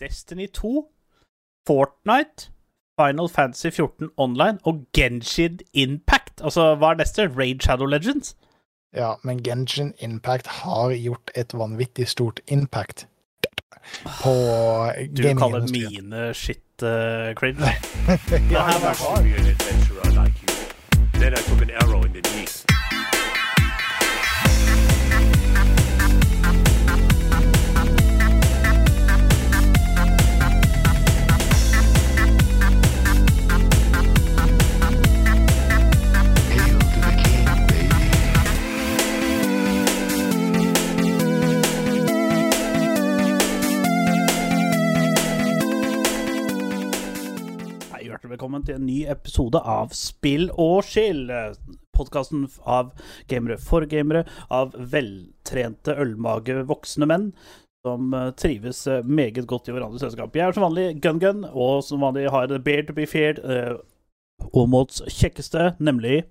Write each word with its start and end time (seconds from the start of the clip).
Destiny 0.00 0.46
2, 0.46 0.88
Fortnite, 1.66 2.50
Final 3.00 3.28
Fantasy 3.28 3.70
14 3.70 4.10
Online 4.16 4.58
og 4.64 4.86
Genshin 4.94 5.58
Impact. 5.74 6.40
Altså, 6.42 6.74
hva 6.74 6.92
er 6.92 6.94
neste? 6.94 7.26
Raid 7.38 7.60
Shadow 7.60 7.86
Legends? 7.86 8.36
Ja, 8.94 9.12
men 9.24 9.42
Genshin 9.42 9.94
Impact 9.98 10.46
har 10.46 10.90
gjort 10.90 11.30
et 11.34 11.54
vanvittig 11.54 12.08
stort 12.08 12.40
impact 12.48 13.08
på 14.04 14.34
Du 15.16 15.22
kaller 15.38 15.66
mine 15.72 16.34
shit 16.34 16.82
uh, 16.82 17.34
cringe? 17.34 17.60
ja, 18.54 18.68
I 18.68 18.78
must 18.88 19.02
be 19.22 19.34
an 19.34 19.46
adventurer 19.46 19.98
velkommen 48.48 48.64
til 48.64 48.78
en 48.78 48.86
ny 48.88 49.02
episode 49.12 49.60
av 49.60 49.90
Spill 49.92 50.46
og 50.56 50.78
skill. 50.88 51.26
Podkasten 51.92 52.46
av 52.64 52.94
gamere 53.28 53.58
for 53.60 53.84
gamere, 53.84 54.22
av 54.48 54.72
veltrente 54.72 55.92
ølmage 55.92 56.54
voksne 56.64 57.04
menn 57.10 57.26
som 57.84 58.14
eh, 58.16 58.30
trives 58.40 58.80
eh, 58.88 59.04
meget 59.04 59.44
godt 59.50 59.68
i 59.68 59.74
hverandres 59.74 60.00
selskap. 60.00 60.32
Jeg 60.32 60.48
er 60.48 60.56
som 60.56 60.64
vanlig 60.64 60.86
Gun-Gun, 61.04 61.44
og 61.52 61.82
som 61.84 62.00
vanlig 62.00 62.30
har 62.32 62.48
det 62.48 62.62
bear 62.64 62.86
to 62.88 62.96
be 62.96 63.04
feared. 63.06 63.42
Uh, 63.44 63.76
Åmots 64.56 65.04
kjekkeste, 65.12 65.74
nemlig 65.78 66.22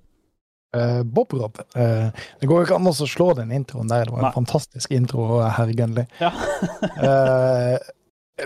Uh, 0.76 1.00
Bob 1.02 1.32
Rob. 1.32 1.56
Uh, 1.80 2.12
det 2.42 2.50
går 2.52 2.66
ikke 2.66 2.76
an 2.76 2.90
å 2.90 2.92
slå 2.92 3.30
den 3.38 3.54
introen 3.56 3.88
der. 3.88 4.04
Det 4.04 4.12
var 4.12 4.20
en 4.20 4.26
Nei. 4.28 4.34
fantastisk 4.36 4.92
intro, 4.92 5.38
herr 5.56 5.72
Gunley. 5.74 6.04
Ja, 6.20 6.34
uh, 7.00 7.78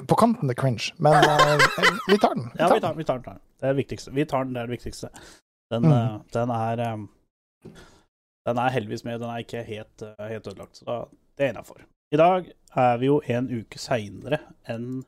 på 0.07 0.15
kanten 0.15 0.47
til 0.47 0.55
cringe, 0.55 0.93
men 1.03 1.13
eh, 1.13 1.63
vi 2.07 2.17
tar 2.17 2.35
den. 2.35 2.51
ja 2.59 2.69
vi, 2.73 2.79
tar, 2.79 2.93
vi 2.95 3.03
tar 3.03 3.19
den. 3.19 3.39
Det 3.61 3.67
er 3.69 3.73
det 3.75 3.77
viktigste. 3.83 4.11
Vi 4.17 4.25
tar 4.25 4.43
den, 4.47 4.55
det 4.55 4.61
er 4.63 4.69
det 4.71 4.77
viktigste. 4.79 5.09
Den, 5.71 5.85
Mm. 5.85 5.91
uh, 5.93 6.21
den 6.33 6.49
er 6.49 6.93
um, 6.93 7.03
Den 8.45 8.57
er 8.57 8.69
heldigvis 8.73 9.03
med, 9.05 9.19
den 9.21 9.29
er 9.29 9.37
ikke 9.43 9.61
helt, 9.63 10.01
uh, 10.01 10.25
helt 10.27 10.47
ødelagt. 10.47 10.77
Så 10.81 10.85
da, 10.87 10.95
det 11.37 11.45
er 11.45 11.49
innafor. 11.53 11.81
I 12.11 12.17
dag 12.17 12.49
er 12.75 12.97
vi 12.97 13.05
jo 13.05 13.21
en 13.29 13.47
uke 13.61 13.79
seinere 13.79 14.39
enn 14.67 15.03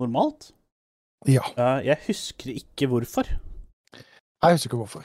normalt. 0.00 0.52
Ja. 1.26 1.42
Uh, 1.58 1.82
jeg 1.84 1.98
husker 2.06 2.54
ikke 2.54 2.86
hvorfor. 2.86 3.26
Jeg 3.26 4.52
husker 4.54 4.70
ikke 4.70 4.76
hvorfor. 4.84 5.04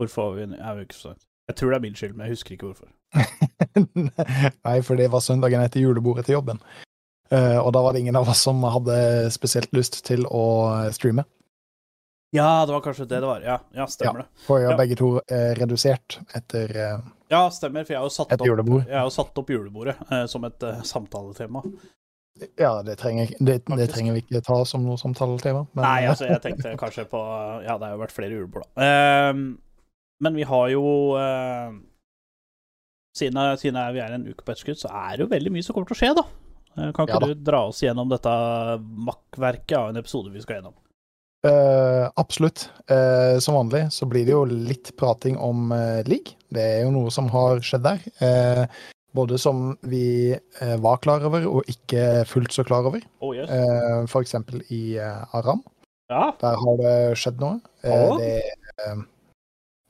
Hvorfor 0.00 0.32
er 0.32 0.46
vi, 0.46 0.56
er 0.58 0.74
vi 0.74 0.80
ikke 0.88 0.94
så? 0.94 1.14
Jeg 1.48 1.56
tror 1.56 1.70
det 1.70 1.76
er 1.76 1.84
min 1.84 1.94
skyld, 1.94 2.12
men 2.16 2.26
jeg 2.26 2.32
husker 2.34 2.56
ikke 2.56 2.66
hvorfor. 2.72 2.88
Nei, 4.66 4.80
for 4.82 4.96
det 4.98 5.10
var 5.12 5.22
søndagen 5.22 5.62
etter 5.62 5.80
julebordet 5.84 6.24
til 6.26 6.32
jobben. 6.40 6.58
Uh, 7.30 7.58
og 7.60 7.72
da 7.74 7.82
var 7.82 7.92
det 7.94 8.00
ingen 8.04 8.16
av 8.16 8.28
oss 8.30 8.42
som 8.46 8.62
hadde 8.70 8.96
spesielt 9.34 9.72
lyst 9.74 10.00
til 10.06 10.26
å 10.30 10.42
streame. 10.94 11.24
Ja, 12.36 12.66
det 12.68 12.72
var 12.76 12.82
kanskje 12.84 13.06
det 13.08 13.20
det 13.24 13.26
var. 13.30 13.40
Ja, 13.44 13.58
ja 13.74 13.86
stemmer 13.90 14.22
det. 14.24 14.28
For 14.46 14.60
Ja. 14.62 14.76
begge 14.78 14.96
to 15.00 15.10
eh, 15.26 15.52
redusert 15.58 16.18
etter 16.36 16.76
eh, 16.76 16.98
Ja, 17.32 17.44
stemmer, 17.50 17.84
for 17.88 17.94
jeg 17.96 18.00
har 18.02 18.06
jo 18.06 18.14
satt 18.14 18.32
opp, 18.36 18.46
julebord. 18.46 18.84
jeg 18.86 18.98
har 19.00 19.06
jo 19.08 19.14
satt 19.16 19.38
opp 19.42 19.48
julebordet 19.50 19.96
eh, 20.12 20.26
som 20.30 20.44
et 20.46 20.62
eh, 20.62 20.82
samtaletema. 20.86 21.62
Ja, 22.60 22.82
det 22.84 22.98
trenger, 23.00 23.30
det, 23.40 23.62
det 23.64 23.86
trenger 23.94 24.12
vi 24.12 24.20
ikke 24.20 24.42
ta 24.44 24.58
som 24.68 24.82
noe 24.84 24.98
samtaletema. 25.00 25.62
men- 25.72 25.84
Nei, 25.86 26.06
altså, 26.10 26.26
jeg 26.28 26.42
tenkte 26.44 26.74
kanskje 26.84 27.06
på 27.08 27.20
Ja, 27.64 27.78
det 27.78 27.88
har 27.88 27.94
jo 27.96 28.02
vært 28.04 28.12
flere 28.12 28.36
julebord, 28.36 28.66
da. 28.76 28.84
Ehm, 28.84 29.46
men 30.20 30.34
vi 30.36 30.44
har 30.44 30.68
jo 30.74 30.82
eh, 31.16 31.72
siden, 33.16 33.40
siden 33.60 33.80
vi 33.96 34.00
er 34.04 34.12
en 34.18 34.26
uke 34.28 34.44
på 34.44 34.52
etterskudd, 34.52 34.78
så 34.84 34.90
er 34.92 35.16
det 35.16 35.24
jo 35.26 35.30
veldig 35.32 35.52
mye 35.54 35.64
som 35.64 35.74
kommer 35.76 35.88
til 35.88 35.96
å 35.96 36.00
skje, 36.02 36.12
da. 36.20 36.26
Eh, 36.76 36.90
Kan 36.92 37.06
ikke 37.08 37.14
Ja 37.16 37.20
da. 37.24 37.32
du 37.32 37.44
dra 37.48 37.62
oss 37.70 37.80
gjennom 37.82 38.10
dette 38.12 38.32
makkverket 39.08 39.78
av 39.78 39.88
en 39.94 39.96
episode 40.02 40.32
vi 40.34 40.42
skal 40.44 40.60
gjennom? 40.60 40.76
Eh, 41.44 42.04
absolutt. 42.16 42.70
Uh, 42.90 43.36
som 43.42 43.54
vanlig 43.58 43.84
så 43.94 44.06
blir 44.08 44.24
det 44.26 44.32
jo 44.32 44.44
litt 44.48 44.92
prating 44.98 45.36
om 45.38 45.72
uh, 45.74 46.00
league. 46.08 46.38
Det 46.48 46.62
er 46.62 46.84
jo 46.86 46.94
noe 46.94 47.12
som 47.14 47.28
har 47.34 47.60
skjedd 47.62 47.84
der. 47.86 48.06
Uh, 48.22 48.64
både 49.16 49.38
som 49.38 49.76
vi 49.80 50.32
eh, 50.60 50.76
var 50.80 51.00
klar 51.04 51.24
over, 51.24 51.46
og 51.48 51.68
ikke 51.70 52.24
fullt 52.28 52.52
så 52.52 52.64
klar 52.66 52.86
over. 52.88 53.04
Oh, 53.24 53.32
yes. 53.36 53.50
Eh, 53.50 54.02
for 54.12 54.24
eksempel 54.24 54.62
i 54.68 54.98
eh, 55.00 55.36
Aram. 55.36 55.62
ja. 56.12 56.32
Der 56.40 56.58
har 56.62 56.80
det 56.82 56.96
skjedd 57.20 57.40
noe. 57.40 57.60
Eh, 57.84 57.94
Å? 57.96 58.18
det, 58.20 58.34
eh, 58.84 59.00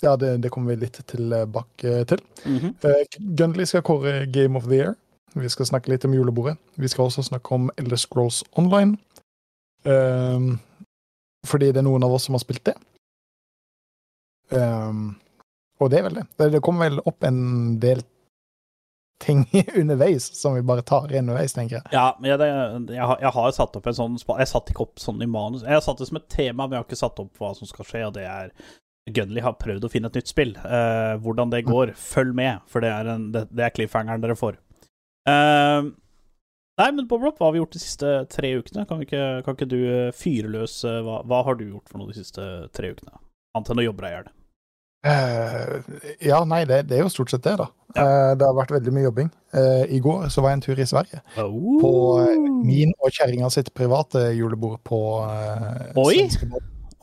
ja, 0.04 0.14
det, 0.20 0.36
det 0.44 0.52
kommer 0.54 0.74
vi 0.74 0.84
litt 0.84 1.00
tilbake 1.10 2.04
til. 2.12 2.22
mhm. 2.44 2.76
Uh, 2.84 3.02
Gunley 3.38 3.66
skal 3.66 3.84
kåre 3.86 4.26
Game 4.30 4.58
of 4.58 4.68
the 4.70 4.78
Year. 4.82 4.94
Vi 5.34 5.48
skal 5.52 5.68
snakke 5.68 5.90
litt 5.92 6.04
om 6.08 6.14
julebordet. 6.14 6.56
Vi 6.80 6.88
skal 6.88 7.08
også 7.08 7.26
snakke 7.26 7.54
om 7.54 7.70
Elder 7.76 8.00
Scrolls 8.00 8.44
Online. 8.56 8.96
Um, 9.84 10.58
fordi 11.48 11.72
det 11.72 11.82
er 11.82 11.86
noen 11.88 12.04
av 12.06 12.14
oss 12.16 12.28
som 12.28 12.36
har 12.36 12.42
spilt 12.44 12.64
det. 12.68 12.76
Um, 14.50 15.16
og 15.82 15.90
det 15.92 16.00
er 16.00 16.06
vel 16.06 16.20
det. 16.20 16.26
det. 16.38 16.62
Kommer 16.64 16.88
vel 16.88 17.02
opp 17.04 17.26
en 17.26 17.80
del 17.82 18.02
ting 19.22 19.44
underveis 19.80 20.28
som 20.36 20.54
vi 20.54 20.64
bare 20.66 20.84
tar 20.86 21.12
underveis, 21.12 21.54
tenker 21.56 21.78
jeg. 21.78 21.92
Ja, 21.92 22.08
men 22.20 22.32
jeg, 22.32 22.40
jeg, 22.94 23.02
har, 23.02 23.20
jeg 23.22 23.34
har 23.38 23.54
satt 23.56 23.76
opp 23.78 23.86
en 23.88 23.96
sånn 23.96 24.18
Jeg 24.20 24.50
satte 24.50 24.74
ikke 24.74 24.86
opp 24.86 25.02
sånn 25.02 25.22
i 25.24 25.30
manus. 25.30 25.64
Jeg 25.66 25.78
har 25.78 25.84
satt 25.84 26.02
det 26.02 26.10
som 26.10 26.20
et 26.20 26.28
tema, 26.32 26.66
men 26.66 26.76
jeg 26.76 26.84
har 26.84 26.90
ikke 26.90 27.04
satt 27.04 27.22
opp 27.22 27.40
hva 27.40 27.54
som 27.56 27.68
skal 27.68 27.88
skje, 27.88 28.04
og 28.08 28.18
det 28.18 28.26
er 28.28 28.52
Gunley 29.14 29.42
har 29.44 29.54
prøvd 29.60 29.84
å 29.86 29.90
finne 29.90 30.10
et 30.10 30.16
nytt 30.18 30.30
spill. 30.32 30.56
Uh, 30.64 31.14
hvordan 31.22 31.52
det 31.52 31.66
går, 31.68 31.94
følg 31.98 32.34
med, 32.36 32.64
for 32.70 32.82
det 32.82 32.90
er, 32.90 33.12
en, 33.12 33.28
det, 33.34 33.46
det 33.54 33.66
er 33.66 33.74
cliffhangeren 33.74 34.24
dere 34.24 34.38
får. 34.38 34.58
Eh, 35.26 35.88
nei, 36.80 36.88
men 36.92 37.06
Bob 37.08 37.22
Ropp, 37.24 37.38
hva 37.40 37.48
har 37.48 37.54
vi 37.56 37.60
gjort 37.62 37.76
de 37.76 37.82
siste 37.82 38.14
tre 38.32 38.54
ukene? 38.60 38.86
Kan, 38.88 39.00
vi 39.00 39.06
ikke, 39.08 39.22
kan 39.46 39.56
ikke 39.56 39.68
du 39.70 39.78
eh, 39.84 40.10
fyre 40.16 40.50
løs 40.52 40.78
eh, 40.84 41.00
hva, 41.06 41.22
hva 41.26 41.42
har 41.46 41.56
du 41.60 41.66
gjort 41.70 41.88
for 41.90 42.00
noe 42.02 42.12
de 42.12 42.18
siste 42.20 42.42
tre 42.76 42.92
ukene? 42.94 43.14
Annet 43.56 43.70
enn 43.72 43.80
å 43.84 43.86
jobbe 43.88 44.04
deg 44.04 44.12
i 44.12 44.18
hjel. 44.18 44.32
Uh, 45.06 45.76
ja, 46.24 46.38
nei, 46.48 46.64
det, 46.66 46.80
det 46.90 46.96
er 46.96 47.04
jo 47.04 47.10
stort 47.12 47.30
sett 47.30 47.44
det, 47.44 47.52
da. 47.60 47.68
Ja. 47.94 48.02
Uh, 48.02 48.30
det 48.40 48.46
har 48.48 48.56
vært 48.58 48.72
veldig 48.74 48.94
mye 48.96 49.04
jobbing. 49.06 49.28
Uh, 49.54 49.84
I 49.92 50.00
går 50.02 50.26
så 50.34 50.42
var 50.42 50.50
jeg 50.50 50.58
en 50.58 50.64
tur 50.64 50.80
i 50.82 50.86
Sverige. 50.88 51.20
På 51.36 51.92
uh, 52.24 52.32
min 52.66 52.90
og 52.98 53.12
kjerringa 53.14 53.50
sitt 53.54 53.70
private 53.76 54.24
julebord 54.34 54.80
på 54.88 54.98
Oi! 56.02 56.26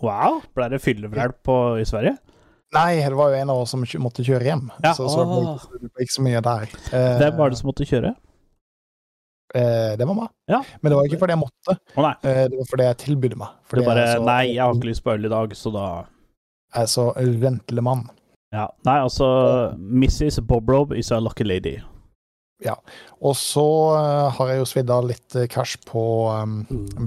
Wow! 0.04 0.42
Ble 0.58 0.68
det 0.74 0.82
fyllevræl 0.84 1.32
i 1.80 1.88
Sverige? 1.88 2.18
Nei, 2.76 2.98
det 3.06 3.16
var 3.16 3.32
jo 3.32 3.40
en 3.40 3.54
av 3.54 3.62
oss 3.64 3.72
som 3.72 3.86
måtte 4.04 4.26
kjøre 4.26 4.50
hjem. 4.50 4.66
Ja, 4.84 4.92
Så, 4.98 5.08
så 5.14 5.24
det 5.24 5.30
ble 5.30 5.42
ikke- 5.54 5.80
det 5.86 5.92
ble 5.94 6.06
ikke 6.08 6.18
så 6.18 6.26
mye 6.26 6.42
der. 6.50 6.78
Hvem 7.22 7.38
var 7.40 7.54
det 7.54 7.60
som 7.62 7.70
måtte 7.72 7.88
kjøre? 7.88 8.16
Eh, 9.56 9.94
det 10.00 10.08
var 10.10 10.18
meg. 10.18 10.34
Ja. 10.52 10.62
Men 10.82 10.92
det 10.92 10.98
var 10.98 11.08
ikke 11.10 11.22
fordi 11.22 11.36
jeg 11.36 11.42
måtte, 11.44 11.78
oh, 11.96 12.10
eh, 12.10 12.44
det 12.52 12.60
var 12.60 12.70
fordi 12.70 12.90
jeg 12.90 13.00
tilbydde 13.06 13.40
meg. 13.40 13.56
Du 13.70 13.82
bare 13.82 14.04
jeg 14.04 14.18
så, 14.18 14.26
Nei, 14.28 14.42
jeg 14.54 14.64
har 14.64 14.76
ikke 14.76 14.92
lyst 14.92 15.06
på 15.06 15.16
øl 15.16 15.30
i 15.30 15.34
dag, 15.34 15.56
så 15.58 15.74
da 15.74 15.88
jeg 16.74 16.84
er 16.84 16.92
så 16.92 17.08
ventelig 17.42 17.86
mann. 17.86 18.06
Ja. 18.54 18.68
Nei, 18.86 19.00
altså 19.02 19.28
Mrs. 19.78 20.40
Bobrob 20.46 20.94
is 20.98 21.12
a 21.12 21.20
lucky 21.22 21.46
lady. 21.46 21.78
Ja. 22.64 22.78
Og 23.22 23.36
så 23.38 23.66
eh, 23.98 24.28
har 24.38 24.52
jeg 24.54 24.62
jo 24.62 24.70
svidd 24.70 24.94
av 24.94 25.08
litt 25.10 25.38
cash 25.52 25.82
på 25.90 26.04
um, 26.32 26.62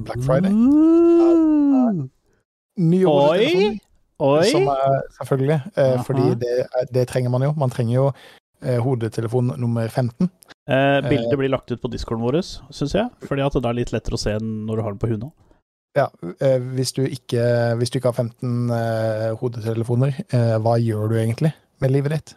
Black 0.07 0.23
Friday. 0.27 0.53
Ooh. 0.53 2.07
Nye 2.77 3.07
Oi! 3.09 3.77
Oi! 4.19 4.45
Som 4.49 4.69
er, 4.73 5.01
selvfølgelig, 5.19 5.61
Uh, 5.77 6.05
fordi 6.05 6.35
det, 6.41 6.67
det 6.95 7.09
trenger 7.09 7.31
man 7.33 7.45
jo. 7.45 7.53
Man 7.57 7.73
trenger 7.73 7.95
jo 7.95 8.05
uh, 8.11 8.79
hodetelefon 8.85 9.53
nummer 9.61 9.89
15. 9.89 10.31
Eh, 10.67 11.01
bildet 11.09 11.39
blir 11.39 11.53
lagt 11.53 11.71
ut 11.71 11.83
på 11.83 11.91
discorden 11.93 12.25
vår, 12.27 12.41
syns 12.75 12.95
jeg. 12.97 13.11
Fordi 13.29 13.45
at 13.47 13.55
det 13.59 13.69
er 13.71 13.79
litt 13.79 13.93
lettere 13.95 14.19
å 14.19 14.21
se 14.21 14.35
enn 14.35 14.65
når 14.67 14.81
du 14.81 14.83
har 14.87 14.97
den 14.97 15.03
på 15.03 15.11
hunden. 15.13 15.35
Ja, 15.97 16.11
eh, 16.45 16.59
hvis, 16.77 16.93
du 16.93 17.07
ikke, 17.07 17.45
hvis 17.81 17.93
du 17.93 18.01
ikke 18.01 18.11
har 18.13 18.19
15 18.19 18.73
eh, 18.77 19.31
hodetelefoner, 19.41 20.19
eh, 20.29 20.57
hva 20.61 20.75
gjør 20.83 21.15
du 21.15 21.17
egentlig 21.23 21.55
med 21.81 21.95
livet 21.95 22.17
ditt? 22.19 22.35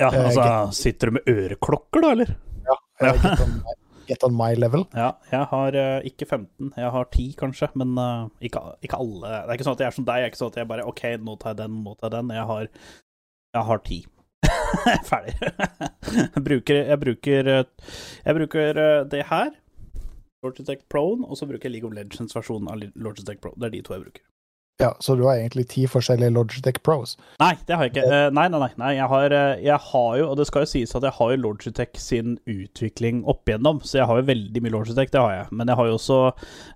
Ja, 0.00 0.10
Eh, 0.12 0.26
altså, 0.26 0.72
sitter 0.76 1.08
du 1.08 1.16
med 1.16 1.28
øreklokker, 1.30 2.02
da, 2.02 2.10
eller? 2.12 2.32
Ja. 2.66 3.12
get, 3.12 3.40
on 3.40 3.52
my, 3.62 3.76
get 4.08 4.24
on 4.26 4.34
my 4.36 4.50
level. 4.58 4.84
Ja, 5.02 5.12
jeg 5.30 5.46
har 5.52 5.78
eh, 5.78 6.08
ikke 6.10 6.26
15, 6.26 6.72
jeg 6.76 6.90
har 6.96 7.08
10 7.12 7.28
kanskje, 7.38 7.70
men 7.80 7.94
eh, 8.02 8.26
ikke, 8.50 8.64
ikke 8.84 8.98
alle. 9.00 9.30
Det 9.30 9.46
er 9.46 9.56
ikke 9.60 9.68
sånn 9.68 9.78
at 9.78 9.84
jeg 9.86 9.92
er 9.92 9.96
som 10.00 10.08
deg, 10.08 10.20
jeg 10.20 10.28
er 10.28 10.34
ikke 10.34 10.42
sånn 10.42 10.52
at 10.52 10.60
jeg 10.60 10.70
bare 10.72 10.88
OK, 10.90 11.02
nå 11.22 11.38
tar 11.40 11.54
jeg 11.54 11.62
den, 11.62 11.80
nå 11.86 11.94
tar 11.94 12.10
jeg 12.10 12.16
den. 12.18 12.34
Jeg 12.36 12.50
har, 12.50 12.68
jeg 13.56 13.66
har 13.70 13.82
10. 13.86 14.02
Ferdig. 15.10 15.34
jeg 16.34 16.44
bruker, 16.44 16.82
jeg 16.82 17.00
bruker, 17.00 17.50
jeg 18.26 18.38
bruker 18.38 18.82
eh, 18.82 19.02
det 19.10 19.24
her, 19.30 19.50
Logitech 20.44 20.86
Pro, 20.92 21.08
og 21.26 21.36
så 21.38 21.48
bruker 21.48 21.68
jeg 21.68 21.78
League 21.78 21.88
of 21.88 21.96
Legends-versjonen 21.96 22.70
av 22.70 22.82
Logitech 22.94 23.40
Pro. 23.42 23.54
Det 23.56 23.70
er 23.70 23.76
de 23.76 23.84
to 23.84 23.96
jeg 23.96 24.06
bruker. 24.06 24.24
Ja, 24.76 24.90
Så 25.00 25.14
du 25.16 25.22
har 25.24 25.38
egentlig 25.40 25.70
ti 25.72 25.86
forskjellige 25.88 26.34
Logitech 26.36 26.82
Pros. 26.84 27.14
Nei, 27.40 27.54
det 27.66 27.76
har 27.76 27.86
jeg 27.86 27.94
ikke. 27.94 28.02
Eh, 28.12 28.26
nei, 28.36 28.44
nei, 28.52 28.58
nei. 28.60 28.72
nei 28.76 28.90
jeg, 28.98 29.08
har, 29.08 29.32
eh, 29.32 29.62
jeg 29.64 29.78
har 29.86 30.10
jo, 30.20 30.26
og 30.28 30.36
det 30.36 30.46
skal 30.50 30.66
jo 30.66 30.70
sies 30.74 30.92
at 30.98 31.06
jeg 31.08 31.16
har 31.16 31.30
jo 31.32 31.38
Logitech 31.40 31.96
sin 31.96 32.36
utvikling 32.44 33.22
opp 33.24 33.48
igjennom, 33.48 33.80
så 33.80 34.02
jeg 34.02 34.10
har 34.10 34.20
jo 34.20 34.26
veldig 34.28 34.62
mye 34.62 34.74
Logitech, 34.74 35.14
det 35.14 35.22
har 35.22 35.32
jeg. 35.32 35.46
Men 35.50 35.72
jeg 35.72 35.80
har 35.80 35.88
jo 35.88 35.96
også 35.96 36.18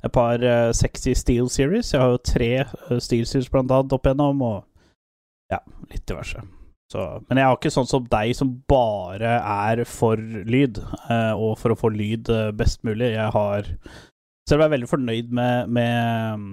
et 0.09 0.15
par 0.17 0.47
sexy 0.73 1.13
Steel 1.13 1.53
Series. 1.53 1.93
Jeg 1.93 2.01
har 2.01 2.17
jo 2.17 2.25
tre 2.25 2.51
Steel 3.05 3.29
Series 3.29 3.53
blant 3.53 3.71
annet 3.71 3.93
opp 3.93 4.09
igjennom, 4.09 4.41
og 4.49 4.65
ja, 5.53 5.61
litt 5.93 6.09
diverse. 6.09 6.41
Så, 6.91 7.03
men 7.29 7.39
jeg 7.39 7.47
har 7.47 7.55
ikke 7.55 7.71
sånn 7.71 7.87
som 7.87 8.07
deg, 8.11 8.33
som 8.35 8.49
bare 8.71 9.37
er 9.39 9.85
for 9.87 10.19
lyd, 10.19 10.81
eh, 11.07 11.35
og 11.39 11.55
for 11.61 11.71
å 11.71 11.79
få 11.79 11.93
lyd 11.95 12.31
eh, 12.35 12.49
best 12.57 12.83
mulig. 12.87 13.13
Jeg 13.15 13.31
har 13.37 13.69
Selv 14.49 14.59
om 14.59 14.65
jeg 14.65 14.67
er 14.67 14.75
veldig 14.75 14.89
fornøyd 14.91 15.29
med, 15.39 15.71
med 15.71 16.41
mm, 16.41 16.49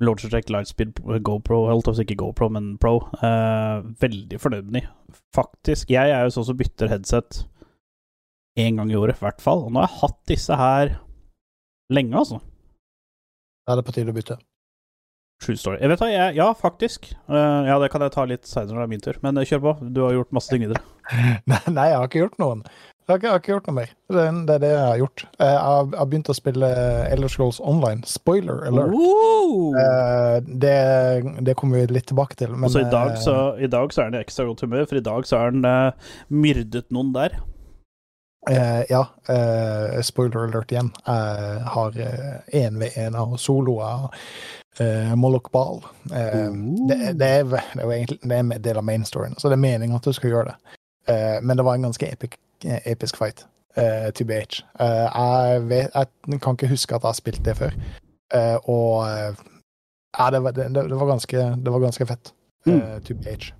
Logitech 0.00 0.48
Lightspeed 0.48 1.02
GoPro, 1.26 1.66
holdt 1.68 1.90
altså 1.92 2.06
ikke 2.06 2.16
GoPro, 2.22 2.48
men 2.56 2.78
Pro. 2.80 2.94
eh, 3.20 3.84
veldig 4.00 4.40
fornøyd 4.40 4.70
med 4.70 4.80
de. 4.80 5.18
Faktisk, 5.36 5.92
jeg 5.92 6.14
er 6.14 6.24
jo 6.24 6.32
sånn 6.38 6.48
som 6.48 6.56
bytter 6.56 6.88
headset 6.94 7.44
én 8.56 8.80
gang 8.80 8.88
i 8.88 8.96
året, 8.96 9.20
i 9.20 9.26
hvert 9.26 9.44
fall. 9.44 9.66
Og 9.66 9.74
nå 9.74 9.82
har 9.82 9.90
jeg 9.90 10.00
hatt 10.06 10.20
disse 10.30 10.56
her 10.56 10.96
lenge, 11.92 12.16
altså. 12.16 12.40
Da 13.66 13.74
er 13.74 13.82
det 13.82 13.88
på 13.90 13.96
tide 13.96 14.14
å 14.14 14.16
bytte. 14.16 14.40
True 15.42 15.58
story. 15.58 15.80
Jeg 15.82 15.90
vet 15.92 16.00
da, 16.00 16.08
jeg, 16.12 16.36
ja, 16.38 16.48
faktisk. 16.56 17.10
Uh, 17.28 17.66
ja, 17.66 17.76
det 17.82 17.90
kan 17.92 18.04
jeg 18.04 18.14
ta 18.14 18.24
litt 18.28 18.48
seinere 18.48 18.76
når 18.76 18.84
det 18.84 18.86
er 18.86 18.92
min 18.94 19.04
tur. 19.04 19.20
Men 19.24 19.38
eh, 19.40 19.48
kjør 19.48 19.62
på. 19.66 19.76
Du 19.92 20.04
har 20.06 20.16
gjort 20.16 20.34
masse 20.36 20.52
ting 20.52 20.64
videre. 20.64 20.82
Nei, 21.50 21.60
nei, 21.68 21.90
jeg 21.90 21.98
har 22.00 22.08
ikke 22.08 22.22
gjort 22.22 22.38
noen. 22.40 22.62
Jeg 23.04 23.12
har 23.12 23.18
ikke, 23.18 23.26
jeg 23.26 23.32
har 23.34 23.40
ikke 23.42 23.50
gjort 23.52 23.66
noe 23.68 23.76
mer. 23.76 23.90
Det, 24.08 24.22
det 24.48 24.54
er 24.54 24.60
det 24.62 24.68
jeg 24.70 24.80
har 24.80 25.00
gjort. 25.02 25.24
Eh, 25.36 25.50
Jeg 25.50 25.58
har, 25.60 25.88
jeg 25.90 25.98
har 26.00 26.06
begynt 26.08 26.30
å 26.32 26.36
spille 26.38 26.68
Elder 27.12 27.32
Scrolls 27.34 27.58
Online. 27.60 28.00
Spoiler 28.08 28.62
alert. 28.70 28.94
Eh, 29.82 30.36
det, 30.64 30.78
det 31.44 31.56
kommer 31.60 31.82
vi 31.82 31.98
litt 31.98 32.08
tilbake 32.08 32.38
til. 32.40 32.54
Men, 32.56 32.72
i 32.72 32.86
dag, 32.88 33.12
eh, 33.12 33.20
så, 33.20 33.36
i 33.60 33.68
dag 33.68 33.92
så 33.92 34.00
er 34.00 34.08
han 34.08 34.16
i 34.16 34.22
ekstra 34.24 34.48
godt 34.48 34.64
humør, 34.64 34.88
for 34.88 34.96
i 34.96 35.04
dag 35.04 35.28
så 35.28 35.36
er 35.36 35.52
han 35.52 35.68
uh, 35.68 36.14
myrdet 36.32 36.88
noen 36.96 37.12
der. 37.12 37.36
Uh, 38.48 38.80
ja, 38.88 39.04
uh, 39.28 40.00
spoiler 40.04 40.48
alert 40.48 40.72
igjen. 40.72 40.88
Jeg 41.04 41.70
har 41.76 42.00
én-ved-én 42.56 43.20
av 43.20 43.36
soloer 43.40 44.08
uh, 44.80 45.14
Molokbal. 45.18 45.82
Uh, 46.10 46.16
uh. 46.16 46.54
det, 46.88 46.98
det, 47.20 47.28
er, 47.28 47.44
det 47.44 47.82
er 47.82 47.92
egentlig 47.92 48.20
det 48.22 48.36
er 48.36 48.44
en 48.44 48.54
del 48.64 48.80
av 48.80 48.86
main 48.86 49.04
storyen, 49.04 49.38
så 49.38 49.50
det 49.50 49.58
er 49.58 49.66
meningen 49.66 49.96
at 49.96 50.06
du 50.06 50.12
skal 50.12 50.30
gjøre 50.30 50.52
det. 50.52 50.78
Uh, 51.10 51.38
men 51.42 51.56
det 51.56 51.66
var 51.66 51.78
en 51.78 51.88
ganske 51.88 52.12
epic, 52.12 52.38
eh, 52.64 52.80
episk 52.92 53.18
fight, 53.20 53.46
TBH. 54.14 54.62
Eh, 54.80 54.86
jeg, 54.86 55.62
vet, 55.68 55.90
jeg 55.94 56.40
kan 56.40 56.54
ikke 56.54 56.70
huske 56.70 56.94
at 56.94 57.02
jeg 57.02 57.08
har 57.08 57.18
spilt 57.18 57.44
det 57.44 57.56
før. 57.58 57.74
Eh, 58.34 58.56
og 58.70 59.08
eh, 59.08 59.34
ja, 60.18 60.30
det, 60.30 60.42
var, 60.42 60.50
det, 60.50 60.68
det, 60.74 60.96
var 60.96 61.06
ganske, 61.06 61.36
det 61.36 61.72
var 61.72 61.82
ganske 61.82 62.06
fett. 62.06 62.32
Uh, 62.66 63.00
TBH. 63.04 63.50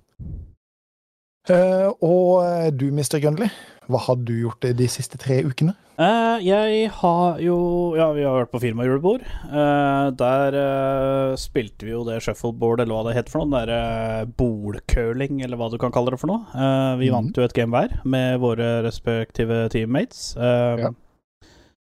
Eh, 1.49 1.89
og 2.01 2.45
eh, 2.45 2.71
du, 2.73 2.87
Mr. 2.89 3.19
Grønli, 3.21 3.49
hva 3.91 3.99
har 4.07 4.17
du 4.17 4.33
gjort 4.39 4.65
de 4.65 4.87
siste 4.89 5.19
tre 5.21 5.43
ukene? 5.45 5.75
Eh, 5.95 6.37
jeg 6.43 6.89
har 6.91 7.37
jo 7.39 7.57
Ja, 7.95 8.09
vi 8.11 8.25
har 8.27 8.41
vært 8.41 8.51
på 8.51 8.59
firmajulebord. 8.59 9.23
Uh, 9.47 10.11
der 10.19 10.57
uh, 10.59 11.37
spilte 11.39 11.87
vi 11.87 11.93
jo 11.93 12.03
det 12.07 12.19
shuffleboard, 12.25 12.83
eller 12.83 12.97
hva 12.97 13.05
det 13.07 13.15
heter 13.15 13.31
for 13.31 13.45
noe. 13.45 13.47
Den 13.47 13.71
derre 13.71 14.27
bolcurling, 14.35 15.39
eller 15.45 15.59
hva 15.59 15.71
du 15.71 15.79
kan 15.79 15.95
kalle 15.95 16.11
det 16.11 16.19
for 16.19 16.33
noe. 16.33 16.43
Eh, 16.51 16.91
vi 16.99 17.09
mm. 17.09 17.15
vant 17.15 17.39
jo 17.39 17.47
et 17.47 17.55
game 17.55 17.71
hver 17.71 17.95
med 18.03 18.43
våre 18.43 18.77
respektive 18.85 19.65
teammates. 19.71 20.35
Eh, 20.35 20.85
Ja. 20.85 20.91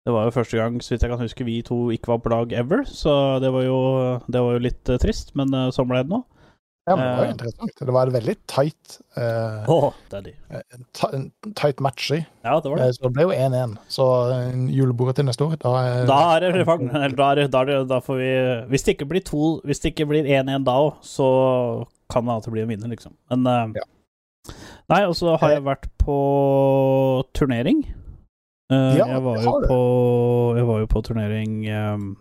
Det 0.06 0.14
var 0.14 0.25
jo 0.25 0.32
første 0.32 0.56
gang, 0.56 0.79
så 0.81 0.94
vidt 0.94 1.02
jeg 1.05 1.11
kan 1.12 1.20
huske, 1.20 1.44
vi 1.44 1.61
to 1.61 1.76
ikke 1.93 2.14
var 2.14 2.20
på 2.25 2.31
lag 2.32 2.52
ever, 2.56 2.87
så 2.88 3.12
det 3.43 3.50
var 3.52 3.67
jo, 3.67 3.81
det 4.32 4.41
var 4.41 4.55
jo 4.56 4.62
litt 4.64 4.88
eh, 4.88 4.99
trist, 4.99 5.35
men 5.37 5.52
eh, 5.52 5.69
sånn 5.76 5.91
ble 5.91 6.00
det 6.00 6.14
nå. 6.14 6.23
Ja, 6.88 6.97
men 6.97 7.05
Det 7.05 7.17
var 7.17 7.25
Eh. 7.25 7.29
jo 7.29 7.32
interessant. 7.35 7.73
Det 7.79 7.93
var 7.93 8.06
en 8.06 8.12
veldig 8.12 8.35
tight, 8.49 9.00
eh, 9.17 9.69
oh, 9.71 9.93
tight 10.11 10.27
i. 10.31 10.35
Ja, 12.43 12.61
det 12.61 12.71
var 12.71 12.77
det. 12.79 12.87
Eh, 12.87 12.93
Så 12.97 13.03
det 13.03 13.12
ble 13.12 13.23
jo 13.23 13.31
1-1. 13.37 13.77
Så 13.88 14.06
eh, 14.32 14.55
julebordet 14.75 15.17
til 15.17 15.25
neste 15.29 15.44
år, 15.44 15.56
da 15.61 15.75
er 15.77 16.06
Da 16.06 16.21
er 16.37 16.41
det. 16.41 17.50
Da, 17.53 17.61
er 17.61 17.65
det, 17.67 17.88
da, 17.88 18.00
får 18.00 18.17
vi 18.17 18.31
Hvis 18.73 18.82
det 18.85 18.97
ikke 18.97 19.09
blir 19.09 19.25
to 19.25 19.61
Hvis 19.65 19.81
det 19.81 19.93
ikke 19.94 20.09
blir 20.09 20.25
1-1 20.25 20.65
da 20.65 20.73
òg, 20.73 20.94
så 21.03 21.87
kan 22.11 22.25
det 22.25 22.32
alltid 22.35 22.53
bli 22.53 22.62
en 22.62 22.69
vinner, 22.69 22.88
liksom. 22.88 23.15
Men 23.31 23.47
eh, 23.47 23.81
Ja. 23.81 23.87
Nei, 24.91 25.05
og 25.06 25.15
så 25.15 25.37
har 25.38 25.50
jeg 25.50 25.62
vært 25.62 25.87
på 26.00 26.17
turnering. 27.35 27.85
Uh, 28.73 28.97
Ja, 28.97 29.05
jeg, 29.06 29.23
var 29.23 29.37
jo 29.43 29.53
på, 29.67 30.56
jeg 30.56 30.67
var 30.67 30.79
jo 30.81 30.87
på 30.87 31.03
turnering 31.03 31.55
um, 31.75 32.17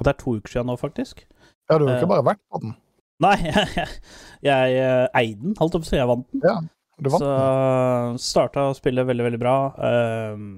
Det 0.00 0.06
er 0.10 0.18
to 0.18 0.36
uker 0.36 0.50
siden 0.50 0.66
nå, 0.66 0.76
faktisk. 0.78 1.24
Ja, 1.70 1.78
du 1.78 1.86
har 1.86 1.94
jo 1.94 1.98
ikke 2.00 2.08
eh, 2.10 2.14
bare 2.14 2.24
vært 2.26 2.40
på 2.50 2.60
den. 2.60 2.74
Nei, 3.22 3.36
jeg, 3.46 3.88
jeg 4.50 4.78
eh, 4.82 5.06
eide 5.22 5.40
den, 5.40 5.56
holdt 5.58 5.76
jeg 5.76 5.84
på 5.84 5.88
å 5.88 5.90
si. 5.90 5.98
Jeg 6.00 6.10
vant 6.10 6.28
den. 6.32 6.46
Ja, 6.46 6.56
du 7.02 7.10
vant 7.12 7.24
Så 7.24 7.32
den. 7.32 8.22
starta 8.22 8.68
å 8.70 8.78
spille 8.78 9.06
veldig, 9.08 9.26
veldig 9.28 9.42
bra. 9.42 9.56
Um, 9.78 10.48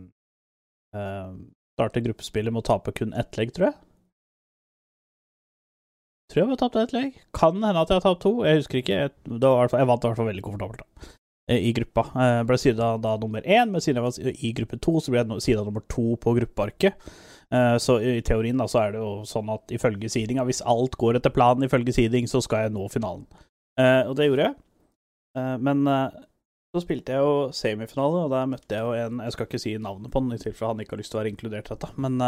um, 0.96 1.34
startet 1.78 2.06
gruppespillet 2.06 2.55
med 2.55 2.64
å 2.64 2.69
tape 2.69 2.94
kun 2.96 3.14
ett 3.19 3.37
legg, 3.40 3.52
tror 3.56 3.70
jeg. 3.70 3.76
Tror 6.32 6.40
jeg 6.40 6.49
vi 6.49 6.56
har 6.56 6.62
tapt 6.62 6.81
ett 6.81 6.94
legg. 6.96 7.19
Kan 7.37 7.61
hende 7.61 7.82
at 7.82 7.93
jeg 7.93 8.00
har 8.00 8.06
tapt 8.06 8.25
to. 8.25 8.38
Jeg 8.46 8.62
husker 8.62 8.81
ikke. 8.81 9.02
Jeg, 9.05 9.12
det 9.28 9.44
var, 9.44 9.69
jeg 9.69 9.90
vant 9.90 10.06
i 10.06 10.10
hvert 10.10 10.20
fall 10.22 10.31
veldig 10.31 10.46
komfortabelt 10.46 10.81
da. 10.84 11.12
Eh, 11.50 11.69
i 11.69 11.75
gruppa. 11.76 12.06
Jeg 12.17 12.49
ble 12.49 12.58
sida 12.60 12.94
da 13.05 13.14
nummer 13.20 13.44
én, 13.44 13.69
men 13.70 13.84
siden 13.84 14.00
jeg 14.00 14.06
var 14.06 14.34
i 14.49 14.52
gruppe 14.56 14.81
to, 14.81 14.96
så 15.05 15.12
ble 15.12 15.20
jeg 15.20 15.44
sida 15.44 15.64
nummer 15.67 15.84
to 15.93 16.14
på 16.20 16.32
gruppearket. 16.38 17.10
Eh, 17.55 17.77
Så 17.79 17.99
i 18.03 18.19
teorien 18.27 18.59
da, 18.61 18.67
så 18.71 18.81
er 18.83 18.95
det 18.95 19.01
jo 19.03 19.12
sånn 19.29 19.51
at 19.55 19.75
ifølge 19.75 20.11
seedinga, 20.11 20.45
hvis 20.49 20.62
alt 20.67 20.97
går 21.01 21.21
etter 21.21 21.35
planen 21.35 21.67
ifølge 21.69 21.95
seeding, 21.95 22.27
så 22.31 22.43
skal 22.45 22.67
jeg 22.67 22.75
nå 22.75 22.89
finalen. 22.93 23.27
Eh, 23.79 24.03
Og 24.11 24.17
det 24.19 24.29
gjorde 24.29 24.49
jeg. 24.49 24.56
Eh, 25.39 25.56
Men 25.59 25.85
så 26.75 26.83
spilte 26.83 27.15
jeg 27.15 27.23
jo 27.23 27.35
semifinale, 27.55 28.25
og 28.27 28.33
der 28.35 28.49
møtte 28.51 28.75
jeg 28.75 28.83
jo 28.83 28.93
en 28.99 29.21
Jeg 29.23 29.33
skal 29.37 29.47
ikke 29.47 29.61
si 29.62 29.77
navnet 29.79 30.11
på 30.11 30.19
han, 30.23 30.33
i 30.35 30.43
tilfelle 30.43 30.73
han 30.73 30.81
ikke 30.83 30.97
har 30.97 31.03
lyst 31.05 31.12
til 31.15 31.19
å 31.21 31.23
være 31.23 31.31
inkludert 31.31 31.71
i 31.71 31.75
dette, 31.77 31.91
men 32.03 32.19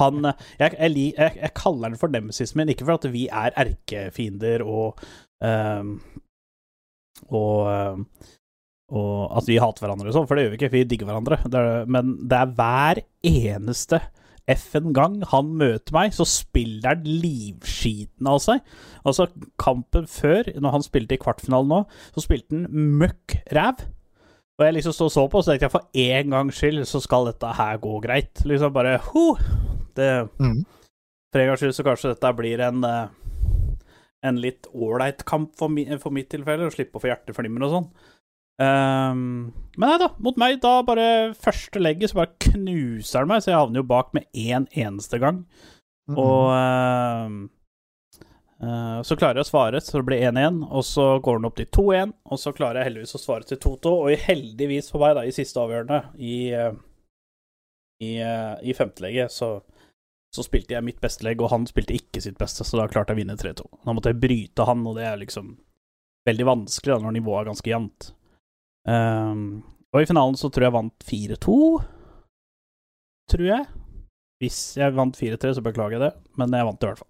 han 0.00 0.22
jeg, 0.24 0.76
jeg, 0.78 0.94
jeg, 1.18 1.34
jeg 1.42 1.52
kaller 1.58 1.90
den 1.90 1.98
for 2.00 2.08
nemesisen 2.14 2.56
min, 2.56 2.70
ikke 2.72 2.86
for 2.86 2.94
at 2.96 3.04
vi 3.12 3.26
er 3.28 3.52
erkefiender 3.58 4.62
og 4.64 5.02
um, 5.44 5.98
og 7.28 8.06
og 8.90 9.36
at 9.38 9.46
vi 9.46 9.58
hater 9.62 9.84
hverandre 9.84 10.08
og 10.10 10.14
sånn, 10.16 10.24
for 10.26 10.34
det 10.34 10.42
gjør 10.46 10.50
vi 10.54 10.58
ikke, 10.58 10.72
vi 10.72 10.80
digger 10.90 11.06
hverandre. 11.06 11.36
Det 11.46 11.60
er, 11.60 11.84
men 11.86 12.16
det 12.26 12.38
er 12.40 12.54
hver 12.58 13.00
eneste 13.28 14.00
F-en 14.50 14.94
gang 14.96 15.20
han 15.30 15.52
møter 15.60 15.94
meg, 15.94 16.14
så 16.16 16.26
spiller 16.28 16.94
han 16.94 17.06
livskiten 17.06 18.28
av 18.30 18.40
seg. 18.42 18.64
Altså, 19.04 19.28
kampen 19.60 20.08
før, 20.10 20.50
når 20.58 20.76
han 20.76 20.86
spilte 20.86 21.16
i 21.16 21.22
kvartfinalen 21.22 21.70
nå, 21.70 21.80
så 22.16 22.24
spilte 22.24 22.56
han 22.56 22.90
møkk 23.00 23.38
ræv. 23.54 23.86
Og 24.60 24.66
jeg 24.66 24.76
liksom 24.76 24.92
stod 24.92 25.08
og 25.08 25.14
så 25.14 25.22
på, 25.30 25.40
og 25.40 25.44
så 25.46 25.52
tenkte 25.52 25.68
jeg 25.68 25.76
for 25.76 26.02
en 26.02 26.34
gangs 26.34 26.58
skyld 26.60 26.82
så 26.88 27.00
skal 27.00 27.30
dette 27.30 27.54
her 27.56 27.80
gå 27.80 27.94
greit. 28.04 28.44
Liksom 28.44 28.74
bare 28.74 28.98
ho! 29.10 29.24
Det, 29.96 30.10
mm. 30.42 30.58
For 31.32 31.40
en 31.40 31.48
gangs 31.52 31.62
skyld 31.62 31.78
så 31.78 31.86
kanskje 31.86 32.12
dette 32.12 32.34
blir 32.36 32.60
en 32.66 32.84
eh, 32.84 33.16
en 34.26 34.40
litt 34.40 34.68
ålreit 34.72 35.24
kamp 35.28 35.54
for, 35.58 35.72
mi, 35.72 35.86
for 36.00 36.12
mitt 36.14 36.30
tilfelle, 36.32 36.68
å 36.68 36.74
slippe 36.74 36.98
å 36.98 37.02
få 37.02 37.10
hjerteflimmer 37.10 37.66
og 37.66 37.74
sånn. 37.74 37.86
Ehm, 38.60 39.52
men 39.76 39.88
nei 39.88 39.98
da, 40.02 40.10
mot 40.20 40.36
meg, 40.40 40.58
da 40.60 40.80
bare 40.84 41.06
første 41.38 41.80
legget, 41.80 42.12
så 42.12 42.20
bare 42.20 42.50
knuser 42.50 43.22
han 43.22 43.30
meg, 43.30 43.44
så 43.44 43.54
jeg 43.54 43.60
havner 43.62 43.80
jo 43.80 43.88
bak 43.88 44.12
med 44.16 44.28
én 44.36 44.68
eneste 44.76 45.20
gang. 45.22 45.44
Mhm. 46.10 46.18
Og 46.18 46.50
uh, 46.50 47.30
uh, 48.60 49.00
så 49.06 49.16
klarer 49.16 49.40
jeg 49.40 49.46
å 49.46 49.50
svare, 49.52 49.80
så 49.84 50.00
det 50.00 50.08
blir 50.10 50.26
1-1, 50.28 50.60
og 50.68 50.84
så 50.84 51.06
går 51.24 51.40
den 51.40 51.48
opp 51.48 51.58
til 51.60 51.70
2-1, 51.78 52.14
og 52.28 52.42
så 52.42 52.52
klarer 52.56 52.80
jeg 52.80 52.90
heldigvis 52.90 53.16
å 53.16 53.22
svare 53.22 53.48
til 53.48 53.60
2-2, 53.62 53.94
og 53.94 54.24
heldigvis 54.28 54.92
for 54.92 55.06
meg, 55.06 55.16
da, 55.16 55.24
i 55.24 55.34
siste 55.34 55.62
avgjørende, 55.62 56.02
i, 56.18 56.36
eh, 56.58 56.72
i, 58.02 58.12
eh, 58.26 58.56
i 58.66 58.76
femtelegget, 58.76 59.32
så, 59.32 59.54
så 60.34 60.44
spilte 60.44 60.74
jeg 60.76 60.88
mitt 60.88 61.00
beste 61.00 61.24
legg, 61.24 61.40
og 61.40 61.54
han 61.54 61.68
spilte 61.70 61.96
ikke 61.96 62.20
sitt 62.26 62.36
beste, 62.42 62.66
så 62.66 62.82
da 62.82 62.90
klarte 62.90 63.14
jeg 63.14 63.20
å 63.20 63.22
vinne 63.22 63.38
3-2. 63.40 63.70
Da 63.86 63.94
måtte 63.96 64.12
jeg 64.12 64.20
bryte 64.26 64.66
han, 64.68 64.84
og 64.90 64.98
det 64.98 65.06
er 65.08 65.22
liksom 65.22 65.54
veldig 66.28 66.50
vanskelig 66.50 66.98
da, 66.98 67.04
når 67.06 67.16
nivået 67.16 67.44
er 67.44 67.52
ganske 67.54 67.70
jevnt. 67.70 68.10
Ehm, 68.88 69.62
og 69.92 70.02
i 70.02 70.06
finalen 70.08 70.36
så 70.38 70.48
tror 70.52 70.68
jeg 70.68 70.76
vant 70.76 71.04
4-2, 71.04 71.56
tror 73.30 73.46
jeg. 73.50 73.66
Hvis 74.40 74.60
jeg 74.80 74.94
vant 74.96 75.16
4-3, 75.18 75.54
så 75.58 75.62
beklager 75.64 75.98
jeg 75.98 76.04
det, 76.06 76.12
men 76.40 76.54
jeg 76.56 76.64
vant 76.70 76.82
i 76.84 76.88
hvert 76.88 77.02
fall. 77.02 77.06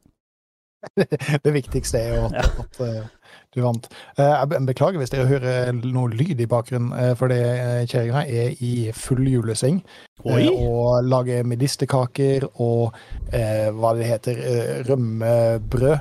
Det 1.45 1.53
viktigste 1.53 2.01
er 2.01 2.15
jo 2.17 2.23
at, 2.31 2.33
Ja. 2.39 2.45
at 2.65 2.79
eh, 2.87 3.35
du 3.55 3.61
vant. 3.61 3.85
Eh, 4.17 4.25
Jeg 4.25 4.63
beklager 4.67 4.97
hvis 4.99 5.13
dere 5.13 5.27
hører 5.29 5.73
noe 5.77 6.09
lyd 6.09 6.41
i 6.41 6.47
bakgrunnen, 6.49 6.95
for 7.21 7.29
kjerringa 7.29 8.23
er 8.25 8.57
i 8.65 8.91
full 8.97 9.21
julesing 9.29 9.83
Oi! 10.25 10.41
eh, 10.47 10.49
og 10.65 11.05
lager 11.05 11.45
medisterkaker 11.45 12.49
og 12.65 12.97
eh, 13.29 13.69
hva 13.77 13.93
det 13.99 14.09
heter, 14.09 14.41
eh, 14.41 14.73
rømmebrød. 14.89 15.99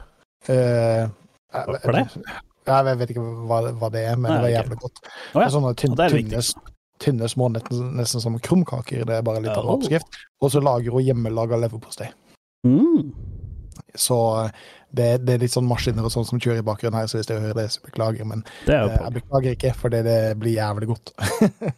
Hvorfor 0.48 1.98
det? 2.00 2.08
Jeg 2.70 3.00
vet- 3.02 3.14
ikke 3.16 3.24
hva, 3.50 3.60
hva 3.82 3.90
det 3.94 4.04
er, 4.06 4.16
men 4.18 4.30
Nei, 4.32 4.38
det 4.38 4.44
var 4.46 4.54
jævlig 4.54 4.70
jævlig 4.70 4.80
godt. 4.84 5.02
Oh, 5.34 5.42
ja. 5.42 5.50
Sånne 5.54 5.74
tynne, 5.80 5.98
Ja, 5.98 6.10
tynne, 6.14 6.42
tynne 7.00 7.30
små, 7.32 7.50
nesten, 7.54 7.84
nesten 7.98 8.22
som 8.24 8.40
krumkaker. 8.40 9.06
Det 9.08 9.18
er 9.20 9.26
bare 9.26 9.42
litt 9.44 9.56
av 9.56 9.64
en 9.66 9.76
oppskrift. 9.78 10.20
Og 10.42 10.52
så 10.54 10.62
lager 10.64 10.92
hun 10.96 11.06
hjemmelaga 11.06 11.60
leverpostei. 11.60 12.10
Mm. 12.68 13.14
Så 13.96 14.18
eh, 14.46 14.52
det, 14.92 15.10
det 15.26 15.36
er 15.36 15.44
litt 15.44 15.54
sånn 15.54 15.68
maskiner 15.70 16.06
og 16.06 16.12
sånn 16.14 16.28
som 16.28 16.40
kjører 16.42 16.62
i 16.62 16.66
bakgrunnen 16.68 17.00
her, 17.00 17.08
så 17.10 17.20
hvis 17.20 17.30
dere 17.30 17.44
hører 17.44 17.58
det, 17.62 17.68
så 17.74 17.84
beklager. 17.86 18.26
Men 18.28 18.44
Det 18.68 18.76
eh, 18.76 18.96
jeg 18.98 19.16
beklager 19.20 19.56
ikke, 19.58 19.74
for 19.78 19.94
det, 19.94 20.04
det 20.08 20.20
blir 20.42 20.58
jævlig 20.58 20.90
godt. 20.92 21.14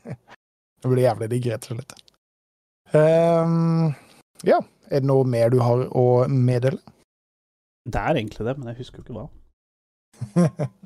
det 0.82 0.92
blir 0.92 1.04
jævlig 1.06 1.30
digg, 1.36 1.52
rett 1.54 1.68
og 1.72 1.78
slett. 1.80 1.98
Um, 2.92 3.94
ja, 4.44 4.58
er 4.92 5.00
det 5.00 5.08
noe 5.08 5.24
mer 5.24 5.52
du 5.54 5.62
har 5.64 5.86
å 5.96 6.06
meddele? 6.28 6.82
Det 7.88 7.98
er 8.02 8.20
egentlig 8.20 8.46
det, 8.46 8.58
men 8.60 8.72
jeg 8.74 8.82
husker 8.84 9.00
jo 9.00 9.06
ikke 9.06 9.16
hva. 9.16 9.28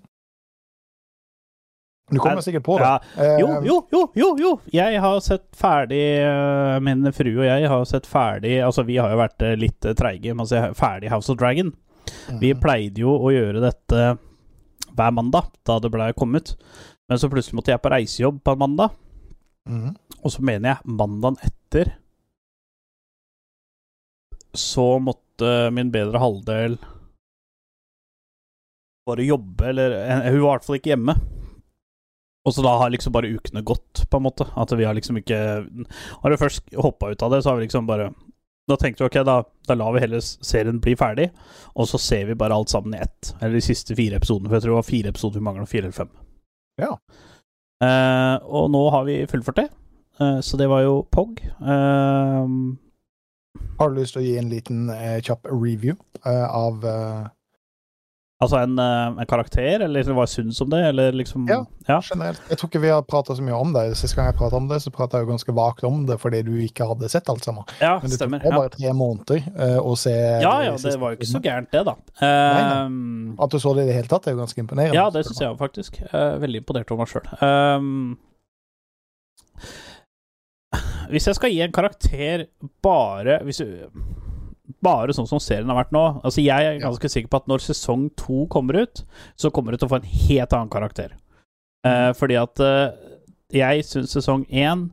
Du 2.12 2.20
kommer 2.20 2.42
sikkert 2.42 2.64
på 2.64 2.78
det. 2.78 2.86
Ja, 2.86 3.00
jo, 3.40 3.48
Ehm, 3.48 3.66
jo, 3.66 3.88
jo, 3.92 4.02
jo, 4.14 4.28
jo! 4.40 4.52
Jeg 4.72 5.00
har 5.02 5.20
sett 5.26 5.48
ferdig 5.58 6.22
øh, 6.22 6.78
Min 6.86 7.10
frue 7.14 7.40
og 7.40 7.48
jeg 7.48 7.70
har 7.70 7.86
sett 7.90 8.06
ferdig 8.06 8.60
Altså, 8.62 8.84
vi 8.86 9.00
har 9.02 9.10
jo 9.10 9.18
vært 9.18 9.42
øh, 9.42 9.56
litt 9.58 9.86
øh, 9.86 9.96
treige 9.98 10.36
med 10.36 10.46
å 10.46 10.52
se 10.52 10.62
ferdig 10.78 11.10
House 11.10 11.32
of 11.34 11.40
Dragon. 11.42 11.74
Vi 12.38 12.54
mhm. 12.54 12.62
pleide 12.62 13.02
jo 13.02 13.16
å 13.18 13.34
gjøre 13.34 13.64
dette 13.64 14.06
hver 14.96 15.12
mandag 15.12 15.50
da 15.66 15.80
det 15.82 15.90
blei 15.92 16.12
kommet. 16.14 16.54
Men 17.10 17.20
så 17.20 17.30
plutselig 17.30 17.58
måtte 17.58 17.74
jeg 17.74 17.82
på 17.82 17.92
reisejobb 17.92 18.38
på 18.46 18.54
en 18.54 18.62
mandag. 18.62 18.94
Mhm. 19.66 19.96
Og 20.22 20.34
så 20.34 20.46
mener 20.46 20.76
jeg 20.76 20.98
mandagen 21.02 21.42
etter 21.46 21.96
så 24.56 24.96
måtte 25.04 25.72
min 25.76 25.90
bedre 25.92 26.22
halvdel 26.22 26.78
bare 29.06 29.26
jobbe, 29.28 29.70
eller 29.70 29.96
eh, 30.02 30.32
Hun 30.32 30.42
var 30.42 30.50
i 30.50 30.54
hvert 30.56 30.68
fall 30.68 30.80
ikke 30.80 30.94
hjemme. 30.94 31.16
Og 32.46 32.54
så 32.54 32.62
da 32.62 32.76
har 32.78 32.92
liksom 32.94 33.14
bare 33.16 33.32
ukene 33.34 33.64
gått, 33.66 34.04
på 34.10 34.18
en 34.20 34.26
måte. 34.28 34.46
At 34.56 34.72
vi 34.78 34.86
har 34.86 34.94
liksom 34.94 35.18
ikke 35.18 35.38
Har 36.22 36.30
du 36.30 36.38
først 36.38 36.76
hoppa 36.78 37.10
ut 37.14 37.24
av 37.26 37.34
det, 37.34 37.42
så 37.42 37.50
har 37.52 37.58
vi 37.58 37.66
liksom 37.66 37.88
bare 37.90 38.12
Da 38.70 38.78
tenkte 38.82 39.04
vi 39.04 39.10
ok, 39.10 39.18
da, 39.26 39.40
da 39.68 39.78
lar 39.78 39.94
vi 39.96 40.04
heller 40.04 40.22
serien 40.26 40.82
bli 40.82 40.96
ferdig, 40.98 41.30
og 41.76 41.90
så 41.90 42.00
ser 42.02 42.26
vi 42.30 42.38
bare 42.38 42.54
alt 42.58 42.70
sammen 42.74 42.98
i 42.98 43.02
ett. 43.06 43.32
Eller 43.40 43.60
de 43.60 43.66
siste 43.66 43.98
fire 43.98 44.18
episodene, 44.18 44.50
for 44.50 44.58
jeg 44.58 44.66
tror 44.66 44.74
det 44.76 44.82
var 44.82 44.88
fire 44.90 45.14
episoder 45.14 45.42
vi 45.42 45.46
mangla, 45.46 45.66
fire 45.70 45.86
eller 45.86 45.98
fem. 45.98 46.10
Ja. 46.82 46.92
Eh, 47.86 48.36
og 48.42 48.72
nå 48.74 48.82
har 48.90 49.06
vi 49.06 49.20
fullført 49.30 49.62
det, 49.62 49.70
Eh, 50.20 50.40
så 50.40 50.58
det 50.58 50.68
var 50.72 50.82
jo 50.86 51.04
POG. 51.12 51.42
Eh, 51.44 52.48
Har 53.80 53.90
du 53.90 53.98
lyst 54.00 54.16
til 54.16 54.22
å 54.22 54.26
gi 54.26 54.38
en 54.40 54.50
liten 54.52 54.90
eh, 54.94 55.18
kjapp 55.24 55.48
review 55.52 55.98
eh, 56.24 56.46
av 56.48 56.86
altså 58.44 58.58
en, 58.60 58.74
eh, 58.80 59.20
en 59.22 59.28
karakter, 59.30 59.82
eller 59.86 60.04
hva 60.12 60.26
jeg 60.28 60.34
syns 60.34 60.60
om 60.62 60.70
det, 60.70 60.82
eller 60.90 61.12
liksom 61.16 61.46
Ja. 61.50 61.62
ja. 61.88 62.02
generelt? 62.04 62.42
Jeg 62.50 62.58
tror 62.60 62.70
ikke 62.70 62.82
vi 62.84 62.90
har 62.92 63.02
prata 63.08 63.36
så 63.38 63.42
mye 63.46 63.56
om 63.56 63.72
det. 63.74 63.84
Sist 63.98 64.16
gang 64.18 64.28
jeg 64.28 64.36
prata 64.36 64.58
om 64.60 64.68
det, 64.68 64.82
så 64.84 64.92
prata 64.92 65.18
jeg 65.18 65.26
jo 65.28 65.32
ganske 65.32 65.56
vagt 65.56 65.84
om 65.88 66.04
det 66.10 66.18
fordi 66.20 66.42
du 66.44 66.52
ikke 66.60 66.88
hadde 66.90 67.10
sett 67.10 67.30
alt 67.32 67.44
sammen. 67.48 67.64
Ja, 67.80 67.94
Men 68.02 68.12
det 68.12 68.20
stemmer. 68.20 68.44
tok 68.44 68.52
Ja. 68.52 68.58
bare 68.60 68.74
tre 68.76 68.94
måneder 68.94 69.40
uh, 69.56 69.80
å 69.86 69.96
se 69.98 70.12
ja, 70.16 70.56
ja, 70.68 70.76
det 70.76 70.84
det 70.92 71.00
var 71.00 71.16
jo 71.16 71.20
ikke 71.22 71.32
så 71.32 71.42
gærent, 71.42 71.72
det, 71.72 71.86
da. 71.86 71.96
Nei, 72.22 72.64
nei. 72.70 73.36
At 73.40 73.50
du 73.52 73.58
så 73.60 73.74
det 73.76 73.84
i 73.86 73.88
det 73.94 73.96
hele 74.02 74.12
tatt, 74.12 74.28
er 74.28 74.36
jo 74.36 74.44
ganske 74.44 74.60
imponerende. 74.60 74.96
ja, 75.00 75.10
det 75.10 75.26
syns 75.26 75.40
jeg 75.42 75.58
faktisk. 75.58 76.02
Uh, 76.14 76.36
veldig 76.44 76.64
imponert 76.64 76.92
over 76.92 77.06
meg 77.06 77.12
sjøl. 77.16 78.18
hvis 81.10 81.28
jeg 81.30 81.36
skal 81.38 81.52
gi 81.54 81.62
en 81.64 81.72
karakter 81.76 82.48
bare 82.84 83.40
hvis 83.46 83.62
du, 83.62 83.90
Bare 84.86 85.14
sånn 85.14 85.30
som 85.30 85.42
serien 85.42 85.70
har 85.70 85.78
vært 85.78 85.92
nå 85.94 86.02
Altså 86.26 86.42
Jeg 86.42 86.66
er 86.66 86.80
ganske 86.82 87.10
sikker 87.12 87.30
på 87.30 87.42
at 87.44 87.50
når 87.52 87.62
sesong 87.68 88.08
to 88.18 88.46
kommer 88.52 88.80
ut, 88.86 89.04
så 89.38 89.52
kommer 89.54 89.74
det 89.74 89.82
til 89.82 89.90
å 89.90 89.94
få 89.94 90.00
en 90.02 90.10
helt 90.10 90.56
annen 90.56 90.72
karakter. 90.74 91.14
Uh, 91.86 92.12
fordi 92.18 92.38
at 92.40 92.62
uh, 92.66 92.96
jeg 93.54 93.86
syns 93.86 94.16
sesong 94.16 94.48
én 94.50 94.88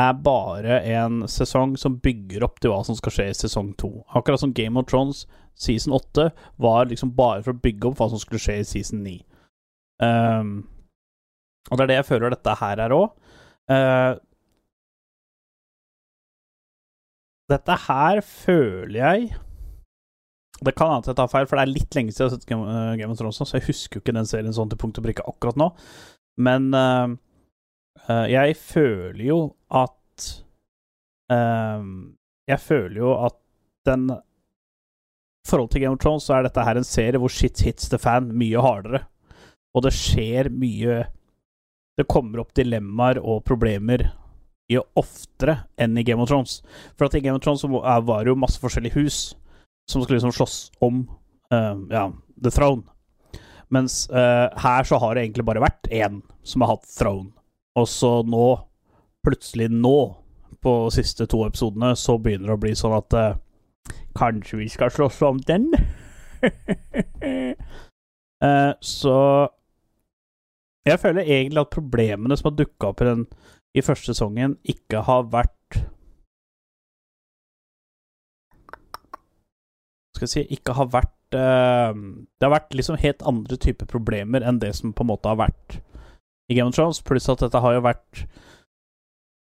er 0.00 0.16
bare 0.24 0.80
en 0.90 1.22
sesong 1.30 1.76
som 1.78 2.00
bygger 2.02 2.42
opp 2.46 2.58
til 2.60 2.72
hva 2.72 2.80
som 2.86 2.96
skal 2.98 3.14
skje 3.14 3.28
i 3.30 3.36
sesong 3.36 3.70
to. 3.78 3.92
Akkurat 4.16 4.42
som 4.42 4.54
Game 4.56 4.80
of 4.80 4.88
Thrones 4.90 5.26
season 5.54 5.94
8 5.94 6.30
var 6.64 6.88
liksom 6.90 7.12
bare 7.14 7.44
for 7.44 7.54
å 7.54 7.62
bygge 7.62 7.90
opp 7.90 8.00
hva 8.00 8.08
som 8.10 8.20
skulle 8.20 8.42
skje 8.42 8.58
i 8.62 8.66
season 8.66 9.04
9. 9.04 9.20
Um, 10.02 10.54
og 11.70 11.78
det 11.78 11.84
er 11.84 11.92
det 11.92 11.98
jeg 12.00 12.08
føler 12.10 12.34
dette 12.34 12.58
her 12.58 12.82
er 12.82 12.96
òg. 12.96 13.12
Dette 17.52 17.78
her 17.86 18.20
føler 18.24 18.98
jeg 18.98 19.30
Det 20.62 20.74
kan 20.78 20.92
hende 20.92 21.10
jeg 21.10 21.18
tar 21.18 21.30
feil, 21.32 21.48
for 21.48 21.58
det 21.58 21.66
er 21.66 21.74
litt 21.74 21.96
lenge 21.98 22.14
siden 22.14 22.24
jeg 22.24 22.30
har 22.30 22.36
sett 22.36 22.48
Game, 22.48 22.66
eh, 22.70 23.10
of 23.10 23.18
Thrones, 23.18 23.40
så 23.42 23.58
jeg 23.58 23.66
husker 23.68 23.98
jo 23.98 24.04
ikke 24.04 24.16
den 24.16 24.28
serien 24.28 24.54
sånn 24.54 24.70
til 24.70 24.80
punkt 24.80 25.00
og 25.00 25.06
prikke 25.06 25.26
akkurat 25.26 25.58
nå. 25.58 25.72
Men 26.40 26.70
uh, 26.72 27.12
jeg 28.30 28.56
føler 28.56 29.24
jo 29.26 29.40
at 29.68 29.98
Jeg 31.32 32.58
føler 32.60 32.98
jo 32.98 33.10
at 33.24 33.36
den 33.88 34.10
I 34.12 35.48
forhold 35.48 35.70
til 35.72 35.80
Game 35.80 35.96
of 35.96 36.02
Thrones 36.02 36.26
så 36.28 36.36
er 36.36 36.46
dette 36.46 36.64
her 36.66 36.78
en 36.78 36.86
serie 36.86 37.20
hvor 37.20 37.32
shit 37.32 37.62
hits 37.64 37.88
the 37.88 37.98
fan 37.98 38.30
mye 38.36 38.60
hardere. 38.62 39.04
Og 39.72 39.86
det 39.86 39.94
skjer 39.96 40.50
mye 40.52 40.98
Det 41.98 42.08
kommer 42.10 42.42
opp 42.42 42.52
dilemmaer 42.56 43.20
og 43.22 43.44
problemer 43.48 44.10
mye 44.72 44.84
oftere 44.98 45.60
enn 45.80 45.98
i 46.00 46.04
Game 46.06 46.22
of 46.22 46.30
Thrones. 46.30 46.60
For 46.96 47.06
at 47.06 47.16
i 47.18 47.22
Game 47.24 47.36
of 47.36 47.44
Thrones 47.44 47.64
var 47.68 48.24
det 48.24 48.32
jo 48.32 48.38
masse 48.38 48.60
forskjellige 48.62 48.96
hus 48.96 49.20
som 49.90 50.02
skulle 50.02 50.16
liksom 50.16 50.32
slåss 50.32 50.72
om 50.80 51.10
uh, 51.52 51.76
ja, 51.90 52.12
The 52.44 52.50
Throne. 52.50 52.82
Mens 53.68 54.10
uh, 54.10 54.48
her 54.56 54.84
så 54.84 54.98
har 55.00 55.14
det 55.14 55.22
egentlig 55.26 55.46
bare 55.48 55.62
vært 55.64 55.88
én 55.90 56.20
som 56.44 56.64
har 56.64 56.76
hatt 56.76 56.88
Throne. 56.98 57.30
Og 57.78 57.88
så 57.88 58.20
nå, 58.28 58.48
plutselig 59.24 59.70
nå, 59.72 60.14
på 60.62 60.74
siste 60.94 61.26
to 61.26 61.42
episodene, 61.46 61.96
så 61.98 62.18
begynner 62.22 62.52
det 62.52 62.54
å 62.58 62.62
bli 62.62 62.74
sånn 62.78 62.98
at 62.98 63.16
uh, 63.16 63.32
Kanskje 64.14 64.58
vi 64.60 64.68
skal 64.68 64.92
slåss 64.92 65.22
om 65.24 65.38
den? 65.48 65.70
Så 68.80 69.14
Jeg 70.86 71.00
føler 71.00 71.24
egentlig 71.24 71.62
at 71.62 71.72
problemene 71.72 72.36
som 72.36 72.50
har 72.50 72.56
dukka 72.58 72.90
opp 72.90 73.00
i 73.02 73.08
den 73.08 73.24
i 73.72 73.82
første 73.84 74.12
sesongen, 74.12 74.58
ikke 74.68 75.00
har 75.06 75.26
vært 75.32 75.80
Skal 80.12 80.26
jeg 80.26 80.32
si 80.32 80.42
Ikke 80.58 80.74
har 80.76 80.90
vært 80.92 81.36
uh, 81.38 81.94
Det 81.96 82.44
har 82.44 82.52
vært 82.52 82.76
liksom 82.76 83.00
helt 83.00 83.24
andre 83.26 83.56
typer 83.56 83.88
problemer 83.88 84.44
enn 84.44 84.60
det 84.62 84.74
som 84.76 84.92
på 84.92 85.06
en 85.06 85.12
måte 85.14 85.30
har 85.30 85.40
vært 85.40 85.80
i 86.50 86.56
Game 86.58 86.68
of 86.68 86.76
Thrones, 86.76 87.00
pluss 87.06 87.30
at 87.32 87.40
dette 87.40 87.60
har 87.64 87.78
jo 87.78 87.84
vært 87.86 88.26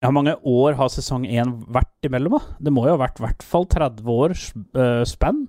ja, 0.03 0.11
mange 0.13 0.35
år 0.47 0.77
har 0.79 0.91
sesong 0.93 1.25
én 1.27 1.55
vært 1.73 2.07
imellom? 2.07 2.37
da? 2.37 2.57
Det 2.67 2.73
må 2.75 2.85
jo 2.85 2.93
ha 2.93 3.01
vært 3.01 3.19
i 3.19 3.23
hvert 3.25 3.43
fall 3.43 3.65
30 3.71 4.11
år 4.13 4.35
uh, 4.77 5.01
spenn. 5.07 5.41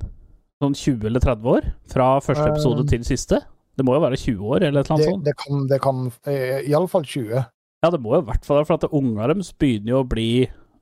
Sånn 0.62 0.74
20 0.76 1.06
eller 1.10 1.22
30 1.22 1.50
år 1.52 1.68
fra 1.90 2.08
første 2.24 2.48
episode 2.48 2.82
Um, 2.82 2.88
til 2.90 3.04
siste. 3.06 3.42
Det 3.78 3.86
må 3.86 3.94
jo 3.94 4.02
være 4.02 4.18
20 4.18 4.40
år, 4.42 4.64
eller 4.66 4.82
et 4.82 4.90
eller 4.90 4.96
annet 4.96 5.10
sånt. 5.12 5.24
det 5.28 5.36
kan, 5.38 5.60
det 5.70 5.78
kan 5.84 6.00
eh, 6.32 6.70
Iallfall 6.70 7.06
20. 7.06 7.44
Ja, 7.80 7.90
det 7.92 8.00
må 8.04 8.14
jo 8.16 8.24
i 8.24 8.28
hvert 8.28 8.44
fall 8.44 8.64
for 8.68 8.76
at 8.76 8.92
unga 8.92 9.28
deres 9.30 9.54
begynner 9.56 9.94
jo 9.94 10.02
å 10.02 10.08
bli 10.08 10.30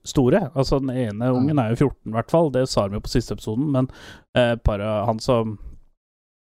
store. 0.08 0.48
Altså, 0.54 0.80
den 0.82 0.94
ene 0.94 1.30
ungen 1.34 1.60
er 1.62 1.72
jo 1.72 1.88
14 1.88 2.10
i 2.10 2.16
hvert 2.16 2.32
fall, 2.32 2.50
det 2.54 2.64
sa 2.70 2.88
de 2.88 2.98
jo 2.98 3.04
på 3.04 3.12
siste 3.12 3.36
episoden, 3.36 3.68
men 3.74 3.90
eh, 4.38 4.54
bare 4.66 5.02
han 5.08 5.20
som 5.22 5.56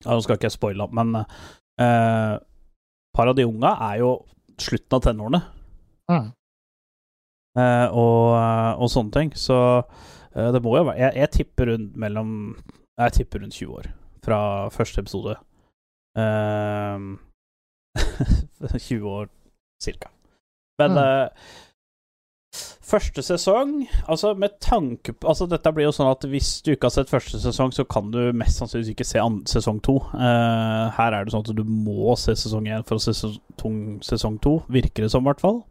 ja, 0.05 0.13
Nå 0.13 0.21
skal 0.23 0.37
ikke 0.37 0.51
jeg 0.51 0.55
spoile, 0.59 0.87
men 0.93 1.15
eh, 1.17 2.35
par 3.17 3.31
av 3.31 3.37
de 3.37 3.47
unga 3.49 3.73
er 3.89 4.03
jo 4.03 4.11
slutten 4.61 4.97
av 4.99 5.05
tenårene. 5.07 5.41
Mm. 6.13 6.27
Eh, 7.57 7.87
og, 7.97 8.37
og 8.85 8.91
sånne 8.93 9.15
ting. 9.17 9.33
Så 9.41 9.57
eh, 9.81 10.51
det 10.53 10.61
må 10.65 10.77
jo 10.77 10.85
være 10.91 11.01
jeg, 11.01 11.17
jeg 11.23 11.33
tipper 11.39 11.73
rundt 11.73 11.97
mellom 12.01 12.31
Jeg 13.01 13.17
tipper 13.17 13.43
rundt 13.43 13.57
20 13.57 13.79
år 13.81 13.89
fra 14.25 14.41
første 14.75 15.05
episode. 15.05 15.37
Eh, 16.21 17.09
20 18.77 19.09
år 19.17 19.33
cirka. 19.83 20.13
Men 20.79 20.91
Mm. 20.91 20.99
uh, 20.99 21.29
første 22.87 23.23
sesong 23.25 23.87
Altså, 24.09 24.35
med 24.39 24.59
tanke 24.61 25.13
på 25.13 25.29
Altså, 25.29 25.47
dette 25.51 25.73
blir 25.75 25.89
jo 25.89 25.93
sånn 25.97 26.11
at 26.11 26.25
hvis 26.31 26.63
du 26.65 26.73
ikke 26.75 26.87
har 26.91 26.95
sett 26.95 27.11
første 27.11 27.41
sesong, 27.43 27.73
så 27.75 27.85
kan 27.89 28.11
du 28.15 28.33
mest 28.33 28.61
sannsynligvis 28.61 28.93
ikke 28.95 29.07
se 29.09 29.19
sesong 29.53 29.81
to. 29.83 29.97
Uh, 30.15 30.91
her 30.97 31.13
er 31.13 31.25
det 31.25 31.33
sånn 31.35 31.45
at 31.49 31.57
du 31.57 31.65
må 31.65 32.15
se 32.17 32.33
sesong 32.39 32.69
én 32.71 32.85
for 32.87 32.97
å 32.97 33.01
se 33.03 33.13
sesong, 33.17 34.39
to, 34.41 34.59
virker 34.71 35.03
det 35.07 35.11
som, 35.11 35.25
i 35.25 35.31
hvert 35.31 35.41
fall. 35.41 35.65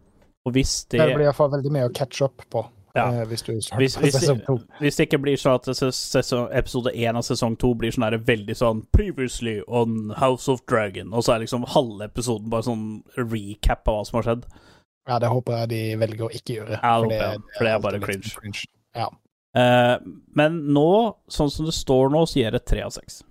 Og 0.46 0.54
hvis 0.54 0.86
det 0.92 1.00
Det 1.00 1.16
blir 1.16 1.26
iallfall 1.26 1.50
veldig 1.56 1.72
mye 1.72 1.90
å 1.90 1.94
catch 1.94 2.22
up 2.22 2.44
på. 2.52 2.66
Ja. 2.96 3.10
eh, 3.12 3.26
hvis 3.26 3.42
Hvis- 3.44 3.70
hvis-. 3.98 3.98
Hvis 4.80 4.96
det 4.96 5.10
ikke 5.10 5.22
blir 5.22 5.36
sånn 5.36 5.56
at 5.56 5.66
sesong, 5.66 6.48
episode 6.54 6.94
én 6.96 7.16
av 7.18 7.24
sesong 7.24 7.58
to 7.58 7.74
blir 7.76 7.92
sånn 7.92 8.24
veldig 8.24 8.56
sånn 8.56 8.86
Previously 8.94 9.62
on 9.68 10.12
House 10.16 10.48
of 10.48 10.62
Dragon, 10.66 11.14
og 11.14 11.24
så 11.24 11.34
er 11.36 11.40
liksom 11.40 11.66
halve 11.68 12.06
episoden 12.08 12.50
bare 12.50 12.64
sånn 12.64 13.04
recap 13.18 13.88
av 13.88 13.96
hva 13.96 14.06
som 14.06 14.22
har 14.22 14.24
skjedd. 14.36 14.44
Ja, 15.06 15.20
det 15.22 15.30
håper 15.30 15.62
jeg 15.62 15.70
de 15.70 15.82
velger 16.02 16.26
å 16.26 16.32
ikke 16.34 16.58
gjøre. 16.60 16.80
Ja, 16.80 16.96
det 17.06 17.20
håper 17.22 17.38
det, 17.38 17.54
for 17.58 17.68
det 17.68 17.74
er 17.76 17.84
bare 17.84 18.02
cringe. 18.02 18.32
cringe. 18.40 18.66
Ja. 18.98 19.12
Uh, 19.56 20.00
men 20.36 20.58
nå, 20.76 20.90
sånn 21.32 21.52
som 21.54 21.68
det 21.70 21.76
står 21.78 22.10
nå, 22.12 22.26
så 22.28 22.42
gir 22.42 22.56
det 22.56 22.66
tre 22.68 22.82
av 22.84 22.92
seks. 22.96 23.22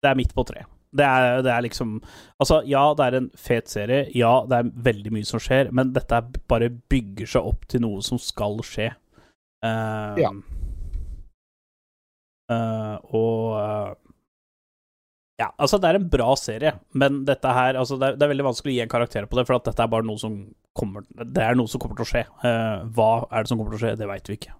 Det 0.00 0.10
er 0.10 0.18
midt 0.18 0.34
på 0.34 0.44
tre. 0.48 0.64
Det 0.90 1.06
er, 1.06 1.38
det 1.46 1.52
er 1.54 1.62
liksom 1.62 2.00
Altså, 2.42 2.64
ja, 2.66 2.82
det 2.98 3.04
er 3.06 3.16
en 3.20 3.28
fet 3.38 3.70
serie. 3.70 4.08
Ja, 4.16 4.40
det 4.50 4.58
er 4.58 4.72
veldig 4.90 5.12
mye 5.14 5.28
som 5.28 5.42
skjer, 5.42 5.70
men 5.76 5.92
dette 5.94 6.18
bare 6.50 6.72
bygger 6.90 7.30
seg 7.36 7.46
opp 7.52 7.68
til 7.70 7.84
noe 7.84 8.02
som 8.02 8.18
skal 8.18 8.58
skje. 8.66 8.90
Uh, 9.64 10.18
Ja. 10.18 10.34
Uh, 12.50 12.96
og 13.14 13.99
Ja, 15.40 15.48
altså, 15.56 15.78
det 15.80 15.88
er 15.88 15.96
en 15.96 16.08
bra 16.12 16.34
serie, 16.36 16.74
men 16.92 17.22
dette 17.24 17.52
her 17.56 17.78
Altså, 17.80 17.96
det 17.96 18.10
er, 18.10 18.16
det 18.20 18.26
er 18.26 18.32
veldig 18.34 18.48
vanskelig 18.50 18.74
å 18.74 18.76
gi 18.76 18.82
en 18.84 18.92
karakter 18.92 19.28
på 19.30 19.38
det, 19.38 19.46
for 19.48 19.56
at 19.56 19.70
dette 19.70 19.84
er 19.86 19.92
bare 19.92 20.04
noe 20.04 20.20
som 20.20 20.34
kommer 20.76 21.06
Det 21.16 21.44
er 21.44 21.56
noe 21.56 21.70
som 21.70 21.80
kommer 21.82 21.96
til 21.98 22.06
å 22.06 22.10
skje. 22.10 22.24
Uh, 22.44 22.84
hva 22.96 23.12
er 23.30 23.44
det 23.44 23.52
som 23.52 23.60
kommer 23.60 23.72
til 23.72 23.80
å 23.80 23.84
skje? 23.86 23.94
Det 24.00 24.08
veit 24.10 24.28
vi 24.28 24.36
ikke. 24.36 24.56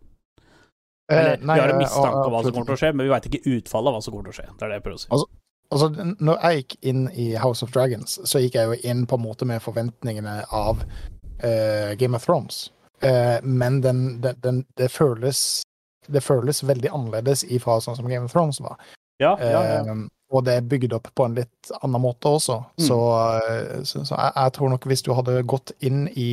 Eller, 1.10 1.32
Eh, 1.34 1.38
nei, 1.42 1.54
vi 1.54 1.60
har 1.60 1.68
en 1.68 1.74
eh, 1.74 1.82
mistanke 1.82 2.22
om 2.22 2.34
hva 2.34 2.42
som 2.44 2.54
kommer 2.54 2.68
til 2.68 2.76
å 2.76 2.80
skje, 2.80 2.90
men 2.94 3.06
vi 3.06 3.12
veit 3.12 3.24
ikke 3.26 3.54
utfallet 3.56 3.90
av 3.90 3.96
hva 3.96 4.02
som 4.04 4.14
kommer 4.14 4.28
til 4.28 4.34
å 4.34 4.38
skje. 4.38 4.50
Det 4.50 4.66
er 4.66 4.70
det 4.70 4.76
jeg 4.78 4.84
prøver 4.84 4.98
å 4.98 5.02
si. 5.02 5.38
Altså, 5.70 5.88
når 6.26 6.44
jeg 6.44 6.60
gikk 6.60 6.76
inn 6.90 7.00
i 7.14 7.26
House 7.38 7.66
of 7.66 7.72
Dragons, 7.74 8.18
så 8.26 8.42
gikk 8.42 8.58
jeg 8.58 8.70
jo 8.70 8.92
inn 8.92 9.02
på 9.10 9.18
en 9.18 9.24
måte 9.24 9.46
med 9.46 9.62
forventningene 9.62 10.36
av 10.54 10.84
uh, 10.84 11.90
Game 11.98 12.18
of 12.18 12.26
Thrones. 12.26 12.68
uh, 13.02 13.38
men 13.42 13.80
den, 13.82 14.20
den, 14.22 14.38
den, 14.42 14.64
det 14.78 14.90
føles 14.92 15.62
det 16.10 16.22
føles 16.24 16.62
veldig 16.66 16.90
annerledes 16.90 17.44
ifra 17.44 17.78
sånn 17.80 17.98
som 17.98 18.08
Game 18.10 18.26
of 18.26 18.32
Thrones 18.32 18.58
var. 18.62 18.80
Ja, 19.20 19.36
ja, 19.38 19.50
ja. 19.50 19.62
Eh, 19.84 20.06
og 20.30 20.44
det 20.46 20.56
er 20.56 20.66
bygd 20.70 20.94
opp 20.94 21.08
på 21.14 21.26
en 21.26 21.36
litt 21.40 21.70
annen 21.80 22.02
måte 22.02 22.30
også. 22.30 22.60
Mm. 22.78 22.84
Så, 22.86 22.98
eh, 23.40 23.78
så, 23.82 24.04
så 24.06 24.14
jeg, 24.14 24.34
jeg 24.36 24.56
tror 24.56 24.74
nok 24.74 24.86
hvis 24.90 25.02
du 25.06 25.14
hadde 25.16 25.40
gått 25.50 25.72
inn 25.86 26.04
i 26.14 26.30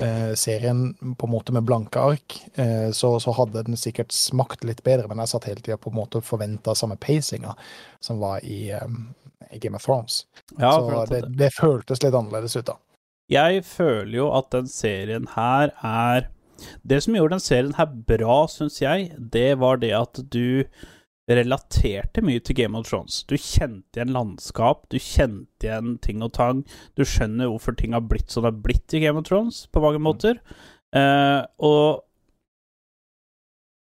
eh, 0.00 0.32
serien 0.34 1.14
på 1.18 1.28
en 1.28 1.32
måte 1.32 1.54
med 1.54 1.66
blanke 1.68 2.02
ark, 2.02 2.40
eh, 2.54 2.90
så, 2.96 3.14
så 3.22 3.34
hadde 3.38 3.62
den 3.66 3.78
sikkert 3.78 4.12
smakt 4.12 4.66
litt 4.66 4.82
bedre, 4.86 5.08
men 5.08 5.22
jeg 5.22 5.34
satt 5.34 5.48
hele 5.50 5.62
tida 5.62 5.78
på 5.80 5.92
en 5.92 6.00
måte 6.00 6.20
og 6.20 6.26
forventa 6.26 6.74
samme 6.74 6.98
pacinga 7.00 7.54
som 8.02 8.20
var 8.22 8.44
i, 8.44 8.70
eh, 8.74 8.86
Game 9.62 9.76
of 9.76 9.84
Thrones. 9.84 10.26
ja 10.58 10.72
så 10.72 11.04
det, 11.10 11.24
det 11.38 11.50
føltes 11.54 12.02
litt 12.02 12.14
annerledes 12.14 12.56
ut, 12.56 12.66
da. 12.66 12.78
Jeg 13.30 13.64
føler 13.66 14.16
jo 14.16 14.30
at 14.34 14.50
den 14.50 14.66
serien 14.70 15.28
her 15.36 15.70
er 15.86 16.30
Det 16.84 16.98
som 17.00 17.14
gjorde 17.16 17.38
den 17.38 17.40
serien 17.40 17.76
her 17.78 17.86
bra, 17.86 18.42
syns 18.50 18.82
jeg, 18.82 19.14
det 19.16 19.54
var 19.62 19.78
det 19.80 19.94
at 19.96 20.18
du 20.28 20.66
relaterte 21.38 22.22
mye 22.26 22.42
til 22.42 22.56
Game 22.58 22.78
of 22.78 22.88
Thrones. 22.88 23.22
Du 23.28 23.36
kjente 23.38 23.98
igjen 23.98 24.14
landskap, 24.14 24.86
du 24.90 24.98
kjente 24.98 25.68
igjen 25.68 25.96
ting 26.02 26.24
og 26.26 26.32
tang. 26.36 26.64
Du 26.98 27.04
skjønner 27.06 27.50
hvorfor 27.50 27.76
ting 27.78 27.94
har 27.96 28.04
blitt 28.06 28.32
som 28.32 28.44
det 28.44 28.52
har 28.52 28.62
blitt 28.64 28.96
i 28.96 29.02
Game 29.04 29.20
of 29.20 29.28
Thrones, 29.28 29.64
på 29.70 29.82
mange 29.84 30.02
måter. 30.02 30.40
Uh, 30.96 31.46
og 31.62 32.02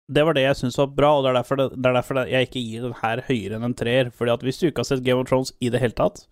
det 0.09 0.25
var 0.25 0.35
det 0.35 0.47
jeg 0.47 0.59
syntes 0.63 0.81
var 0.81 0.93
bra, 0.97 1.15
og 1.15 1.25
det 1.25 1.31
er 1.31 1.39
derfor, 1.39 1.61
det, 1.61 1.71
det 1.77 1.89
er 1.89 1.97
derfor 1.99 2.21
jeg 2.25 2.49
ikke 2.49 2.65
gir 2.65 2.87
den 2.87 3.01
her 3.03 3.25
høyere 3.29 3.59
enn 3.59 3.67
en 3.69 3.77
treer. 3.77 4.13
Fordi 4.15 4.35
at 4.35 4.45
hvis 4.47 4.61
du 4.61 4.69
ikke 4.69 4.83
har 4.83 4.91
sett 4.91 5.05
Game 5.07 5.21
of 5.21 5.29
Thrones 5.29 5.53
i 5.61 5.71
det 5.73 5.83
hele 5.83 5.97
tatt, 5.99 6.25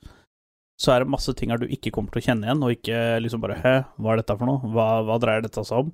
så 0.80 0.92
er 0.92 1.02
det 1.02 1.12
masse 1.12 1.32
ting 1.36 1.52
her 1.52 1.60
du 1.60 1.68
ikke 1.72 1.92
kommer 1.94 2.12
til 2.12 2.22
å 2.22 2.26
kjenne 2.28 2.48
igjen, 2.48 2.64
og 2.64 2.72
ikke 2.74 3.02
liksom 3.24 3.42
bare 3.44 3.60
Hæ, 3.62 3.76
hva 4.00 4.12
er 4.12 4.20
dette 4.20 4.36
for 4.36 4.48
noe? 4.48 4.72
Hva, 4.74 4.88
hva 5.08 5.20
dreier 5.22 5.44
dette 5.44 5.64
seg 5.64 5.86
om? 5.86 5.92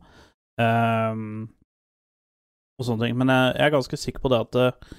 Ehm, 0.63 1.27
og 2.79 2.87
sånne 2.87 3.09
ting. 3.09 3.17
Men 3.19 3.33
jeg, 3.33 3.55
jeg 3.59 3.67
er 3.67 3.75
ganske 3.77 4.01
sikker 4.01 4.25
på 4.25 4.33
det 4.33 4.41
at 4.47 4.59
eh, 4.61 4.93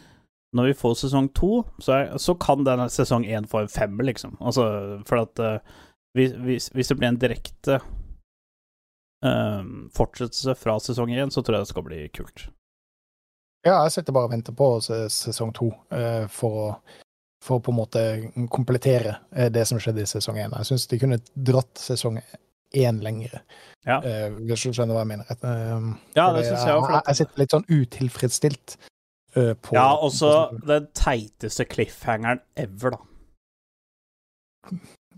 når 0.53 0.70
vi 0.70 0.77
får 0.77 0.96
sesong 1.01 1.30
to, 1.34 1.63
så, 1.82 1.96
er, 1.98 2.18
så 2.22 2.36
kan 2.38 2.65
den 2.65 2.86
sesong 2.94 3.25
én 3.25 3.48
få 3.50 3.63
en 3.63 3.72
femmer, 3.72 4.06
liksom. 4.12 4.36
Altså, 4.42 4.65
for 5.10 5.24
at 5.24 5.42
uh, 5.42 5.80
hvis, 6.13 6.36
hvis, 6.46 6.68
hvis 6.75 6.92
det 6.92 6.98
blir 7.00 7.10
en 7.10 7.22
direkte 7.22 7.80
uh, 9.25 9.63
fortsettelse 9.98 10.53
fra 10.62 10.77
sesong 10.80 11.15
én, 11.15 11.34
så 11.34 11.42
tror 11.42 11.58
jeg 11.58 11.65
det 11.65 11.72
skal 11.74 11.88
bli 11.88 12.03
kult. 12.13 12.46
Ja, 13.65 13.80
jeg 13.82 13.96
sitter 13.96 14.13
bare 14.13 14.30
og 14.30 14.36
venter 14.36 14.53
på 14.53 14.68
sesong 14.84 15.56
to 15.58 15.72
uh, 15.94 16.30
for 16.30 16.68
å 16.68 16.68
for 17.44 17.60
å 17.60 17.63
på 17.65 17.74
en 17.74 17.75
måte 17.75 18.01
komplettere 18.48 19.18
det 19.51 19.65
som 19.68 19.75
skjedde 19.75 20.06
i 20.06 20.08
sesong 20.08 20.38
én. 20.39 20.53
Jeg 20.62 20.68
syns 20.70 20.86
de 20.88 21.00
kunne 21.01 21.18
dratt 21.36 21.75
sesong 21.75 22.22
én 22.75 23.01
lengre, 23.03 23.42
Ja. 23.86 23.98
Uh, 24.00 24.38
hvis 24.48 24.63
du 24.63 24.72
skjønner 24.74 24.96
hva 24.96 25.03
jeg 25.03 25.12
mener. 25.12 25.25
Eh, 25.30 25.88
Ja, 26.15 26.32
det 26.34 26.46
syns 26.48 26.63
jeg 26.65 26.74
òg. 26.77 26.89
jeg, 26.89 27.01
jeg 27.08 27.15
sitter 27.20 27.38
litt 27.42 27.51
sånn 27.51 27.65
utilfredsstilt 27.70 28.77
uh, 29.36 29.53
på 29.62 29.74
Ja, 29.75 29.89
også 29.96 30.30
på- 30.53 30.65
den 30.68 30.88
teiteste 30.96 31.65
cliffhangeren 31.70 32.39
ever, 32.56 32.92
da. 32.92 32.98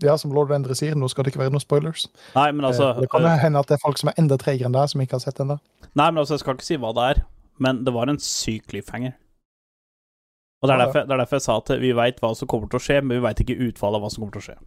Ja, 0.02 0.16
som 0.20 0.32
Lord 0.34 0.50
Endre 0.52 0.74
sier, 0.76 0.94
nå 0.98 1.08
skal 1.08 1.24
det 1.24 1.32
ikke 1.32 1.40
være 1.44 1.52
noen 1.54 1.62
spoilers. 1.62 2.08
Nei, 2.34 2.50
men 2.52 2.66
altså 2.68 2.90
det 3.00 3.08
kan 3.12 3.22
jo 3.24 3.28
hende 3.40 3.58
at 3.62 3.68
det 3.70 3.78
er 3.78 3.84
folk 3.84 3.96
som 4.00 4.10
er 4.10 4.18
enda 4.20 4.36
tregere 4.36 4.68
enn 4.68 4.74
deg, 4.76 4.90
som 4.92 5.00
ikke 5.00 5.16
har 5.16 5.22
sett 5.24 5.38
den 5.40 5.48
der. 5.54 5.60
Nei, 5.94 6.10
men 6.10 6.18
altså, 6.20 6.34
jeg 6.36 6.40
skal 6.44 6.58
ikke 6.58 6.66
si 6.68 6.76
hva 6.82 6.90
det 6.98 7.06
er, 7.14 7.22
men 7.64 7.80
det 7.86 7.94
var 7.94 8.10
en 8.12 8.18
syk 8.20 8.66
cliffhanger. 8.68 9.14
Og 10.60 10.68
det 10.68 10.74
er, 10.74 10.82
derfor, 10.84 11.06
det 11.06 11.14
er 11.14 11.20
derfor 11.22 11.36
jeg 11.38 11.44
sa 11.46 11.56
at 11.62 11.70
vi 11.80 11.92
veit 11.96 12.20
hva 12.20 12.34
som 12.36 12.48
kommer 12.50 12.68
til 12.72 12.80
å 12.80 12.84
skje, 12.84 12.98
men 13.04 13.16
vi 13.16 13.24
veit 13.24 13.40
ikke 13.44 13.56
utfallet 13.70 13.96
av 14.00 14.04
hva 14.04 14.10
som 14.12 14.24
kommer 14.24 14.36
til 14.36 14.42
å 14.42 14.46
skje. 14.50 14.58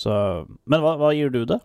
Så 0.00 0.12
Men 0.66 0.82
hva, 0.82 0.96
hva 1.00 1.12
gir 1.14 1.30
du 1.30 1.44
det? 1.48 1.60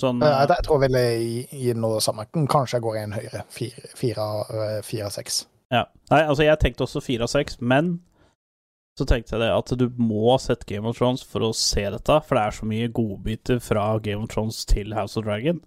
Sånn 0.00 0.22
Eh, 0.22 0.28
Jeg, 0.28 0.48
jeg 0.52 0.64
tror 0.66 0.84
jeg 0.88 1.46
gir 1.52 1.78
noe 1.80 2.00
samme. 2.04 2.26
Kanskje 2.32 2.78
jeg 2.78 2.84
går 2.84 2.98
en 3.02 3.16
høyere. 3.16 3.44
Eh, 3.44 4.80
fire 4.84 5.06
av 5.08 5.14
seks. 5.14 5.46
Ja. 5.72 5.86
Nei, 6.10 6.22
altså, 6.22 6.44
jeg 6.46 6.60
tenkte 6.62 6.84
også 6.86 7.02
fire 7.02 7.26
av 7.26 7.32
seks, 7.32 7.58
men 7.60 7.98
så 8.96 9.04
tenkte 9.08 9.34
jeg 9.34 9.42
det 9.42 9.52
at 9.52 9.72
du 9.76 9.88
må 10.00 10.30
ha 10.30 10.36
sett 10.40 10.64
Game 10.68 10.88
of 10.88 10.96
Thrones 10.96 11.24
for 11.26 11.44
å 11.44 11.52
se 11.56 11.84
dette, 11.92 12.20
for 12.24 12.38
det 12.38 12.44
er 12.44 12.54
så 12.56 12.68
mye 12.68 12.92
godbiter 12.96 13.58
fra 13.60 13.88
Game 14.00 14.24
of 14.24 14.30
Thrones 14.32 14.62
til 14.68 14.94
House 14.96 15.18
of 15.18 15.26
Dragon. 15.26 15.58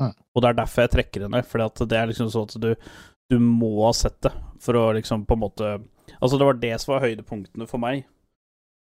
Mm. 0.00 0.14
Og 0.32 0.40
det 0.40 0.48
er 0.48 0.60
derfor 0.62 0.86
jeg 0.86 0.92
trekker 0.94 1.24
det 1.24 1.32
ned, 1.34 1.48
for 1.48 1.60
det 1.60 1.98
er 1.98 2.08
liksom 2.08 2.30
sånn 2.32 2.48
at 2.48 2.56
du, 2.62 2.70
du 3.28 3.36
må 3.42 3.74
ha 3.82 3.92
sett 3.96 4.22
det 4.24 4.32
for 4.62 4.78
å 4.78 4.86
liksom 4.96 5.26
på 5.28 5.36
en 5.36 5.44
måte 5.44 5.72
Altså, 6.22 6.36
det 6.38 6.46
var 6.46 6.58
det 6.60 6.74
som 6.78 6.92
var 6.92 7.02
høydepunktene 7.02 7.66
for 7.66 7.82
meg. 7.82 8.02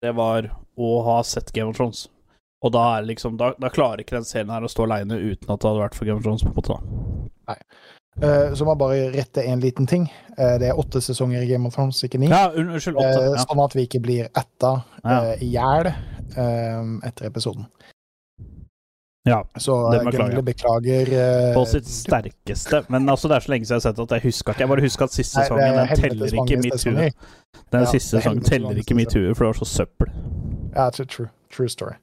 Det 0.05 0.13
var 0.17 0.47
å 0.77 0.91
ha 1.05 1.17
sett 1.27 1.51
Game 1.53 1.73
of 1.73 1.77
Thrones. 1.77 2.07
Og 2.65 2.73
da 2.73 2.99
er 2.99 3.03
liksom 3.05 3.37
Da, 3.37 3.51
da 3.61 3.69
klarer 3.69 4.01
ikke 4.01 4.17
den 4.17 4.25
serien 4.25 4.49
her 4.51 4.65
å 4.65 4.71
stå 4.71 4.87
aleine 4.87 5.19
uten 5.21 5.51
at 5.53 5.61
det 5.61 5.69
hadde 5.69 5.83
vært 5.83 5.95
for 5.99 6.05
Game 6.09 6.17
of 6.19 6.25
Thrones, 6.25 6.43
på 6.43 6.49
en 6.49 6.57
måte. 6.57 6.79
da. 7.47 7.57
Eh, 8.23 8.55
Så 8.57 8.65
må 8.65 8.73
jeg 8.73 8.79
bare 8.81 9.11
rette 9.13 9.43
en 9.45 9.61
liten 9.61 9.87
ting. 9.87 10.07
Uh, 10.39 10.57
Det 10.59 10.71
er 10.71 10.79
åtte 10.81 11.03
sesonger 11.05 11.43
i 11.43 11.47
Game 11.51 11.67
of 11.69 11.75
Thrones, 11.75 12.01
ikke 12.03 12.19
ni. 12.19 12.31
Ja, 12.33 12.49
unnskyld, 12.57 12.97
åtte. 12.97 13.27
Ja. 13.37 13.45
Sånn 13.45 13.61
at 13.65 13.75
vi 13.77 13.85
ikke 13.87 14.01
blir 14.01 14.29
etta 14.33 14.71
i 15.41 15.51
hjel 15.53 15.93
etter 17.05 17.27
episoden. 17.29 17.67
ja. 19.27 19.43
Så 19.59 19.91
Det 19.93 20.01
beklager 20.07 20.43
beklager 20.43 21.55
På 21.55 21.67
sitt 21.67 21.85
sterkeste. 21.85 22.85
Men 22.89 23.07
altså, 23.09 23.29
det 23.29 23.37
er 23.37 23.41
så 23.41 23.51
lenge 23.53 23.67
siden 23.67 23.81
jeg 23.81 23.83
har 23.85 23.93
sett 23.93 23.99
at 24.01 24.11
jeg 24.17 24.23
husker 24.31 24.53
ikke. 24.53 24.61
Jeg 24.65 24.69
bare 24.69 24.81
husker 24.87 25.05
at 25.05 25.13
siste 25.13 25.41
sesongen 25.43 25.75
Nei, 25.77 25.87
den 25.87 25.97
teller 26.01 26.27
ikke 26.27 26.91
hue. 26.91 27.11
Den 27.73 27.81
Ja, 27.81 27.87
siste 27.91 28.17
sesongen 28.21 28.45
teller 28.45 28.77
ikke 28.81 28.95
mitt 28.97 29.13
hue, 29.13 29.35
for 29.35 29.45
det 29.45 29.53
var 29.53 29.61
så 29.61 29.69
søppel. 29.69 30.11
Ja, 30.75 30.89
true, 30.91 31.29
true 31.51 31.69
story. 31.69 31.95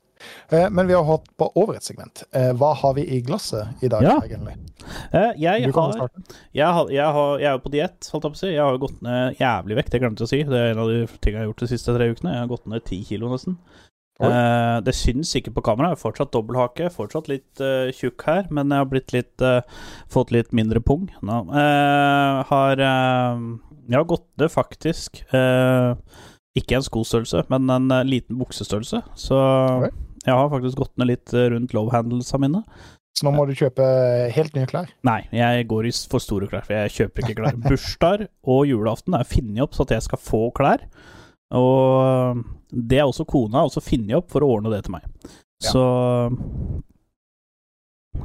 Eh, 0.51 0.69
Men 0.69 0.87
vi 0.87 0.93
har 0.93 1.03
hatt 1.07 1.25
på 1.37 1.49
over 1.55 1.75
et 1.75 1.83
segment. 1.83 2.23
Eh, 2.33 2.51
Hva 2.53 2.73
har 2.75 2.93
vi 2.97 3.05
i 3.17 3.21
glasset 3.21 3.83
i 3.83 3.87
dag, 3.91 4.03
Ja. 4.03 4.19
egentlig? 4.21 4.55
Eh, 5.13 5.31
Jeg 5.37 5.71
har. 5.73 6.09
Jeg, 6.53 6.67
har, 6.67 6.89
jeg, 6.91 7.05
har, 7.05 7.39
jeg 7.39 7.47
er 7.47 7.57
jo 7.57 7.63
på 7.63 7.71
diett, 7.71 8.09
holdt 8.11 8.23
jeg 8.23 8.31
på 8.33 8.37
å 8.37 8.43
si. 8.43 8.51
Jeg 8.53 8.63
har 8.63 8.77
gått 8.77 9.01
ned 9.01 9.37
jævlig 9.39 9.75
vekt, 9.79 9.91
det 9.91 10.01
glemte 10.01 10.21
jeg 10.23 10.27
å 10.27 10.33
si. 10.33 10.43
Det 10.43 10.59
er 10.59 10.71
en 10.73 10.83
av 10.83 10.87
de 10.91 11.07
tingene 11.19 11.39
jeg 11.39 11.47
har 11.47 11.49
gjort 11.51 11.65
de 11.65 11.71
siste 11.73 11.95
tre 11.95 12.09
ukene. 12.11 12.33
Jeg 12.35 12.43
har 12.45 12.51
gått 12.53 12.67
ned 12.67 12.85
ti 12.85 13.03
kilo 13.07 13.29
nesten. 13.31 13.57
Oi. 14.21 14.29
Eh, 14.29 14.79
det 14.85 14.93
syns 14.93 15.31
ikke 15.35 15.53
på 15.55 15.63
kamera. 15.65 15.89
Jeg 15.89 15.97
har 15.97 16.03
fortsatt 16.03 16.31
dobbelthake, 16.35 16.91
fortsatt 16.93 17.27
litt 17.31 17.59
uh, 17.65 17.89
tjukk 17.91 18.21
her, 18.27 18.45
men 18.53 18.69
jeg 18.69 18.77
har 18.83 18.85
blitt 18.91 19.11
litt 19.15 19.41
uh, 19.41 19.61
fått 20.13 20.29
litt 20.35 20.53
mindre 20.53 20.79
pung. 20.85 21.07
Nå. 21.25 21.39
Uh, 21.49 22.43
har 22.51 22.77
Jeg 22.77 23.97
har 23.97 24.05
gått 24.07 24.27
ned 24.39 24.51
faktisk 24.53 25.23
eh, 25.33 25.95
ikke 26.55 26.77
en 26.77 26.85
skostørrelse, 26.85 27.41
men 27.49 27.67
en 27.73 27.89
liten 28.07 28.37
buksestørrelse. 28.39 29.01
Så 29.19 29.39
Oi. 29.83 29.89
Jeg 30.23 30.35
har 30.39 30.51
faktisk 30.51 30.79
gått 30.79 30.93
ned 30.99 31.09
litt 31.11 31.33
eh, 31.35 31.49
rundt 31.53 31.73
love 31.75 31.93
handlesa 31.93 32.39
mine. 32.41 32.63
Så 33.13 33.27
nå 33.27 33.33
må 33.35 33.43
du 33.45 33.53
kjøpe 33.53 33.85
helt 34.33 34.55
nye 34.57 34.67
klær. 34.69 34.89
Nei, 35.05 35.19
jeg 35.35 35.67
går 35.69 35.85
i 35.85 35.91
for 36.09 36.23
store 36.23 36.47
klær, 36.49 36.63
for 36.65 36.73
jeg 36.79 36.93
kjøper 36.95 37.25
ikke 37.25 37.37
klær. 37.41 37.59
Bursdager 37.67 38.25
og 38.49 38.63
julaften 38.71 39.17
er 39.17 39.27
funnet 39.29 39.61
opp 39.67 39.77
så 39.77 39.85
at 39.85 39.93
jeg 39.97 40.05
skal 40.07 40.21
få 40.21 40.47
klær. 40.57 40.87
Og 41.53 42.41
det 42.73 42.97
er 42.97 43.05
også 43.05 43.27
kona 43.29 43.61
har 43.61 43.69
også 43.69 43.83
funnet 43.85 44.17
opp 44.17 44.31
for 44.33 44.41
å 44.41 44.55
ordne 44.55 44.73
det 44.73 44.81
til 44.87 44.95
meg. 44.95 45.05
Ja. 45.61 45.69
Så 45.69 45.83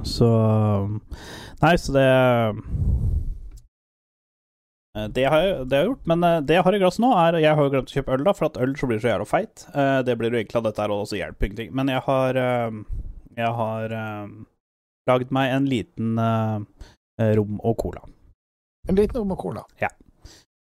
Så 0.07 0.29
Nei, 1.61 1.75
så 1.81 1.93
det 1.97 2.07
eh, 2.07 2.63
det 5.15 5.25
har, 5.29 5.43
jeg, 5.45 5.67
det 5.71 5.77
har 5.79 5.85
jeg 5.85 5.91
gjort, 5.93 6.05
men 6.11 6.27
eh, 6.27 6.37
det 6.49 6.57
jeg 6.59 6.65
har 6.67 6.77
i 6.77 6.81
glasset 6.83 7.03
nå, 7.05 7.11
er 7.23 7.39
Jeg 7.43 7.55
har 7.57 7.65
jo 7.67 7.73
glemt 7.75 7.91
å 7.93 7.97
kjøpe 7.99 8.15
øl, 8.17 8.25
da, 8.27 8.35
for 8.37 8.49
at 8.49 8.61
øl 8.65 8.75
så 8.79 8.89
blir 8.91 9.01
så 9.03 9.11
jævla 9.13 9.29
feit. 9.29 9.65
Eh, 9.73 9.99
Det 10.07 10.19
blir 10.19 10.35
jo 10.35 10.41
egentlig 10.41 10.61
at 10.61 10.69
dette 10.69 10.85
er 10.85 10.95
også 10.95 11.21
hjelper 11.21 11.49
ingenting. 11.49 11.73
Men 11.79 11.93
jeg 11.93 12.05
har 12.09 12.41
eh, 12.43 12.79
Jeg 13.39 13.53
har 13.61 13.97
eh, 14.03 14.37
lagd 15.11 15.35
meg 15.39 15.55
en 15.57 15.69
liten 15.71 16.23
eh, 16.25 17.33
rom 17.39 17.59
og 17.63 17.77
cola. 17.81 18.05
En 18.89 18.99
liten 18.99 19.21
rom 19.21 19.35
og 19.37 19.43
cola. 19.43 19.65
Ja. 19.83 19.93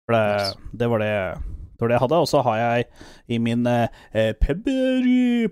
For 0.05 0.15
det, 0.17 0.55
det 0.77 0.89
var 0.91 1.01
det 1.03 1.13
det 1.75 1.83
var 1.83 1.91
det 1.91 1.95
jeg 1.97 2.03
hadde. 2.05 2.19
Og 2.23 2.29
så 2.31 2.41
har 2.47 2.57
jeg 2.61 2.85
i 3.35 3.39
min 3.43 3.65
eh, 3.67 4.31
pepper 4.39 5.03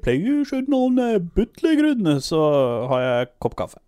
players 0.03 0.53
Butler-grunn, 1.35 2.13
så 2.23 2.43
har 2.91 3.01
jeg 3.03 3.33
kopp 3.43 3.57
kaffe. 3.59 3.82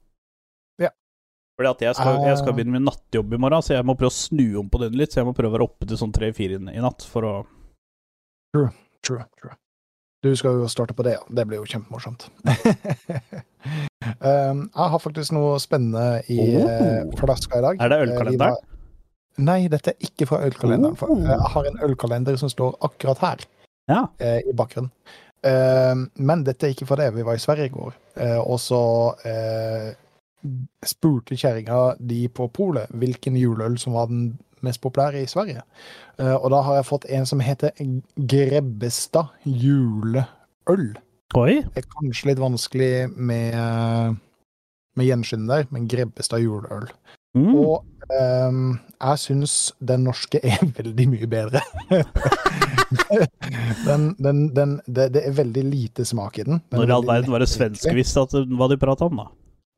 Fordi 1.55 1.69
at 1.71 1.81
jeg 1.85 1.95
skal, 1.95 2.17
jeg 2.27 2.37
skal 2.37 2.49
Ah. 2.51 2.55
begynne 2.57 2.71
med 2.75 2.83
nattjobb 2.89 3.33
i 3.33 3.37
morgen, 3.39 3.61
så 3.63 3.73
jeg 3.77 3.85
må 3.87 3.95
prøve 3.95 4.11
å 4.11 4.15
snu 4.15 4.59
om 4.59 4.69
på 4.69 4.79
den 4.81 4.91
litt. 4.99 5.11
Så 5.13 5.21
jeg 5.21 5.25
må 5.29 5.33
prøve 5.33 5.53
å 5.53 5.57
være 5.57 5.67
oppe 5.69 5.87
til 5.87 5.97
sånn 5.97 6.11
tre-fire 6.13 6.59
i 6.59 6.81
natt 6.83 7.01
for 7.07 7.21
å 7.23 7.35
True, 8.55 8.69
true. 9.03 9.23
true. 9.39 9.51
Du 10.23 10.35
skal 10.35 10.57
jo 10.59 10.67
starte 10.67 10.93
på 10.97 11.03
det, 11.03 11.13
ja. 11.13 11.23
Det 11.29 11.43
blir 11.47 11.59
jo 11.61 11.65
kjempemorsomt. 11.69 12.27
um, 14.21 14.61
jeg 14.73 14.89
har 14.93 14.99
faktisk 15.03 15.31
noe 15.35 15.57
spennende 15.61 16.23
i 16.31 16.39
Oh. 16.39 16.69
eh, 16.71 17.03
flaska 17.19 17.59
i 17.59 17.61
dag. 17.61 17.81
Er 17.81 17.89
det 17.89 17.99
Eh, 17.99 18.05
ølkalenderen? 18.07 18.55
Nei, 19.37 19.67
dette 19.67 19.91
er 19.91 19.99
ikke 19.99 20.27
fra 20.27 20.39
ølkalenderen. 20.47 20.97
Oh. 21.03 21.19
jeg 21.21 21.39
har 21.53 21.65
en 21.69 21.79
ølkalender 21.89 22.37
som 22.39 22.49
står 22.49 22.75
akkurat 22.81 23.17
her 23.19 23.37
Ja. 23.89 24.03
uh, 24.21 24.39
i 24.39 24.53
bakgrunnen. 24.55 24.91
Uh, 25.45 26.07
men 26.17 26.43
dette 26.43 26.63
er 26.65 26.73
ikke 26.73 26.87
fra 26.87 26.95
det. 26.95 27.13
Vi 27.13 27.21
var 27.23 27.35
i 27.35 27.43
Sverige 27.43 27.65
i 27.65 27.73
går, 27.75 27.93
uh, 28.17 28.39
og 28.49 28.57
så 28.59 29.13
spurte 30.85 31.37
kjerringa 31.39 31.95
de 31.99 32.25
på 32.29 32.47
polet 32.53 32.91
hvilken 32.93 33.37
juleøl 33.39 33.77
som 33.81 33.95
var 33.97 34.09
den 34.11 34.37
mest 34.65 34.81
populære 34.81 35.21
i 35.23 35.29
Sverige. 35.29 35.63
Eh, 36.19 36.35
og 36.35 36.49
da 36.53 36.61
har 36.65 36.79
jeg 36.79 36.89
fått 36.89 37.09
en 37.13 37.27
som 37.29 37.43
heter 37.43 37.73
Grebbestad 38.15 39.33
juleøl. 39.45 40.87
Oi. 41.35 41.59
Det 41.65 41.83
er 41.83 41.89
kanskje 41.97 42.31
litt 42.31 42.41
vanskelig 42.41 42.91
med, 43.17 44.17
med 44.95 45.09
gjenskinn 45.09 45.49
der, 45.49 45.67
men 45.73 45.89
Grebbestad 45.91 46.43
juleøl. 46.45 46.87
Mm. 47.35 47.49
Og 47.51 47.83
um, 48.47 48.77
jeg 48.95 49.19
syns 49.19 49.55
den 49.83 50.05
norske 50.07 50.39
er 50.39 50.61
veldig 50.77 51.07
mye 51.11 51.27
bedre. 51.27 51.59
den, 53.85 54.13
den, 54.23 54.45
den, 54.55 54.77
det, 54.87 55.09
det 55.17 55.25
er 55.25 55.35
veldig 55.35 55.65
lite 55.67 56.05
smak 56.07 56.39
i 56.39 56.45
den. 56.47 56.61
Den 56.71 56.79
Når 56.79 56.93
i 56.93 56.95
all 56.95 57.09
verden 57.09 57.35
var 57.35 57.43
det 57.43 57.51
det- 57.51 58.45
hva 58.55 58.69
de 58.71 58.79
prata 58.79 59.09
om, 59.09 59.19
da? 59.19 59.27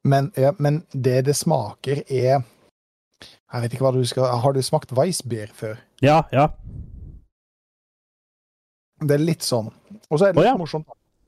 Men, 0.07 0.31
ja, 0.39 0.53
men 0.59 0.81
det 0.93 1.25
det 1.27 1.35
smaker, 1.35 2.03
er 2.07 2.43
Jeg 3.53 3.61
vet 3.63 3.73
ikke 3.73 3.85
hva 3.87 3.93
du 3.95 4.05
skal 4.07 4.39
Har 4.43 4.53
du 4.55 4.61
smakt 4.63 4.93
Weissbier 4.95 5.51
før? 5.53 5.75
Ja, 6.03 6.21
ja. 6.31 6.47
Det 9.01 9.13
er 9.13 9.21
litt 9.21 9.45
sånn. 9.45 9.69
Og 10.09 10.19
så 10.19 10.27
er 10.27 10.33
det 10.33 10.39
litt 10.39 10.45
litt 10.45 10.49
ja. 10.49 10.57
morsomt, 10.57 10.87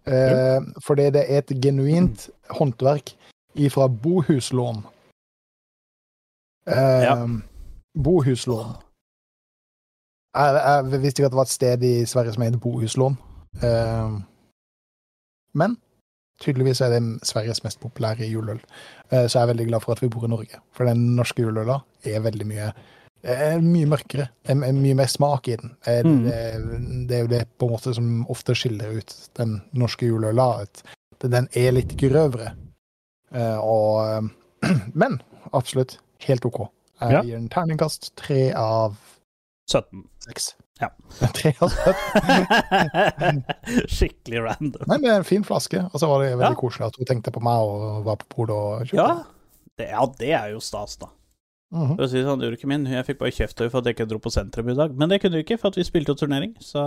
eh, 0.10 0.58
fordi 0.82 1.10
det 1.14 1.22
er 1.26 1.44
et 1.44 1.52
genuint 1.62 2.24
håndverk 2.58 3.12
ifra 3.62 3.88
bohuslån. 3.90 4.84
Eh, 6.70 7.04
Ja. 7.04 7.16
Bohuslån. 7.94 8.74
Jeg, 10.38 10.62
jeg 10.92 11.02
visste 11.02 11.22
ikke 11.22 11.26
at 11.30 11.34
det 11.34 11.42
var 11.42 11.48
et 11.50 11.54
sted 11.58 11.84
i 11.84 11.94
Sverige 12.06 12.34
som 12.34 12.44
heter 12.46 12.62
Bohuslån. 12.62 13.18
Eh, 13.66 14.20
men 15.54 15.78
tydeligvis 16.40 16.82
er 16.82 16.94
det 16.94 17.02
Sveriges 17.28 17.64
mest 17.66 17.80
populære 17.84 18.28
juleøl. 18.30 18.62
Eh, 19.12 19.26
så 19.28 19.40
jeg 19.40 19.44
er 19.44 19.52
veldig 19.54 19.68
glad 19.68 19.84
for 19.86 19.96
at 19.96 20.04
vi 20.04 20.12
bor 20.12 20.26
i 20.26 20.32
Norge. 20.32 20.62
For 20.76 20.90
den 20.90 21.16
norske 21.18 21.44
juleøla 21.44 21.80
er 22.08 22.24
veldig 22.26 22.48
mye 22.48 22.72
er 23.24 23.60
mye 23.60 23.88
mørkere. 23.90 24.30
Er 24.48 24.64
er 24.64 24.72
mye 24.72 24.96
mer 24.96 25.10
smak 25.12 25.48
i 25.48 25.56
den. 25.56 25.76
Er, 25.86 26.04
Mm. 26.04 26.24
Det, 27.08 27.16
er 27.16 27.20
jo 27.22 27.28
det 27.28 27.48
på 27.58 27.66
en 27.66 27.72
måte 27.72 27.94
som 27.94 28.26
ofte 28.30 28.56
skiller 28.56 28.98
ut 28.98 29.30
den 29.38 29.62
norske 29.74 30.06
juleøla. 30.06 30.66
Den 31.22 31.50
er 31.54 31.72
litt 31.72 31.98
grøvere. 31.98 32.56
Eh, 33.34 33.60
og, 33.60 34.30
men 34.94 35.22
absolutt 35.54 36.00
helt 36.20 36.46
OK. 36.46 36.70
Jeg 37.02 37.26
gir 37.26 37.38
en 37.38 37.50
terningkast 37.50 38.12
tre 38.20 38.52
av 38.56 38.96
17. 39.70 40.04
seks. 40.20 40.56
Ja. 40.80 40.90
Skikkelig 43.90 44.42
random. 44.46 44.86
Nei, 44.88 44.98
men 45.02 45.12
en 45.18 45.28
fin 45.28 45.44
flaske. 45.44 45.82
Og 45.92 46.00
så 46.02 46.08
var 46.10 46.24
det 46.24 46.34
veldig 46.38 46.56
Ja. 46.56 46.60
koselig 46.60 46.88
at 46.88 46.96
hun 47.00 47.06
tenkte 47.10 47.34
på 47.36 47.42
meg 47.44 47.58
og 47.60 48.04
var 48.06 48.16
på 48.22 48.30
polet 48.30 48.56
og 48.56 48.86
kjøpte. 48.88 48.96
Ja. 48.96 49.24
Det, 49.80 49.90
ja, 49.92 50.06
det 50.20 50.32
er 50.36 50.48
jo 50.54 50.60
stas, 50.64 50.98
da. 51.00 51.08
Mhm. 51.72 51.96
For 51.98 52.04
å 52.06 52.10
si 52.10 52.24
sånn, 52.26 52.42
ikke 52.54 52.68
min. 52.68 52.86
Jeg 52.86 53.06
fikk 53.06 53.20
bare 53.20 53.32
kjeft 53.32 53.58
for 53.70 53.78
at 53.80 53.86
jeg 53.86 53.96
ikke 53.96 54.08
dro 54.10 54.20
på 54.20 54.32
sentrum 54.34 54.70
i 54.70 54.76
dag. 54.76 54.96
Men 54.96 55.10
det 55.10 55.22
kunne 55.22 55.38
du 55.38 55.44
ikke, 55.44 55.60
for 55.60 55.68
at 55.70 55.76
vi 55.78 55.84
spilte 55.84 56.12
jo 56.16 56.16
turnering, 56.16 56.56
så, 56.60 56.82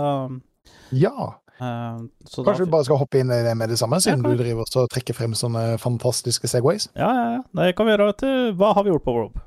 ja. 0.91 1.37
Uh, 1.61 2.09
så 2.25 2.43
Kanskje 2.43 2.65
da, 2.65 2.65
vi 2.65 2.71
bare 2.73 2.83
skal 2.83 2.97
hoppe 2.97 3.19
inn 3.21 3.29
i 3.31 3.43
det 3.45 3.53
med 3.55 3.69
det 3.69 3.77
samme, 3.79 3.99
siden 4.01 4.23
Ja, 4.25 4.29
du 4.33 4.41
driver 4.41 4.65
og 4.65 4.89
trekker 4.89 5.13
frem 5.13 5.33
sånne 5.37 5.77
fantastiske 5.79 6.49
Segways. 6.49 6.89
Ja, 6.97 7.07
ja, 7.13 7.25
ja. 7.37 7.41
Det 7.61 7.75
kan 7.77 7.85
vi 7.87 7.93
gjøre. 7.93 8.07
Vet 8.11 8.25
du. 8.25 8.53
Hva 8.57 8.73
har 8.73 8.83
vi 8.83 8.89
gjort 8.89 9.05
på 9.05 9.15
Rob? 9.19 9.39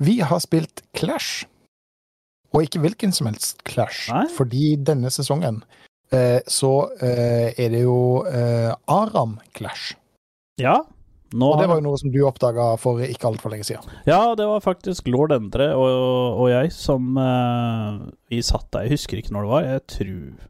Vi 0.00 0.18
har 0.20 0.40
spilt 0.40 0.82
Clash. 0.96 1.46
Og 2.54 2.64
ikke 2.66 2.80
hvilken 2.82 3.12
som 3.14 3.28
helst 3.30 3.60
Clash, 3.68 4.08
Nei. 4.10 4.24
fordi 4.34 4.74
denne 4.82 5.10
sesongen 5.14 5.60
eh, 6.12 6.40
så 6.50 6.72
eh, 6.98 7.52
er 7.54 7.68
det 7.70 7.84
jo 7.84 8.24
eh, 8.26 8.72
Aram 8.90 9.36
Clash. 9.54 9.92
Ja. 10.60 10.80
Nå 11.30 11.46
Og 11.52 11.60
det 11.60 11.68
var 11.70 11.78
jo 11.78 11.84
noe 11.86 11.98
som 12.00 12.10
du 12.10 12.18
oppdaga 12.26 12.72
for 12.82 12.98
ikke 13.06 13.28
altfor 13.28 13.52
lenge 13.52 13.68
siden. 13.68 13.86
Ja, 14.08 14.34
det 14.34 14.48
var 14.50 14.62
faktisk 14.64 15.06
lord 15.06 15.30
Endre 15.36 15.68
og, 15.78 16.40
og 16.42 16.48
jeg 16.50 16.72
som 16.74 17.12
eh, 17.22 18.00
Vi 18.34 18.40
satt 18.42 18.66
der, 18.74 18.88
jeg 18.88 18.96
husker 18.98 19.20
ikke 19.20 19.36
når 19.36 19.46
det 19.46 19.52
var. 19.52 19.68
Jeg 19.68 19.84
tror 19.94 20.48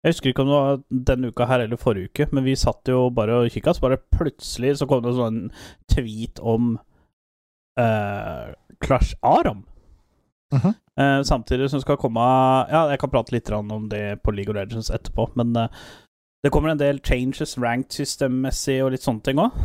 Jeg 0.00 0.14
husker 0.14 0.32
ikke 0.32 0.46
om 0.46 0.48
det 0.48 0.60
var 0.62 0.80
denne 1.10 1.28
uka 1.28 1.48
her 1.50 1.66
eller 1.66 1.76
forrige 1.76 2.08
uke, 2.08 2.30
men 2.32 2.46
vi 2.48 2.56
satt 2.56 2.88
jo 2.88 3.10
bare 3.12 3.42
og 3.42 3.52
kikka, 3.52 3.74
så 3.76 3.84
bare 3.84 4.00
plutselig 4.16 4.78
så 4.80 4.88
kom 4.88 5.04
det 5.04 5.12
sånn 5.18 5.42
tweet 5.92 6.40
om 6.40 6.78
eh, 7.76 8.54
Clash 8.80 9.12
Aram. 9.20 9.66
Mhm. 10.56 10.72
Eh, 11.00 11.22
samtidig 11.24 11.70
som 11.72 11.80
skal 11.80 11.98
komme 12.00 12.20
Ja, 12.68 12.84
jeg 12.90 13.00
kan 13.00 13.12
prate 13.12 13.32
litt 13.34 13.50
om 13.56 13.88
det 13.88 14.20
på 14.24 14.34
League 14.36 14.52
of 14.52 14.58
Legends 14.58 14.90
etterpå, 14.92 15.30
men 15.40 15.56
uh, 15.56 15.68
det 16.44 16.50
kommer 16.52 16.72
en 16.72 16.80
del 16.80 17.00
changes 17.04 17.58
ranked 17.60 17.92
systemmessig 17.92 18.78
og 18.84 18.94
litt 18.94 19.04
sånne 19.04 19.24
ting 19.24 19.40
òg 19.42 19.56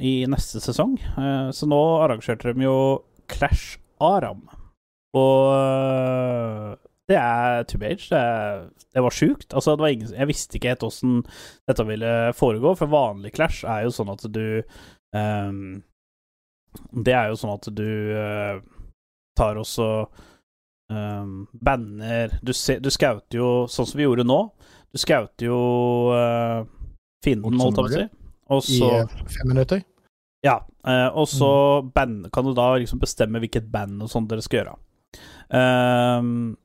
i 0.00 0.12
neste 0.24 0.62
sesong. 0.64 0.94
Eh, 0.96 1.50
så 1.52 1.68
nå 1.68 1.80
arrangerte 2.00 2.54
de 2.56 2.64
jo 2.64 2.76
Clash 3.28 3.76
Aram. 4.00 4.46
Og 5.12 5.52
eh, 5.52 6.72
det 7.10 7.18
er 7.18 7.62
to 7.68 7.80
age. 7.84 8.08
Det, 8.08 8.22
det 8.94 9.04
var 9.04 9.10
sjukt. 9.10 9.52
Altså, 9.52 9.76
det 9.76 9.84
var 9.84 9.94
ingen, 9.94 10.14
jeg 10.16 10.30
visste 10.30 10.58
ikke 10.58 10.72
helt 10.72 10.86
åssen 10.88 11.22
dette 11.68 11.86
ville 11.88 12.12
foregå, 12.38 12.74
for 12.78 12.92
vanlig 12.92 13.34
Clash 13.36 13.66
er 13.68 13.84
jo 13.86 13.92
sånn 13.92 14.12
at 14.14 14.24
du 14.32 14.62
um, 15.12 15.82
Det 17.04 17.12
er 17.12 17.28
jo 17.28 17.36
sånn 17.36 17.56
at 17.58 17.68
du 17.68 17.88
eh, 18.16 18.62
tar 19.36 19.60
også 19.60 19.88
um, 20.92 21.30
banner 21.52 22.36
Du, 22.44 22.52
se, 22.56 22.78
du 22.82 22.90
scouter 22.92 23.38
jo 23.38 23.50
sånn 23.70 23.88
som 23.88 24.00
vi 24.00 24.06
gjorde 24.06 24.26
nå. 24.28 24.40
Du 24.92 25.00
scouter 25.00 25.48
jo 25.48 25.62
uh, 26.12 26.62
fienden, 27.24 27.60
holdt 27.60 27.80
jeg 27.80 27.86
på 27.86 27.88
å 27.88 27.94
si. 27.96 28.06
Og 28.52 28.68
I 28.68 28.78
så 28.78 28.92
eh, 29.00 29.16
fem 29.38 29.52
minutter. 29.54 29.82
ja, 30.44 30.60
Uh, 30.82 31.14
og 31.14 31.28
så 31.30 31.48
mm. 31.94 32.24
kan 32.34 32.42
du 32.42 32.50
da 32.58 32.72
liksom 32.74 32.98
bestemme 32.98 33.38
hvilket 33.38 33.68
band 33.70 34.02
og 34.02 34.08
sånt 34.10 34.26
dere 34.26 34.42
skal 34.42 34.58
gjøre. 34.58 34.72
Um, 35.54 36.56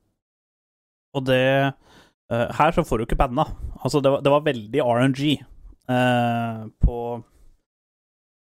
og 1.13 1.25
det 1.27 1.43
uh, 1.69 2.47
Her 2.57 2.73
så 2.73 2.81
får 2.81 2.97
du 2.97 3.05
ikke 3.05 3.19
banda. 3.19 3.45
Altså, 3.83 4.01
det 4.01 4.09
var, 4.09 4.23
det 4.25 4.33
var 4.33 4.47
veldig 4.47 4.81
RNG 4.81 5.21
eh, 5.87 6.61
på 6.81 6.97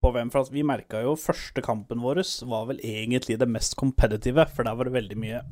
på 0.00 0.12
hvem, 0.14 0.30
for 0.32 0.48
Vi 0.52 0.64
merka 0.66 1.02
jo 1.04 1.16
første 1.18 1.62
kampen 1.64 2.00
vår 2.00 2.22
var 2.48 2.66
vel 2.70 2.80
egentlig 2.84 3.38
det 3.38 3.48
mest 3.48 3.76
competitive, 3.76 4.46
for 4.54 4.64
der 4.64 4.74
var 4.74 4.88
det 4.88 4.96
veldig 4.96 5.18
mye 5.18 5.42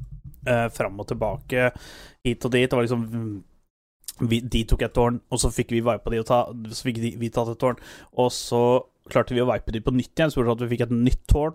eh, 0.46 0.68
fram 0.72 0.98
og 1.00 1.08
tilbake, 1.08 1.70
hit 2.24 2.44
og 2.44 2.52
dit. 2.52 2.68
Det 2.70 2.76
var 2.76 2.86
liksom 2.86 3.42
vi, 4.20 4.40
De 4.40 4.64
tok 4.64 4.82
et 4.82 4.94
tårn, 4.94 5.20
og 5.30 5.40
så 5.40 5.50
fikk 5.54 5.74
vi 5.76 5.84
vipa 5.84 6.10
de, 6.10 6.22
og 6.22 6.26
ta, 6.26 6.44
så 6.72 6.88
fikk 6.88 7.02
de, 7.02 7.12
vi 7.20 7.30
tatt 7.30 7.52
et 7.52 7.60
tårn. 7.60 7.78
Og 8.18 8.32
så 8.34 8.62
klarte 9.08 9.36
vi 9.36 9.42
å 9.42 9.48
vipe 9.48 9.72
de 9.72 9.84
på 9.84 9.94
nytt 9.94 10.16
igjen, 10.16 10.32
så 10.32 10.44
at 10.44 10.64
vi 10.64 10.72
fikk 10.74 10.88
et 10.88 10.96
nytt 10.96 11.22
tårn. 11.30 11.54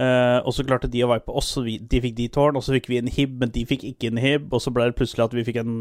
Eh, 0.00 0.38
og 0.46 0.54
så 0.56 0.64
klarte 0.64 0.88
de 0.90 1.02
å 1.04 1.10
vipe 1.12 1.34
oss, 1.36 1.52
og 1.60 1.68
de 1.68 2.02
fikk 2.02 2.16
de 2.18 2.28
tårn, 2.32 2.58
og 2.58 2.64
så 2.64 2.76
fikk 2.76 2.90
vi 2.90 3.00
en 3.00 3.10
hib, 3.10 3.38
men 3.40 3.52
de 3.54 3.66
fikk 3.68 3.86
ikke 3.92 4.12
en 4.12 4.22
hib. 4.22 4.48
Og 4.52 4.62
så 4.64 4.72
ble 4.74 4.88
det 4.88 4.98
plutselig 4.98 5.26
at 5.26 5.36
vi 5.36 5.46
fikk 5.46 5.60
en 5.62 5.74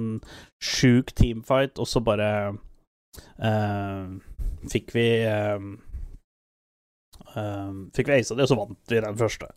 sjuk 0.63 1.13
teamfight, 1.15 1.79
og 1.79 1.89
så 1.89 2.03
bare 2.03 2.31
eh, 3.41 4.17
fikk 4.69 4.93
vi 4.95 5.07
eh, 5.27 5.69
eh, 7.37 7.73
Fikk 7.95 8.09
vi 8.09 8.19
aisa 8.19 8.37
det, 8.37 8.45
og 8.45 8.51
så 8.51 8.59
vant 8.59 8.93
vi 8.93 9.03
den 9.03 9.19
første. 9.19 9.51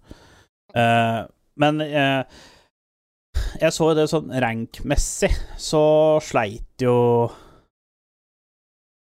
Uh, 0.73 1.29
men 1.61 1.83
uh, 1.85 2.25
jeg 3.61 3.75
så 3.75 3.93
det 3.97 4.09
sånn 4.11 4.33
rank-messig, 4.43 5.31
så 5.61 5.85
sleit 6.25 6.85
jo 6.85 6.97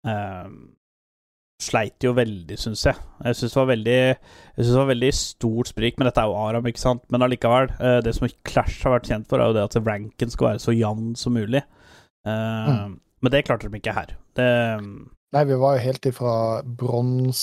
eh, 0.06 0.46
Sleit 1.62 2.02
jo 2.02 2.10
veldig, 2.16 2.56
syns 2.58 2.80
jeg. 2.88 2.98
Jeg 3.22 3.38
syns 3.38 3.52
det 3.54 3.92
det 4.58 4.72
var 4.74 4.88
veldig 4.88 5.10
stort 5.14 5.70
sprik, 5.70 5.94
men 5.94 6.08
dette 6.08 6.18
er 6.18 6.26
jo 6.26 6.34
Aram, 6.34 6.66
ikke 6.66 6.82
sant? 6.82 7.04
Men 7.14 7.22
allikevel. 7.22 7.70
Uh, 7.78 8.00
det 8.02 8.16
som 8.16 8.26
Clash 8.42 8.82
har 8.82 8.96
vært 8.96 9.06
kjent 9.12 9.28
for, 9.30 9.38
er 9.38 9.52
jo 9.52 9.54
det 9.54 9.68
at 9.68 9.78
ranken 9.86 10.32
skal 10.32 10.48
være 10.48 10.62
så 10.64 10.74
jevn 10.74 11.14
som 11.18 11.38
mulig. 11.38 11.62
Uh, 12.26 12.66
Mm. 12.66 12.98
Men 13.22 13.30
det 13.30 13.44
klarte 13.46 13.68
de 13.70 13.78
ikke 13.78 13.94
her. 13.94 14.16
Det 14.34 14.48
Nei, 15.32 15.44
vi 15.46 15.56
var 15.56 15.76
jo 15.76 15.84
helt 15.86 16.06
ifra 16.10 16.34
brons 16.66 17.42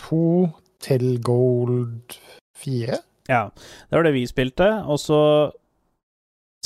to 0.00 0.48
til 0.82 1.18
gold 1.24 2.16
4. 2.58 2.98
Ja, 3.28 3.48
det 3.90 3.98
var 3.98 4.06
det 4.06 4.14
vi 4.16 4.26
spilte. 4.30 4.70
Og 4.86 5.00
så 5.02 5.22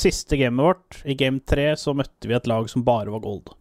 Siste 0.01 0.39
gamet 0.39 0.65
vårt, 0.65 0.95
i 1.05 1.13
game 1.13 1.37
3, 1.45 1.75
så 1.77 1.93
møtte 1.93 2.25
vi 2.25 2.33
et 2.33 2.47
lag 2.49 2.65
som 2.69 2.81
bare 2.83 3.11
var 3.13 3.21
gold. 3.21 3.51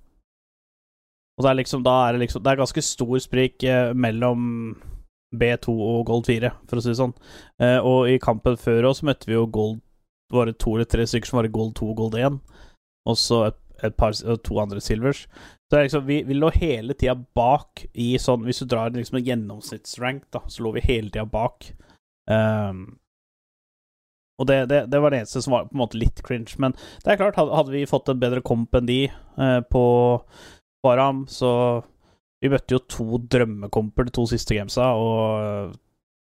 Og 1.36 1.44
det 1.44 1.50
er 1.50 1.58
liksom, 1.58 1.82
da 1.84 1.92
er 2.06 2.14
det 2.14 2.22
liksom 2.22 2.42
Det 2.42 2.50
er 2.50 2.60
ganske 2.60 2.82
stor 2.82 3.18
sprik 3.20 3.64
eh, 3.68 3.92
mellom 3.92 4.72
B2 5.36 5.72
og 5.72 6.06
gold 6.08 6.26
4, 6.28 6.50
for 6.68 6.80
å 6.80 6.84
si 6.84 6.92
det 6.92 6.98
sånn. 6.98 7.14
Eh, 7.60 7.78
og 7.78 8.08
i 8.08 8.18
kampen 8.20 8.56
før 8.60 8.90
oss 8.90 9.04
møtte 9.04 9.28
vi 9.28 9.36
jo 9.36 9.46
gold 9.46 9.80
Var 10.32 10.48
det 10.48 10.58
to 10.60 10.74
eller 10.76 10.88
tre 10.88 11.04
stykker 11.08 11.28
som 11.28 11.42
var 11.42 11.48
i 11.48 11.52
gold 11.52 11.74
2 11.76 11.90
og 11.92 11.98
gold 12.00 12.16
1. 12.16 12.40
Og 13.12 13.18
så 13.20 13.42
et, 13.50 13.60
et 13.84 13.96
par, 13.96 14.16
to 14.16 14.60
andre 14.62 14.80
silvers. 14.80 15.26
Så 15.72 15.82
liksom, 15.82 16.06
vi, 16.06 16.22
vi 16.28 16.34
lå 16.36 16.50
hele 16.52 16.92
tida 16.92 17.14
bak 17.16 17.86
i 17.96 18.10
sånn 18.20 18.42
Hvis 18.44 18.58
du 18.60 18.66
drar 18.68 18.92
liksom 18.92 19.16
en 19.16 19.24
gjennomsnittsrank, 19.24 20.26
da, 20.28 20.42
så 20.44 20.66
lå 20.66 20.74
vi 20.74 20.82
hele 20.84 21.08
tida 21.08 21.24
bak. 21.24 21.70
Um, 22.28 22.82
og 24.36 24.50
det, 24.50 24.58
det, 24.68 24.82
det 24.92 25.00
var 25.00 25.14
det 25.14 25.22
eneste 25.22 25.40
som 25.40 25.54
var 25.56 25.70
på 25.70 25.72
en 25.72 25.80
måte 25.80 25.96
litt 25.96 26.20
cringe. 26.26 26.58
Men 26.60 26.76
det 26.76 27.14
er 27.14 27.22
klart, 27.22 27.40
hadde 27.40 27.72
vi 27.72 27.86
fått 27.88 28.12
en 28.12 28.20
bedre 28.20 28.42
komp 28.44 28.76
enn 28.76 28.90
de 28.90 29.06
uh, 29.40 29.62
på 29.64 29.84
Baram, 30.84 31.24
så 31.30 31.54
Vi 32.42 32.50
møtte 32.52 32.74
jo 32.74 32.82
to 32.90 33.22
drømmekomper 33.32 34.10
de 34.10 34.12
to 34.12 34.26
siste 34.28 34.58
gamesa, 34.58 34.90
og 34.98 35.70
uh, 35.70 35.76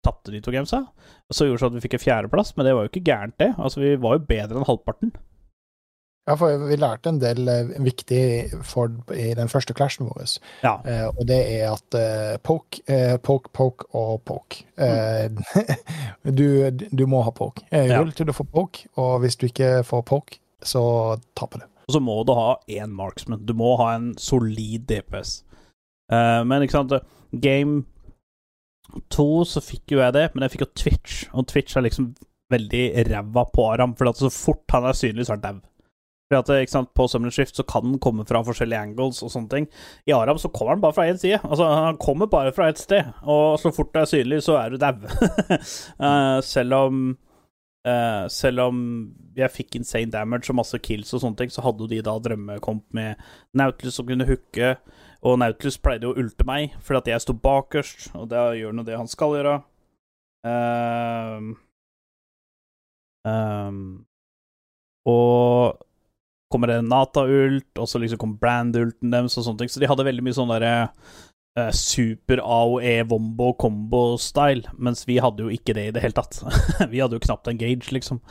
tapte 0.07 0.31
de 0.31 0.39
to 0.45 0.53
gamesa. 0.55 0.85
Så 1.27 1.49
gjorde 1.49 1.57
det 1.57 1.65
sånn 1.65 1.73
at 1.73 1.81
vi 1.81 1.83
fikk 1.89 1.99
en 1.99 2.05
fjerdeplass, 2.05 2.55
men 2.55 2.69
det 2.69 2.77
var 2.77 2.87
jo 2.87 2.93
ikke 2.93 3.03
gærent, 3.03 3.35
det. 3.41 3.51
Altså, 3.57 3.83
vi 3.83 3.97
var 3.99 4.15
jo 4.15 4.27
bedre 4.31 4.61
enn 4.61 4.69
halvparten. 4.69 5.11
Ja, 6.29 6.35
for 6.37 6.53
vi 6.67 6.75
lærte 6.77 7.09
en 7.09 7.17
del 7.21 7.47
eh, 7.49 7.71
viktig 7.81 8.21
for, 8.67 8.93
i 9.15 9.31
den 9.37 9.49
første 9.49 9.73
clashen 9.73 10.05
vår. 10.05 10.35
Ja. 10.61 10.75
Eh, 10.85 11.07
og 11.09 11.25
det 11.27 11.39
er 11.55 11.71
at 11.71 11.97
eh, 11.97 12.35
poke, 12.45 12.83
eh, 12.85 13.15
poke, 13.17 13.49
poke 13.57 13.89
og 13.97 14.21
poke. 14.29 14.61
Mm. 14.77 15.41
du, 16.37 16.45
du 16.69 17.05
må 17.09 17.23
ha 17.25 17.33
poke. 17.33 17.65
Rull 17.73 18.11
Ja. 18.11 18.17
Til 18.17 18.29
du 18.29 18.35
får 18.37 18.49
poke, 18.53 18.85
og 19.01 19.19
hvis 19.23 19.39
du 19.41 19.47
ikke 19.49 19.79
får 19.87 20.05
poke, 20.05 20.37
så 20.61 20.83
taper 21.37 21.63
du. 21.63 21.69
Og 21.89 21.97
så 21.97 22.03
må 22.03 22.19
du 22.23 22.35
ha 22.37 22.53
én 22.69 22.93
marksman. 22.93 23.41
Du 23.45 23.55
må 23.57 23.73
ha 23.81 23.95
en 23.97 24.13
solid 24.21 24.85
DPS. 24.91 25.41
Eh, 26.11 26.43
men 26.45 26.61
ikke 26.61 26.77
sant 26.77 26.93
Game 27.31 27.81
to 29.11 29.45
så 29.47 29.61
fikk 29.63 29.95
jo 29.95 30.01
jeg 30.03 30.13
det, 30.15 30.27
men 30.33 30.45
jeg 30.45 30.53
fikk 30.53 30.65
jo 30.65 30.73
Twitch, 30.83 31.23
og 31.31 31.47
Twitch 31.49 31.77
er 31.77 31.85
liksom 31.87 32.11
veldig 32.51 32.85
ræva 33.07 33.45
på 33.53 33.67
Aram, 33.71 33.93
for 33.95 34.11
så 34.17 34.29
fort 34.33 34.75
han 34.75 34.89
er 34.89 34.97
synlig, 34.97 35.25
så 35.27 35.35
er 35.35 35.39
han 35.39 35.45
dau. 35.45 35.59
Fordi 36.31 36.53
at, 36.55 36.63
ikke 36.63 36.71
sant, 36.71 36.93
På 36.95 37.07
Summoner 37.07 37.33
Shift 37.35 37.57
så 37.59 37.63
kan 37.67 37.83
den 37.83 37.99
komme 37.99 38.23
fra 38.27 38.39
forskjellige 38.47 38.79
angles 38.79 39.19
og 39.25 39.33
sånne 39.33 39.51
ting. 39.51 39.65
I 40.07 40.13
Aram 40.15 40.39
så 40.39 40.51
kommer 40.53 40.77
den 40.77 40.83
bare 40.83 40.95
fra 40.95 41.07
én 41.11 41.19
side. 41.19 41.41
Altså, 41.43 41.67
Han 41.67 41.97
kommer 41.97 42.29
bare 42.31 42.53
fra 42.55 42.69
ett 42.69 42.77
sted, 42.79 43.03
og 43.23 43.59
så 43.59 43.71
fort 43.75 43.91
det 43.93 44.01
er 44.01 44.05
synlig, 44.05 44.43
så 44.43 44.55
er 44.61 44.69
du 44.69 44.77
dau. 44.77 44.93
uh, 45.99 46.39
selv 46.53 46.73
om 46.73 47.01
uh, 47.87 48.27
Selv 48.29 48.59
om 48.59 48.79
jeg 49.35 49.51
fikk 49.51 49.75
insane 49.75 50.11
damage 50.11 50.49
og 50.51 50.55
masse 50.55 50.79
kills 50.79 51.13
og 51.13 51.21
sånne 51.21 51.37
ting, 51.37 51.51
så 51.51 51.63
hadde 51.65 51.83
jo 51.83 51.91
de 51.91 52.01
da 52.03 52.15
drømmekomp 52.19 52.83
med 52.95 53.19
Nautilus 53.53 53.99
som 53.99 54.07
kunne 54.07 54.27
hooke, 54.27 54.75
og 55.23 55.37
Nautilus 55.39 55.77
pleide 55.79 56.07
jo 56.07 56.11
å 56.11 56.19
ulte 56.19 56.47
meg 56.47 56.75
fordi 56.83 56.99
at 56.99 57.11
jeg 57.13 57.23
sto 57.23 57.33
bakerst, 57.33 58.09
og 58.15 58.27
det 58.31 58.41
gjør 58.59 58.75
nå 58.75 58.87
det 58.87 58.99
han 58.99 59.11
skal 59.11 59.35
gjøre. 59.35 59.55
Uh, 60.47 61.55
um, 63.27 63.79
og 65.07 65.79
kommer 66.51 66.71
det 66.71 66.81
Nata-ult, 66.85 67.71
og 67.79 67.89
så 67.89 68.01
liksom 68.01 68.19
kom 68.21 68.37
Brand-ulten 68.41 69.13
deres 69.13 69.37
og 69.39 69.47
sånne 69.47 69.63
ting. 69.63 69.71
Så 69.71 69.81
de 69.81 69.89
hadde 69.89 70.05
veldig 70.07 70.25
mye 70.25 70.37
sånn 70.37 70.51
derre 70.51 70.73
eh, 71.57 71.71
super 71.75 72.41
AOE 72.43 72.95
Wombo 73.11 73.51
combo-style, 73.61 74.71
mens 74.77 75.05
vi 75.09 75.19
hadde 75.23 75.45
jo 75.45 75.53
ikke 75.53 75.75
det 75.77 75.87
i 75.89 75.95
det 75.95 76.03
hele 76.03 76.17
tatt. 76.17 76.41
vi 76.93 77.01
hadde 77.01 77.17
jo 77.17 77.25
knapt 77.25 77.51
en 77.51 77.61
gage, 77.61 77.91
liksom. 77.95 78.21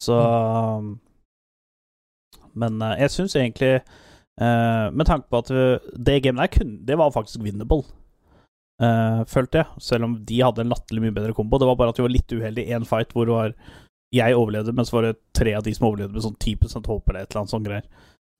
Så 0.00 0.16
Men 2.56 2.80
eh, 2.82 3.00
jeg 3.02 3.12
syns 3.12 3.34
egentlig 3.36 3.74
eh, 3.76 4.86
Med 4.96 5.04
tanke 5.04 5.28
på 5.28 5.42
at 5.42 5.50
det 5.92 6.22
gamet 6.24 6.46
der 6.46 6.54
kunne 6.54 6.78
det 6.88 6.96
var 6.96 7.12
faktisk 7.12 7.42
winnable, 7.44 7.84
eh, 8.80 9.20
følte 9.28 9.62
jeg. 9.62 9.84
Selv 9.90 10.08
om 10.08 10.16
de 10.24 10.40
hadde 10.40 10.64
en 10.64 10.72
latterlig 10.72 11.04
mye 11.04 11.18
bedre 11.20 11.36
kombo. 11.36 11.60
Det 11.60 11.68
var 11.68 11.78
bare 11.78 11.92
at 11.92 12.00
vi 12.00 12.06
var 12.06 12.16
litt 12.16 12.32
uheldige 12.32 12.70
i 12.70 12.74
én 12.78 12.88
fight 12.88 13.12
hvor 13.12 13.28
det 13.28 13.36
var 13.36 13.54
jeg 14.14 14.34
overlevde, 14.36 14.84
så 14.84 14.96
var 14.96 15.08
det 15.08 15.16
tre 15.36 15.54
av 15.54 15.62
de 15.66 15.74
som 15.76 15.86
overlevde 15.88 16.16
med 16.16 16.24
sånn 16.24 16.38
10 16.38 16.86
håp 16.86 17.10
eller 17.10 17.22
et 17.22 17.30
eller 17.30 17.42
annet 17.44 17.52
sånt 17.54 17.68
greier. 17.68 17.84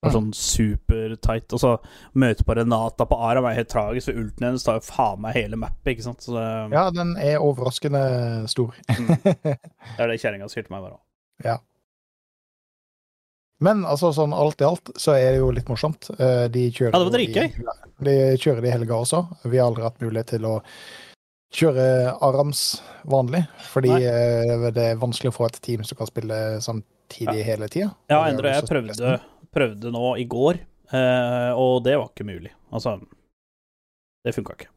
Var 0.01 0.15
sånn 0.15 0.31
supertight. 0.33 1.53
Og 1.53 1.61
så 1.61 1.75
møte 2.17 2.45
på 2.49 2.55
Renata 2.57 3.05
på 3.07 3.19
Aram 3.21 3.45
er 3.51 3.59
helt 3.59 3.69
tragisk, 3.73 4.09
for 4.09 4.21
ulten 4.23 4.47
hennes 4.49 4.65
tar 4.65 4.79
jo 4.79 4.87
faen 4.87 5.21
meg 5.21 5.37
hele 5.37 5.59
mappet, 5.61 5.93
ikke 5.93 6.07
sant. 6.07 6.25
Så 6.25 6.33
det, 6.39 6.47
Ja, 6.73 6.87
den 6.95 7.13
er 7.21 7.45
overraskende 7.45 8.01
stor. 8.49 8.73
det 8.89 9.59
er 10.01 10.09
det 10.09 10.21
kjerringa 10.23 10.49
til 10.49 10.71
meg 10.73 10.89
òg. 10.89 10.97
Ja. 11.45 11.59
Men 13.61 13.85
altså, 13.85 14.09
sånn 14.17 14.33
alt 14.33 14.63
i 14.65 14.65
alt 14.65 14.89
så 14.97 15.13
er 15.19 15.35
det 15.35 15.43
jo 15.43 15.51
litt 15.53 15.69
morsomt. 15.69 16.09
Eh, 16.17 16.47
De 16.49 16.65
kjører, 16.73 16.95
Ja, 16.95 16.99
det 16.99 17.11
var 17.11 17.17
dritgøy. 17.19 17.49
De 18.09 18.15
kjører 18.41 18.65
det 18.65 18.71
i 18.71 18.77
helga 18.79 19.03
også. 19.05 19.21
Vi 19.45 19.61
har 19.61 19.69
aldri 19.69 19.85
hatt 19.85 20.01
mulighet 20.01 20.33
til 20.33 20.49
å 20.49 20.55
kjøre 21.55 21.85
Arams 22.23 22.81
vanlig, 23.11 23.45
fordi 23.73 23.91
Nei. 23.91 24.03
eh, 24.07 24.67
det 24.75 24.87
er 24.93 25.01
vanskelig 25.01 25.33
å 25.33 25.37
få 25.37 25.49
et 25.49 25.61
team 25.65 25.85
som 25.87 25.99
kan 25.99 26.09
spille 26.11 26.39
samtidig 26.63 27.45
hele 27.47 27.69
tida. 27.73 27.91
Ja, 28.11 28.23
Endre 28.29 28.55
jeg 28.55 28.69
prøvde, 28.71 29.15
prøvde 29.55 29.95
nå 29.95 30.13
i 30.23 30.27
går, 30.31 30.61
eh, 30.95 31.51
og 31.59 31.83
det 31.87 31.97
var 31.99 32.13
ikke 32.13 32.29
mulig. 32.29 32.53
Altså, 32.71 32.99
det 34.25 34.37
funka 34.37 34.59
ikke. 34.59 34.71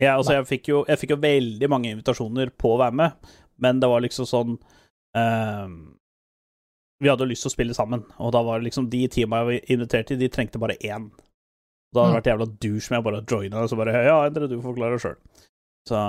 Jeg, 0.00 0.10
altså, 0.10 0.34
jeg, 0.38 0.46
fikk 0.48 0.70
jo, 0.72 0.84
jeg 0.88 1.00
fikk 1.00 1.14
jo 1.14 1.22
veldig 1.22 1.68
mange 1.70 1.92
invitasjoner 1.92 2.50
på 2.58 2.72
å 2.74 2.80
være 2.80 2.98
med, 2.98 3.34
men 3.62 3.82
det 3.82 3.90
var 3.90 4.02
liksom 4.02 4.26
sånn 4.26 4.56
uh, 5.14 5.68
Vi 6.98 7.06
hadde 7.06 7.22
jo 7.22 7.30
lyst 7.30 7.46
til 7.46 7.52
å 7.52 7.54
spille 7.54 7.76
sammen, 7.76 8.02
og 8.18 8.32
da 8.34 8.42
var 8.42 8.58
det 8.58 8.66
liksom 8.66 8.88
de 8.90 9.04
teama 9.12 9.42
jeg 9.42 9.48
var 9.48 9.70
invitert 9.76 10.10
til, 10.10 10.18
de 10.18 10.30
trengte 10.34 10.58
bare 10.58 10.76
én. 10.82 11.06
Da 11.94 12.02
hadde 12.02 12.10
det 12.10 12.18
vært 12.18 12.30
jævla 12.32 12.48
douche 12.50 12.90
med 12.90 12.98
jeg 12.98 13.06
bare 13.06 13.22
joina, 13.22 13.62
og 13.62 13.70
så 13.70 13.78
bare 13.78 13.94
Ja, 14.02 14.16
Endre, 14.26 14.50
du 14.50 14.56
får 14.58 14.72
forklare 14.72 14.98
sjøl. 15.04 15.20
Så 15.88 16.00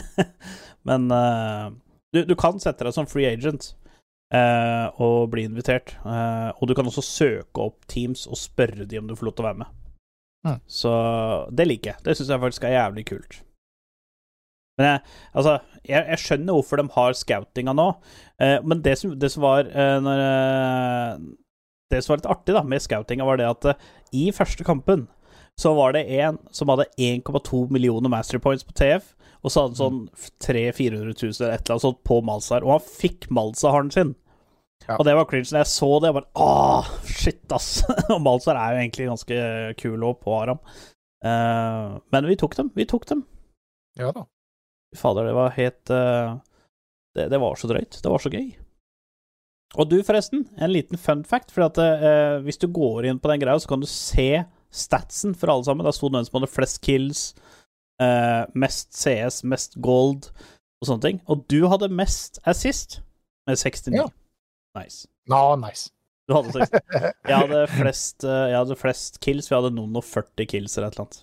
Men 0.88 1.10
uh, 1.10 1.72
du, 2.14 2.22
du 2.28 2.36
kan 2.38 2.60
sette 2.62 2.86
deg 2.86 2.94
som 2.94 3.08
free 3.10 3.26
agent 3.28 3.72
uh, 4.34 4.92
og 5.02 5.32
bli 5.32 5.46
invitert. 5.48 5.96
Uh, 6.04 6.54
og 6.60 6.70
du 6.70 6.76
kan 6.78 6.86
også 6.86 7.04
søke 7.04 7.66
opp 7.66 7.88
Teams 7.90 8.28
og 8.30 8.38
spørre 8.38 8.86
de 8.86 9.00
om 9.00 9.10
du 9.10 9.16
får 9.18 9.30
lov 9.30 9.36
til 9.36 9.46
å 9.46 9.48
være 9.50 9.62
med. 9.64 9.82
Mm. 10.46 10.60
Så 10.70 10.92
det 11.58 11.66
liker 11.66 11.92
jeg. 11.94 12.04
Det 12.06 12.14
syns 12.16 12.30
jeg 12.30 12.44
faktisk 12.44 12.68
er 12.68 12.76
jævlig 12.76 13.06
kult. 13.08 13.40
Men 14.76 14.90
jeg, 14.90 15.00
altså, 15.32 15.56
jeg, 15.88 16.04
jeg 16.12 16.20
skjønner 16.20 16.56
hvorfor 16.56 16.80
de 16.80 16.84
har 16.92 17.16
scoutinga 17.16 17.72
nå, 17.76 17.88
eh, 18.44 18.58
men 18.60 18.82
det 18.84 18.98
som, 19.00 19.14
det 19.16 19.30
som 19.32 19.46
var 19.46 19.70
eh, 19.72 19.96
når, 20.04 20.24
Det 21.92 22.02
som 22.02 22.12
var 22.12 22.20
litt 22.20 22.32
artig 22.34 22.56
da 22.56 22.62
med 22.66 22.84
scoutinga, 22.84 23.24
var 23.24 23.40
det 23.40 23.48
at 23.48 23.70
eh, 23.72 23.86
i 24.20 24.26
første 24.36 24.66
kampen 24.68 25.06
så 25.60 25.72
var 25.74 25.94
det 25.96 26.04
en 26.20 26.38
som 26.54 26.68
hadde 26.72 26.88
1,2 27.00 27.66
millioner 27.72 28.12
mastery 28.12 28.40
points 28.42 28.64
på 28.66 28.74
TF, 28.76 29.12
og 29.42 29.52
så 29.52 29.64
hadde 29.64 29.76
han 29.76 29.80
sånn 29.80 30.30
300 30.44 30.72
000-400 30.76 31.16
000 31.22 31.40
eller 31.40 31.56
et 31.56 31.64
eller 31.64 31.76
annet 31.76 31.86
sånt 31.86 32.02
på 32.06 32.20
Malzar, 32.26 32.66
og 32.66 32.76
han 32.76 32.86
fikk 32.86 33.28
Malzaharen 33.32 33.92
sin. 33.94 34.14
Ja. 34.86 34.98
Og 34.98 35.06
det 35.08 35.16
var 35.16 35.26
cringe. 35.26 35.48
Når 35.50 35.64
jeg 35.64 35.72
så 35.72 35.88
det, 35.98 36.10
jeg 36.10 36.16
bare 36.18 36.44
Åh, 36.46 36.90
shit, 37.08 37.40
ass. 37.54 37.70
og 38.12 38.20
Malzar 38.22 38.58
er 38.60 38.74
jo 38.74 38.82
egentlig 38.84 39.08
ganske 39.08 39.38
kul 39.80 40.04
òg 40.06 40.20
på 40.22 40.34
Aram. 40.36 40.60
Uh, 41.24 41.96
men 42.14 42.28
vi 42.28 42.36
tok 42.38 42.54
dem. 42.58 42.70
Vi 42.76 42.86
tok 42.86 43.08
dem. 43.08 43.24
Ja 43.98 44.12
da. 44.14 44.26
Fader, 44.96 45.26
det 45.26 45.34
var 45.34 45.56
helt 45.56 45.90
uh, 45.90 46.36
det, 47.16 47.26
det 47.32 47.40
var 47.42 47.58
så 47.58 47.70
drøyt. 47.70 47.98
Det 48.02 48.12
var 48.12 48.22
så 48.22 48.30
gøy. 48.30 48.52
Og 49.76 49.88
du, 49.90 49.96
forresten, 50.06 50.46
en 50.62 50.72
liten 50.72 51.00
fun 51.00 51.24
fact. 51.26 51.50
For 51.52 51.66
at 51.66 51.78
eh, 51.82 52.36
hvis 52.44 52.60
du 52.62 52.68
går 52.72 53.08
inn 53.08 53.18
på 53.20 53.28
den 53.32 53.42
greia, 53.42 53.58
så 53.60 53.72
kan 53.72 53.82
du 53.82 53.88
se 53.90 54.44
statsen 54.76 55.34
for 55.38 55.52
alle 55.52 55.66
sammen. 55.66 55.86
Der 55.86 55.96
sto 55.96 56.10
det 56.10 56.18
hvem 56.18 56.28
som 56.28 56.38
hadde 56.38 56.52
flest 56.52 56.80
kills, 56.84 57.24
eh, 58.02 58.44
mest 58.54 58.94
CS, 58.96 59.42
mest 59.44 59.76
gold 59.82 60.30
og 60.80 60.88
sånne 60.88 61.04
ting. 61.04 61.20
Og 61.26 61.44
du 61.50 61.66
hadde 61.72 61.90
mest 61.92 62.40
assist, 62.44 63.00
med 63.46 63.60
69. 63.60 63.94
Ja. 63.96 64.08
Nice. 64.76 65.06
No, 65.30 65.56
nice. 65.56 65.90
Du 66.28 66.34
hadde 66.34 66.52
60. 66.52 66.82
Jeg 67.30 67.38
hadde 67.38 67.62
flest, 67.70 68.24
eh, 68.26 68.48
jeg 68.50 68.58
hadde 68.58 68.76
flest 68.78 69.20
kills, 69.22 69.48
vi 69.50 69.54
hadde 69.56 69.70
noen 69.76 69.94
og 69.98 70.04
40 70.04 70.48
kills 70.50 70.74
eller 70.76 70.90
et 70.90 70.96
eller 70.98 71.06
annet. 71.06 71.22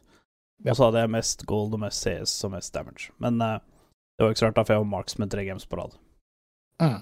Og 0.63 0.77
så 0.77 0.85
hadde 0.87 1.01
jeg 1.03 1.11
mest 1.11 1.41
gold 1.49 1.73
og 1.75 1.81
mest 1.83 2.05
CS 2.05 2.37
og 2.47 2.53
mest 2.53 2.71
damage. 2.75 3.11
Men 3.19 3.41
eh, 3.43 3.57
det 4.15 4.23
var 4.23 4.31
ikke 4.31 4.39
så 4.39 4.47
rart, 4.47 4.55
da, 4.59 4.63
for 4.63 4.75
jeg 4.77 4.83
var 4.85 4.91
marksman 4.93 5.31
tre 5.33 5.43
games 5.43 5.65
på 5.67 5.79
rad. 5.79 5.97
Mm. 6.79 7.01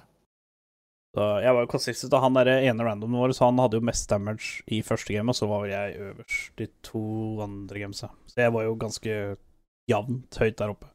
Så 1.12 1.26
jeg 1.44 1.52
var 1.52 1.66
jo 1.66 1.72
consistent, 1.74 2.14
han 2.24 2.38
der 2.38 2.50
ene 2.54 2.86
randomen 2.88 3.20
vår, 3.20 3.34
så 3.36 3.50
han 3.50 3.60
hadde 3.60 3.82
jo 3.82 3.84
mest 3.84 4.08
damage 4.08 4.62
i 4.72 4.80
første 4.86 5.12
game, 5.12 5.28
og 5.28 5.36
så 5.36 5.50
var 5.50 5.66
vel 5.66 5.74
jeg 5.74 5.98
øverst 6.08 6.54
de 6.62 6.68
to 6.88 7.04
andre 7.44 7.82
gamesa. 7.84 8.14
Så 8.32 8.40
jeg 8.46 8.54
var 8.56 8.64
jo 8.64 8.78
ganske 8.80 9.18
jevnt 9.92 10.40
høyt 10.40 10.58
der 10.62 10.72
oppe. 10.72 10.88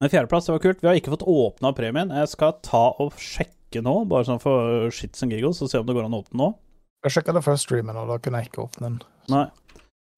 Men 0.00 0.12
fjerdeplass, 0.14 0.46
det 0.46 0.54
var 0.54 0.62
kult. 0.62 0.80
Vi 0.80 0.88
har 0.88 0.96
ikke 0.96 1.12
fått 1.16 1.26
åpna 1.28 1.74
premien. 1.76 2.12
Jeg 2.14 2.30
skal 2.30 2.56
ta 2.64 2.84
og 3.02 3.18
sjekke 3.20 3.82
nå, 3.84 3.98
bare 4.08 4.28
sånn 4.30 4.40
for 4.40 4.88
shits 4.94 5.26
and 5.26 5.34
giggles, 5.34 5.60
og 5.60 5.68
se 5.68 5.82
om 5.82 5.88
det 5.88 5.96
går 5.98 6.06
an 6.06 6.16
å 6.16 6.22
åpne 6.22 6.40
nå. 6.40 6.52
Jeg 7.04 7.18
sjekka 7.18 7.34
det 7.36 7.44
før 7.44 7.58
streamen, 7.60 7.98
og 7.98 8.08
da 8.10 8.16
kunne 8.22 8.40
jeg 8.40 8.48
ikke 8.48 8.64
åpne 8.64 8.86
den. 8.86 9.00
Nei, 9.28 9.44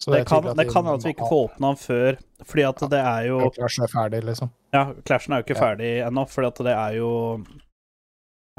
Så 0.00 0.10
det 0.14 0.22
det 0.22 0.28
kan, 0.30 0.46
det 0.56 0.64
kan 0.72 0.86
at 0.88 1.04
vi 1.04 1.12
ikke 1.12 1.28
får 1.28 1.42
åpna 1.50 1.70
den 1.74 1.76
før, 1.76 2.18
fordi 2.48 2.62
at 2.64 2.84
det 2.90 3.00
er 3.04 3.26
jo 3.28 3.40
Ja, 3.44 3.68
er 3.68 3.90
ferdig, 3.92 4.22
liksom. 4.24 4.50
Ja, 4.72 4.84
Clashen 5.04 5.34
er 5.34 5.42
jo 5.42 5.44
ikke 5.44 5.58
Ja. 5.58 5.64
ferdig 5.66 5.90
ennå, 6.06 6.24
fordi 6.28 6.46
at 6.48 6.62
det 6.64 6.74
er 6.74 6.94
jo 6.96 7.10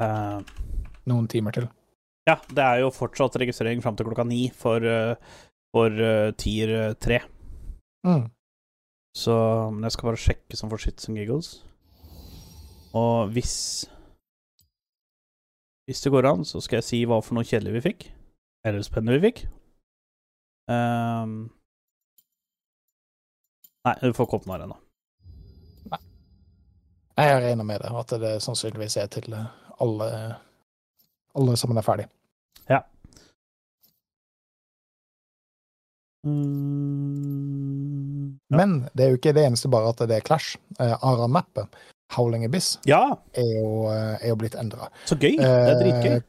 uh, 0.02 0.42
Noen 1.10 1.26
timer 1.26 1.50
til. 1.50 1.66
Ja, 2.28 2.36
det 2.46 2.62
er 2.62 2.78
jo 2.84 2.92
fortsatt 2.94 3.34
registrering 3.42 3.82
fram 3.82 3.96
til 3.96 4.06
klokka 4.06 4.24
ni 4.24 4.48
for, 4.54 4.78
eh, 4.86 5.16
for 5.74 5.90
uh, 5.90 6.30
tier 6.38 6.94
tre. 6.94 7.18
Mm. 8.06 8.30
Så 9.16 9.34
Men 9.72 9.82
jeg 9.82 9.92
skal 9.92 10.08
bare 10.08 10.22
sjekke 10.22 10.56
som 10.56 10.70
for 10.70 10.78
shits 10.78 11.08
and 11.08 11.18
giggles. 11.18 11.64
Og 12.94 13.32
hvis 13.34 13.88
Hvis 15.88 16.00
det 16.00 16.12
går 16.12 16.28
an, 16.30 16.44
så 16.44 16.62
skal 16.62 16.76
jeg 16.78 16.84
si 16.84 17.04
hva 17.04 17.18
for 17.20 17.34
noe 17.34 17.42
kjedelig 17.42 17.72
vi 17.72 17.80
fikk. 17.90 18.06
Eller 18.64 18.82
spennende 18.86 19.18
vi 19.18 19.32
fikk. 19.32 19.48
Ehm, 20.70 21.50
Nei, 23.82 23.96
du 24.00 24.12
får 24.14 24.28
ikke 24.28 24.38
åpna 24.38 24.56
den 24.60 24.68
ennå. 24.68 24.76
Jeg 27.18 27.40
regner 27.42 27.66
med 27.66 27.82
det, 27.82 27.88
at 27.98 28.12
det 28.22 28.30
sannsynligvis 28.40 28.94
er 29.02 29.08
til 29.12 29.34
alle, 29.34 30.06
alle 31.36 31.56
sammen 31.60 31.80
er 31.80 31.84
ferdig. 31.86 32.06
Mm. 32.62 32.70
Ja. 32.70 32.78
Men 38.56 38.74
det 38.94 39.04
er 39.04 39.10
jo 39.12 39.18
ikke 39.18 39.32
det 39.34 39.46
eneste 39.48 39.70
bare 39.72 39.90
at 39.90 40.02
det 40.08 40.16
er 40.20 40.26
Clash. 40.26 40.56
Eh, 40.78 40.94
Aran-mappet, 41.02 41.66
Howling 42.16 42.44
Abyss, 42.46 42.76
ja, 42.86 43.00
er 43.34 43.48
jo, 43.58 43.88
eh, 43.90 44.14
er 44.20 44.28
jo 44.30 44.36
blitt 44.38 44.54
endra. 44.60 44.88
så 45.08 45.16
gøy. 45.16 45.34
Det 45.40 45.48
er 45.48 45.80
dritgøy. 45.80 46.20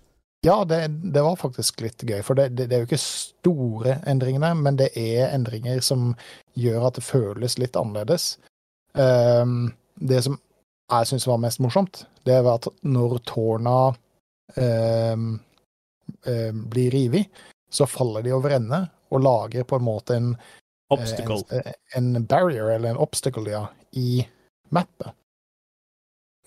Eh, 0.43 0.47
Ja, 0.47 0.65
det, 0.65 0.87
det 0.87 1.21
var 1.23 1.35
faktisk 1.39 1.81
litt 1.81 2.03
gøy, 2.03 2.21
for 2.23 2.35
det, 2.35 2.49
det, 2.57 2.67
det 2.67 2.75
er 2.75 2.83
jo 2.83 2.89
ikke 2.89 2.99
store 2.99 3.97
endringene, 4.09 4.49
men 4.59 4.75
det 4.79 4.89
er 4.99 5.31
endringer 5.31 5.79
som 5.79 6.11
gjør 6.59 6.89
at 6.89 6.99
det 6.99 7.05
føles 7.07 7.57
litt 7.61 7.79
annerledes. 7.79 8.35
Um, 8.93 9.71
det 9.95 10.19
som 10.25 10.35
jeg 10.91 11.09
syns 11.09 11.27
var 11.27 11.39
mest 11.41 11.61
morsomt, 11.63 12.03
det 12.27 12.41
var 12.43 12.59
at 12.59 12.67
når 12.83 13.17
tårna 13.29 13.77
um, 14.59 15.39
um, 16.27 16.59
blir 16.69 16.91
revet, 16.91 17.31
så 17.71 17.87
faller 17.89 18.21
de 18.21 18.35
over 18.35 18.57
ende 18.59 18.83
og 19.13 19.23
lager 19.23 19.63
på 19.63 19.79
en 19.79 19.87
måte 19.87 20.19
en, 20.19 20.33
Obstacle. 20.93 21.39
en, 21.95 22.15
en 22.17 22.25
barrier, 22.27 22.67
eller 22.75 22.91
en 22.91 23.01
obstacle, 23.01 23.47
ja, 23.49 23.65
i 23.95 24.25
mappet. 24.75 25.15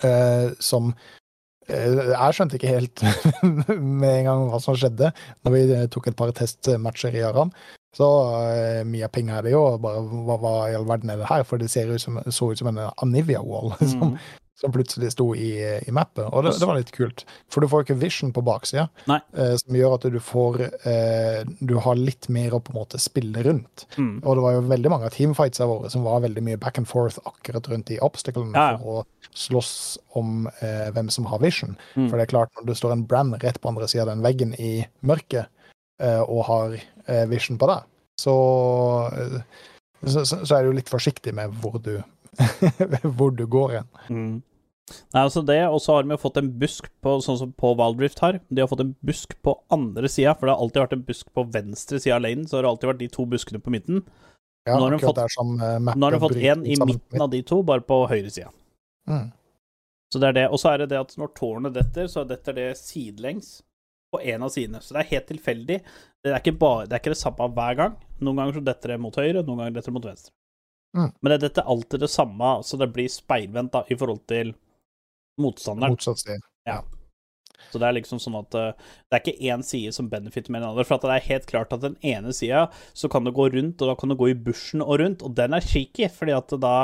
Uh, 0.05 0.53
som 0.61 0.93
eh, 0.93 1.26
Jeg 1.67 2.37
skjønte 2.37 2.59
ikke 2.59 2.75
helt 2.75 3.03
med 4.03 4.13
en 4.13 4.29
gang 4.29 4.45
hva 4.53 4.61
som 4.63 4.77
skjedde 4.79 5.11
når 5.43 5.55
vi 5.55 5.65
eh, 5.75 5.89
tok 5.91 6.11
et 6.11 6.19
par 6.19 6.31
testmatcher 6.37 7.17
i 7.19 7.25
Aram. 7.27 7.51
Så 7.97 8.07
uh, 8.07 8.83
mye 8.85 9.09
penger 9.09 9.39
er 9.39 9.47
det 9.47 9.53
jo, 9.55 9.63
bare 9.81 10.03
hva, 10.05 10.37
hva 10.43 10.55
i 10.69 10.75
all 10.77 10.85
verden 10.89 11.11
er 11.13 11.23
det 11.23 11.31
her? 11.31 11.47
For 11.49 11.61
det 11.61 11.71
ser 11.73 11.89
ut 11.89 12.03
som, 12.03 12.19
så 12.29 12.51
ut 12.53 12.61
som 12.61 12.69
en 12.73 12.83
Anivia-wall 13.03 13.73
Mm. 13.97 14.19
Plutselig 14.73 15.12
sto 15.12 15.27
i, 15.37 15.51
i 15.87 15.92
mappet. 15.95 16.25
Og 16.31 16.47
det, 16.47 16.55
det 16.61 16.69
var 16.69 16.79
litt 16.79 16.92
kult. 16.95 17.25
For 17.53 17.61
du 17.61 17.69
får 17.71 17.85
ikke 17.85 17.99
vision 18.01 18.33
på 18.35 18.45
baksida, 18.47 18.87
eh, 19.11 19.55
som 19.61 19.77
gjør 19.77 19.97
at 19.99 20.07
du 20.12 20.19
får 20.23 20.62
eh, 20.64 21.42
Du 21.61 21.77
har 21.85 21.99
litt 22.01 22.31
mer 22.33 22.57
å 22.57 22.62
på 22.64 22.73
en 22.73 22.81
måte 22.81 23.01
spille 23.03 23.45
rundt. 23.45 23.85
Mm. 23.99 24.23
Og 24.23 24.38
det 24.38 24.47
var 24.47 24.57
jo 24.57 24.64
veldig 24.71 24.92
mange 24.92 25.11
av 25.11 25.16
teamfightsa 25.16 25.69
våre 25.69 25.92
som 25.92 26.07
var 26.07 26.25
veldig 26.25 26.45
mye 26.49 26.61
back 26.62 26.81
and 26.81 26.88
forth 26.88 27.21
akkurat 27.29 27.69
rundt 27.73 27.90
de 27.92 28.01
obstaclene 28.05 28.57
Ja, 28.57 28.81
for 28.81 29.03
å 29.03 29.37
slåss 29.37 29.75
om 30.16 30.49
eh, 30.64 30.88
hvem 30.97 31.12
som 31.12 31.29
har 31.29 31.42
vision. 31.45 31.77
Mm. 31.95 32.09
For 32.09 32.16
det 32.16 32.27
er 32.27 32.33
klart, 32.33 32.55
når 32.57 32.71
det 32.71 32.79
står 32.81 32.97
en 32.97 33.07
brand 33.09 33.37
rett 33.42 33.61
på 33.61 33.71
andre 33.73 33.88
sida 33.90 34.07
av 34.07 34.14
den 34.14 34.25
veggen 34.25 34.57
i 34.57 34.81
mørket, 35.07 35.53
eh, 36.03 36.23
og 36.23 36.45
har 36.49 36.77
eh, 36.79 37.25
vision 37.31 37.61
på 37.61 37.69
deg, 37.71 37.85
så, 38.21 38.37
eh, 39.12 39.38
så, 40.07 40.25
så, 40.25 40.40
så 40.42 40.57
er 40.57 40.66
du 40.66 40.77
litt 40.77 40.92
forsiktig 40.92 41.35
med 41.37 41.53
hvor 41.61 41.77
du, 41.83 41.99
hvor 43.16 43.33
du 43.37 43.46
går 43.51 43.79
hen. 43.79 43.88
Mm. 44.11 44.37
Nei, 44.87 45.22
altså 45.25 45.42
det, 45.42 45.59
og 45.66 45.81
så 45.83 45.96
har 45.96 46.05
de 46.05 46.14
jo 46.14 46.20
fått 46.22 46.37
en 46.38 46.53
busk 46.61 46.87
på, 47.03 47.16
sånn 47.25 47.38
som 47.40 47.55
på 47.59 47.72
Wildrift 47.79 48.20
har. 48.22 48.38
De 48.49 48.62
har 48.62 48.70
fått 48.70 48.85
en 48.85 48.92
busk 49.07 49.35
på 49.42 49.57
andre 49.75 50.11
sida, 50.11 50.37
for 50.37 50.46
det 50.46 50.55
har 50.55 50.62
alltid 50.62 50.83
vært 50.85 50.94
en 50.94 51.07
busk 51.09 51.33
på 51.35 51.44
venstre 51.57 51.99
side 52.03 52.14
av 52.14 52.22
lanen, 52.22 52.46
så 52.46 52.59
har 52.59 52.66
det 52.66 52.70
alltid 52.70 52.90
vært 52.92 53.03
de 53.03 53.09
to 53.16 53.27
buskene 53.33 53.62
på 53.62 53.75
midten. 53.75 54.05
Ja, 54.66 54.77
Nå 54.77 54.87
har 54.87 54.94
de 54.94 55.03
fått- 55.03 55.22
som 55.35 55.57
uh, 55.59 55.79
Nå 55.79 56.07
har 56.07 56.14
de 56.14 56.22
fått 56.22 56.38
en 56.38 56.62
i 56.66 56.79
midten 56.79 57.22
av 57.22 57.31
de 57.35 57.42
to, 57.46 57.61
bare 57.66 57.83
på 57.87 57.99
høyre 58.11 58.31
side. 58.31 58.51
Mm. 59.11 59.29
Så 60.12 60.22
det 60.22 60.31
er 60.31 60.38
det. 60.38 60.46
Og 60.55 60.62
så 60.62 60.72
er 60.72 60.83
det 60.83 60.90
det 60.94 61.03
at 61.03 61.14
når 61.18 61.35
tårnet 61.35 61.75
detter, 61.75 62.07
så 62.11 62.22
detter 62.27 62.55
det 62.55 62.68
sidelengs 62.79 63.61
på 64.14 64.22
en 64.22 64.46
av 64.46 64.55
sidene. 64.55 64.81
Så 64.83 64.94
det 64.94 65.03
er 65.03 65.12
helt 65.16 65.31
tilfeldig. 65.31 65.79
Det 66.22 66.33
er 66.33 66.42
ikke, 66.42 66.59
bare, 66.59 66.87
det, 66.87 66.94
er 66.94 67.03
ikke 67.03 67.14
det 67.14 67.20
samme 67.20 67.51
hver 67.59 67.79
gang. 67.79 67.96
Noen 68.22 68.38
ganger 68.38 68.59
så 68.59 68.66
detter 68.70 68.94
det 68.94 69.01
mot 69.03 69.18
høyre, 69.18 69.42
noen 69.42 69.64
ganger 69.64 69.79
detter 69.79 69.90
det 69.90 69.99
mot 69.99 70.09
venstre. 70.09 70.35
Mm. 70.96 71.11
Men 71.20 71.40
det 71.40 71.51
er 71.51 71.66
alltid 71.66 72.01
det 72.01 72.11
samme, 72.12 72.53
så 72.64 72.79
det 72.81 72.92
blir 72.94 73.11
speilvendt 73.12 73.75
da, 73.75 73.83
i 73.90 73.96
forhold 73.99 74.22
til 74.31 74.55
motstanderen. 75.42 75.96
Motsatt 75.96 76.22
side. 76.22 76.40
Så 77.70 77.81
det 77.81 77.88
er 77.88 77.96
liksom 77.96 78.20
sånn 78.22 78.37
at 78.38 78.55
eh, 78.59 78.72
det 79.09 79.16
er 79.16 79.22
ikke 79.22 79.51
én 79.53 79.64
side 79.66 79.92
som 79.96 80.11
benefitter 80.12 80.53
enn 80.53 80.61
den 80.61 80.68
andre. 80.68 80.85
For 80.87 80.99
at 80.99 81.07
det 81.07 81.16
er 81.16 81.29
helt 81.31 81.49
klart 81.51 81.75
at 81.75 81.83
den 81.85 81.96
ene 82.07 82.35
sida 82.37 82.66
så 82.96 83.11
kan 83.12 83.27
du 83.27 83.33
gå 83.35 83.49
rundt, 83.55 83.83
og 83.83 83.90
da 83.90 83.96
kan 83.99 84.12
du 84.12 84.16
gå 84.18 84.31
i 84.33 84.38
bushen 84.46 84.85
og 84.85 85.01
rundt, 85.03 85.25
og 85.27 85.35
den 85.38 85.57
er 85.57 85.64
cheeky, 85.64 86.09
fordi 86.12 86.37
at 86.37 86.57
da 86.62 86.77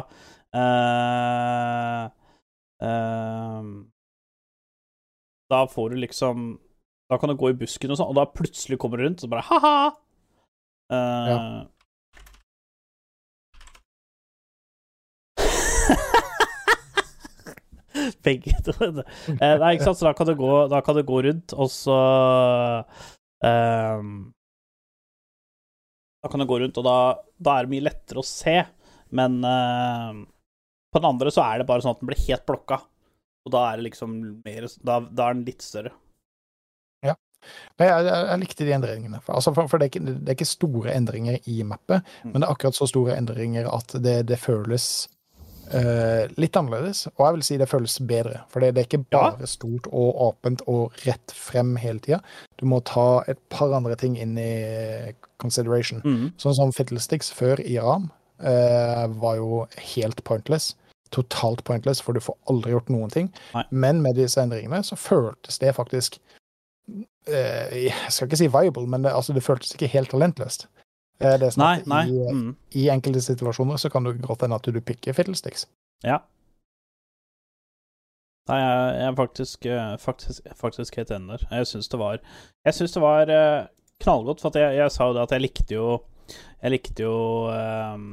eh, 0.59 2.05
eh, 2.89 3.73
Da 5.53 5.65
får 5.69 5.93
du 5.93 6.01
liksom 6.01 6.47
Da 7.13 7.19
kan 7.21 7.29
du 7.29 7.37
gå 7.37 7.53
i 7.53 7.59
busken 7.61 7.93
og 7.93 8.01
sånn, 8.01 8.11
og 8.13 8.19
da 8.19 8.27
plutselig 8.33 8.81
kommer 8.81 8.99
du 8.99 9.07
rundt, 9.07 9.21
og 9.21 9.29
så 9.29 9.33
bare 9.33 9.47
ha-ha! 9.51 9.77
Eh, 10.93 11.63
Begge 18.25 18.55
to. 18.65 18.73
Eh, 18.83 19.57
Nei, 19.61 19.75
ikke 19.77 19.85
sant, 19.91 19.99
så 20.01 20.09
da 20.09 20.15
kan 20.17 20.29
du 20.31 20.35
gå, 20.39 20.53
da 20.73 20.81
kan 20.85 20.97
det 20.97 21.05
gå 21.09 21.19
rundt, 21.27 21.53
og 21.53 21.69
så 21.73 21.97
um, 23.45 24.13
Da 26.23 26.31
kan 26.33 26.41
du 26.41 26.47
gå 26.49 26.61
rundt, 26.63 26.79
og 26.81 26.87
da, 26.87 26.97
da 27.43 27.59
er 27.59 27.67
det 27.67 27.75
mye 27.75 27.87
lettere 27.91 28.23
å 28.23 28.27
se, 28.27 28.57
men 29.13 29.41
uh, 29.45 30.15
på 30.93 31.01
den 31.03 31.11
andre 31.11 31.33
så 31.35 31.45
er 31.45 31.61
det 31.63 31.69
bare 31.69 31.85
sånn 31.85 31.95
at 31.97 32.01
den 32.03 32.09
blir 32.13 32.23
helt 32.29 32.47
blokka, 32.49 32.79
og 33.43 33.53
da 33.57 33.65
er 33.73 33.81
det 33.81 33.89
liksom 33.91 34.15
mer 34.47 34.69
Da, 34.87 35.01
da 35.03 35.29
er 35.29 35.37
den 35.37 35.47
litt 35.51 35.65
større. 35.67 35.93
Men 37.75 37.89
Jeg, 37.89 38.05
jeg, 38.07 38.27
jeg 38.29 38.39
likte 38.39 38.65
de 38.69 38.73
endringene. 38.77 39.19
For, 39.19 39.35
altså, 39.35 39.51
for, 39.57 39.67
for 39.67 39.83
det, 39.83 39.89
er 39.89 39.91
ikke, 39.91 40.13
det 40.15 40.31
er 40.31 40.37
ikke 40.37 40.47
store 40.47 40.93
endringer 40.95 41.41
i 41.51 41.57
mappet, 41.67 42.05
Mm. 42.23 42.29
men 42.31 42.37
det 42.39 42.47
er 42.47 42.53
akkurat 42.55 42.77
så 42.79 42.87
store 42.87 43.17
endringer 43.19 43.67
at 43.67 43.97
det, 44.05 44.13
det 44.31 44.39
føles 44.39 44.85
eh, 45.71 46.29
litt 46.37 46.57
annerledes. 46.59 47.07
Og 47.17 47.27
jeg 47.27 47.35
vil 47.37 47.43
si 47.47 47.57
det 47.61 47.69
føles 47.71 47.99
bedre, 48.09 48.43
for 48.53 48.61
det, 48.61 48.75
det 48.75 48.83
er 48.83 48.89
ikke 48.89 49.05
Ja. 49.13 49.31
bare 49.31 49.47
stort 49.47 49.87
og 49.93 50.21
åpent 50.29 50.63
og 50.67 50.93
rett 51.07 51.33
frem 51.37 51.77
hele 51.77 52.01
tida. 52.01 52.21
Du 52.59 52.67
må 52.67 52.83
ta 52.85 53.23
et 53.29 53.39
par 53.51 53.73
andre 53.73 53.97
ting 53.97 54.17
inn 54.19 54.37
i 54.39 55.13
consideration. 55.39 56.03
Mm. 56.05 56.33
Sånn 56.39 56.55
som 56.55 56.73
Fiddlesticks 56.73 57.31
før 57.33 57.61
i 57.61 57.79
Ram 57.79 58.11
eh, 58.43 59.07
var 59.23 59.37
jo 59.37 59.67
helt 59.95 60.23
pointless. 60.25 60.75
Totalt 61.13 61.63
pointless, 61.65 62.01
for 62.01 62.15
du 62.15 62.21
får 62.21 62.37
aldri 62.49 62.73
gjort 62.73 62.89
noen 62.89 63.11
ting. 63.11 63.33
Nei. 63.55 63.65
Men 63.71 64.03
med 64.03 64.17
disse 64.17 64.41
endringene 64.41 64.83
så 64.83 64.97
føltes 64.97 65.59
det 65.61 65.75
faktisk 65.77 66.17
uh, 67.29 67.69
Jeg 67.77 67.93
skal 68.11 68.27
ikke 68.27 68.39
si 68.41 68.49
viable, 68.49 68.87
men 68.89 69.03
det, 69.05 69.13
altså, 69.13 69.35
det 69.37 69.45
føltes 69.45 69.75
ikke 69.77 69.91
helt 69.93 70.11
talentløst. 70.11 70.67
Eh, 71.21 71.37
det 71.39 71.47
er 71.49 71.55
sånn 71.55 71.65
Nei, 71.65 71.83
nei. 71.87 72.05
I, 72.09 72.33
Mm. 72.33 72.55
I 72.81 72.89
enkelte 72.95 73.21
situasjoner 73.23 73.77
så 73.79 73.91
kan 73.93 74.05
det 74.05 74.17
godt 74.25 74.43
hende 74.47 74.57
at 74.57 74.65
du 74.67 74.81
pikker 74.81 75.15
Fiddlesticks. 75.15 75.67
Ja. 76.03 76.21
Nei, 78.51 78.59
jeg, 78.59 78.95
jeg 78.99 79.07
er 79.07 79.19
faktisk, 79.19 79.67
eh, 79.71 79.93
faktisk, 80.03 80.49
faktisk 80.59 80.97
helt 80.99 81.13
enig 81.15 81.37
der. 81.37 81.45
Jeg 81.61 81.69
syns 81.71 81.89
det 81.93 82.01
var 82.01 82.19
Jeg 82.67 82.75
syns 82.75 82.97
det 82.97 83.03
var 83.05 83.31
eh, 83.31 83.69
knallgodt, 84.03 84.43
for 84.43 84.59
jeg, 84.59 84.75
jeg 84.81 84.91
sa 84.91 85.07
jo 85.07 85.15
det 85.15 85.23
at 85.23 85.35
jeg 85.37 85.45
likte 85.45 85.77
jo 85.77 85.85
Jeg 86.63 86.73
likte 86.75 87.05
jo 87.05 87.15
um, 87.55 88.09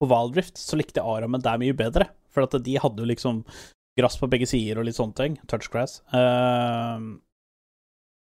På 0.00 0.08
Wildrift 0.10 0.60
så 0.60 0.76
likte 0.76 1.00
jeg 1.00 1.08
Aramen 1.08 1.40
der 1.40 1.56
mye 1.62 1.72
bedre, 1.76 2.10
for 2.28 2.44
at 2.44 2.58
de 2.66 2.76
hadde 2.76 3.00
jo 3.00 3.08
liksom 3.08 3.40
gress 3.96 4.18
på 4.20 4.28
begge 4.28 4.46
sider 4.50 4.80
og 4.82 4.88
litt 4.88 4.96
sånne 4.98 5.14
ting. 5.14 5.36
Touchgrass. 5.46 6.00
Ehm, 6.18 7.20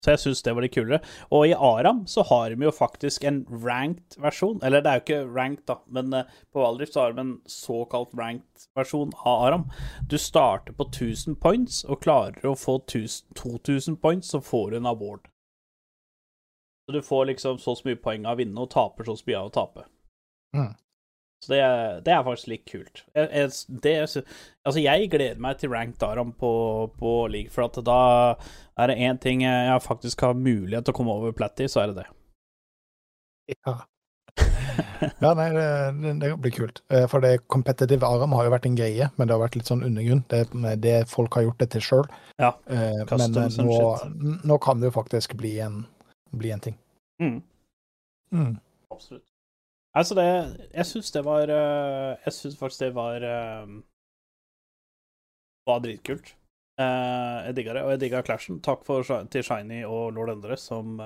så 0.03 0.13
jeg 0.13 0.19
syns 0.19 0.43
det 0.43 0.53
var 0.55 0.65
litt 0.65 0.75
kulere. 0.75 0.99
Og 1.31 1.47
i 1.47 1.55
Aram 1.55 2.03
så 2.11 2.25
har 2.27 2.51
de 2.51 2.67
jo 2.67 2.73
faktisk 2.75 3.23
en 3.27 3.43
ranked 3.63 4.17
versjon. 4.19 4.59
Eller 4.63 4.83
det 4.83 4.91
er 4.91 4.99
jo 4.99 5.03
ikke 5.05 5.35
ranked, 5.37 5.63
da, 5.69 5.77
men 5.87 6.13
eh, 6.17 6.33
på 6.51 6.59
Valdrift 6.59 6.97
så 6.97 7.05
har 7.05 7.15
de 7.15 7.23
en 7.23 7.35
såkalt 7.49 8.11
ranked 8.19 8.67
versjon 8.75 9.15
av 9.23 9.45
Aram. 9.47 9.67
Du 10.11 10.17
starter 10.19 10.75
på 10.75 10.89
1000 10.91 11.39
points, 11.39 11.83
og 11.87 12.01
klarer 12.03 12.43
å 12.49 12.55
få 12.59 12.81
1000, 12.83 13.31
2000 13.39 13.99
points, 14.03 14.33
så 14.35 14.43
får 14.43 14.71
du 14.71 14.77
en 14.81 14.91
award. 14.91 15.29
Så 16.85 16.97
du 16.97 17.01
får 17.01 17.25
liksom 17.31 17.57
så 17.63 17.77
mye 17.85 17.95
poeng 17.95 18.27
av 18.27 18.35
å 18.35 18.43
vinne, 18.43 18.59
og 18.59 18.73
taper 18.75 19.07
så 19.07 19.15
mye 19.23 19.39
av 19.39 19.51
å 19.51 19.55
tape. 19.55 19.87
Mm. 20.53 20.73
Så 21.43 21.51
det, 21.51 21.61
det 22.05 22.13
er 22.15 22.23
faktisk 22.23 22.51
litt 22.53 22.65
kult. 22.69 23.03
Jeg, 23.17 23.27
jeg, 23.35 23.79
det, 23.83 23.93
altså, 24.63 24.79
jeg 24.79 25.09
gleder 25.11 25.41
meg 25.43 25.57
til 25.59 25.73
ranked 25.73 26.03
Aram 26.07 26.31
på, 26.39 26.51
på 26.99 27.15
league, 27.33 27.51
for 27.51 27.67
at 27.67 27.79
da 27.83 27.97
er 28.79 28.91
det 28.93 28.99
én 29.03 29.19
ting 29.21 29.43
jeg 29.43 29.81
faktisk 29.83 30.23
har 30.23 30.37
mulighet 30.39 30.87
til 30.87 30.95
å 30.95 30.97
komme 31.01 31.15
over 31.17 31.35
Platty, 31.35 31.67
så 31.67 31.83
er 31.83 31.91
det 31.91 32.03
det. 32.03 32.07
Ja. 33.59 33.73
ja, 35.19 35.33
nei, 35.35 35.49
det, 35.53 35.65
det, 36.21 36.29
blir 36.41 36.53
kult. 36.55 36.79
Eh, 36.89 37.03
For 37.11 37.23
det 37.23 37.43
competitive 37.51 38.07
Aram 38.07 38.33
har 38.37 38.47
jo 38.47 38.53
vært 38.55 38.69
en 38.69 38.77
greie, 38.79 39.09
men 39.17 39.27
det 39.27 39.35
har 39.35 39.43
vært 39.43 39.57
litt 39.59 39.69
sånn 39.69 39.83
undergrunn. 39.85 40.23
Det, 40.31 40.45
det 40.81 40.95
folk 41.11 41.35
har 41.37 41.45
gjort 41.49 41.59
det 41.59 41.69
til 41.75 41.83
sjøl. 41.85 42.07
Ja, 42.41 42.53
Men 42.69 43.35
eh, 43.43 43.59
nå, 43.59 43.81
nå 44.47 44.59
kan 44.63 44.79
det 44.79 44.89
jo 44.89 44.95
faktisk 44.95 45.35
bli 45.43 45.57
en, 45.65 45.83
bli 46.31 46.55
en 46.55 46.63
ting. 46.69 46.79
Mm, 47.21 47.41
Mm. 48.33 48.55
absolutt. 48.89 49.27
Altså, 49.93 50.15
det 50.17 50.27
Jeg 50.73 50.85
syns 50.89 51.11
det 51.13 51.21
var 51.25 51.49
eh, 51.53 52.13
Jeg 52.25 52.33
syns 52.33 52.55
faktisk 52.57 52.85
det 52.87 52.93
var 52.97 53.25
eh, 53.27 53.73
Var 55.69 55.83
dritkult. 55.83 56.33
Eh, 56.81 57.37
jeg 57.47 57.57
digga 57.59 57.75
det, 57.77 57.83
og 57.85 57.91
jeg 57.93 58.01
digga 58.01 58.23
Clashen. 58.25 58.57
Takk 58.65 58.81
for, 58.87 59.05
til 59.31 59.45
Shiny 59.45 59.83
og 59.85 60.15
Lord 60.17 60.33
Endres 60.33 60.65
som, 60.67 60.97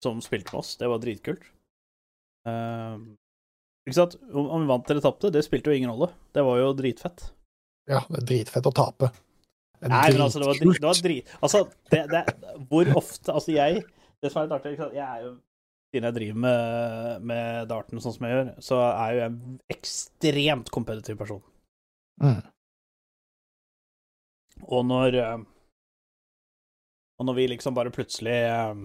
som 0.00 0.22
spilte 0.24 0.54
med 0.54 0.62
oss. 0.62 0.76
Det 0.80 0.88
var 0.88 1.02
dritkult. 1.02 1.42
Ikke 3.84 3.98
sant? 3.98 4.16
Om, 4.30 4.46
om 4.46 4.64
vi 4.64 4.70
vant 4.70 4.94
eller 4.94 5.04
tapte, 5.04 5.32
det 5.34 5.42
spilte 5.44 5.68
jo 5.68 5.76
ingen 5.76 5.92
rolle. 5.92 6.08
Det 6.32 6.46
var 6.46 6.62
jo 6.62 6.70
dritfett. 6.78 7.26
Ja, 7.90 8.00
det 8.08 8.22
er 8.22 8.26
dritfett 8.30 8.70
å 8.70 8.72
tape. 8.72 9.10
Det 9.80 9.92
Nei, 9.92 10.06
men 10.14 10.24
altså, 10.24 10.40
det 10.40 10.48
var, 10.48 10.62
drit, 10.62 10.80
det 10.80 10.88
var 10.88 11.04
drit... 11.04 11.36
Altså, 11.40 11.62
det, 11.92 12.00
det, 12.14 12.24
hvor 12.70 12.90
ofte 13.00 13.32
Altså, 13.32 13.52
jeg 13.56 13.84
Det 14.20 14.32
som 14.32 14.40
er 14.40 14.48
litt 14.48 14.56
artig, 14.56 14.74
ikke 14.74 14.86
sant? 14.86 14.96
Jeg 14.96 15.04
er 15.04 15.22
jo 15.26 15.36
Siden 15.90 16.06
jeg 16.06 16.14
driver 16.14 16.38
med, 16.44 17.24
med 17.26 17.68
darten 17.70 17.98
sånn 18.02 18.14
som 18.14 18.26
jeg 18.26 18.36
gjør, 18.36 18.50
så 18.62 18.76
er 18.86 19.10
jo 19.10 19.20
jeg 19.20 19.30
en 19.32 19.60
ekstremt 19.74 20.70
kompetitiv 20.70 21.18
person. 21.18 21.42
Mm. 22.22 22.42
Og 24.68 24.84
når 24.84 25.16
eh, 25.16 25.40
Og 27.20 27.26
når 27.26 27.34
vi 27.38 27.46
liksom 27.48 27.74
bare 27.74 27.90
plutselig 27.94 28.36
eh, 28.44 28.76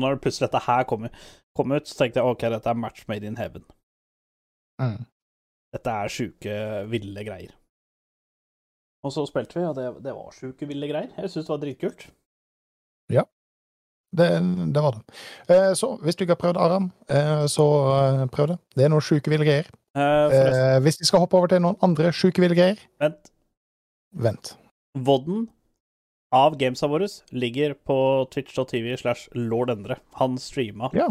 Når 0.00 0.20
plutselig 0.24 0.46
dette 0.48 0.64
her 0.64 0.86
kom, 0.88 1.04
kom 1.56 1.72
ut, 1.76 1.86
så 1.86 1.98
tenkte 1.98 2.20
jeg 2.22 2.32
OK, 2.32 2.46
dette 2.48 2.70
er 2.72 2.80
match 2.80 3.04
made 3.08 3.26
in 3.28 3.36
heaven. 3.36 3.64
Mm. 4.80 5.04
Dette 5.74 5.90
er 6.02 6.08
sjuke, 6.08 6.54
ville 6.90 7.24
greier. 7.26 7.52
Og 9.04 9.12
så 9.14 9.24
spilte 9.28 9.58
vi, 9.58 9.66
og 9.68 9.76
det, 9.76 9.86
det 10.04 10.14
var 10.16 10.32
sjuke, 10.36 10.66
ville 10.68 10.88
greier. 10.88 11.12
Jeg 11.16 11.30
syns 11.32 11.46
det 11.46 11.52
var 11.52 11.62
dritkult. 11.62 12.08
Det, 14.16 14.26
det 14.74 14.82
var 14.82 14.96
det. 14.96 15.02
Eh, 15.54 15.72
så 15.78 15.92
hvis 16.02 16.16
du 16.18 16.24
ikke 16.24 16.34
har 16.34 16.40
prøvd 16.42 16.58
Aram, 16.58 16.88
eh, 17.08 17.44
så 17.50 17.66
eh, 17.94 18.24
prøv 18.32 18.48
det. 18.52 18.58
Det 18.74 18.84
er 18.86 18.90
noen 18.90 19.04
sjuke 19.06 19.30
ville 19.30 19.46
greier. 19.46 19.68
Eh, 19.94 20.78
hvis 20.82 20.98
vi 21.02 21.06
skal 21.08 21.22
hoppe 21.24 21.38
over 21.38 21.50
til 21.50 21.62
noen 21.62 21.78
andre 21.86 22.10
sjuke 22.14 22.42
ville 22.42 22.56
greier, 22.58 22.78
vent. 23.02 23.30
vent. 24.14 24.52
Vodden 24.98 25.48
av 26.34 26.54
gamesa 26.58 26.86
våre 26.90 27.06
ligger 27.34 27.74
på 27.86 27.96
twitch.tv 28.34 28.96
slash 29.00 29.28
lordendre. 29.34 29.96
Han 30.18 30.36
streama 30.38 30.90
Ja. 30.94 31.08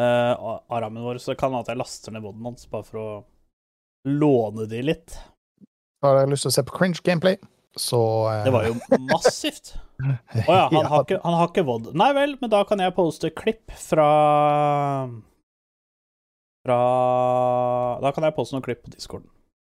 eh, 0.00 0.44
Aramen 0.72 1.02
vår, 1.04 1.20
så 1.20 1.32
det 1.32 1.38
kan 1.40 1.52
hende 1.52 1.64
at 1.64 1.72
jeg 1.72 1.80
laster 1.80 2.12
ned 2.12 2.24
vodden 2.24 2.44
hans 2.52 2.68
bare 2.72 2.84
for 2.88 3.00
å 3.00 3.10
låne 4.08 4.68
de 4.68 4.80
litt. 4.82 5.16
Har 6.02 6.16
dere 6.18 6.32
lyst 6.32 6.44
til 6.48 6.50
å 6.52 6.56
se 6.56 6.64
på 6.68 6.76
cringe 6.76 7.00
gameplay, 7.04 7.36
så 7.78 8.00
eh, 8.30 8.44
Det 8.44 8.52
var 8.54 8.66
jo 8.68 8.76
massivt. 9.08 9.74
Å 10.48 10.54
ja, 10.56 10.64
han 10.72 10.88
har 10.90 11.04
ikke, 11.04 11.20
han 11.22 11.36
har 11.38 11.50
ikke 11.50 11.64
VOD. 11.66 11.92
Nei 11.98 12.10
vel, 12.16 12.34
men 12.40 12.50
da 12.52 12.62
kan 12.68 12.80
jeg 12.82 12.94
poste 12.96 13.30
klipp 13.30 13.72
fra 13.78 14.08
Fra 16.66 16.80
Da 18.02 18.12
kan 18.14 18.26
jeg 18.26 18.36
poste 18.36 18.56
noen 18.56 18.66
klipp 18.66 18.82
på 18.84 18.92
discorden. 18.94 19.28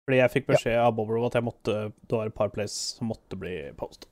Fordi 0.06 0.20
jeg 0.20 0.32
fikk 0.34 0.50
beskjed 0.52 0.78
av 0.78 0.94
Bobro 0.94 1.24
at 1.26 1.34
jeg 1.34 1.46
måtte 1.46 1.74
Det 1.90 2.14
var 2.14 2.28
et 2.30 2.36
par 2.36 2.52
plays 2.54 2.74
som 2.96 3.10
måtte 3.10 3.38
bli 3.38 3.58
postet. 3.78 4.08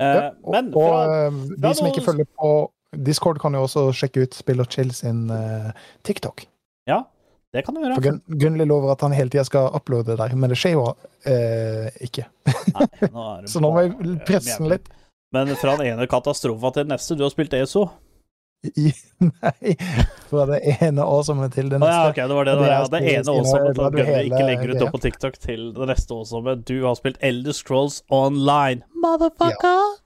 Eh, 0.00 0.16
Ja, 0.18 0.28
og, 0.42 0.52
men 0.54 0.70
og 0.72 0.88
fra, 0.88 1.02
eh, 1.26 1.42
fra 1.54 1.68
de 1.68 1.74
som 1.78 1.88
ikke 1.88 2.04
følger 2.04 2.28
på 2.36 2.52
Discord, 3.06 3.38
kan 3.40 3.54
jo 3.56 3.62
også 3.64 3.86
sjekke 3.96 4.26
ut 4.26 4.34
Spill 4.36 4.60
og 4.60 4.68
Chill 4.68 4.90
sin 4.92 5.30
uh, 5.32 5.70
TikTok. 6.04 6.42
Ja, 6.90 6.98
det 7.52 7.64
kan 7.66 7.76
du 7.76 7.82
gjøre. 7.82 7.98
For 7.98 8.06
Gun 8.06 8.20
Gunnli 8.40 8.66
lover 8.68 8.94
at 8.94 9.02
han 9.04 9.12
hele 9.16 9.32
tida 9.32 9.44
skal 9.44 9.68
uploade 9.76 10.12
det 10.12 10.18
der, 10.22 10.36
men 10.36 10.52
det 10.52 10.56
skjer 10.60 10.78
jo 10.78 10.86
eh, 11.28 11.90
ikke. 12.06 12.24
Nei, 12.48 12.86
nå 13.12 13.26
Så 13.52 13.60
nå 13.60 13.72
må 13.74 13.84
jeg 13.84 14.16
presse 14.28 14.56
den 14.60 14.72
litt. 14.72 14.88
Men 15.32 15.52
fra 15.56 15.76
den 15.80 15.92
ene 15.94 16.08
katastrofa 16.08 16.72
til 16.72 16.86
den 16.86 16.92
neste, 16.92 17.16
du 17.16 17.24
har 17.24 17.32
spilt 17.32 17.54
ESO? 17.56 17.86
I, 18.62 18.92
nei, 19.42 19.72
fra 20.30 20.44
det 20.46 20.60
ene 20.76 21.04
årsomme 21.04 21.48
til 21.52 21.68
det 21.72 21.80
neste. 21.82 21.88
neste. 21.88 21.98
ja, 21.98 22.10
okay, 22.12 22.28
det 22.30 22.36
var 22.36 22.46
det. 22.46 22.52
Det, 22.54 22.60
var, 22.62 22.72
ja. 22.72 22.82
det 22.92 23.00
ene 23.12 23.24
sin, 23.24 23.96
til 23.96 24.10
hele 24.12 24.26
ikke 24.28 24.42
legger 24.46 24.72
ut 24.74 24.84
opp 24.86 24.94
på 24.96 25.02
TikTok 25.06 25.40
til 25.42 25.64
det 25.76 25.88
neste 25.90 26.14
også, 26.14 26.42
du 26.62 26.76
har 26.86 26.96
spilt 27.00 27.18
Elder 27.20 27.56
Scrolls 27.56 28.00
Online. 28.08 28.86
Motherfucker! 28.94 29.98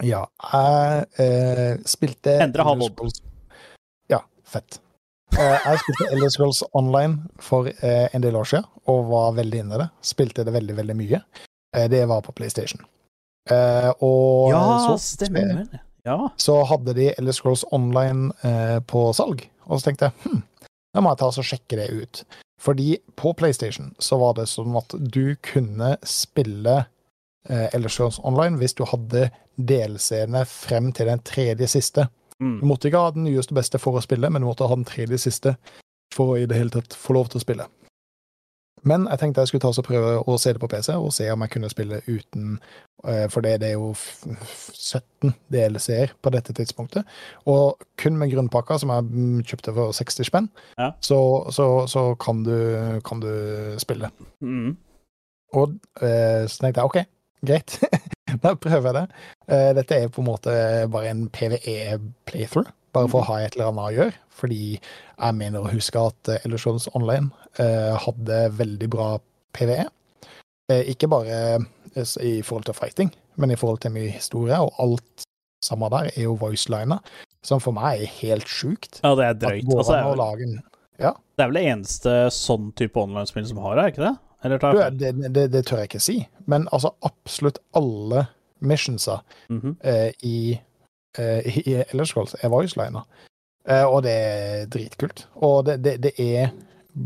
Ja, 0.00 0.24
jeg 0.54 1.04
eh, 1.20 1.74
spilte 1.84 2.38
Endre 2.40 2.64
mod. 2.80 3.20
Ja, 4.08 4.24
fett. 4.48 4.80
Eh, 5.38 5.56
jeg 5.64 5.80
spilte 5.84 6.08
Elder 6.10 6.32
Scrolls 6.32 6.62
Online 6.76 7.28
for 7.42 7.68
eh, 7.70 8.08
en 8.14 8.24
del 8.24 8.36
år 8.38 8.48
siden, 8.50 8.66
og 8.90 9.10
var 9.12 9.36
veldig 9.38 9.62
inne 9.62 9.76
i 9.76 9.82
det. 9.82 9.88
Spilte 10.04 10.44
det 10.46 10.54
veldig, 10.54 10.76
veldig 10.80 10.96
mye. 10.98 11.20
Eh, 11.76 11.86
det 11.92 12.02
var 12.10 12.24
på 12.26 12.34
PlayStation. 12.36 12.82
Og 13.50 14.50
Ja, 14.52 14.60
så, 14.84 14.98
stemmer. 15.16 15.64
Ja. 16.04 16.28
så 16.36 16.60
hadde 16.68 16.92
de 16.94 17.08
Elder 17.18 17.34
Scrolls 17.34 17.64
Online 17.72 18.30
på 18.86 19.00
salg, 19.16 19.46
og 19.66 19.80
så 19.80 19.88
tenkte 19.88 20.10
jeg 20.10 20.14
hm, 20.22 20.42
da 20.94 21.02
må 21.02 21.10
jeg 21.10 21.20
ta 21.22 21.30
og 21.32 21.48
sjekke 21.48 21.78
det 21.80 21.88
ut. 21.90 22.22
Fordi 22.60 22.98
på 23.16 23.32
PlayStation 23.32 23.90
så 23.98 24.20
var 24.20 24.36
det 24.36 24.46
sånn 24.52 24.76
at 24.78 24.94
du 25.00 25.34
kunne 25.42 25.96
spille 26.06 26.76
Elder 27.48 27.90
Scrolls 27.90 28.20
Online 28.22 28.60
hvis 28.60 28.76
du 28.76 28.84
hadde 28.86 29.30
DLC-ene 29.56 30.44
frem 30.46 30.92
til 30.94 31.10
den 31.10 31.24
tredje 31.26 31.72
siste. 31.74 32.06
Du 32.40 32.44
Mm. 32.46 32.60
måtte 32.64 32.88
ikke 32.88 32.98
ha 33.04 33.10
den 33.12 33.24
nyeste 33.28 33.52
beste 33.54 33.78
for 33.78 33.92
å 33.98 34.02
spille, 34.02 34.30
men 34.30 34.40
du 34.42 34.46
måtte 34.48 34.66
ha 34.66 34.74
den 34.74 34.84
tredje 34.88 35.18
siste 35.20 35.56
for 36.14 36.32
å 36.34 36.38
i 36.40 36.46
det 36.48 36.56
hele 36.56 36.70
tatt 36.70 36.94
få 36.96 37.12
lov 37.14 37.28
til 37.28 37.38
å 37.38 37.44
spille. 37.44 37.66
Men 38.82 39.04
jeg 39.10 39.18
tenkte 39.20 39.42
jeg 39.42 39.48
skulle 39.48 39.60
ta 39.60 39.68
oss 39.68 39.78
og 39.78 39.84
prøve 39.84 40.24
å 40.24 40.38
se 40.40 40.54
det 40.54 40.60
på 40.62 40.68
PC, 40.72 40.94
og 40.96 41.12
se 41.12 41.26
om 41.30 41.42
jeg 41.44 41.50
kunne 41.52 41.68
spille 41.68 41.98
uten 42.08 42.58
eh, 43.04 43.26
For 43.28 43.40
det, 43.44 43.60
det 43.60 43.68
er 43.68 43.72
jo 43.74 43.90
f- 43.92 44.24
f- 44.40 44.70
17 44.72 45.34
DLC-er 45.52 46.14
på 46.22 46.30
dette 46.32 46.52
tidspunktet. 46.56 47.04
Og 47.46 47.76
kun 47.98 48.16
med 48.16 48.30
grunnpakka, 48.32 48.78
som 48.80 48.88
jeg 48.88 49.04
mm, 49.04 49.42
kjøpte 49.44 49.74
for 49.76 49.92
60 49.92 50.24
spenn, 50.24 50.48
Ja. 50.78 50.90
så, 51.00 51.18
så, 51.52 51.86
så 51.88 52.14
kan, 52.20 52.42
du, 52.42 53.00
kan 53.04 53.20
du 53.20 53.76
spille. 53.78 54.08
Mm. 54.40 54.76
Og 55.52 55.76
eh, 56.00 56.46
så 56.48 56.58
tenkte 56.64 56.80
jeg 56.80 56.84
OK, 56.84 56.98
greit. 57.44 57.78
da 58.44 58.54
prøver 58.58 58.90
jeg 58.90 58.96
det. 58.98 59.22
Eh, 59.48 59.70
dette 59.78 59.98
er 59.98 60.12
på 60.12 60.22
en 60.22 60.30
måte 60.30 60.56
bare 60.92 61.12
en 61.12 61.26
PVE-playthrough, 61.34 62.70
bare 62.96 63.10
for 63.10 63.22
å 63.22 63.28
ha 63.30 63.40
et 63.44 63.56
eller 63.56 63.70
annet 63.70 63.86
å 63.86 63.96
gjøre. 63.98 64.18
Fordi 64.40 64.62
jeg 64.76 65.36
mener 65.36 65.62
å 65.62 65.72
huske 65.72 66.00
at 66.10 66.32
Ellersons 66.40 66.88
Online 66.96 67.28
eh, 67.60 67.96
hadde 68.06 68.44
veldig 68.56 68.90
bra 68.92 69.10
PVE. 69.56 69.88
Eh, 70.70 70.86
ikke 70.94 71.10
bare 71.10 71.40
eh, 71.58 72.14
i 72.24 72.38
forhold 72.46 72.70
til 72.70 72.78
fighting, 72.78 73.12
men 73.40 73.52
i 73.52 73.58
forhold 73.58 73.82
til 73.84 73.94
mye 73.94 74.14
historie, 74.14 74.56
og 74.56 74.72
alt 74.80 75.26
samme 75.64 75.90
der 75.92 76.08
er 76.14 76.24
jo 76.24 76.38
voicelina, 76.40 77.00
som 77.44 77.60
for 77.60 77.76
meg 77.76 78.04
er 78.04 78.16
helt 78.20 78.48
sjukt. 78.48 79.02
Ja, 79.04 79.14
det 79.18 79.26
er 79.26 79.34
At 79.34 79.42
drøyt. 79.44 79.68
Altså, 79.74 79.92
det, 79.92 80.00
er 80.00 80.14
vel, 80.14 80.24
en 80.48 80.58
det 81.00 81.44
er 81.44 81.48
vel 81.48 81.56
det 81.56 81.68
eneste 81.72 82.16
sånn 82.36 82.72
type 82.76 83.00
online-spill 83.00 83.46
som 83.48 83.60
har 83.64 83.76
det, 83.76 83.84
er 83.84 83.94
ikke 83.94 84.06
det? 84.06 84.16
Eller 84.44 84.58
tar 84.58 84.74
jeg 84.74 84.82
feil? 84.82 84.98
det, 85.00 85.34
det, 85.34 85.46
det 85.52 85.64
tør 85.66 85.76
jeg 85.82 85.90
ikke 85.90 86.00
si, 86.00 86.16
men 86.46 86.68
altså 86.72 86.90
absolutt 87.04 87.58
alle 87.76 88.26
missionsa 88.60 89.18
Mhm. 89.48 89.76
eh, 89.84 90.12
i, 90.22 90.60
eh, 91.18 91.58
i 91.58 91.74
Elder 91.92 92.04
Scrolls 92.04 92.34
er 92.42 92.48
voiceliner. 92.48 93.04
Eh, 93.68 93.84
og 93.84 94.02
det 94.02 94.12
er 94.12 94.66
dritkult. 94.66 95.26
Og 95.34 95.66
det, 95.66 95.78
det, 95.84 96.02
det 96.02 96.12
er 96.18 96.48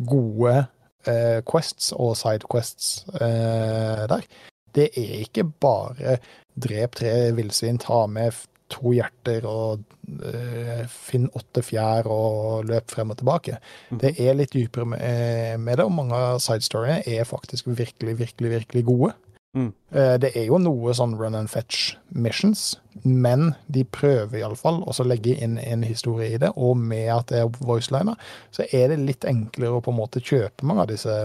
gode 0.07 0.66
eh, 1.07 1.41
quests 1.51 1.93
og 1.93 2.16
sidequests 2.16 3.05
eh, 3.20 4.07
der. 4.09 4.22
Det 4.74 4.89
er 4.99 5.20
ikke 5.24 5.45
bare 5.61 6.18
drep 6.57 6.95
tre 6.99 7.32
villsvin, 7.35 7.78
ta 7.78 8.07
med 8.07 8.32
to 8.75 8.93
hjerter 8.97 9.47
og 9.49 9.85
eh, 10.27 10.85
finn 10.91 11.31
åtte 11.39 11.62
fjær 11.64 12.11
og 12.11 12.68
løp 12.68 12.93
frem 12.93 13.14
og 13.14 13.20
tilbake. 13.20 13.59
Mm. 13.91 14.01
Det 14.03 14.14
er 14.20 14.39
litt 14.39 14.55
dypere 14.55 14.89
med, 14.95 15.61
med 15.62 15.79
det, 15.79 15.87
og 15.87 15.95
mange 15.95 16.18
av 16.18 16.43
sidestoryene 16.45 17.03
er 17.07 17.29
faktisk 17.29 17.70
virkelig, 17.70 18.18
virkelig, 18.20 18.57
virkelig 18.59 18.85
gode. 18.91 19.14
Mm. 19.55 19.72
Eh, 19.95 20.16
Det 20.18 20.33
er 20.35 20.49
jo 20.49 20.59
noe 20.59 20.95
sånn 20.95 21.14
run 21.18 21.37
and 21.39 21.51
fetch 21.51 21.95
missions, 22.11 22.75
men 23.05 23.55
de 23.70 23.85
prøver 23.87 24.41
iallfall 24.41 24.83
å 24.83 25.07
legge 25.07 25.37
inn 25.39 25.59
en 25.62 25.87
historie 25.87 26.35
i 26.35 26.41
det, 26.43 26.51
og 26.57 26.77
med 26.77 27.09
at 27.14 27.31
det 27.31 27.45
er 27.45 27.53
voiceliner, 27.62 28.18
så 28.51 28.66
er 28.72 28.91
det 28.91 29.03
litt 29.05 29.25
enklere 29.25 29.79
å 29.79 29.85
på 29.85 29.95
en 29.95 30.01
måte 30.01 30.22
kjøpe 30.22 30.66
mange 30.66 30.83
av 30.83 30.91
disse 30.91 31.18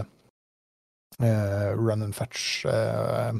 eh, 1.18 1.70
run 1.74 2.06
and 2.06 2.14
fetch 2.14 2.64
eh, 2.70 3.34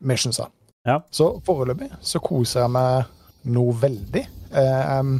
missionsa. 0.00 0.48
Ja. 0.86 1.00
Så 1.10 1.40
foreløpig 1.46 1.90
så 2.04 2.20
koser 2.22 2.66
jeg 2.66 2.74
meg 2.76 3.10
noe 3.52 3.74
veldig. 3.80 4.24
Eh, 4.54 5.12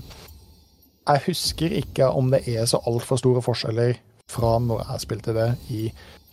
jeg 1.04 1.20
husker 1.26 1.70
ikke 1.80 2.06
om 2.16 2.30
det 2.32 2.40
er 2.48 2.64
så 2.68 2.78
altfor 2.88 3.16
store 3.20 3.42
forskjeller 3.44 3.92
fra 4.30 4.58
når 4.62 4.78
jeg 4.88 5.00
spilte 5.04 5.32
det 5.36 5.50
i 5.74 5.82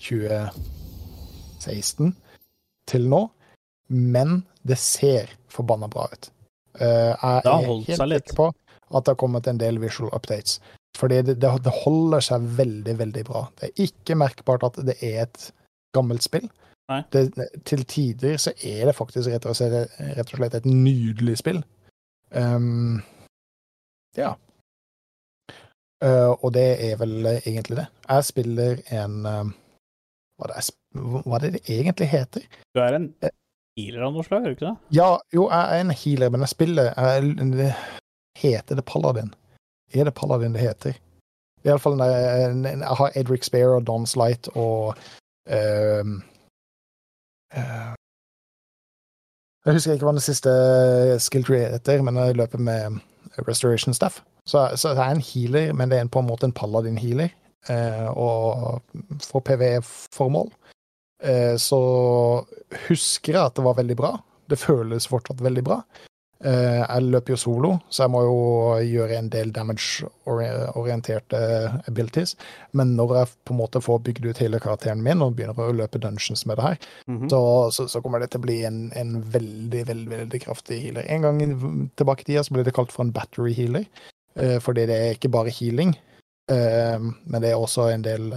2016 0.02 2.16
til 2.92 3.04
nå, 3.12 3.22
men 3.92 4.30
det 4.68 4.78
ser 4.80 5.26
forbanna 5.52 5.88
bra 5.92 6.04
ut. 6.12 6.32
Eh, 6.80 7.12
jeg 7.12 7.42
er 7.44 7.68
helt 7.68 7.86
sikker 7.88 8.36
på 8.38 8.46
at 8.92 9.06
det 9.06 9.12
har 9.14 9.20
kommet 9.20 9.48
en 9.48 9.60
del 9.60 9.80
visual 9.82 10.10
updates. 10.16 10.62
Fordi 10.98 11.22
det, 11.24 11.38
det, 11.40 11.74
holder 11.86 12.20
seg 12.24 12.40
veldig, 12.58 12.98
veldig 13.00 13.24
bra. 13.28 13.46
Det 13.60 13.70
er 13.70 13.84
ikke 13.86 14.20
merkbart 14.20 14.64
at 14.68 14.76
det 14.88 14.96
er 15.00 15.22
et 15.24 15.52
gammelt 15.96 16.24
spill. 16.26 16.50
Det, 17.14 17.32
til 17.64 17.86
tider 17.88 18.36
så 18.42 18.52
er 18.68 18.90
det 18.90 18.98
faktisk 18.98 19.30
rett 19.32 19.46
og 19.48 19.56
slett, 19.56 19.94
rett 20.18 20.34
og 20.34 20.42
slett 20.42 20.58
et 20.60 20.68
nydelig 20.68 21.38
spill. 21.40 21.62
Um, 22.32 23.02
ja. 24.18 24.34
Uh, 26.02 26.34
og 26.42 26.54
det 26.56 26.70
er 26.90 26.98
vel 26.98 27.28
egentlig 27.36 27.78
det. 27.84 27.88
Jeg 28.08 28.28
spiller 28.30 28.82
en 28.96 29.20
um, 29.26 29.54
hva, 30.40 30.50
det 30.50 30.58
er, 30.58 30.70
hva 31.28 31.40
det 31.44 31.54
det 31.58 31.64
egentlig 31.70 32.10
heter? 32.10 32.48
Du 32.74 32.82
er 32.82 32.98
en 32.98 33.12
healer 33.78 34.08
av 34.08 34.16
noe 34.16 34.26
slag, 34.26 34.46
er 34.46 34.54
du 34.54 34.58
ikke 34.58 34.72
det? 34.72 34.96
Ja, 34.98 35.12
jo, 35.36 35.46
jeg 35.52 35.76
er 35.76 35.84
en 35.86 35.94
healer, 35.94 36.34
men 36.34 36.44
jeg 36.46 36.56
spiller 36.56 36.92
jeg, 36.96 37.36
det 37.54 37.74
Heter 38.42 38.76
det 38.76 38.86
Paladin? 38.86 39.34
Er 39.94 40.08
det 40.08 40.14
Paladin 40.14 40.54
det 40.54 40.62
heter? 40.62 40.98
Iallfall 41.66 42.00
Jeg 42.02 42.96
har 42.98 43.12
Edric 43.16 43.46
Spear 43.46 43.76
og 43.76 43.88
Don 43.88 44.08
Slight 44.08 44.48
og 44.56 44.96
ehm, 45.46 46.22
eh, 47.54 47.94
Jeg 49.66 49.78
husker 49.78 49.94
ikke 49.94 50.08
hva 50.08 50.16
den 50.16 50.26
siste 50.26 50.52
skill 51.22 51.46
tree 51.46 51.68
heter, 51.70 52.02
men 52.06 52.18
jeg 52.18 52.38
løper 52.40 52.62
med 52.62 53.02
Restoration 53.48 53.94
Staff. 53.94 54.22
Så, 54.50 54.64
så 54.76 54.96
det 54.98 55.04
er 55.04 55.14
en 55.14 55.22
healer, 55.22 55.74
men 55.78 55.92
det 55.92 56.00
er 56.00 56.08
en, 56.08 56.10
på 56.10 56.24
en 56.24 56.30
måte 56.30 56.48
en 56.50 56.56
paladin-healer. 56.58 57.30
Eh, 57.70 58.08
og 58.18 58.82
for 59.22 59.44
PVE-formål. 59.46 60.50
Eh, 61.22 61.54
så 61.62 61.82
husker 62.88 63.36
jeg 63.36 63.44
at 63.44 63.58
det 63.58 63.66
var 63.68 63.78
veldig 63.78 63.98
bra. 64.00 64.16
Det 64.50 64.58
føles 64.60 65.08
fortsatt 65.08 65.44
veldig 65.46 65.64
bra. 65.68 65.78
Eh, 66.44 66.82
jeg 66.82 67.04
løper 67.06 67.36
jo 67.36 67.38
solo, 67.38 67.70
så 67.94 68.04
jeg 68.08 68.12
må 68.16 68.22
jo 68.26 68.38
gjøre 68.82 69.18
en 69.20 69.28
del 69.30 69.52
damage-orienterte 69.54 71.38
abilities. 71.88 72.36
Men 72.74 72.96
når 72.98 73.14
jeg 73.20 73.28
på 73.46 73.54
en 73.54 73.60
måte 73.60 73.82
får 73.84 74.00
bygd 74.08 74.26
ut 74.26 74.42
hele 74.42 74.60
karakteren 74.64 75.04
min 75.06 75.22
og 75.22 75.36
begynner 75.38 75.60
å 75.62 75.76
løpe 75.76 76.02
dungeons 76.02 76.46
med 76.50 76.58
det 76.58 76.66
her, 76.66 76.78
Mhm. 77.08 77.30
så, 77.30 77.42
så, 77.72 77.86
så 77.88 78.02
kommer 78.02 78.20
det 78.20 78.32
til 78.32 78.42
å 78.42 78.46
bli 78.48 78.64
en, 78.66 78.92
en 78.96 79.22
veldig, 79.22 79.84
veldig 79.88 80.18
veldig 80.24 80.42
kraftig 80.42 80.82
healer. 80.82 81.06
En 81.08 81.22
gang 81.22 81.38
tilbake 81.96 82.22
i 82.22 82.32
tida 82.32 82.44
så 82.44 82.54
ble 82.56 82.64
det 82.66 82.74
kalt 82.74 82.92
for 82.92 83.04
en 83.06 83.12
battery 83.14 83.54
healer, 83.54 83.86
eh, 84.36 84.58
fordi 84.60 84.88
det 84.90 84.98
er 84.98 85.14
ikke 85.20 85.30
bare 85.34 85.50
healing, 85.54 85.94
eh, 86.50 86.98
men 87.00 87.42
det 87.42 87.52
er 87.52 87.60
også 87.62 87.92
en 87.94 88.02
del 88.02 88.34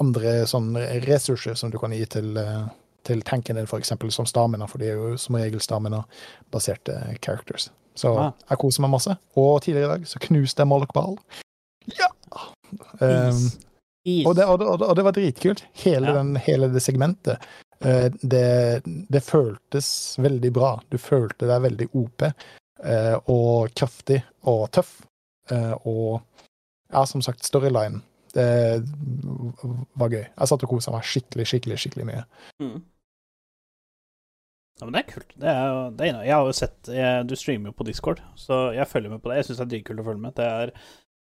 andre 0.00 0.46
sånne 0.48 0.86
ressurser 1.04 1.54
som 1.58 1.70
du 1.70 1.78
kan 1.78 1.92
gi 1.92 2.06
til, 2.08 2.38
til 3.04 3.22
tanken 3.26 3.56
din, 3.56 3.66
f.eks. 3.66 3.92
som 4.14 4.26
stamina, 4.28 4.66
for 4.70 4.78
de 4.82 4.90
er 4.90 4.98
jo 4.98 5.16
som 5.20 5.34
regel 5.38 5.60
stamina-baserte 5.60 7.16
characters. 7.22 7.70
Så 7.96 8.12
Ah. 8.18 8.32
jeg 8.50 8.58
koser 8.58 8.82
meg 8.84 8.90
masse. 8.90 9.16
Og 9.36 9.62
tidligere 9.62 9.88
i 9.88 9.98
dag 9.98 10.06
så 10.08 10.18
knuste 10.22 10.60
jeg 10.62 10.68
Moloch 10.68 10.92
Ball. 10.94 11.18
Ja! 11.98 12.08
Um, 13.00 13.50
Is. 14.04 14.24
Og 14.26 14.36
det, 14.36 14.44
og, 14.46 14.58
det, 14.58 14.66
og, 14.86 14.96
det, 14.96 15.04
var 15.04 15.12
dritkult. 15.12 15.64
Hele, 15.82 16.06
Ja. 16.06 16.14
den, 16.16 16.36
hele 16.36 16.68
det 16.72 16.80
segmentet. 16.82 17.38
Uh, 17.84 18.08
det, 18.22 18.82
det 18.84 19.22
føltes 19.22 20.16
veldig 20.18 20.52
bra. 20.52 20.70
Du 20.90 20.96
følte 20.98 21.48
deg 21.48 21.62
veldig 21.66 21.88
OP 21.94 22.22
uh, 22.24 23.16
og 23.28 23.74
kraftig 23.76 24.22
og 24.48 24.70
tøff. 24.72 25.02
Uh, 25.52 25.74
og 25.84 26.22
ja, 26.92 27.04
som 27.06 27.22
sagt, 27.22 27.44
storyline. 27.44 28.00
Det 28.34 28.46
var 29.98 30.14
gøy. 30.14 30.24
Jeg 30.24 30.50
satt 30.50 30.64
og 30.66 30.72
kosa 30.72 30.94
meg 30.94 31.06
skikkelig, 31.08 31.46
skikkelig, 31.50 31.78
skikkelig 31.82 32.08
mye. 32.08 32.24
Mm. 32.62 32.80
Ja, 34.80 34.86
men 34.86 34.96
det 34.96 35.00
er 35.02 35.08
kult. 35.10 35.32
Det 35.36 35.52
er, 35.52 35.78
det 35.98 36.06
er, 36.08 36.20
jeg 36.24 36.34
har 36.34 36.46
jo 36.48 36.56
sett 36.56 36.88
jeg, 36.88 37.24
Du 37.28 37.34
streamer 37.36 37.68
jo 37.68 37.76
på 37.76 37.84
Discord, 37.84 38.22
så 38.40 38.70
jeg 38.72 38.88
følger 38.88 39.12
med 39.12 39.20
på 39.20 39.30
det. 39.30 39.40
Jeg 39.40 39.50
syns 39.50 39.60
det 39.60 39.66
er 39.66 39.72
dritkult 39.74 40.02
å 40.02 40.06
følge 40.06 40.24
med. 40.24 40.36
Det 40.38 40.46
er 40.46 40.72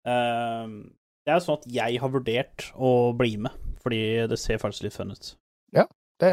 ehm, 0.07 0.77
Det 1.25 1.33
er 1.33 1.43
sånn 1.43 1.59
at 1.59 1.67
jeg 1.75 1.99
har 2.03 2.13
vurdert 2.13 2.69
å 2.75 2.93
bli 3.19 3.35
med, 3.43 3.57
fordi 3.83 4.03
det 4.31 4.39
ser 4.39 4.61
faktisk 4.63 4.87
litt 4.87 4.95
fun 4.95 5.11
ut. 5.15 5.33
Det, 6.21 6.29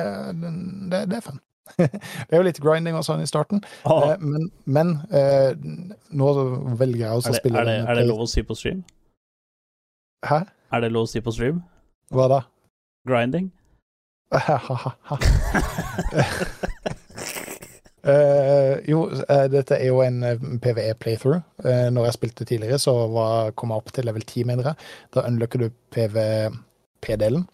det, 0.93 0.99
det 1.11 1.17
er 1.17 1.25
fun. 1.25 1.41
det 1.79 2.35
er 2.35 2.41
jo 2.41 2.47
litt 2.47 2.61
grinding 2.63 2.97
og 2.99 3.05
sånn 3.07 3.23
i 3.23 3.29
starten, 3.29 3.63
Ah, 3.87 4.13
eh, 4.13 4.23
men, 4.23 4.49
men 4.67 4.95
eh, 5.15 5.53
nå 6.11 6.31
velger 6.79 7.05
jeg 7.05 7.21
også 7.21 7.31
er, 7.31 7.37
å 7.37 7.41
spille 7.41 7.63
er, 7.63 7.69
det, 7.69 7.77
er 7.87 8.01
det 8.01 8.09
lov 8.09 8.25
å 8.25 8.31
si 8.31 8.45
på 8.47 8.57
stream? 8.59 8.83
Hæ? 10.27 10.39
Er 10.73 10.81
det 10.85 10.93
lov 10.93 11.09
å 11.09 11.11
si 11.11 11.21
på 11.25 11.33
stream? 11.35 11.63
Hva 12.15 12.29
da? 12.31 12.41
Grinding? 13.09 13.51
uh, 14.35 14.49
jo, 18.93 19.07
uh, 19.11 19.47
dette 19.51 19.79
er 19.79 19.89
jo 19.89 20.03
en 20.05 20.21
PVE-playthrough. 20.63 21.41
Uh, 21.65 21.89
når 21.95 22.11
jeg 22.11 22.19
spilte 22.19 22.45
tidligere, 22.45 22.79
så 22.79 22.95
var, 23.11 23.55
kom 23.59 23.73
jeg 23.73 23.83
opp 23.83 23.91
til 23.97 24.07
level 24.07 24.23
10, 24.27 24.45
mener 24.53 24.71
jeg. 24.71 24.91
Da 25.17 25.27
unlocker 25.27 25.65
du 25.65 25.69
PVP-delen. 25.97 27.49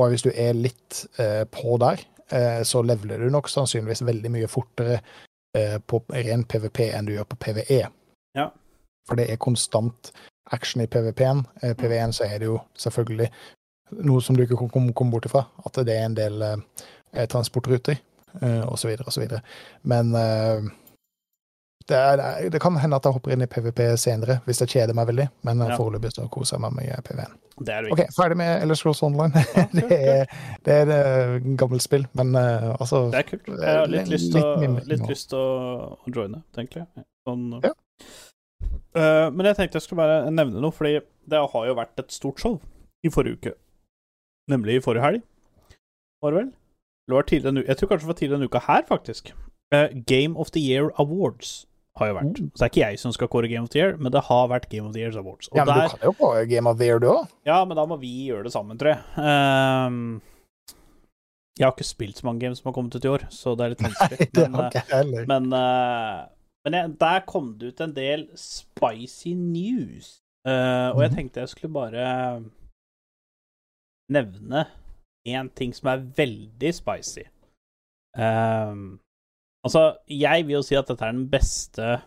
Og 0.00 0.12
hvis 0.12 0.24
du 0.24 0.30
er 0.32 0.56
litt 0.56 1.04
eh, 1.20 1.44
på 1.50 1.76
der, 1.82 2.02
eh, 2.32 2.62
så 2.66 2.82
leveler 2.86 3.20
du 3.20 3.30
nok 3.32 3.50
sannsynligvis 3.50 4.04
veldig 4.06 4.32
mye 4.32 4.50
fortere 4.50 5.00
eh, 5.56 5.76
på 5.80 6.02
ren 6.14 6.44
PVP 6.48 6.86
enn 6.88 7.08
du 7.08 7.14
gjør 7.16 7.28
på 7.32 7.40
PVE. 7.44 7.82
Ja. 8.38 8.48
For 9.08 9.18
det 9.18 9.28
er 9.32 9.42
konstant 9.42 10.12
action 10.52 10.82
i 10.82 10.86
PVP-en. 10.86 11.44
Eh, 11.62 11.74
PVE-en 11.78 12.12
så 12.12 12.24
er 12.24 12.38
det 12.38 12.50
jo 12.50 12.58
selvfølgelig 12.78 13.30
noe 14.06 14.22
som 14.22 14.36
du 14.36 14.44
ikke 14.44 14.58
kan 14.60 14.70
komme 14.70 14.94
komme 14.96 15.14
bort 15.14 15.26
ifra. 15.26 15.44
At 15.66 15.80
det 15.86 15.96
er 15.96 16.06
en 16.06 16.18
del 16.18 16.42
eh, 16.42 17.26
transportruter 17.30 17.98
eh, 18.42 18.74
så 18.76 18.88
videre. 18.88 19.42
Men 19.82 20.14
eh, 20.14 20.70
det, 21.88 21.96
er, 21.96 22.50
det 22.50 22.60
kan 22.62 22.76
hende 22.78 22.96
at 22.96 23.06
jeg 23.06 23.16
hopper 23.16 23.32
inn 23.34 23.42
i 23.42 23.48
PVP 23.50 23.80
senere, 23.98 24.38
hvis 24.46 24.60
det 24.62 24.68
kjeder 24.70 24.94
meg 24.96 25.08
veldig. 25.10 25.28
Men 25.46 25.62
eh, 25.62 25.72
Ja. 25.72 25.78
foreløpig 25.80 26.12
så 26.14 26.28
koser 26.30 26.56
jeg 26.56 26.64
meg 26.66 26.76
med 26.78 27.04
PV-en. 27.08 27.38
Det 27.60 27.74
er 27.74 27.84
det 27.84 27.92
OK, 27.92 28.00
ferdig 28.16 28.36
med 28.40 28.62
Ellers 28.62 28.82
Cross 28.82 29.02
Online. 29.02 29.42
det, 29.76 29.98
er, 29.98 30.30
det 30.64 30.76
er 30.76 30.92
et 31.36 31.48
gammelt 31.60 31.84
spill, 31.84 32.06
men 32.16 32.32
uh, 32.32 32.70
altså 32.80 33.02
Det 33.12 33.18
er 33.20 33.26
kult. 33.28 33.50
Jeg 33.52 33.74
har 33.76 33.90
litt 33.92 34.08
lyst 34.08 35.28
til 35.28 35.36
å, 35.36 35.44
å 36.00 36.14
joine, 36.14 36.40
egentlig. 36.56 36.86
Sånn, 37.28 37.50
Ja. 37.64 37.74
Eh, 38.94 39.30
men 39.30 39.46
jeg 39.46 39.56
tenkte 39.56 39.78
jeg 39.78 39.82
skulle 39.86 40.02
bare 40.02 40.30
nevne 40.34 40.60
noe, 40.60 40.72
fordi 40.74 40.96
det 41.30 41.38
har 41.52 41.66
jo 41.68 41.74
vært 41.78 41.98
et 42.02 42.10
stort 42.12 42.40
show 42.42 42.56
i 43.06 43.10
forrige 43.12 43.38
uke. 43.38 43.52
Nemlig 44.50 44.80
i 44.80 44.82
forrige 44.84 45.04
helg, 45.04 45.22
var 46.22 46.32
det 46.34 46.40
vel? 46.40 46.48
Eller 47.08 47.16
var 47.20 47.22
tidligere 47.28 47.62
u- 47.62 47.66
Jeg 47.68 47.76
tror 47.78 47.88
kanskje 47.92 48.06
det 48.06 48.10
var 48.12 48.18
tidligere 48.18 48.38
denne 48.40 48.50
uka 48.50 48.62
her, 48.66 48.82
faktisk. 48.88 49.32
Uh, 49.74 49.86
Game 50.06 50.36
of 50.36 50.50
the 50.50 50.60
Year 50.60 50.90
Awards 50.98 51.66
har 51.98 52.08
jo 52.10 52.14
vært. 52.16 52.38
Mm. 52.40 52.50
Så 52.54 52.58
det 52.58 52.66
er 52.66 52.70
ikke 52.72 52.82
jeg 52.90 52.98
som 52.98 53.12
skal 53.14 53.28
kåre 53.28 53.48
Game 53.50 53.62
of 53.62 53.70
the 53.70 53.78
Year, 53.78 53.96
men 53.96 54.10
det 54.12 54.22
har 54.26 54.48
vært 54.50 54.68
Game 54.70 54.86
of 54.86 54.92
the 54.94 55.00
Years 55.04 55.16
Awards. 55.16 55.48
Og 55.52 55.56
Ja, 55.56 55.64
men 55.64 55.74
der, 55.74 55.88
du 55.88 55.96
kan 55.96 56.06
jo 56.08 56.12
kåre 56.18 56.46
Game 56.50 56.66
of 56.70 56.78
the 56.78 56.86
Year, 56.90 56.98
du 56.98 57.06
òg. 57.12 57.28
ja, 57.46 57.64
men 57.64 57.76
da 57.76 57.84
må 57.86 57.98
vi 58.00 58.10
gjøre 58.30 58.44
det 58.44 58.52
sammen, 58.52 58.78
tror 58.78 58.94
jeg. 58.96 59.00
Ehm, 59.22 60.20
jeg 61.58 61.66
har 61.66 61.72
ikke 61.74 61.84
spilt 61.86 62.16
så 62.18 62.26
mange 62.26 62.40
games 62.40 62.58
som 62.58 62.70
har 62.70 62.74
kommet 62.74 62.94
ut 62.96 63.04
i 63.04 63.08
år, 63.10 63.26
så 63.30 63.54
det 63.58 63.64
er 63.66 63.74
litt 63.74 63.82
Nei, 63.86 64.26
det 64.32 64.44
Men, 64.48 64.54
har 64.54 64.64
eh, 64.64 64.70
ikke 64.70 64.96
heller. 64.96 65.26
men, 65.30 65.52
eh, 65.52 66.26
men 66.64 66.74
jeg, 66.76 66.94
der 67.00 67.20
kom 67.26 67.58
det 67.58 67.72
ut 67.74 67.80
en 67.80 67.94
del 67.96 68.28
spicy 68.36 69.32
news. 69.34 70.20
Uh, 70.46 70.88
og 70.94 71.02
jeg 71.02 71.10
Mhm. 71.10 71.16
tenkte 71.16 71.40
jeg 71.40 71.48
skulle 71.48 71.72
bare 71.72 72.40
nevne 74.10 74.64
én 75.28 75.48
ting 75.54 75.74
som 75.74 75.88
er 75.88 76.04
veldig 76.16 76.74
spicy. 76.74 77.24
Ehm, 78.18 78.98
altså, 79.64 79.96
jeg 80.08 80.46
vil 80.46 80.54
jo 80.56 80.62
si 80.62 80.74
at 80.74 80.88
dette 80.88 81.04
er 81.04 81.12
den 81.12 81.30
beste 81.30 82.00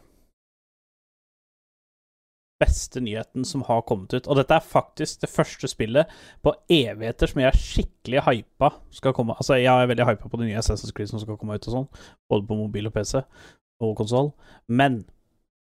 Beste 2.64 3.01
nyheten 3.01 3.43
som 3.45 3.62
har 3.68 3.82
kommet 3.82 4.14
ut. 4.14 4.28
Og 4.28 4.38
dette 4.38 4.54
er 4.56 4.60
faktisk 4.64 5.22
det 5.22 5.30
første 5.30 5.68
spillet 5.68 6.06
på 6.45 6.54
evigheter 6.72 7.28
som 7.28 7.41
jeg 7.41 7.49
er 7.49 7.58
skikkelig 7.60 8.22
hypa 8.24 8.70
skal 8.93 9.14
komme 9.14 9.36
Altså, 9.36 9.58
jeg 9.60 9.68
er 9.82 9.88
veldig 9.89 10.06
hypa 10.08 10.30
på 10.30 10.38
det 10.39 10.47
nye 10.47 10.60
Assassin's 10.62 10.93
Creed 10.95 11.10
som 11.12 11.20
skal 11.20 11.36
komme 11.38 11.56
ut 11.58 11.68
og 11.68 11.74
sånn, 11.74 11.89
både 12.30 12.47
på 12.47 12.56
mobil 12.56 12.88
og 12.88 12.93
PC 12.95 13.20
og 13.82 13.95
konsoll, 13.97 14.32
men 14.69 15.03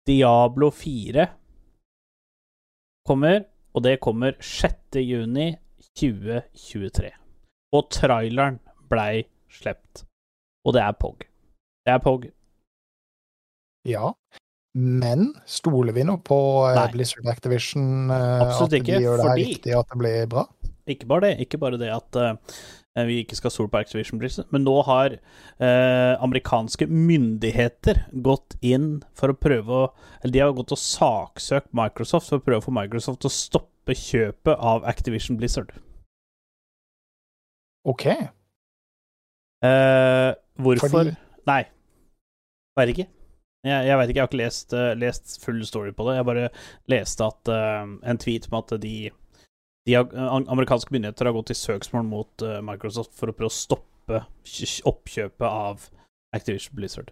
Diablo 0.08 0.70
4 0.72 1.28
kommer, 3.08 3.44
og 3.76 3.84
det 3.84 3.98
kommer 4.04 4.38
6. 4.40 5.00
juni 5.04 5.52
2023. 6.00 7.12
Og 7.76 7.90
traileren 7.92 8.60
blei 8.90 9.26
sluppet, 9.52 10.06
og 10.68 10.76
det 10.78 10.84
er 10.84 10.96
POG. 11.00 11.26
Det 11.88 11.94
er 11.96 12.04
POG. 12.04 12.30
Ja. 13.88 14.12
Men 14.78 15.32
stoler 15.50 15.96
vi 15.96 16.04
nå 16.06 16.18
på 16.28 16.38
eh, 16.68 16.76
Nei. 16.78 16.88
Blizzard 16.94 17.28
Activision? 17.32 18.12
eh, 18.14 18.42
Absolutt 18.44 18.76
at 18.76 18.82
ikke, 18.82 19.00
gjør 19.02 19.22
det 19.22 19.28
her 19.30 19.40
riktig, 19.40 19.74
at 19.74 19.88
det 19.94 20.00
blir 20.04 20.28
bra? 20.32 20.44
Ikke 20.88 21.08
bare 21.10 21.24
det, 21.26 21.32
ikke 21.44 21.60
bare 21.60 21.80
det 21.82 21.90
at 21.92 22.20
eh, 22.22 22.60
vi 23.06 23.20
ikke 23.22 23.38
skal 23.38 23.54
stole 23.54 23.70
på 23.70 23.78
Activision 23.78 24.18
Blizzard, 24.22 24.48
men 24.54 24.64
nå 24.66 24.74
har 24.88 25.18
eh, 25.18 26.14
amerikanske 26.24 26.88
myndigheter 26.90 28.06
gått 28.26 28.56
inn 28.66 29.04
for 29.18 29.30
å 29.34 29.38
prøve 29.38 29.82
å 29.84 29.84
Eller 30.24 30.34
de 30.34 30.42
har 30.42 30.56
gått 30.58 30.74
og 30.74 30.82
saksøkt 30.82 31.70
Microsoft 31.78 32.32
for 32.32 32.40
å 32.40 32.46
prøve 32.48 32.64
å 32.64 32.66
få 32.66 32.74
Microsoft 32.74 33.22
til 33.22 33.30
å 33.30 33.36
stoppe 33.36 33.94
kjøpet 33.98 34.56
av 34.58 34.88
Activision 34.90 35.38
Blizzard. 35.38 35.70
OK. 37.88 38.06
Eh, 39.64 40.32
hvorfor 40.60 40.90
Fordi- 40.90 41.16
Nei, 41.48 41.64
veit 42.76 42.90
ikke. 42.92 43.08
Jeg, 43.68 43.88
jeg 43.88 43.98
veit 43.98 44.10
ikke, 44.10 44.18
jeg 44.18 44.24
har 44.24 44.32
ikke 44.32 44.44
lest, 44.44 44.74
eh, 44.74 44.96
lest 44.96 45.38
full 45.44 45.64
story 45.66 45.92
på 45.92 46.08
det. 46.08 46.18
Jeg 46.18 46.28
bare 46.28 46.50
leste 46.92 47.26
at 47.26 47.52
uh, 47.52 47.88
en 48.04 48.20
tweet 48.22 48.52
med 48.52 48.64
at 48.74 48.82
de 48.84 49.12
har, 49.96 50.10
eh, 50.14 50.34
amerikanske 50.52 50.92
myndigheter 50.92 51.26
har 51.26 51.34
gått 51.34 51.52
i 51.54 51.58
søksmål 51.58 52.04
mot 52.06 52.42
uh, 52.44 52.60
Microsoft 52.66 53.14
for 53.16 53.32
å 53.32 53.36
prøve 53.36 53.52
å 53.52 53.56
stoppe 53.56 54.24
oppkjøpet 54.88 55.48
av 55.48 55.90
Activision 56.36 56.76
Blizzard. 56.76 57.12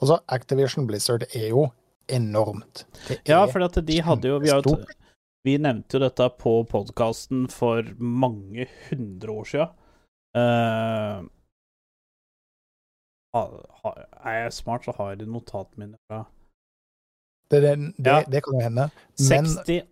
Altså, 0.00 0.18
Activision 0.28 0.86
Blizzard 0.86 1.24
er 1.34 1.48
jo 1.48 1.68
enormt. 2.12 2.84
Det 3.08 3.20
Ja, 3.26 3.44
er 3.44 3.52
for 3.52 3.64
at 3.64 3.78
de 3.86 4.00
hadde 4.02 4.28
jo 4.28 4.38
Vi, 4.42 4.50
har 4.50 4.62
jo 4.62 4.76
vi 5.44 5.56
nevnte 5.58 5.96
jo 5.98 6.02
dette 6.04 6.26
på 6.40 6.56
podkasten 6.68 7.46
for 7.52 7.82
mange 7.98 8.66
hundre 8.88 9.32
år 9.32 9.48
sia. 9.48 9.66
Uh, 10.34 11.24
er 13.34 14.44
jeg 14.44 14.52
smart, 14.52 14.84
så 14.86 14.94
har 14.96 15.12
jeg 15.12 15.24
de 15.24 15.26
notatene 15.26 15.86
mine 15.86 15.98
fra 16.08 16.24
Det, 17.50 17.60
det, 17.62 17.74
det, 17.98 18.06
Ja. 18.10 18.22
det 18.22 18.42
kan 18.44 18.54
jo 18.54 18.60
hende. 18.64 18.90
Men 19.30 19.46
68 19.46 19.82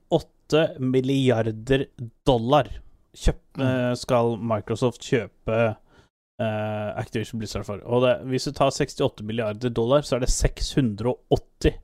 68 0.50 0.78
milliarder 0.80 1.86
dollar 2.26 2.68
kjøp, 3.12 3.40
mm. 3.60 3.94
skal 4.00 4.36
Microsoft 4.40 5.04
kjøpe 5.04 5.58
uh, 6.40 6.90
Activision 6.98 7.40
Blizzard 7.40 7.66
for. 7.68 7.82
Og 7.84 8.04
det, 8.06 8.14
hvis 8.30 8.48
du 8.48 8.52
tar 8.56 8.72
68 8.72 9.22
milliarder 9.28 9.70
dollar, 9.70 10.02
så 10.06 10.16
er 10.16 10.24
det 10.24 10.32
680 10.32 11.78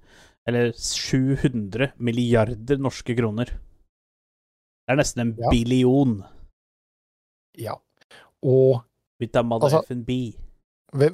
eller 0.48 0.72
700 0.72 1.90
milliarder 2.00 2.80
norske 2.80 3.16
kroner. 3.18 3.44
Det 4.88 4.94
er 4.94 4.96
nesten 4.96 5.20
en 5.20 5.34
Ja. 5.36 5.50
billion. 5.52 6.24
Ja. 7.58 7.74
Og 8.42 8.84
Altså- 9.68 9.84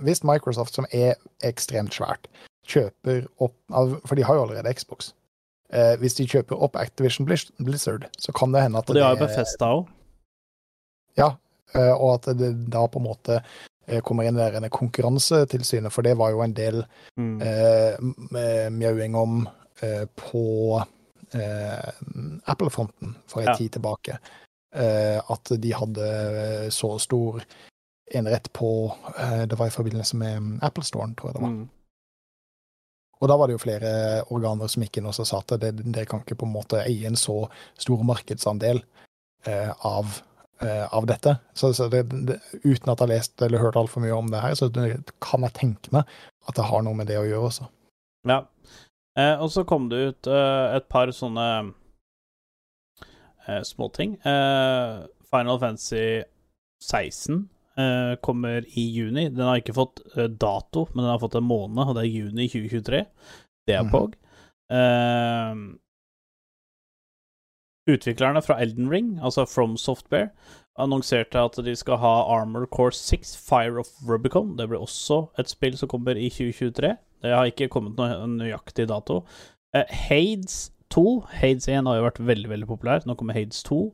hvis 0.04 0.22
Microsoft, 0.22 0.74
som 0.74 0.86
er 0.92 1.14
ekstremt 1.42 1.90
svært, 1.94 2.28
kjøper 2.66 3.26
opp 3.40 3.56
For 4.06 4.14
de 4.14 4.22
har 4.22 4.34
jo 4.34 4.42
allerede 4.42 4.72
Xbox. 4.74 5.12
Eh, 5.72 5.96
hvis 5.98 6.14
de 6.18 6.26
kjøper 6.28 6.60
opp 6.62 6.76
Activision 6.76 7.26
Blizzard, 7.26 8.04
så 8.18 8.32
kan 8.36 8.52
det 8.52 8.62
hende 8.62 8.78
at 8.78 8.90
Og 8.90 8.94
de 8.96 9.02
har 9.02 9.16
jo 9.16 9.26
Befesta 9.26 9.70
òg. 9.78 9.86
Ja, 11.16 11.36
eh, 11.74 11.92
og 11.94 12.14
at 12.14 12.36
det 12.38 12.52
da 12.70 12.86
på 12.86 12.98
en 13.00 13.06
måte 13.08 13.40
eh, 13.88 14.00
kommer 14.00 14.24
inn 14.24 14.36
der 14.36 14.54
en 14.56 14.68
konkurransetilsynet, 14.70 15.92
for 15.92 16.02
det 16.02 16.16
var 16.18 16.30
jo 16.30 16.42
en 16.42 16.52
del 16.54 16.84
Mm. 17.18 17.40
eh, 17.42 17.94
eh, 18.40 18.70
mjauing 18.70 19.14
om 19.14 19.48
eh, 19.82 20.04
på 20.16 20.82
eh, 21.34 21.90
Apple-fronten 22.46 23.16
for 23.26 23.40
en 23.40 23.46
Ja. 23.48 23.54
tid 23.56 23.72
tilbake. 23.72 24.18
Eh, 24.74 25.20
at 25.30 25.44
de 25.60 25.72
hadde 25.72 26.70
så 26.70 26.98
stor 27.00 27.42
enerett 28.12 28.52
på 28.52 28.92
Det 29.48 29.58
var 29.58 29.66
i 29.66 29.70
forbindelse 29.70 30.16
med 30.16 30.58
Apple 30.62 30.84
Storen, 30.84 31.14
tror 31.14 31.28
jeg 31.30 31.34
det 31.34 31.42
var. 31.42 31.50
Mm. 31.50 31.68
Og 33.24 33.30
da 33.30 33.38
var 33.40 33.48
det 33.48 33.56
jo 33.56 33.62
flere 33.62 33.90
organer 34.36 34.68
som 34.68 34.84
gikk 34.84 34.98
inn 35.00 35.08
og 35.08 35.16
sa 35.16 35.38
at 35.38 35.56
dere 35.62 36.04
kan 36.04 36.20
ikke 36.20 36.36
på 36.42 36.44
en 36.44 36.52
måte 36.52 36.82
eie 36.84 37.08
en 37.08 37.16
så 37.16 37.46
stor 37.80 38.02
markedsandel 38.04 38.82
eh, 39.48 39.70
av, 39.88 40.18
eh, 40.60 40.84
av 40.92 41.06
dette. 41.08 41.32
Så, 41.56 41.72
så 41.72 41.88
det, 41.88 42.02
det, 42.28 42.36
uten 42.66 42.92
at 42.92 43.00
jeg 43.00 43.06
har 43.06 43.12
lest 43.14 43.46
eller 43.46 43.64
hørt 43.64 43.78
altfor 43.80 44.04
mye 44.04 44.18
om 44.18 44.28
det 44.28 44.42
her, 44.44 44.58
så 44.60 44.68
det, 44.68 44.90
kan 45.24 45.46
jeg 45.48 45.56
tenke 45.56 45.94
meg 45.96 46.12
at 46.44 46.58
det 46.58 46.68
har 46.68 46.84
noe 46.84 46.98
med 46.98 47.08
det 47.08 47.16
å 47.16 47.24
gjøre 47.24 47.48
også. 47.48 47.70
Ja. 48.28 48.42
Eh, 49.16 49.40
og 49.40 49.48
så 49.54 49.64
kom 49.64 49.88
det 49.88 50.02
ut 50.04 50.28
eh, 50.28 50.76
et 50.76 50.90
par 50.92 51.08
sånne 51.16 51.48
eh, 53.48 53.62
småting. 53.64 54.18
Eh, 54.20 55.04
Final 55.32 55.64
Fantasy 55.64 56.04
16 56.84 57.40
eh, 57.40 57.42
kommer 58.22 58.64
i 58.78 58.84
juni. 58.94 59.28
Den 59.34 59.46
har 59.48 59.58
ikke 59.60 59.74
fått 59.74 60.00
eh, 60.16 60.28
dato, 60.28 60.86
men 60.94 61.04
den 61.04 61.10
har 61.12 61.18
fått 61.22 61.34
en 61.40 61.48
måned, 61.48 61.78
og 61.88 61.94
det 61.96 62.04
er 62.04 62.12
juni 62.12 62.46
2023. 62.48 63.04
Det 63.66 63.74
er 63.74 63.82
Mhm. 63.84 63.90
POG. 63.90 64.14
Eh, 64.70 65.54
utviklerne 67.94 68.42
fra 68.42 68.56
Elden 68.62 68.90
Ring, 68.90 69.18
altså 69.22 69.44
From 69.46 69.76
Software, 69.76 70.30
annonserte 70.78 71.38
at 71.38 71.58
de 71.64 71.74
skal 71.76 71.96
ha 72.00 72.14
Armor 72.38 72.66
Core 72.66 72.92
6 72.92 73.36
Fire 73.36 73.78
of 73.80 73.88
Rubicon. 74.08 74.56
Det 74.56 74.68
blir 74.68 74.80
også 74.82 75.28
et 75.38 75.48
spill 75.52 75.76
som 75.78 75.88
kommer 75.88 76.16
i 76.16 76.28
2023. 76.30 76.94
Det 77.22 77.32
har 77.34 77.46
ikke 77.50 77.68
kommet 77.72 77.96
noen 77.96 78.38
nøyaktig 78.40 78.88
dato. 78.90 79.24
Eh, 79.74 79.84
Hades 79.90 80.70
2 80.90 81.20
Hades 81.40 81.68
1 81.68 81.86
har 81.86 81.96
jo 81.98 82.06
vært 82.08 82.20
veldig 82.26 82.48
veldig 82.50 82.66
populær. 82.68 83.04
Nå 83.06 83.14
kommer 83.16 83.34
Hades 83.34 83.62
2. 83.66 83.92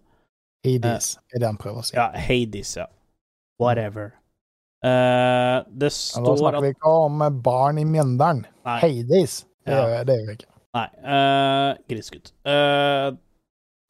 Hades 0.65 1.15
er 1.35 1.39
det 1.41 1.47
han 1.49 1.57
prøver 1.61 1.81
å 1.81 1.85
si. 1.85 1.97
Ja, 1.97 2.11
Hades, 2.13 2.77
ja. 2.77 2.87
Whatever. 3.61 4.13
Uh, 4.85 5.61
det 5.77 5.91
Men 6.17 6.25
da 6.25 6.37
snakker 6.41 6.63
vi 6.65 6.71
ikke 6.75 6.93
om 7.07 7.19
barn 7.45 7.79
i 7.79 7.85
Mjøndalen. 7.85 8.47
Hades. 8.65 9.43
Det 9.67 9.75
Ja. 9.75 9.83
gjør 9.87 10.07
det 10.09 10.17
gjør 10.19 10.27
vi 10.31 10.37
ikke. 10.39 10.47
Nei, 10.75 10.87
uh, 11.05 11.75
grisgutt. 11.91 12.33
Uh, 12.47 13.11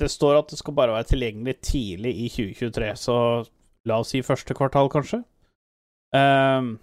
det 0.01 0.09
står 0.11 0.39
at 0.41 0.49
det 0.49 0.59
skal 0.59 0.75
bare 0.75 0.95
være 0.97 1.05
tilgjengelig 1.13 1.61
tidlig 1.61 2.15
i 2.25 2.29
2023, 2.33 2.95
så 2.97 3.17
la 3.87 3.99
oss 4.01 4.09
si 4.15 4.23
første 4.25 4.55
kvartal, 4.57 4.89
kanskje. 4.91 5.23
Uh, 6.17 6.75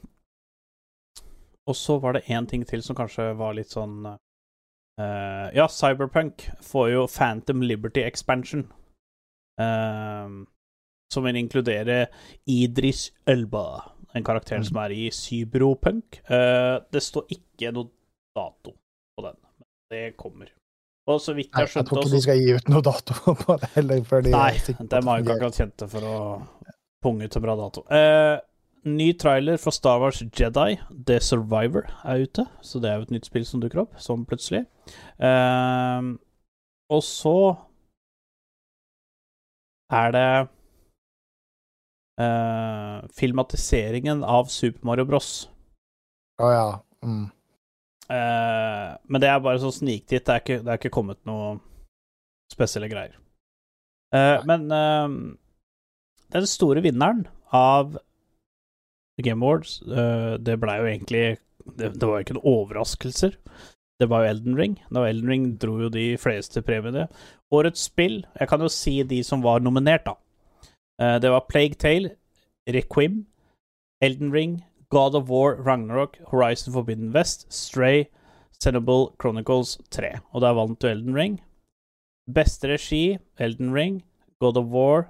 og 1.67 1.75
så 1.75 1.97
var 1.99 2.13
det 2.15 2.23
én 2.31 2.47
ting 2.47 2.63
til 2.65 2.81
som 2.85 2.95
kanskje 2.95 3.33
var 3.35 3.53
litt 3.57 3.73
sånn 3.73 4.05
uh, 4.07 5.49
Ja, 5.53 5.65
Cyberpunk 5.67 6.45
får 6.63 6.91
jo 6.93 7.07
Phantom 7.11 7.61
Liberty 7.61 8.01
Expansion. 8.07 8.63
eh, 9.59 10.29
som 11.13 11.23
vil 11.27 11.37
inkludere 11.39 12.07
Idris 12.49 13.11
Elba, 13.27 13.63
en 14.15 14.23
karakter 14.27 14.57
Mm. 14.59 14.63
som 14.67 14.77
er 14.83 14.91
i 14.95 15.09
Cybropunk. 15.13 16.19
Uh, 16.29 16.79
det 16.91 17.03
står 17.03 17.27
ikke 17.31 17.71
noe 17.75 17.89
dato 18.35 18.73
på 19.17 19.23
den, 19.25 19.37
men 19.41 19.67
det 19.93 20.03
kommer. 20.17 20.51
Og 21.07 21.21
så 21.23 21.33
vidt 21.37 21.53
jeg 21.55 21.69
jeg 21.71 21.85
tror 21.87 22.01
ikke 22.03 22.11
de 22.17 22.21
skal 22.21 22.37
gi 22.41 22.53
ut 22.57 22.67
noe 22.69 22.83
dato 22.83 23.13
på 23.45 23.55
det 23.61 23.69
heller. 23.77 24.03
Før 24.03 24.21
de 24.25 24.31
Nei, 24.35 24.51
de 24.59 25.01
har 25.07 25.17
jo 25.17 25.23
ikke 25.23 25.37
akkurat 25.37 25.55
kjente 25.61 25.87
for 25.87 26.03
å 26.03 26.17
punge 27.03 27.23
ut 27.29 27.35
en 27.39 27.45
bra 27.45 27.55
dato. 27.55 27.85
Uh, 27.87 28.35
ny 28.87 29.13
trailer 29.19 29.57
fra 29.59 29.71
Star 29.71 29.99
Wars 30.03 30.19
Jedi, 30.35 30.75
The 31.07 31.19
Survivor, 31.23 31.87
er 32.03 32.25
ute. 32.27 32.43
Så 32.61 32.79
det 32.83 32.89
er 32.91 32.99
jo 32.99 33.07
et 33.07 33.15
nytt 33.15 33.29
spill 33.29 33.45
som 33.47 33.63
dukker 33.63 33.85
opp, 33.85 33.95
sånn 34.03 34.25
plutselig. 34.27 34.65
Uh, 35.19 36.17
og 36.91 37.03
så 37.03 37.37
er 39.91 40.11
det 40.15 40.27
eh, 42.17 43.07
filmatiseringen 43.17 44.23
av 44.23 44.49
Super 44.53 44.85
Mario 44.85 45.05
Bros. 45.05 45.47
Å 46.41 46.51
ja. 46.53 46.67
Mm. 47.05 47.25
Uh, 48.07 48.95
men 49.11 49.19
det 49.21 49.27
er 49.29 49.41
bare 49.43 49.59
sånn 49.59 49.73
sniktitt. 49.75 50.23
Det, 50.25 50.33
er 50.35 50.39
ikke- 50.43 50.61
det 50.63 50.71
er 50.73 50.77
ikke 50.79 50.93
kommet 50.95 51.19
noe 51.27 51.57
spesielle 52.53 52.87
greier. 52.89 53.17
Uh, 54.15 54.39
men 54.47 54.69
den 56.31 56.47
store 56.47 56.81
vinneren 56.85 57.25
av 57.51 57.97
Game 59.19 59.43
Awards, 59.43 59.79
det 59.83 60.55
blei 60.61 60.77
jo 60.77 60.87
egentlig 60.87 61.23
det, 61.75 61.89
det 61.99 62.07
var 62.07 62.19
jo 62.19 62.23
ikke 62.25 62.37
noen 62.37 62.53
overraskelser. 62.53 63.35
Det 63.99 64.07
var 64.07 64.23
jo 64.23 64.29
Elden 64.31 64.55
Ring. 64.55 64.75
Da 64.93 65.03
Elden 65.07 65.31
Ring 65.31 65.45
dro 65.59 65.79
jo 65.81 65.89
de 65.89 66.11
fleste 66.21 66.61
premiene. 66.63 67.07
Årets 67.51 67.87
spill 67.89 68.19
Jeg 68.39 68.47
kan 68.51 68.61
jo 68.61 68.69
si 68.71 69.01
de 69.03 69.23
som 69.25 69.41
var 69.41 69.59
nominert, 69.59 70.05
da. 70.05 70.13
Eh, 71.01 71.19
det 71.21 71.29
var 71.29 71.45
Plague 71.49 71.75
Tale, 71.75 72.15
Requiem, 72.69 73.25
Elden 74.01 74.31
Ring, 74.33 74.63
God 74.89 75.15
of 75.15 75.29
War, 75.29 75.55
Ragnarok, 75.55 76.17
Horizon 76.31 76.73
Forbidden 76.73 77.11
West, 77.13 77.51
Stray, 77.53 78.05
Senable 78.59 79.13
Chronicles 79.21 79.77
3. 79.91 80.19
Og 80.31 80.41
der 80.41 80.53
vant 80.53 80.81
du 80.81 80.87
Elden 80.87 81.15
Ring. 81.15 81.41
Beste 82.33 82.67
regi, 82.67 83.17
Elden 83.39 83.73
Ring, 83.73 84.03
God 84.39 84.57
of 84.57 84.65
War, 84.65 85.09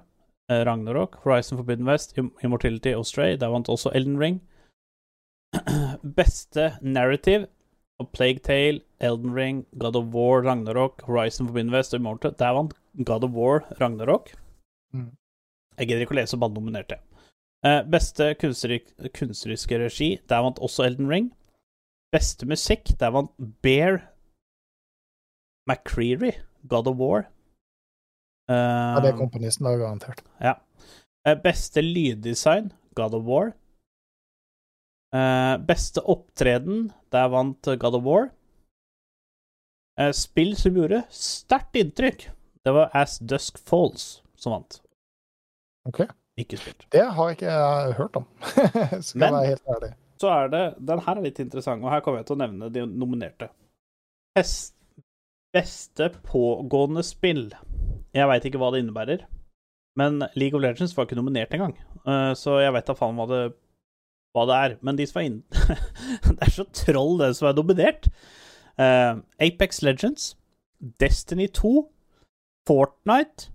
eh, 0.50 0.62
Ragnarok, 0.66 1.16
Horizon 1.24 1.58
Forbidden 1.58 1.86
West, 1.86 2.18
Im- 2.18 2.32
Immortality 2.44 2.94
og 2.94 3.06
Stray. 3.06 3.36
Der 3.36 3.48
vant 3.48 3.68
også 3.68 3.90
Elden 3.94 4.18
Ring. 4.20 4.42
Beste 6.16 6.72
narrative, 6.82 7.46
og 8.00 8.10
Plague 8.12 8.38
Tale, 8.38 8.80
Elden 9.00 9.34
Ring, 9.34 9.66
God 9.78 9.96
of 9.96 10.04
War, 10.14 10.42
Ragnarok, 10.42 11.02
Horizon 11.02 11.46
Forbidden 11.46 11.72
West 11.74 11.94
og 11.94 11.98
Immortal. 12.00 12.34
Der 12.38 12.50
vant 12.50 12.74
God 13.04 13.24
of 13.24 13.30
War, 13.30 13.58
Ragnarok. 13.80 14.30
Mm. 14.92 15.10
Jeg 15.78 15.88
gidder 15.88 16.04
ikke 16.04 16.16
å 16.16 16.18
lese 16.18 16.36
opp 16.36 16.44
alle 16.46 16.58
nominerte. 16.58 16.98
Uh, 17.66 17.82
beste 17.90 18.32
kunstnerik 18.38 18.90
kunstneriske 19.16 19.78
regi, 19.80 20.08
der 20.30 20.44
vant 20.46 20.60
også 20.62 20.84
Elden 20.86 21.08
Ring. 21.10 21.30
Beste 22.14 22.46
musikk, 22.48 22.92
der 23.00 23.12
vant 23.14 23.32
Bear 23.62 24.00
McCreary, 25.68 26.32
God 26.66 26.86
of 26.90 26.98
War. 26.98 27.26
Uh, 28.48 28.96
Ja, 28.96 29.00
det 29.04 29.12
er 29.12 29.18
komponisten, 29.18 29.66
da, 29.68 29.76
garantert. 29.76 30.22
ja. 30.40 30.54
Uh, 31.28 31.34
Beste 31.42 31.82
lyddesign, 31.84 32.72
God 32.94 33.14
of 33.14 33.26
War. 33.28 33.52
Eh, 35.08 35.56
beste 35.64 36.02
opptreden, 36.04 36.90
der 37.12 37.30
vant 37.32 37.64
eh, 37.66 37.78
God 37.80 37.94
of 37.96 38.02
War. 38.04 38.26
Eh, 39.96 40.10
spill 40.12 40.52
som 40.56 40.76
gjorde 40.76 40.98
sterkt 41.08 41.78
inntrykk, 41.80 42.26
det 42.60 42.74
var 42.76 42.90
As 42.92 43.16
Dusk 43.18 43.56
Falls 43.56 44.18
som 44.36 44.52
vant. 44.52 44.82
Ok. 45.88 46.02
Ikke 46.38 46.58
spilt. 46.60 46.84
Det 46.94 47.02
har 47.02 47.30
jeg 47.30 47.38
ikke 47.38 47.50
jeg 47.54 47.94
hørt 47.98 48.16
om, 48.20 48.26
skal 49.02 49.22
Men- 49.24 49.32
være 49.38 49.46
helt 49.54 49.72
ærlig. 49.76 49.92
Så 50.18 50.30
er 50.34 50.48
det 50.50 50.62
Den 50.82 50.98
her 51.06 51.14
er 51.14 51.22
litt 51.22 51.38
interessant, 51.38 51.84
og 51.84 51.90
her 51.92 52.00
kommer 52.02 52.18
jeg 52.20 52.26
til 52.26 52.34
å 52.36 52.40
nevne 52.40 52.68
de 52.74 52.82
nominerte. 52.90 53.46
Best, 54.34 54.74
beste 55.54 56.08
pågående 56.26 57.04
spill. 57.06 57.44
Jeg 58.14 58.26
veit 58.30 58.46
ikke 58.48 58.58
hva 58.58 58.72
det 58.74 58.80
innebærer, 58.82 59.22
men 59.98 60.18
League 60.34 60.58
of 60.58 60.62
Legends 60.62 60.94
var 60.96 61.06
ikke 61.06 61.18
nominert 61.18 61.54
engang. 61.54 61.76
Eh, 62.06 62.32
så 62.38 62.58
jeg 62.62 62.74
veit 62.74 62.86
da 62.90 62.96
faen 62.98 63.18
hva 63.18 63.28
det, 63.30 63.40
hva 64.34 64.44
det 64.50 64.58
er. 64.64 64.76
Men 64.82 64.98
de 64.98 65.06
som 65.06 65.20
er 65.22 65.28
inne 65.30 65.78
Det 66.34 66.36
er 66.46 66.54
så 66.54 66.66
troll, 66.84 67.16
det 67.22 67.32
som 67.38 67.48
er 67.50 67.56
nominert. 67.58 68.10
Uh, 68.78 69.22
Apex 69.42 69.80
Legends, 69.82 70.32
Destiny 71.02 71.48
2, 71.50 71.72
Fortnite, 72.68 73.48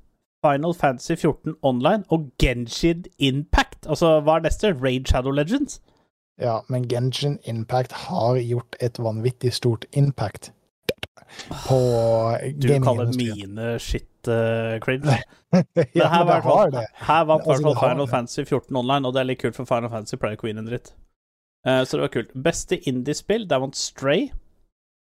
Final 0.44 0.74
Fantasy 0.76 1.16
14 1.16 1.56
Online 1.64 2.04
og 2.10 2.30
Genshin 2.41 3.06
Impact. 3.20 3.88
Altså, 3.88 4.20
hva 4.22 4.38
er 4.38 4.46
neste? 4.48 4.74
Raid 4.84 5.08
Shadow 5.10 5.32
Legends? 5.32 5.80
Ja, 6.41 6.60
men 6.70 6.88
Genshin 6.89 7.39
Impact 7.46 7.91
har 8.08 8.36
gjort 8.41 8.76
et 8.82 9.00
vanvittig 9.00 9.54
stort 9.54 9.86
impact. 9.94 10.52
på 11.68 11.78
Du 12.62 12.68
kaller 12.84 13.10
mine 13.18 13.80
shit 13.80 14.28
uh, 14.28 14.80
cringe. 14.80 15.06
ja, 15.54 15.62
Men 15.94 16.08
her, 16.10 16.26
men 16.26 16.44
var 16.44 16.70
det. 16.70 16.86
her 16.96 17.24
vant 17.26 17.46
i 17.46 17.50
Altså, 17.50 17.64
hvert 17.64 17.78
fall 17.80 17.89
Final. 17.89 18.08
Fantasy 18.08 18.44
14 18.50 18.76
online, 18.76 19.08
og 19.08 19.14
det 19.14 19.20
er 19.22 19.30
litt 19.30 19.41
kult, 19.41 19.56
for 19.56 19.66
Final 19.70 19.89
Fantasy 19.89 20.16
pleier 20.22 20.38
Queen 20.41 20.58
en 20.58 20.68
dritt. 20.70 20.94
Uh, 21.68 21.84
så 21.86 21.98
det 21.98 22.02
var 22.08 22.14
kult. 22.18 22.34
Beste 22.44 22.80
indiespill, 22.89 23.50
der 23.50 23.62
vant 23.64 23.78
Stray. 23.78 24.30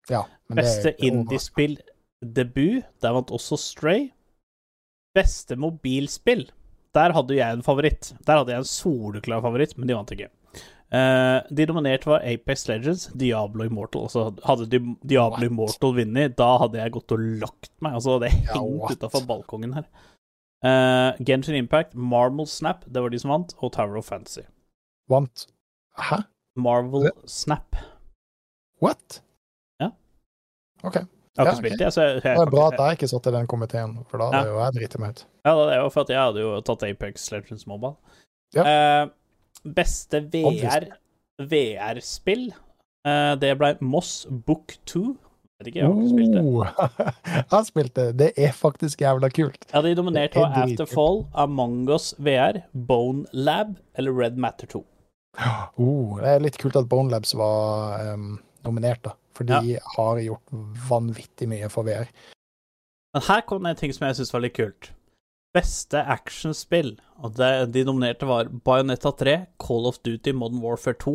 Ja, 0.10 0.22
men 0.50 0.60
Beste 0.62 0.94
indiespill-debut, 1.02 2.84
der 3.02 3.16
vant 3.16 3.32
også 3.32 3.58
Stray. 3.58 4.10
Beste 5.16 5.56
mobilspill, 5.60 6.50
der 6.96 7.14
hadde 7.16 7.38
jeg 7.38 7.58
en 7.58 7.64
favoritt. 7.66 8.14
Der 8.28 8.42
hadde 8.42 8.54
jeg 8.54 8.64
en 8.64 8.70
soleklar 8.70 9.44
favoritt, 9.46 9.78
men 9.78 9.90
de 9.90 9.98
vant 9.98 10.12
ikke. 10.16 10.32
Uh, 10.94 11.42
de 11.50 11.66
nominerte 11.68 12.08
var 12.08 12.24
Apex 12.24 12.68
Legends, 12.70 13.08
Diablo 13.18 13.66
Immortal. 13.66 14.06
Altså, 14.06 14.28
hadde 14.46 14.68
Di 14.70 14.80
Diablo 15.02 15.42
What? 15.42 15.50
Immortal 15.50 15.96
vunnet, 15.98 16.36
da 16.38 16.50
hadde 16.62 16.80
jeg 16.80 16.94
gått 16.94 17.16
og 17.16 17.24
lagt 17.42 17.72
meg. 17.84 17.98
Altså, 17.98 18.20
det 18.22 18.32
hengt 18.36 18.54
yeah, 18.54 18.92
utafor 18.94 19.26
balkongen 19.28 19.76
her. 19.80 19.88
Uh, 20.66 21.18
Genshin 21.26 21.58
Impact, 21.58 21.96
Marvel 21.96 22.48
Snap, 22.48 22.86
det 22.88 23.02
var 23.04 23.12
de 23.12 23.20
som 23.22 23.34
vant, 23.34 23.56
og 23.60 23.74
Tower 23.76 24.00
of 24.00 24.08
Fantasy. 24.08 24.46
Vant 25.12 25.48
Hæ? 25.98 26.24
Marvel 26.56 27.10
Snap. 27.26 27.76
What? 28.82 29.22
Ja. 29.82 29.92
OK. 30.84 31.02
Jeg 31.36 31.44
har 31.44 31.50
Ja, 31.50 31.52
ikke 31.52 31.62
spilt 31.68 31.82
det, 31.82 31.88
så 31.92 32.02
jeg, 32.02 32.20
jeg, 32.24 32.38
Det 32.38 32.44
er 32.46 32.52
bra 32.54 32.68
at 32.72 32.80
jeg 32.80 32.98
ikke 32.98 33.08
satt 33.12 33.28
i 33.28 33.32
den 33.36 33.48
komiteen, 33.52 33.96
for 34.08 34.22
da 34.22 34.30
hadde 34.32 34.54
jo 34.54 34.60
jeg 34.62 34.76
driti 34.78 35.02
meg 35.04 35.16
ut. 35.16 35.26
Ja, 35.44 35.56
det 35.60 35.74
er 35.74 35.82
jo 35.82 35.90
for 35.92 36.06
at 36.06 36.14
jeg 36.14 36.22
hadde 36.22 36.46
jo 36.46 36.54
tatt 36.70 36.86
Apex 36.88 37.26
Legends 37.34 37.68
Mobile. 37.68 37.96
Ja. 38.56 38.64
Eh, 38.72 39.10
beste 39.76 40.22
VR-spill, 40.32 40.88
VR-spill, 41.52 42.46
eh, 43.04 43.34
det 43.42 43.52
ble 43.60 43.74
Moss 43.84 44.14
Book 44.48 44.78
2. 44.88 45.04
Vet 45.60 45.70
ikke, 45.72 45.80
jeg 45.80 45.88
har 45.88 46.00
ikke 46.00 46.14
spilt 46.14 46.34
det. 46.36 46.42
Jeg 47.36 47.46
har 47.52 47.68
spilt 47.68 47.94
det. 47.96 48.08
Det 48.20 48.32
er 48.44 48.52
faktisk 48.52 49.02
jævla 49.02 49.30
kult. 49.32 49.62
Ja, 49.72 49.82
de 49.84 49.94
nominerte 49.96 50.42
av 50.42 50.52
er. 50.52 50.66
Afterfall, 50.66 51.22
Among 51.32 51.86
us 51.96 52.10
VR, 52.20 52.60
Bone 52.74 53.24
Lab 53.32 53.78
eller 53.96 54.12
Red 54.12 54.36
Matter 54.36 54.68
2. 54.68 54.84
Oh, 55.80 56.20
det 56.20 56.32
er 56.32 56.44
litt 56.44 56.58
kult 56.60 56.76
at 56.80 56.90
Bone 56.92 57.12
Labs 57.12 57.34
var 57.36 58.04
um, 58.14 58.36
nominert, 58.68 59.02
da. 59.04 59.16
For 59.36 59.48
de 59.48 59.78
har 59.98 60.22
gjort 60.24 60.54
vanvittig 60.90 61.48
mye 61.52 61.70
for 61.72 61.88
VR. 61.88 62.08
Men 63.16 63.26
her 63.28 63.44
kom 63.48 63.64
det 63.64 63.74
en 63.74 63.82
ting 63.82 63.94
som 63.96 64.08
jeg 64.08 64.20
syns 64.20 64.34
var 64.36 64.44
litt 64.44 64.56
kult. 64.58 64.92
Beste 65.56 66.02
actionspill. 66.12 66.98
Og 67.24 67.36
det, 67.38 67.50
de 67.72 67.86
nominerte 67.88 68.28
var 68.28 68.52
Bayonetta 68.68 69.12
3, 69.16 69.36
Call 69.62 69.88
of 69.88 70.02
Duty 70.04 70.34
Modern 70.36 70.60
Warfare 70.64 70.98
2, 71.00 71.14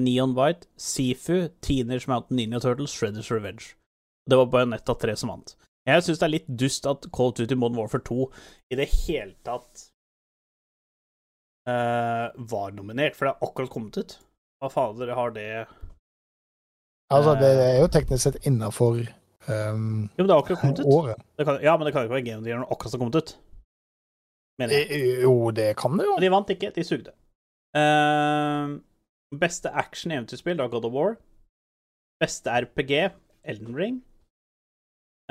Neon 0.00 0.32
White, 0.38 0.68
Sifu, 0.80 1.50
Teenage 1.60 2.08
Mountain 2.08 2.40
Ninja 2.40 2.62
Turtles, 2.64 2.92
Shredders 2.92 3.30
Revenge. 3.32 3.74
Det 4.24 4.40
var 4.40 4.48
Bayonetta 4.52 4.96
3 4.96 5.16
som 5.20 5.34
vant. 5.34 5.56
Jeg 5.84 6.04
syns 6.06 6.20
det 6.20 6.28
er 6.28 6.32
litt 6.32 6.52
dust 6.64 6.86
at 6.88 7.08
Call 7.12 7.32
of 7.32 7.36
Duty 7.36 7.58
Modern 7.60 7.82
Warfare 7.82 8.04
2 8.08 8.30
i 8.72 8.78
det 8.80 8.88
hele 9.04 9.34
tatt 9.44 9.84
uh, 11.68 12.32
var 12.36 12.72
nominert, 12.72 13.16
for 13.16 13.26
det 13.26 13.34
har 13.34 13.50
akkurat 13.50 13.72
kommet 13.72 14.00
ut. 14.00 14.16
Hva 14.62 14.70
fader 14.72 15.12
har 15.12 15.34
det 15.36 15.48
Altså, 17.16 17.34
det 17.40 17.50
Eh. 17.54 17.64
er 17.76 17.80
jo 17.80 17.88
teknisk 17.94 18.22
sett 18.22 18.38
innafor 18.46 19.00
um, 19.48 20.10
Jo, 20.18 20.22
men 20.22 20.26
det 20.28 20.34
har 20.34 20.42
akkurat 20.42 20.60
kommet 20.60 20.80
ut. 20.80 20.86
året. 20.86 21.16
Det 21.38 21.46
kan, 21.46 21.58
ja, 21.62 21.76
men 21.76 21.86
det 21.86 21.92
kan 21.92 22.02
jo 22.02 22.06
ikke 22.08 22.14
være 22.18 22.24
Game 22.28 22.38
of 22.38 22.44
the 22.44 22.50
Year 22.50 22.58
når 22.60 22.66
det 22.68 22.72
akkurat 22.76 22.92
har 22.92 22.98
kommet 23.04 23.18
ut. 23.22 23.34
Mener 24.58 24.72
jeg. 24.74 25.22
Jo, 25.22 25.50
det 25.50 25.68
kan 25.76 25.98
det 25.98 26.04
jo. 26.06 26.14
Men 26.16 26.22
de 26.22 26.30
vant 26.30 26.50
ikke, 26.54 26.70
de 26.76 26.84
sugde. 26.84 27.12
Uh, 27.74 28.78
beste 29.38 29.68
action-eventyrspill, 29.70 30.56
da 30.58 30.66
God 30.70 30.84
of 30.84 30.92
War. 30.94 31.16
Beste 32.22 32.46
RPG, 32.50 32.92
Elden 33.44 33.74
Ring. 33.76 33.96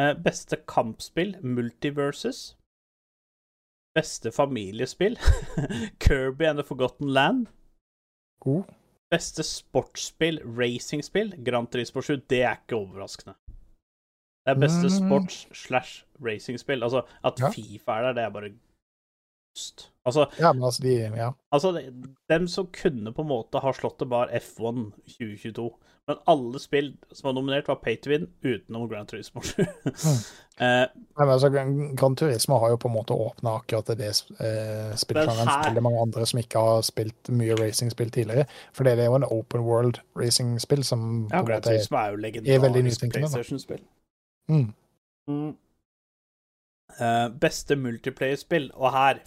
Uh, 0.01 0.13
beste 0.23 0.57
kampspill, 0.67 1.37
Multiverses. 1.41 2.57
Beste 3.95 4.31
familiespill, 4.31 5.17
Kirby 6.03 6.43
and 6.49 6.57
the 6.57 6.63
Forgotten 6.63 7.07
Land. 7.13 7.47
God. 8.41 8.63
Beste 9.13 9.43
sportsspill, 9.45 10.39
racingspill, 10.57 11.33
Grand 11.45 11.67
Turismo 11.71 12.01
7. 12.01 12.15
Det 12.29 12.41
er 12.41 12.55
ikke 12.63 12.75
overraskende. 12.81 13.35
Det 14.45 14.51
er 14.55 14.59
beste 14.59 14.87
Mm. 14.89 14.95
sports 14.99 15.35
slash 15.57 16.05
racingspill. 16.25 16.83
Altså, 16.83 17.01
at. 17.23 17.33
Fifa 17.55 17.91
er 17.91 18.01
der, 18.07 18.13
det 18.17 18.23
er 18.23 18.29
bare 18.29 18.49
dust. 19.53 19.89
Altså, 20.05 20.25
Ja, 20.39 20.53
men 20.53 20.63
altså, 20.63 20.83
de 20.83 20.93
Ja. 21.15 21.31
Altså, 21.51 21.91
dem 22.29 22.47
som 22.47 22.67
kunne 22.67 23.13
på 23.13 23.21
en 23.21 23.27
måte 23.27 23.59
ha 23.59 23.71
slått 23.73 23.99
det, 23.99 24.09
var 24.09 24.27
F1 24.27 24.91
2022. 25.07 25.71
Men 26.07 26.17
alle 26.27 26.59
spill 26.59 26.97
som 27.11 27.27
var 27.29 27.33
nominert, 27.33 27.67
var 27.67 27.75
pay 27.75 27.95
to 27.95 28.09
win, 28.09 28.27
utenom 28.43 28.89
Grand 28.89 29.07
Turismo 29.07 29.41
7. 29.41 29.61
eh, 29.63 29.65
Nei, 30.59 30.87
men 31.19 31.29
altså, 31.29 31.49
Gran 31.49 31.95
Gran 31.95 32.15
Turismo 32.15 32.57
har 32.59 32.69
jo 32.73 32.75
på 32.77 32.87
en 32.87 32.93
måte 32.97 33.15
åpna 33.15 33.53
akkurat 33.61 33.87
det 33.97 34.09
eh, 34.09 34.95
spillsjangeren 34.99 35.47
her- 35.47 35.79
mange 35.81 36.01
andre 36.01 36.25
som 36.25 36.39
ikke 36.39 36.59
har 36.59 36.81
spilt 36.81 37.29
mye 37.31 37.55
racingspill 37.55 38.11
tidligere. 38.11 38.45
For 38.73 38.83
det 38.83 38.97
er 38.99 39.05
jo 39.05 39.15
en 39.15 39.23
open 39.31 39.63
world 39.63 40.01
racingspill 40.19 40.83
som 40.83 41.29
ja, 41.31 41.37
på 41.39 41.39
en 41.39 41.45
Grand 41.45 41.63
måte 41.63 41.69
er 41.69 41.79
er 42.03 42.11
jo 42.11 42.19
er 42.59 42.65
veldig 42.67 42.83
nytenkende. 42.83 43.29
PlayStation-spill. 43.31 43.83
mm. 44.49 44.73
Mm. 45.27 45.55
Eh, 46.99 47.29
beste 47.39 47.75
multiplayer-spill, 47.79 48.71
og 48.75 48.91
her 48.91 49.23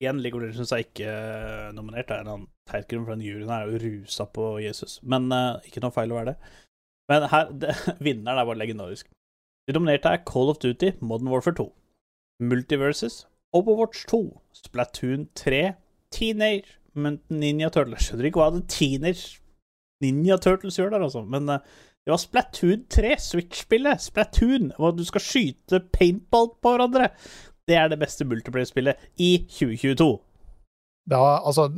Igjen, 0.00 0.22
League 0.22 0.38
of 0.38 0.42
Legends 0.42 0.72
er 0.72 0.80
ikke 0.80 1.08
eh, 1.12 1.72
nominert. 1.76 2.08
Det 2.08 2.16
er 2.16 2.24
en 2.24 2.32
annen 2.32 2.48
teit 2.70 2.86
grunn, 2.88 3.04
for 3.04 3.12
den 3.12 3.24
juryen 3.26 3.50
er 3.52 3.68
jo 3.68 3.80
rusa 3.82 4.24
på 4.32 4.46
Jesus. 4.64 4.96
Men 5.04 5.26
uh, 5.28 5.60
ikke 5.68 5.82
noe 5.84 5.92
feil 5.92 6.14
å 6.14 6.16
være 6.16 6.32
det. 6.32 6.52
Men 7.12 7.26
her, 7.28 7.50
det, 7.60 7.74
vinneren 8.00 8.40
er 8.40 8.48
bare 8.48 8.62
legendarisk. 8.62 9.10
De 9.68 9.76
nominerte 9.76 10.08
er 10.08 10.22
Call 10.24 10.48
of 10.52 10.62
Duty, 10.62 10.94
Modern 11.04 11.28
Warfare 11.28 11.58
2, 11.58 11.68
Multiverses, 12.48 13.26
Overwatch 13.52 14.06
2, 14.08 14.22
Splatoon 14.62 15.28
3, 15.36 15.60
Teenage 16.16 16.78
Ninja 16.96 17.68
Turtles. 17.68 18.00
Jeg 18.00 18.08
skjønner 18.08 18.30
ikke 18.30 18.40
hva 18.40 18.48
det 18.56 18.64
Teenage 18.72 19.38
Ninja 20.00 20.40
Turtles 20.40 20.80
gjør 20.80 20.94
der, 20.94 21.04
altså. 21.10 21.26
Men 21.28 21.52
uh, 21.52 21.60
det 22.06 22.14
var 22.14 22.24
Splatoon 22.24 22.88
3, 22.88 23.12
Switch-spillet. 23.20 24.00
Splatoon, 24.00 24.72
hvor 24.80 24.96
du 24.96 25.04
skal 25.04 25.28
skyte 25.28 25.84
paintball 25.92 26.54
på 26.56 26.72
hverandre. 26.72 27.12
Det 27.70 27.76
er 27.78 27.86
det 27.88 28.00
beste 28.00 28.24
multiplayer-spillet 28.26 28.94
i 29.22 29.44
2022. 29.46 30.18
da, 31.10 31.20
altså, 31.38 31.68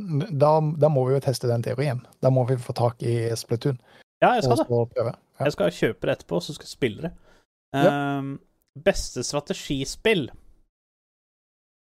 da, 0.44 0.52
da 0.80 0.88
må 0.88 1.04
vi 1.08 1.14
jo 1.18 1.24
teste 1.24 1.48
den 1.50 1.62
teorien. 1.64 2.00
Da 2.24 2.30
må 2.32 2.46
vi 2.48 2.56
få 2.56 2.72
tak 2.76 3.02
i 3.04 3.36
Splatoon 3.36 3.78
Ja, 4.22 4.28
jeg 4.38 4.42
skal 4.44 4.56
det. 4.56 5.04
Ja. 5.04 5.12
Jeg 5.44 5.52
skal 5.52 5.72
kjøpe 5.72 6.06
det 6.06 6.12
etterpå, 6.16 6.40
så 6.40 6.52
skal 6.56 6.64
jeg 6.64 6.70
spille 6.72 7.02
det. 7.02 7.12
Ja. 7.74 8.18
Um, 8.18 8.40
beste 8.84 9.22
strategispill 9.24 10.30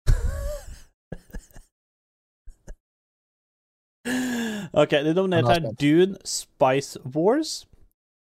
OK, 4.82 4.92
de 4.92 5.14
nominerte 5.14 5.52
er 5.52 5.72
Dune 5.82 6.16
Spice 6.26 7.00
Wars, 7.06 7.68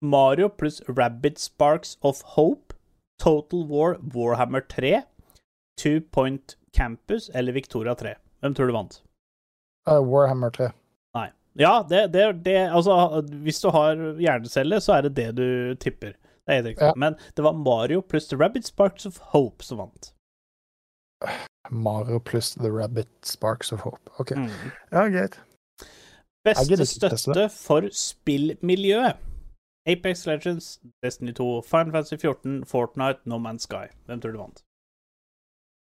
Mario 0.03 0.49
pluss 0.49 0.83
Rabbit 0.89 1.41
Sparks 1.41 1.99
of 2.03 2.23
Hope, 2.37 2.75
Total 3.21 3.65
War 3.69 3.97
Warhammer 4.15 4.61
3, 4.61 5.03
Two 5.81 6.01
Point 6.13 6.57
Campus 6.77 7.29
eller 7.29 7.53
Victoria 7.53 7.95
3. 7.95 8.15
Hvem 8.41 8.55
tror 8.55 8.67
du 8.67 8.73
vant? 8.73 9.03
Uh, 9.91 10.01
Warhammer 10.01 10.51
3. 10.51 10.71
Nei. 11.15 11.29
Ja, 11.59 11.87
det, 11.89 12.07
det, 12.13 12.33
det 12.45 12.57
Altså, 12.71 13.21
hvis 13.45 13.61
du 13.61 13.71
har 13.71 13.97
hjernecelle, 14.21 14.81
så 14.81 14.93
er 14.99 15.09
det 15.09 15.17
det 15.17 15.31
du 15.37 15.75
tipper. 15.75 16.17
Det 16.47 16.57
er 16.57 16.63
riktig. 16.63 16.85
Ja. 16.85 16.93
Men 16.97 17.17
det 17.37 17.45
var 17.45 17.53
Mario 17.53 18.01
pluss 18.01 18.29
The 18.29 18.37
Rabbit 18.37 18.67
Sparks 18.67 19.07
of 19.07 19.19
Hope 19.35 19.65
som 19.65 19.79
vant. 19.79 20.13
Mario 21.71 22.19
pluss 22.19 22.55
The 22.55 22.71
Rabbit 22.71 23.11
Sparks 23.23 23.73
of 23.73 23.81
Hope. 23.81 24.11
OK. 24.19 24.31
Mm. 24.31 24.51
Ja, 24.91 25.07
greit. 25.09 25.41
Beste 26.45 26.87
støtte 26.87 27.49
for 27.55 27.87
spillmiljøet. 27.95 29.17
Apex 29.87 30.27
Legends, 30.27 30.81
Destiny 31.03 31.33
2, 31.35 31.63
Final 31.63 31.93
Fantasy 31.93 32.17
14, 32.17 32.65
Fortnite, 32.65 33.19
No 33.25 33.39
Man's 33.39 33.67
Sky. 33.67 33.91
Hvem 34.07 34.21
tror 34.21 34.33
du 34.33 34.39
vant? 34.39 34.63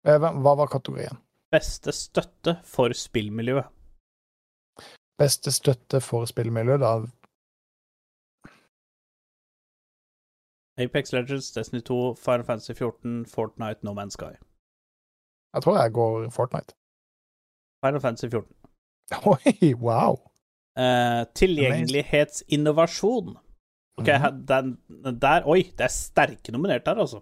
Eh, 0.08 0.18
Hva 0.20 0.56
var 0.58 0.68
kategorien? 0.72 1.18
Beste 1.52 1.92
støtte 1.92 2.60
for 2.64 2.90
spillmiljøet. 2.96 3.66
Beste 5.20 5.52
støtte 5.52 6.00
for 6.02 6.26
spillmiljøet, 6.30 6.80
da 6.80 6.94
Apex 10.80 11.12
Legends, 11.14 11.52
Destiny 11.52 11.82
2, 11.84 12.14
Final 12.16 12.44
Fantasy 12.48 12.72
14, 12.74 13.26
Fortnite, 13.26 13.84
No 13.84 13.92
Man's 13.94 14.12
Sky. 14.16 14.32
Jeg 15.54 15.62
tror 15.64 15.78
jeg 15.82 15.92
går 15.94 16.30
Fortnite. 16.32 16.74
Final 17.86 18.00
Fantasy 18.02 18.28
14. 18.30 18.56
Oi, 19.34 19.74
wow! 19.74 20.16
Eh, 20.80 21.26
tilgjengelighetsinnovasjon. 21.36 23.36
Ok, 24.00 24.08
Mhm. 24.08 24.46
den, 24.48 24.78
der 25.20 25.44
Oi, 25.50 25.64
det 25.76 25.82
er 25.82 25.88
sterke 25.92 26.52
nominert 26.56 26.88
her, 26.88 26.96
altså. 26.96 27.20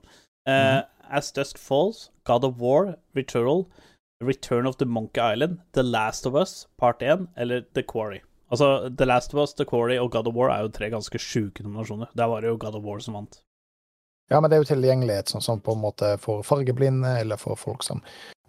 Eh, 0.48 0.82
As 1.10 1.32
Dusk 1.32 1.58
Falls, 1.58 2.10
God 2.26 2.44
of 2.44 2.60
War, 2.60 2.96
Returnal, 3.16 3.66
Return 4.24 4.68
of 4.68 4.78
the 4.78 4.86
Monkey 4.86 5.22
Island, 5.22 5.60
The 5.74 5.84
Last 5.84 6.26
of 6.26 6.36
Us, 6.36 6.68
Part 6.78 7.02
1 7.02 7.28
eller 7.38 7.62
The 7.74 7.84
Quarry. 7.84 8.22
Altså, 8.50 8.90
The 8.90 9.06
Last 9.06 9.34
of 9.34 9.42
Us, 9.42 9.54
The 9.54 9.66
Quarry 9.66 9.98
og 10.00 10.12
God 10.12 10.28
of 10.28 10.36
War 10.36 10.50
er 10.50 10.64
jo 10.64 10.72
tre 10.74 10.90
ganske 10.90 11.20
sjuke 11.20 11.64
nominasjoner. 11.64 12.08
Der 12.16 12.32
var 12.32 12.42
det 12.42 12.50
jo 12.54 12.58
God 12.58 12.76
of 12.76 12.84
War 12.84 13.00
som 13.00 13.20
vant. 13.20 13.42
Ja, 14.30 14.40
men 14.42 14.50
det 14.50 14.58
er 14.58 14.64
jo 14.64 14.72
tilgjengelighet, 14.74 15.32
sånn 15.32 15.44
som 15.44 15.62
på 15.64 15.76
en 15.76 15.84
måte 15.84 16.16
for 16.20 16.44
fargeblinde, 16.44 17.14
eller 17.22 17.40
for 17.40 17.60
folk 17.60 17.86
som 17.86 18.02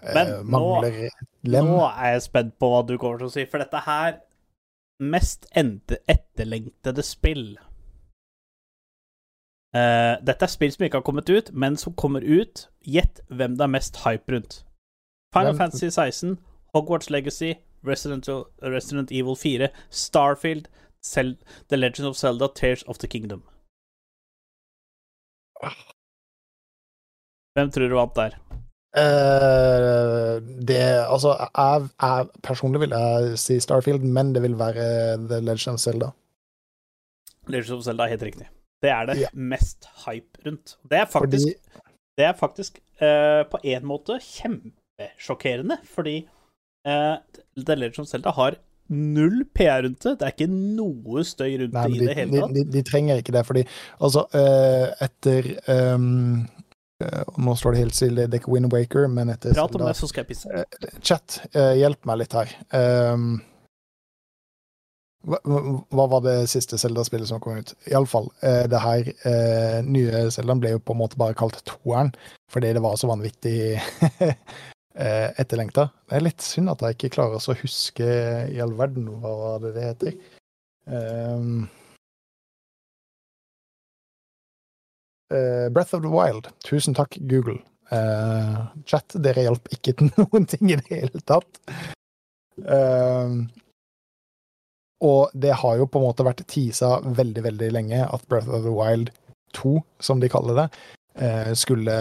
eh, 0.03 0.15
Men 0.15 0.33
eh, 0.33 0.41
mangler 0.43 0.97
lem. 1.47 1.69
Nå 1.71 1.85
er 1.93 2.17
jeg 2.17 2.25
spent 2.27 2.57
på 2.59 2.71
hva 2.73 2.81
du 2.87 2.97
kommer 2.99 3.21
til 3.21 3.31
å 3.31 3.35
si, 3.37 3.47
for 3.51 3.63
dette 3.63 3.85
her 3.87 4.19
Mest 4.99 5.47
etterlengtede 5.55 7.05
spill. 7.07 7.53
Eh, 9.77 10.15
dette 10.25 10.47
er 10.47 10.49
spill 10.53 10.73
som 10.73 10.85
ikke 10.87 11.01
har 11.03 11.05
kommet 11.05 11.29
ut, 11.29 11.51
men 11.53 11.77
som 11.77 11.93
kommer 11.95 12.25
ut. 12.25 12.67
Gjett 12.87 13.21
hvem 13.29 13.57
det 13.59 13.65
er 13.67 13.75
mest 13.75 14.01
hype 14.05 14.33
rundt. 14.33 14.63
Final 15.35 15.53
Hvem- 15.53 15.59
Fantasy 15.59 15.91
16, 15.93 16.39
Hogwarts 16.75 17.11
Legacy, 17.11 17.55
Resident, 17.85 18.29
Resident 18.63 19.13
Evil 19.13 19.37
4, 19.37 19.69
Starfield, 19.91 20.69
Zel 21.05 21.37
The 21.69 21.77
Legend 21.77 22.09
of 22.09 22.17
Zelda, 22.17 22.49
Tears 22.55 22.83
of 22.89 22.99
the 22.99 23.07
Kingdom. 23.07 23.43
Hvem 27.55 27.71
tror 27.75 27.89
du 27.89 27.97
vant 27.99 28.15
der? 28.17 28.37
Uh, 28.99 30.39
det 30.69 30.79
Altså, 31.13 31.35
jeg, 31.59 31.89
jeg 32.03 32.29
personlig 32.43 32.81
vil 32.81 32.95
jeg 32.97 33.39
si 33.39 33.61
Starfield, 33.61 34.01
men 34.05 34.35
det 34.35 34.43
vil 34.43 34.59
være 34.59 35.17
The 35.29 35.41
Legend 35.41 35.75
of 35.75 35.81
Zelda. 35.81 36.11
Legend 37.49 37.79
of 37.79 37.85
Zelda 37.85 38.05
er 38.05 38.09
helt 38.15 38.23
riktig. 38.23 38.47
Det 38.83 38.91
er 38.95 39.07
det 39.11 39.17
Ja. 39.25 39.29
mest 39.35 39.89
hype 40.07 40.45
rundt. 40.47 40.77
Det 40.89 40.99
er 41.01 41.07
faktisk, 41.11 41.47
Fordi 41.49 41.85
det 42.19 42.25
er 42.29 42.33
faktisk 42.39 42.79
uh, 43.03 43.43
på 43.51 43.59
en 43.65 43.85
måte 43.87 44.19
kjempesjokkerende, 44.23 45.79
fordi 45.85 46.17
uh, 46.89 47.17
The 47.59 47.75
Legend 47.75 48.05
of 48.07 48.09
Zelda 48.11 48.31
har 48.37 48.57
null 48.89 49.43
PR 49.55 49.83
rundt 49.85 50.01
det. 50.07 50.15
Det 50.21 50.27
er 50.29 50.33
ikke 50.33 50.49
noe 50.53 51.25
støy 51.29 51.59
rundt 51.61 51.75
Nei, 51.77 51.83
det 51.89 51.97
i 51.97 51.99
de, 51.99 52.07
det 52.07 52.15
hele 52.17 52.41
tatt. 52.41 52.55
de, 52.57 52.65
de 52.73 52.83
trenger 52.89 53.21
ikke 53.21 53.35
det, 53.37 53.43
fordi 53.47 53.65
altså 54.01 54.23
uh, 54.33 55.05
Etter 55.05 55.51
um, 55.99 56.47
Nå 57.39 57.53
står 57.55 57.77
det 57.77 57.83
helt 57.85 57.95
stille, 57.95 58.25
det 58.27 58.35
er 58.35 58.41
ikke 58.41 58.51
Wind 58.51 58.73
Waker, 58.73 59.05
men 59.13 59.29
etter 59.31 59.53
Prat 59.55 59.75
om 59.77 59.85
det, 59.87 59.93
så 59.95 60.09
skal 60.11 60.25
jeg 60.25 60.33
pisse. 60.33 60.65
Chat, 61.07 61.37
hjelp 61.55 62.09
meg 62.11 62.19
litt 62.25 62.33
her. 62.35 62.51
Ehm, 62.75 63.37
hva, 65.29 65.39
hva 65.93 66.07
var 66.15 66.23
det 66.25 66.37
siste 66.51 66.79
Zelda-spillet 66.81 67.29
som 67.31 67.41
kom 67.43 67.61
ut? 67.61 67.75
Iallfall, 67.91 68.31
Eh, 68.43 68.65
det 68.71 68.81
her 68.83 69.09
eh, 69.29 69.79
nye 69.85 70.29
Zeldaen 70.35 70.61
ble 70.63 70.75
jo 70.77 70.83
på 70.83 70.95
en 70.95 71.01
måte 71.03 71.19
bare 71.21 71.37
kalt 71.39 71.59
toeren, 71.69 72.13
fordi 72.53 72.73
det 72.77 72.83
var 72.85 72.97
så 72.97 73.11
vanvittig 73.11 73.59
eh, 74.23 75.29
etterlengta. 75.41 75.89
Det 76.09 76.19
er 76.19 76.27
litt 76.27 76.45
synd 76.45 76.73
at 76.73 76.85
jeg 76.85 76.99
ikke 76.99 77.15
klarer 77.19 77.43
å 77.43 77.59
huske 77.63 78.09
i 78.53 78.63
all 78.63 78.77
verden 78.79 79.11
hva 79.23 79.59
det 79.65 79.75
det 79.77 79.91
heter. 79.91 80.23
Um, 80.89 81.69
Uh, 85.29 85.69
Breath 85.69 85.93
of 85.93 86.01
the 86.01 86.09
Wild. 86.09 86.47
Tusen 86.65 86.95
takk, 86.97 87.19
Google. 87.29 87.59
Uh, 87.93 88.69
chat, 88.89 89.13
dere 89.21 89.45
hjalp 89.45 89.69
ikke 89.77 89.93
til 89.99 90.09
noen 90.17 90.47
ting 90.49 90.71
i 90.73 90.79
det 90.81 90.89
hele 90.89 91.21
tatt. 91.29 91.61
Ehm, 92.65 93.43
og 95.01 95.31
det 95.35 95.53
har 95.61 95.77
jo 95.79 95.87
på 95.87 96.01
en 96.01 96.09
måte 96.09 96.25
vært 96.27 96.47
teasa 96.51 97.01
veldig, 97.05 97.43
veldig 97.45 97.71
lenge 97.73 98.03
at 98.07 98.29
Breath 98.29 98.49
of 98.49 98.65
the 98.65 98.73
Wild 98.75 99.11
2, 99.55 99.79
som 100.01 100.21
de 100.21 100.29
kaller 100.29 100.55
det, 100.55 100.69
eh, 101.23 101.53
skulle 101.55 101.95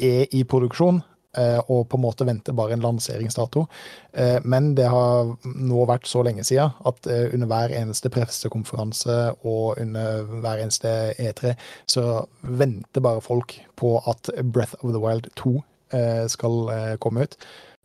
er 0.00 0.26
i 0.34 0.42
produksjon. 0.44 1.02
eh, 1.36 1.60
Og 1.68 1.88
på 1.88 1.96
en 1.98 2.02
måte 2.02 2.24
venter 2.26 2.52
bare 2.56 2.72
en 2.72 2.80
lanseringsdato. 2.80 3.66
Eh, 4.14 4.40
Men 4.44 4.74
det 4.74 4.88
har 4.88 5.36
nå 5.44 5.86
vært 5.86 6.06
så 6.08 6.24
lenge 6.24 6.42
siden 6.42 6.72
at 6.86 7.06
eh, 7.06 7.28
under 7.34 7.46
hver 7.46 7.68
eneste 7.76 8.08
pressekonferanse 8.10 9.36
og 9.44 9.78
under 9.78 10.24
hver 10.24 10.58
eneste 10.64 11.14
E3 11.20 11.54
så 11.86 12.26
venter 12.42 13.00
bare 13.00 13.20
folk 13.20 13.60
på 13.76 14.02
at 14.08 14.30
Breath 14.42 14.74
of 14.82 14.92
the 14.92 14.98
Wild 14.98 15.28
2 15.36 15.62
eh, 15.92 16.26
skal 16.26 16.68
eh, 16.70 16.96
komme 16.96 17.22
ut. 17.28 17.36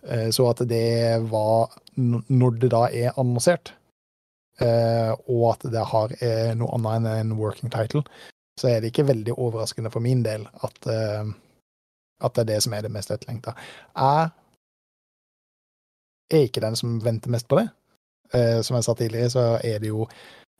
Eh, 0.07 0.29
Så 0.31 0.49
at 0.49 0.67
det 0.67 1.21
var 1.29 1.69
Når 1.95 2.59
det 2.61 2.71
da 2.73 2.85
er 2.89 3.19
annonsert, 3.19 3.73
eh, 4.61 5.11
og 5.29 5.43
at 5.53 5.65
det 5.73 5.83
har 5.91 6.15
eh, 6.19 6.53
noe 6.57 6.73
annet 6.77 6.95
enn 6.99 7.09
en 7.13 7.35
working 7.37 7.71
title, 7.73 8.03
så 8.59 8.69
er 8.69 8.81
det 8.81 8.91
ikke 8.91 9.07
veldig 9.09 9.33
overraskende 9.33 9.91
for 9.93 10.03
min 10.05 10.23
del 10.25 10.45
at, 10.65 10.87
eh, 10.89 11.25
at 12.23 12.35
det 12.35 12.45
er 12.45 12.51
det 12.53 12.59
som 12.65 12.73
er 12.73 12.85
det 12.85 12.93
mest 12.93 13.13
etterlengta. 13.13 13.55
Jeg 13.97 14.29
er 16.39 16.47
ikke 16.49 16.63
den 16.63 16.77
som 16.79 16.99
venter 17.03 17.33
mest 17.33 17.47
på 17.49 17.61
det. 17.61 17.67
Eh, 18.33 18.61
Som 18.61 18.75
jeg 18.75 18.83
sa 18.83 18.93
tidligere, 18.97 19.29
så 19.29 19.43
er 19.63 19.79
det 19.79 19.91
jo 19.91 20.07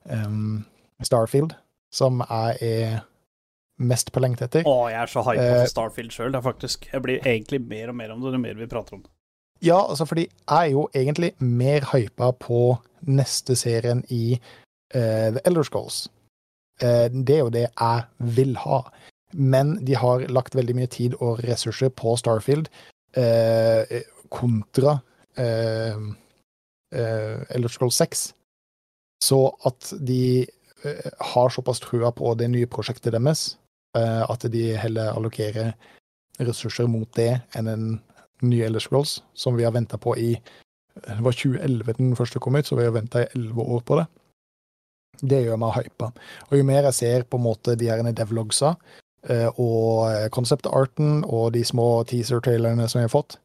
um, 0.06 0.66
Starfield 1.02 1.56
som 1.94 2.22
jeg 2.22 2.58
er 2.62 3.00
mest 3.82 4.12
på 4.14 4.22
lengt 4.22 4.42
etter. 4.42 4.66
Å, 4.66 4.76
jeg 4.92 5.02
er 5.02 5.10
så 5.10 5.24
hypa 5.26 5.50
for 5.50 5.72
Starfield 5.72 6.14
sjøl, 6.14 6.38
faktisk. 6.46 6.88
Jeg 6.92 7.02
blir 7.06 7.26
egentlig 7.26 7.62
mer 7.66 7.90
og 7.90 7.98
mer 7.98 8.14
om 8.14 8.22
det 8.22 8.34
jo 8.34 8.42
mer 8.42 8.58
vi 8.58 8.70
prater 8.70 8.98
om 8.98 9.04
det. 9.06 9.12
Ja, 9.62 9.90
altså 9.90 10.06
fordi 10.06 10.22
jeg 10.22 10.58
er 10.68 10.72
jo 10.72 10.90
egentlig 10.96 11.34
mer 11.40 11.86
hypa 11.94 12.32
på 12.32 12.78
neste 13.02 13.56
serien 13.56 14.04
i 14.10 14.40
uh, 14.96 15.30
The 15.36 15.40
Elder 15.46 15.64
Scrolls. 15.64 16.10
Uh, 16.84 17.08
det 17.12 17.36
er 17.36 17.40
jo 17.44 17.50
det 17.50 17.68
jeg 17.68 18.04
vil 18.18 18.58
ha. 18.58 18.82
Men 19.34 19.86
de 19.86 19.96
har 19.96 20.28
lagt 20.30 20.56
veldig 20.56 20.76
mye 20.78 20.88
tid 20.88 21.14
og 21.20 21.44
ressurser 21.48 21.90
på 21.90 22.16
Starfield 22.18 22.68
uh, 23.18 23.84
kontra 24.30 25.00
Elder 26.94 27.68
Scrolls 27.68 27.96
6. 27.96 28.34
Så 29.24 29.56
at 29.66 29.94
de 30.08 30.46
har 31.34 31.50
såpass 31.50 31.80
trua 31.80 32.12
på 32.12 32.34
det 32.38 32.50
nye 32.52 32.68
prosjektet 32.70 33.14
deres, 33.16 33.58
at 33.96 34.46
de 34.52 34.78
heller 34.78 35.14
allokerer 35.18 35.74
ressurser 36.40 36.86
mot 36.90 37.10
det 37.18 37.42
enn 37.58 37.68
en 37.72 38.00
nye 38.44 38.66
Elder 38.68 38.84
Scrolls, 38.84 39.22
som 39.34 39.58
vi 39.58 39.66
har 39.68 39.74
venta 39.76 39.98
på 39.98 40.18
i 40.18 40.34
Det 40.94 41.24
var 41.26 41.34
2011 41.34 41.94
den 41.98 42.16
første 42.16 42.40
kom 42.40 42.56
ut, 42.56 42.68
så 42.68 42.76
vi 42.78 42.84
har 42.86 42.94
venta 42.94 43.24
i 43.24 43.30
elleve 43.34 43.64
år 43.66 43.80
på 43.82 43.96
det. 43.98 44.06
Det 45.22 45.40
gjør 45.42 45.58
meg 45.58 45.74
hypa. 45.78 46.12
Og 46.52 46.58
jo 46.60 46.66
mer 46.68 46.86
jeg 46.90 46.94
ser 46.94 47.24
på 47.26 47.40
en 47.40 47.48
måte 47.48 47.74
de 47.80 47.90
her 47.90 48.04
devlogsa, 48.14 48.76
eh, 49.30 49.50
og 49.58 50.30
concept-arten 50.36 51.24
og 51.26 51.54
de 51.54 51.64
små 51.66 52.04
teaser-trailerne 52.06 52.86
som 52.90 53.00
vi 53.02 53.08
har 53.08 53.14
fått, 53.14 53.40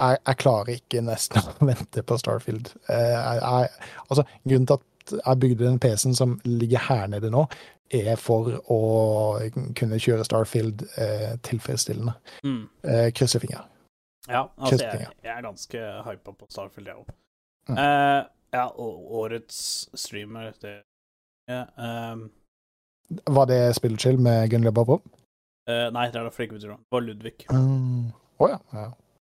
jeg, 0.00 0.20
jeg 0.26 0.38
klarer 0.40 0.76
ikke 0.76 1.02
nesten 1.04 1.42
å 1.50 1.68
vente 1.70 2.02
på 2.06 2.18
Starfield. 2.18 2.72
Eh, 2.88 3.10
Jeg, 3.14 3.42
jeg, 3.42 3.90
altså, 4.08 4.24
grunnen 4.44 4.70
til 4.70 4.80
at 4.80 5.14
jeg 5.26 5.40
bygde 5.42 5.66
den 5.66 5.78
PC-en 5.82 6.14
som 6.16 6.38
ligger 6.46 6.82
her 6.88 7.06
nede 7.10 7.30
nå, 7.32 7.46
er 7.90 8.14
for 8.20 8.52
å 8.70 8.80
kunne 9.78 9.98
kjøre 9.98 10.26
Starfield 10.26 10.84
eh, 11.00 11.32
tilfredsstillende. 11.46 12.14
Mm. 12.46 12.62
Eh, 12.86 13.08
krysser 13.16 13.42
fingre. 13.42 13.64
Ja, 14.28 14.44
altså, 14.58 14.84
jeg, 14.84 15.06
jeg 15.24 15.32
er 15.32 15.44
ganske 15.44 15.86
hypa 16.06 16.34
på 16.36 16.48
Starfield, 16.50 16.90
jeg 16.90 17.00
òg. 17.00 17.14
Mm. 17.70 17.76
Uh, 17.78 18.20
ja, 18.52 18.66
og 18.66 19.12
årets 19.22 19.88
streamer, 19.94 20.50
det 20.62 20.80
yeah, 21.50 21.68
um, 22.12 22.24
Var 23.30 23.46
det 23.46 23.60
spillchill 23.76 24.18
med 24.18 24.50
Gunnar 24.50 24.74
Bobo? 24.74 24.98
Uh, 25.68 25.86
Nei, 25.94 26.08
det 26.10 26.18
er 26.18 26.26
da 26.26 26.32
Flikke 26.34 26.58
Det 26.58 26.72
var 26.72 27.04
Ludvig. 27.04 27.46
Mm. 27.52 28.10
Oh, 28.40 28.48
ja. 28.50 28.58
ja. 28.74 28.88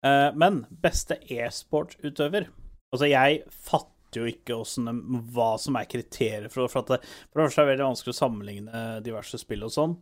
Uh, 0.05 0.29
men 0.37 0.63
beste 0.83 1.19
e-sport-utøver 1.27 2.47
Altså, 2.91 3.05
jeg 3.09 3.43
fatter 3.49 4.21
jo 4.21 4.29
ikke 4.29 4.55
de, 4.55 4.93
hva 5.33 5.51
som 5.61 5.77
er 5.79 5.89
kriteriet 5.91 6.51
for, 6.53 6.71
for 6.71 6.83
at 6.83 6.93
det 6.93 7.01
For 7.03 7.39
det 7.39 7.45
første 7.45 7.61
er 7.61 7.67
det 7.67 7.73
veldig 7.75 7.89
vanskelig 7.89 8.15
å 8.15 8.21
sammenligne 8.21 8.85
diverse 9.05 9.39
spill 9.39 9.67
og 9.67 9.75
sånn. 9.75 9.93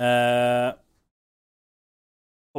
Eh, 0.00 0.70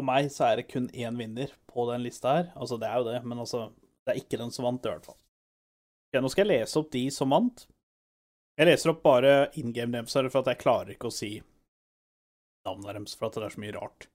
for 0.02 0.10
meg 0.10 0.32
så 0.34 0.48
er 0.50 0.60
det 0.60 0.70
kun 0.72 0.90
én 0.90 1.20
vinner 1.20 1.54
på 1.70 1.86
den 1.92 2.02
lista 2.04 2.34
her. 2.40 2.48
Altså, 2.56 2.80
det 2.82 2.90
er 2.90 2.98
jo 3.00 3.10
det, 3.12 3.20
men 3.24 3.44
altså 3.46 3.70
Det 4.02 4.16
er 4.16 4.18
ikke 4.24 4.40
den 4.42 4.50
som 4.50 4.66
vant, 4.66 4.86
i 4.86 4.90
hvert 4.90 5.06
fall. 5.06 5.18
Ok, 6.10 6.18
nå 6.24 6.30
skal 6.34 6.48
jeg 6.48 6.58
lese 6.58 6.80
opp 6.80 6.88
de 6.92 7.04
som 7.14 7.30
vant. 7.30 7.68
Jeg 8.58 8.68
leser 8.68 8.92
opp 8.92 9.04
bare 9.06 9.34
in 9.62 9.70
game 9.76 9.94
her, 9.94 10.08
for 10.10 10.42
at 10.42 10.50
jeg 10.50 10.60
klarer 10.64 10.96
ikke 10.96 11.12
å 11.12 11.14
si 11.14 11.36
navnet 12.66 12.90
deres, 12.90 13.14
for 13.14 13.30
at 13.30 13.38
det 13.38 13.46
er 13.46 13.54
så 13.54 13.62
mye 13.62 13.76
rart. 13.78 14.08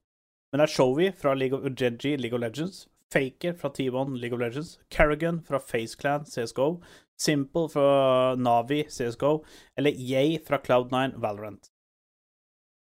Men 0.50 0.58
det 0.58 0.66
er 0.66 0.74
Showy 0.74 1.06
fra 1.14 1.36
League 1.38 1.54
of 1.54 1.70
Genji, 1.78 2.16
League 2.18 2.34
of 2.34 2.42
Legends. 2.42 2.88
Faker 3.14 3.54
fra 3.54 3.70
T1, 3.70 4.18
League 4.18 4.34
of 4.34 4.42
Legends. 4.42 4.80
Carrigan 4.90 5.38
fra 5.46 5.62
FaceClan, 5.62 6.26
CSGO. 6.26 6.80
Simple 7.16 7.70
fra 7.70 8.34
Navi, 8.34 8.82
CSGO. 8.90 9.44
Eller 9.78 9.94
Yay 9.94 10.38
fra 10.42 10.58
Cloud9, 10.58 11.14
Valorant. 11.22 11.70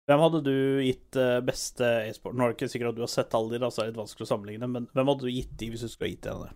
Hvem 0.10 0.22
hadde 0.26 0.40
du 0.42 0.54
gitt 0.82 1.18
eh, 1.22 1.36
beste 1.46 1.86
e-sport? 2.08 2.34
Nå 2.34 2.42
er 2.48 2.52
det 2.52 2.58
ikke 2.58 2.72
sikkert 2.72 2.96
at 2.96 2.98
du 2.98 3.04
har 3.06 3.12
sett 3.14 3.36
alle 3.38 3.54
de, 3.54 3.60
da, 3.62 3.70
så 3.70 3.84
er 3.84 3.90
det 3.90 3.92
litt 3.94 4.00
vanskelig 4.02 4.26
å 4.26 4.30
sammenligne, 4.32 4.70
men 4.74 4.88
hvem 4.98 5.12
hadde 5.12 5.28
du 5.28 5.30
gitt 5.30 5.52
de 5.62 5.68
hvis 5.70 5.84
du 5.86 5.92
skulle 5.92 6.10
ha 6.10 6.14
gitt 6.16 6.26
en 6.32 6.40
av 6.40 6.48
det? 6.48 6.56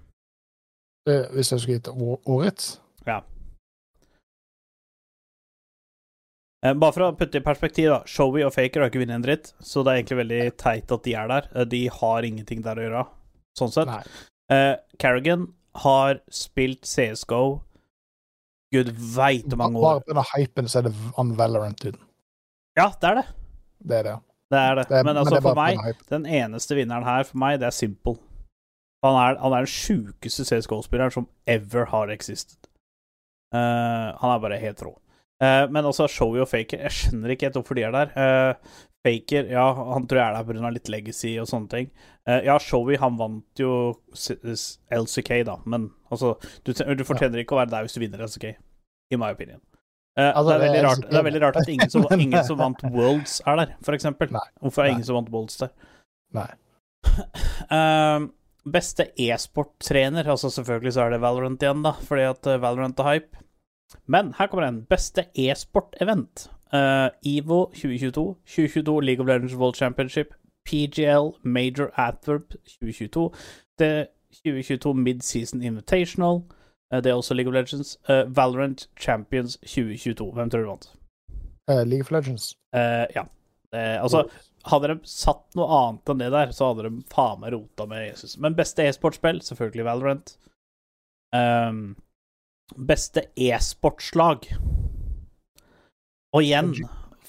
Eh, 1.13 1.25
Hvis 1.35 1.51
jeg 1.53 1.61
skulle 1.61 1.77
gitt 1.77 1.89
årets 2.33 2.69
Ja. 3.05 3.19
Eh, 6.65 6.73
Bare 6.79 6.95
for 6.95 7.05
å 7.05 7.11
putte 7.19 7.37
i 7.41 7.43
perspektiv, 7.45 7.89
da. 7.91 7.99
Showy 8.09 8.45
og 8.47 8.53
Faker 8.55 8.81
har 8.85 8.89
ikke 8.91 9.01
vunnet 9.03 9.17
en 9.19 9.25
dritt, 9.25 9.51
så 9.61 9.83
det 9.83 9.91
er 9.93 9.99
egentlig 10.01 10.19
veldig 10.23 10.41
teit 10.63 10.95
at 10.95 11.03
de 11.05 11.13
er 11.19 11.29
der. 11.33 11.49
Eh, 11.53 11.67
De 11.75 11.83
har 11.99 12.23
ingenting 12.29 12.63
der 12.65 12.79
å 12.79 12.85
gjøre, 12.87 13.03
sånn 13.59 13.73
sett. 13.75 13.91
Eh, 14.49 14.73
Carrigan 14.97 15.49
har 15.83 16.21
spilt 16.31 16.87
CSGO 16.87 17.61
gud 18.73 18.89
veit 19.13 19.45
hvor 19.45 19.59
mange 19.61 19.77
år. 19.77 19.99
Bare 19.99 20.05
på 20.07 20.17
den 20.17 20.29
hypen 20.33 20.65
så 20.71 20.79
er 20.81 20.87
det 20.87 20.95
unvalorant 21.21 21.37
Valorant-duden. 21.37 22.01
Ja, 22.77 22.89
det 22.89 23.09
er 23.11 23.15
det. 23.21 23.25
Det 23.84 23.99
er 23.99 24.07
det. 24.09 24.17
Det 24.53 24.59
er 24.59 24.77
det. 24.77 24.86
det 24.89 24.99
er, 24.99 25.07
men 25.07 25.17
altså, 25.17 25.36
det 25.36 25.39
er 25.39 25.47
for 25.47 25.59
meg, 25.59 26.03
den 26.11 26.27
eneste 26.29 26.77
vinneren 26.77 27.07
her 27.07 27.25
for 27.27 27.41
meg, 27.41 27.59
det 27.61 27.69
er 27.69 27.75
Simple. 27.75 28.17
Han 29.03 29.17
er, 29.19 29.39
han 29.41 29.55
er 29.55 29.65
den 29.65 29.73
sjukeste 29.73 30.45
CSGO-spilleren 30.47 31.11
som 31.11 31.27
ever 31.49 31.89
har 31.91 32.13
existed. 32.13 32.69
Uh, 33.53 34.15
han 34.21 34.31
er 34.31 34.41
bare 34.41 34.61
helt 34.61 34.81
rå. 34.86 34.93
Uh, 35.43 35.65
men 35.73 35.84
altså, 35.84 36.07
Showy 36.07 36.39
og 36.39 36.47
Faker 36.47 36.79
Jeg 36.86 36.95
skjønner 36.95 37.34
ikke 37.34 37.49
helt 37.49 37.57
hvorfor 37.59 37.77
de 37.77 37.84
er 37.84 37.93
der. 37.93 38.13
Uh, 38.15 38.77
Faker, 39.03 39.49
ja, 39.51 39.65
han 39.75 40.07
tror 40.07 40.21
jeg 40.21 40.29
er 40.29 40.38
der 40.38 40.47
pga. 40.47 40.69
litt 40.71 40.89
legacy 40.91 41.34
og 41.41 41.49
sånne 41.49 41.67
ting. 41.73 41.89
Eh, 42.23 42.45
ja, 42.47 42.55
Showy, 42.61 42.95
han 43.01 43.17
vant 43.19 43.59
jo 43.59 43.73
LCK, 44.15 45.31
da, 45.49 45.57
men 45.67 45.89
altså 46.07 46.38
Du, 46.63 46.71
du 46.71 47.03
fortjener 47.03 47.41
ikke 47.41 47.57
å 47.57 47.59
være 47.59 47.73
der 47.73 47.84
hvis 47.84 47.97
du 47.97 47.99
vinner 47.99 48.23
LCK, 48.23 48.53
i 49.11 49.19
my 49.19 49.34
opinion. 49.36 49.59
Eh, 50.20 50.30
Altså, 50.30 50.53
det, 50.53 50.55
er 50.55 50.64
veldig 50.68 50.84
rart, 50.86 51.05
det 51.09 51.18
er 51.18 51.26
veldig 51.28 51.41
rart 51.41 51.57
at 51.61 51.74
ingen 51.74 51.89
som, 51.89 52.05
ingen 52.26 52.45
som 52.45 52.59
vant 52.59 52.84
Worlds, 52.93 53.41
er 53.47 53.55
der, 53.64 53.76
eksempel. 53.95 54.30
Hvorfor 54.61 54.84
er 54.84 54.93
ingen 54.93 55.07
som 55.07 55.18
vant 55.18 55.34
Worlds 55.34 55.57
der? 55.64 55.74
Nei. 56.34 56.49
Uh, 57.70 58.30
beste 58.78 59.09
e-sport-trener, 59.20 60.30
altså 60.30 60.49
selvfølgelig 60.49 60.93
så 60.93 61.01
er 61.01 61.09
det 61.16 61.22
Valorant 61.22 61.64
igjen, 61.64 61.84
da, 61.84 61.91
fordi 62.07 62.28
at 62.30 62.47
eh, 62.47 62.61
Valorant 62.61 62.99
er 62.99 63.09
hype. 63.09 63.43
Men 64.07 64.34
her 64.38 64.47
kommer 64.47 64.68
en. 64.68 64.86
Beste 64.89 65.26
e-sport-event. 65.36 66.47
Eh, 66.74 67.09
EVO 67.36 67.66
2022, 67.76 68.36
2022 68.45 69.01
League 69.01 69.22
of 69.22 69.28
Legends 69.28 69.55
World 69.55 69.76
Championship, 69.76 70.34
PGL 70.66 71.34
Major 71.43 71.91
Antwerp 71.97 72.55
2022, 72.80 73.32
det 73.80 74.07
2022 74.45 74.93
Mid-Season 74.93 75.61
Invitational, 75.61 76.41
det 76.91 77.09
er 77.09 77.15
også 77.15 77.34
League 77.34 77.49
of 77.49 77.55
Legends, 77.55 77.97
Uh, 78.09 78.25
Valorant 78.36 78.89
Champions 78.99 79.57
2022. 79.61 80.31
Hvem 80.34 80.49
tror 80.49 80.61
du 80.61 80.69
vant? 80.69 80.89
Uh, 81.71 81.84
League 81.84 82.01
of 82.01 82.11
Legends. 82.11 82.53
Uh, 82.75 83.05
ja. 83.15 83.23
Eh, 83.73 84.03
altså, 84.03 84.27
hadde 84.69 84.91
de 84.91 85.09
satt 85.09 85.57
noe 85.57 85.65
annet 85.73 86.11
enn 86.13 86.21
det 86.21 86.31
der, 86.36 86.51
så 86.53 86.69
hadde 86.71 86.88
de 86.88 87.03
faen 87.11 87.41
meg 87.41 87.55
rota 87.55 87.88
med 87.89 88.05
Jesus. 88.05 88.36
Men 88.41 88.57
beste 88.57 88.86
e-sportspill, 88.86 89.41
selvfølgelig 89.43 89.88
Valorant. 89.88 90.36
Um, 91.34 91.95
beste 92.77 93.25
e-sportslag. 93.34 94.45
Og 96.34 96.45
igjen, 96.45 96.73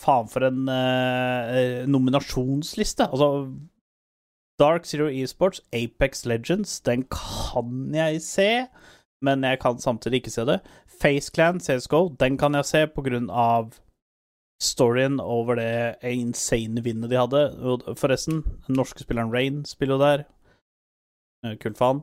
faen 0.01 0.29
for 0.33 0.45
en 0.47 0.69
eh, 0.69 1.85
nominasjonsliste. 1.89 3.09
Altså 3.09 3.49
Dark 4.61 4.87
Zero 4.87 5.09
Esports, 5.09 5.63
Apex 5.75 6.25
Legends, 6.29 6.79
den 6.87 7.05
kan 7.11 7.91
jeg 7.97 8.21
se, 8.23 8.51
men 9.23 9.45
jeg 9.47 9.61
kan 9.63 9.79
samtidig 9.79 10.23
ikke 10.23 10.35
se 10.35 10.45
det. 10.49 10.59
FaceClan, 11.01 11.61
CSGO, 11.61 12.09
den 12.21 12.39
kan 12.39 12.55
jeg 12.55 12.69
se 12.69 12.87
på 12.87 13.05
grunn 13.07 13.31
av 13.31 13.75
storyen 14.63 15.21
over 15.21 15.59
det 15.59 15.97
insane 16.09 16.83
vinnet 16.85 17.11
de 17.11 17.19
hadde. 17.19 17.43
Forresten, 18.01 18.43
den 18.67 18.79
norske 18.79 19.05
spilleren 19.05 19.33
Rain 19.33 19.65
spiller 19.69 19.97
jo 19.99 20.03
der. 20.05 20.25
Eh, 21.45 21.57
Kult 21.61 21.79
faen. 21.81 22.03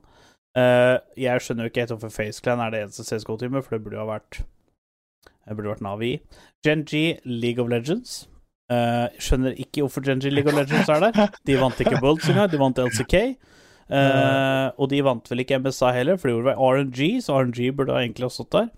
Eh, 0.58 0.98
jeg 1.18 1.42
skjønner 1.44 1.66
jo 1.66 1.72
ikke 1.72 1.86
helt 1.86 1.94
hvorfor 1.96 2.12
FaceClan 2.14 2.60
er 2.60 2.74
det 2.74 2.82
eneste 2.84 3.06
CSGO-teamet, 3.08 3.64
for 3.64 3.76
det 3.76 3.84
burde 3.86 3.98
jo 3.98 4.04
ha 4.04 4.10
vært 4.18 4.42
Det 5.48 5.56
burde 5.58 5.72
vært 5.72 5.82
Navi. 5.86 6.12
Gen.G 6.66 7.22
League 7.26 7.64
of 7.64 7.70
Legends. 7.72 8.28
Eh, 8.72 9.08
skjønner 9.20 9.56
ikke 9.60 9.82
hvorfor 9.84 10.04
Gen.G 10.06 10.30
League 10.32 10.52
of 10.52 10.58
Legends 10.60 10.90
er 10.90 11.02
der. 11.08 11.34
De 11.48 11.58
vant 11.60 11.80
ikke 11.82 11.98
Worlds 12.04 12.30
engang, 12.30 12.52
de 12.52 12.60
vant 12.62 12.78
LCK. 12.84 13.16
Eh, 13.92 14.68
og 14.80 14.90
de 14.92 15.02
vant 15.04 15.28
vel 15.32 15.44
ikke 15.44 15.60
MSA 15.60 15.92
heller, 15.98 16.18
for 16.18 16.30
de 16.30 16.36
gjorde 16.38 16.52
vel 16.52 16.62
RNG, 16.62 17.22
så 17.26 17.42
RNG 17.42 17.72
burde 17.76 17.98
egentlig 18.00 18.30
ha 18.30 18.34
stått 18.34 18.56
der. 18.56 18.70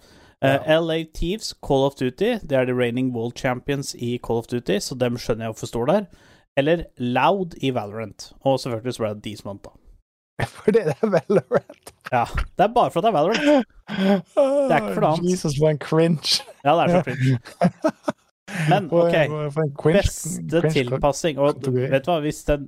Eh, 0.44 0.72
LA 0.82 1.04
Thieves, 1.16 1.54
Call 1.64 1.86
of 1.88 1.96
Duty, 2.00 2.40
det 2.44 2.58
er 2.58 2.66
de 2.66 2.76
reigning 2.76 3.14
world 3.16 3.38
champions 3.40 3.94
i 3.96 4.18
Call 4.24 4.42
of 4.42 4.50
Duty, 4.52 4.80
så 4.82 4.98
dem 5.00 5.20
skjønner 5.22 5.48
jeg 5.48 5.54
hvorfor 5.54 5.72
står 5.72 5.92
der. 5.92 6.10
Eller 6.58 6.84
Loud 6.98 7.56
i 7.62 7.72
Valorant. 7.74 8.34
Og 8.46 8.60
selvfølgelig 8.60 8.94
så 8.94 9.04
ble 9.04 9.14
det 9.16 9.24
de 9.26 9.38
som 9.38 9.54
vant, 9.54 9.70
da. 9.70 9.78
Fordi 10.58 10.84
det 10.90 10.98
er 10.98 11.14
Valorant. 11.14 11.94
Ja, 12.12 12.26
det 12.58 12.66
er 12.66 12.74
bare 12.74 12.92
for 12.92 13.00
at 13.00 13.06
det 13.06 13.14
er 13.14 13.18
Valorant. 13.20 13.70
Det 13.94 14.74
er 14.74 14.82
ikke 14.82 14.98
for 14.98 15.06
noe 15.06 15.14
annet. 15.14 15.32
Jesus, 15.32 15.58
for 15.62 15.70
en 15.70 15.82
cringe. 15.82 16.44
Ja, 16.66 16.76
det 16.76 16.84
er 16.84 16.98
så 16.98 17.04
cringe. 17.08 17.40
Men 18.70 18.90
OK, 18.92 19.16
beste 19.88 20.62
tilpassing. 20.70 21.40
Og 21.40 21.64
vet 21.64 22.06
du 22.06 22.12
hva, 22.12 22.20
hvis 22.22 22.44
den 22.50 22.68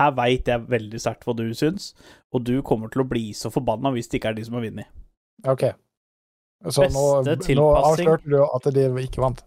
Her 0.00 0.14
veit 0.16 0.48
jeg 0.48 0.64
veldig 0.70 1.00
sterkt 1.02 1.26
hva 1.28 1.36
du 1.36 1.44
syns, 1.56 1.92
og 2.32 2.46
du 2.48 2.56
kommer 2.64 2.88
til 2.88 3.04
å 3.04 3.08
bli 3.08 3.30
så 3.36 3.52
forbanna 3.52 3.92
hvis 3.92 4.08
det 4.08 4.20
ikke 4.20 4.32
er 4.32 4.38
de 4.38 4.46
som 4.46 4.56
har 4.56 4.64
vunnet. 4.64 4.88
OK. 5.48 5.66
Så 6.68 6.86
nå, 6.92 7.04
nå 7.24 7.66
avslørte 7.80 8.28
du 8.28 8.40
at 8.44 8.68
de 8.74 8.88
ikke 9.04 9.22
vant. 9.24 9.44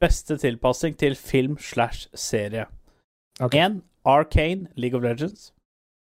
Beste 0.00 0.36
tilpassing 0.40 0.96
til 1.00 1.16
film 1.16 1.58
slash 1.58 2.08
serie. 2.14 2.66
Én 3.40 3.82
Arcane, 4.04 4.68
League 4.76 4.96
of 4.96 5.02
Legends. 5.02 5.52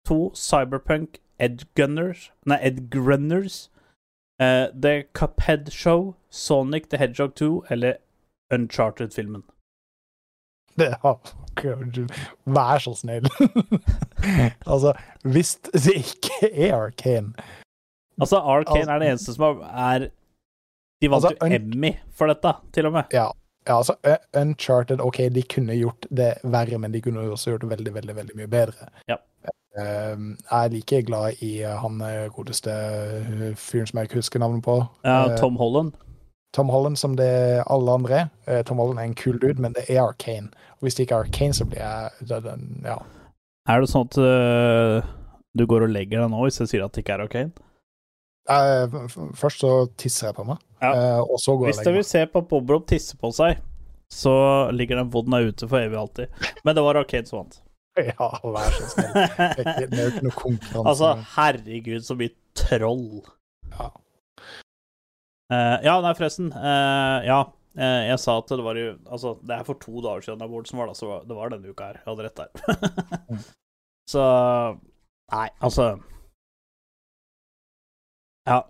To 0.04 0.32
Cyberpunk, 0.34 1.20
Edgunners 1.40 2.30
Nei, 2.44 2.58
Edgrunners. 2.60 3.70
Uh, 4.40 4.66
The 4.74 5.04
Cuphead 5.14 5.72
Show, 5.72 6.16
Sonic 6.28 6.90
the 6.90 6.98
Hedgehog 6.98 7.34
2 7.34 7.64
eller 7.70 7.94
Uncharted-filmen. 8.50 9.42
Det 10.76 10.94
har 11.02 11.18
Vær 12.44 12.82
så 12.82 12.94
snill. 12.98 13.28
altså, 14.72 14.94
hvis 15.22 15.56
det 15.72 15.96
ikke 16.00 16.50
er 16.50 16.74
Arkane 16.76 17.32
Altså, 18.20 18.36
Arkane 18.36 18.78
Altså- 18.78 18.92
er 18.92 18.98
det 18.98 19.08
eneste 19.08 19.34
som 19.34 19.62
er 19.62 20.08
De 21.02 21.10
vant 21.10 21.24
Altså, 21.24 21.34
jo 21.40 21.54
Emmy 21.54 21.94
for 22.14 22.26
dette, 22.26 22.52
til 22.72 22.86
og 22.86 22.92
med. 22.92 23.02
Ja, 23.12 23.26
ja 23.68 23.76
altså, 23.76 23.94
Uncharted, 24.36 25.00
OK, 25.00 25.18
de 25.34 25.42
kunne 25.42 25.74
gjort 25.76 26.06
det 26.10 26.34
verre, 26.44 26.78
men 26.78 26.92
de 26.92 27.00
kunne 27.00 27.20
også 27.30 27.50
gjort 27.50 27.60
det 27.60 27.70
veldig, 27.70 27.94
veldig 27.94 28.16
veldig 28.16 28.36
mye 28.36 28.46
bedre. 28.46 28.88
Ja. 29.08 29.16
Uh, 29.74 30.36
jeg 30.50 30.64
er 30.64 30.68
like 30.68 31.02
glad 31.02 31.42
i 31.42 31.64
uh, 31.64 31.74
han 31.82 32.00
uh, 32.00 32.30
godeste 32.30 32.70
uh, 32.70 33.56
fyren 33.58 33.86
som 33.86 33.98
jeg 33.98 34.06
ikke 34.06 34.20
husker 34.22 34.38
navnet 34.38 34.62
på. 34.62 34.84
Ja, 35.04 35.36
Tom 35.36 35.56
Holland. 35.56 35.92
Tom 36.54 36.68
Holland 36.68 36.96
som 36.96 37.16
det 37.16 37.64
alle 37.66 37.90
andre 37.90 38.28
er. 38.46 38.62
Tom 38.62 38.78
Holland 38.78 38.98
er 38.98 39.02
en 39.02 39.14
kul 39.14 39.40
dude, 39.42 39.60
men 39.62 39.74
det 39.74 39.88
er 39.88 40.04
Arcane. 40.04 40.48
Og 40.78 40.86
hvis 40.86 40.94
det 40.98 41.06
ikke 41.06 41.16
er 41.18 41.26
Arcane, 41.26 41.54
så 41.56 41.64
blir 41.68 41.80
jeg 41.80 42.28
det, 42.28 42.40
den, 42.44 42.64
Ja. 42.84 42.98
Er 43.68 43.80
det 43.80 43.88
sånn 43.88 44.04
at 44.10 44.18
uh, 44.20 45.06
du 45.56 45.64
går 45.70 45.86
og 45.86 45.92
legger 45.94 46.20
deg 46.20 46.30
nå 46.34 46.42
hvis 46.44 46.58
jeg 46.60 46.68
sier 46.74 46.84
at 46.84 46.92
det 46.92 47.04
ikke 47.04 47.14
er 47.16 47.22
Arcane? 47.24 47.52
Uh, 48.44 49.06
først 49.32 49.62
så 49.64 49.70
tisser 49.96 50.26
jeg 50.28 50.36
på 50.36 50.44
meg, 50.44 50.58
Ja. 50.82 50.90
uh, 50.92 51.22
og 51.24 51.38
så 51.40 51.54
går 51.56 51.70
Hvis 51.70 51.78
jeg 51.80 51.86
og 51.86 51.86
legger 51.86 51.96
vil 52.02 52.08
se 52.10 52.24
på 52.34 52.42
Bobrob 52.50 52.84
tisse 52.90 53.16
på 53.16 53.30
seg, 53.32 53.62
så 54.12 54.34
ligger 54.76 55.00
den 55.00 55.08
vodna 55.14 55.40
ute 55.40 55.64
for 55.66 55.80
evig 55.80 55.96
og 55.96 56.02
alltid. 56.10 56.28
Men 56.64 56.76
det 56.76 56.84
var 56.84 57.00
Arcane 57.00 57.26
som 57.30 57.38
vant. 57.44 57.60
Ja, 58.04 58.28
vær 58.42 58.72
så 58.74 58.88
snill. 58.90 59.12
Det 59.14 59.64
er 59.64 59.84
ikke- 59.86 59.96
jo 60.02 60.06
ikke 60.10 60.24
noe 60.26 60.36
konkurranse. 60.36 60.88
altså, 60.90 61.10
herregud, 61.36 62.02
så 62.04 62.16
mye 62.18 62.34
troll. 62.58 63.22
Ja. 63.70 63.88
Uh, 65.52 65.76
ja, 65.84 65.94
nei, 66.02 66.12
forresten. 66.18 66.48
Uh, 66.52 67.20
ja, 67.26 67.38
jeg 67.74 68.18
sa 68.22 68.36
at 68.38 68.50
det 68.52 68.62
var 68.62 68.78
jo 68.78 68.90
Altså, 69.10 69.34
det 69.42 69.54
er 69.56 69.64
for 69.66 69.78
to 69.82 70.02
dager 70.04 70.22
siden 70.22 70.42
awards 70.46 70.74
var, 70.74 70.86
da, 70.90 70.94
så 70.94 71.20
det 71.26 71.36
var 71.38 71.50
denne 71.50 71.72
uka 71.72 71.88
her. 71.90 72.00
Jeg 72.02 72.10
hadde 72.10 72.26
rett 72.28 72.42
der. 72.42 73.24
Mm. 73.30 73.40
så 74.12 74.24
Nei, 75.32 75.48
altså 75.64 75.88
Ja. 78.46 78.60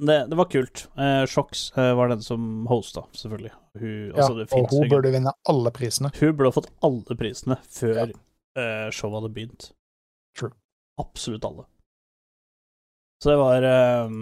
Det, 0.00 0.16
det 0.30 0.36
var 0.36 0.48
kult. 0.48 0.86
Eh, 0.96 1.26
Shox 1.28 1.72
eh, 1.76 1.94
var 1.94 2.08
den 2.08 2.22
som 2.24 2.66
hosta, 2.70 3.02
selvfølgelig. 3.12 3.50
Hun, 3.78 3.90
ja, 4.08 4.14
altså, 4.16 4.34
det 4.38 4.46
og 4.56 4.70
hun 4.72 4.88
burde 4.88 5.12
vinne 5.12 5.32
alle 5.48 5.72
prisene. 5.76 6.08
hun 6.16 6.32
burde 6.38 6.54
fått 6.56 6.70
alle 6.82 7.16
prisene 7.20 7.58
før 7.68 8.06
eh, 8.08 8.88
showet 8.96 9.18
hadde 9.18 9.32
begynt. 9.36 9.68
True. 10.38 10.54
Absolutt 11.00 11.44
alle. 11.44 11.66
Så 13.20 13.34
det 13.34 13.36
var 13.42 13.68
eh, 13.68 14.16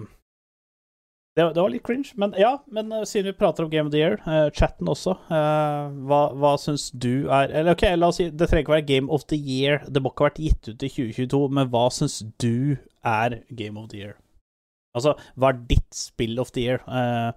det, 1.38 1.44
det 1.54 1.62
var 1.62 1.70
litt 1.70 1.84
cringe, 1.86 2.10
men 2.18 2.32
ja. 2.38 2.56
Men 2.74 2.90
eh, 2.92 3.04
siden 3.06 3.30
vi 3.30 3.38
prater 3.38 3.64
om 3.64 3.70
Game 3.70 3.86
of 3.86 3.92
the 3.94 4.00
Year, 4.00 4.18
uh, 4.26 4.48
chatten 4.50 4.88
også, 4.90 5.14
uh, 5.30 5.90
hva, 6.10 6.22
hva 6.34 6.54
syns 6.58 6.88
du 6.90 7.28
er 7.30 7.52
Eller 7.52 7.76
OK, 7.76 7.84
la 7.94 8.08
oss 8.10 8.18
si 8.18 8.26
det 8.30 8.48
trenger 8.48 8.64
ikke 8.64 8.74
være 8.74 8.88
Game 8.88 9.12
of 9.14 9.28
the 9.30 9.38
Year, 9.38 9.84
det 9.86 10.02
må 10.02 10.10
ikke 10.10 10.24
ha 10.24 10.30
vært 10.32 10.40
gitt 10.42 10.70
ut 10.72 10.82
i 10.82 10.90
2022, 10.90 11.42
men 11.54 11.70
hva 11.70 11.84
syns 11.94 12.18
du 12.42 12.74
er 13.06 13.38
Game 13.54 13.78
of 13.78 13.86
the 13.92 14.02
Year? 14.02 14.16
Altså, 14.98 15.12
hva 15.38 15.52
er 15.52 15.60
ditt 15.68 15.94
spill 15.94 16.40
of 16.42 16.50
the 16.56 16.64
year? 16.64 16.80
Uh, 16.90 17.30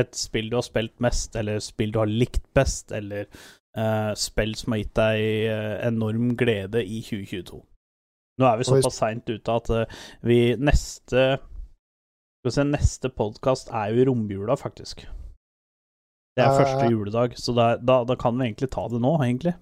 et 0.00 0.16
spill 0.16 0.46
du 0.48 0.56
har 0.56 0.64
spilt 0.64 0.94
mest, 1.04 1.36
eller 1.36 1.60
spill 1.60 1.92
du 1.92 1.98
har 2.00 2.08
likt 2.08 2.46
best, 2.56 2.94
eller 2.96 3.28
spill 4.16 4.54
som 4.56 4.72
har 4.72 4.78
gitt 4.80 4.94
deg 4.96 5.82
enorm 5.84 6.30
glede 6.40 6.80
i 6.80 7.02
2022. 7.04 7.58
Nå 8.40 8.46
er 8.48 8.56
vi 8.56 8.64
såpass 8.64 8.96
seint 9.02 9.28
ute 9.28 9.56
at 9.60 9.68
vi 10.24 10.38
neste 10.56 11.26
Skal 12.46 12.52
vi 12.52 12.54
se, 12.62 12.78
neste 12.78 13.08
podkast 13.10 13.70
er 13.74 13.90
jo 13.90 14.02
i 14.02 14.04
romjula, 14.06 14.54
faktisk. 14.54 15.00
Det 16.36 16.44
er 16.44 16.52
første 16.54 16.84
juledag, 16.92 17.32
så 17.40 17.50
da, 17.56 17.64
da, 17.76 17.96
da 18.06 18.14
kan 18.14 18.36
vi 18.38 18.44
egentlig 18.46 18.68
ta 18.70 18.84
det 18.92 19.00
nå, 19.02 19.16
egentlig. 19.24 19.54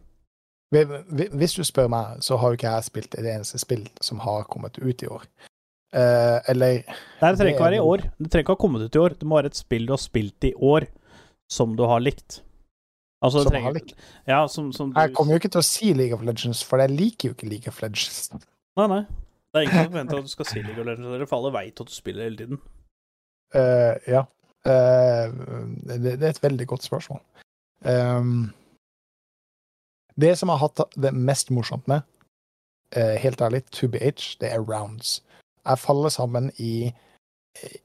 Vi- 0.74 0.84
vi- 0.84 1.28
Hvis 1.32 1.54
du 1.56 1.62
spør 1.64 1.88
meg, 1.88 2.18
så 2.20 2.36
har 2.36 2.50
jo 2.50 2.56
ikke 2.58 2.68
jeg 2.74 2.84
spilt 2.84 3.10
det 3.10 3.24
eneste 3.24 3.58
spill 3.58 3.86
som 4.02 4.18
har 4.18 4.44
kommet 4.44 4.76
ut 4.82 5.02
i 5.02 5.06
år. 5.06 5.22
Eh, 5.94 6.40
eller 6.50 6.82
Nei, 7.22 7.30
det 7.32 7.38
trenger 7.38 7.54
ikke 7.54 7.64
være 7.70 7.76
i 7.80 7.86
år. 7.88 7.98
Det 8.20 8.30
trenger 8.30 8.44
ikke 8.44 8.56
ha 8.58 8.62
kommet 8.66 8.82
ut 8.84 8.94
i 8.96 8.98
år. 8.98 9.08
Det 9.18 9.22
må 9.28 9.36
være 9.40 9.46
et 9.46 9.56
spill 9.56 9.86
du 9.86 9.92
har 9.92 10.02
spilt 10.04 10.44
i 10.44 10.52
år, 10.60 10.86
som 11.48 11.76
du 11.76 11.84
har 11.86 12.00
likt. 12.00 12.42
Altså, 13.24 13.44
Som 13.44 13.52
trenger, 13.52 13.72
har 13.72 13.72
likt. 13.80 13.94
ja, 14.28 14.46
som, 14.46 14.72
som 14.72 14.92
du 14.92 15.00
Jeg 15.00 15.14
kommer 15.14 15.32
jo 15.32 15.38
ikke 15.38 15.52
til 15.52 15.60
å 15.60 15.64
si 15.64 15.94
League 15.94 16.12
of 16.12 16.20
Legends, 16.22 16.62
for 16.62 16.76
jeg 16.78 16.90
liker 16.90 17.28
jo 17.28 17.34
ikke 17.34 17.48
League 17.48 17.68
of 17.68 17.80
Legends. 17.80 18.30
Nei, 18.76 18.86
nei. 18.88 19.06
Det 19.54 19.60
er 19.60 19.66
ingen 19.68 19.84
som 19.84 19.92
forventer 19.92 20.18
at 20.18 20.26
du 20.26 20.32
skal 20.32 20.46
si 20.50 20.62
League 20.66 21.26
for 21.30 21.36
alle 21.38 21.52
veit 21.54 21.80
at 21.80 21.86
du 21.86 21.94
spiller 21.94 22.26
hele 22.26 22.36
tiden. 22.40 22.58
Uh, 23.54 23.94
ja. 24.10 24.24
Uh, 24.66 25.30
det, 25.86 26.00
det 26.02 26.22
er 26.26 26.32
et 26.32 26.42
veldig 26.42 26.66
godt 26.66 26.82
spørsmål. 26.82 27.20
Um, 27.86 28.50
det 30.18 30.32
som 30.38 30.50
jeg 30.50 30.58
har 30.58 30.66
hatt 30.66 30.96
det 30.98 31.14
mest 31.14 31.52
morsomt 31.54 31.86
med, 31.88 32.02
uh, 32.96 33.14
helt 33.22 33.40
ærlig, 33.40 33.62
to 33.70 33.86
be 33.88 34.02
age, 34.02 34.34
det 34.40 34.50
er 34.52 34.58
rounds. 34.58 35.20
Jeg 35.64 35.78
faller 35.78 36.08
sammen 36.08 36.50
i, 36.58 36.90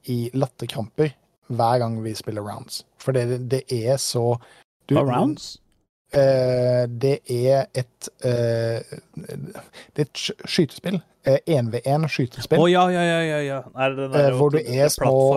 i 0.09 0.29
latterkramper 0.33 1.13
hver 1.53 1.79
gang 1.79 2.03
vi 2.03 2.13
spiller 2.17 2.41
rounds. 2.41 2.81
For 2.97 3.11
det, 3.13 3.51
det 3.51 3.63
er 3.69 3.97
så 3.97 4.39
du- 4.89 4.95
Hva 4.97 5.05
rounds? 5.05 5.59
Eh, 6.13 6.87
det 6.89 7.19
er 7.29 7.67
et 7.77 8.09
eh, 8.25 8.81
Det 9.93 9.99
er 9.99 10.07
et 10.07 10.13
sky- 10.17 10.39
skytespill. 10.45 11.01
Eh, 11.25 11.37
1v1 11.47 12.05
Å 12.05 12.09
skytespill. 12.09 12.59
ja, 12.71 12.87
ja, 12.89 13.01
ja, 13.03 13.19
ja, 13.21 13.39
ja. 13.45 13.59
Er 13.77 13.89
det 13.95 14.11
den 14.11 14.33
hvor 14.39 14.49
er 14.65 14.87
små- 14.89 15.33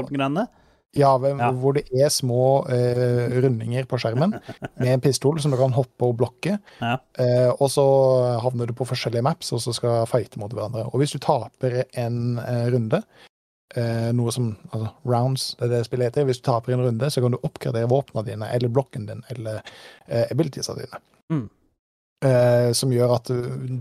Ja, 0.95 1.16
hvor 1.57 1.73
det 1.73 1.87
er 1.93 2.09
små 2.12 2.66
rundinger 2.68 3.85
på 3.89 3.97
skjermen 3.99 4.35
med 4.77 4.89
en 4.93 5.01
pistol 5.01 5.41
som 5.41 5.51
du 5.51 5.57
kan 5.57 5.73
hoppe 5.73 6.05
og 6.05 6.18
blokke. 6.18 6.59
Ja. 6.83 6.99
Og 7.57 7.68
så 7.73 7.85
havner 8.45 8.66
du 8.68 8.75
på 8.75 8.85
forskjellige 8.87 9.23
maps 9.25 9.53
og 9.57 9.61
så 9.64 9.73
skal 9.73 10.05
fighte 10.07 10.37
mot 10.39 10.53
hverandre. 10.53 10.85
Og 10.93 11.01
hvis 11.01 11.12
du 11.12 11.18
taper 11.18 11.85
en 11.97 12.37
runde, 12.39 13.03
noe 14.12 14.33
som 14.35 14.51
altså 14.68 14.91
rounds, 15.09 15.45
det 15.57 15.64
er 15.64 15.70
det 15.73 15.87
spillet 15.87 16.11
heter, 16.11 16.27
hvis 16.29 16.43
du 16.43 16.45
taper 16.45 16.75
en 16.75 16.83
runde, 16.85 17.09
så 17.11 17.23
kan 17.25 17.33
du 17.33 17.39
oppgradere 17.41 17.89
våpnene 17.89 18.27
dine 18.27 18.51
eller 18.53 18.68
blokken 18.68 19.07
din 19.09 19.23
eller 19.33 19.62
eh, 20.07 20.27
abilitiesene 20.29 20.85
dine. 20.85 21.01
Mm. 21.33 21.47
Eh, 22.23 22.68
som 22.77 22.93
gjør 22.93 23.16
at 23.16 23.33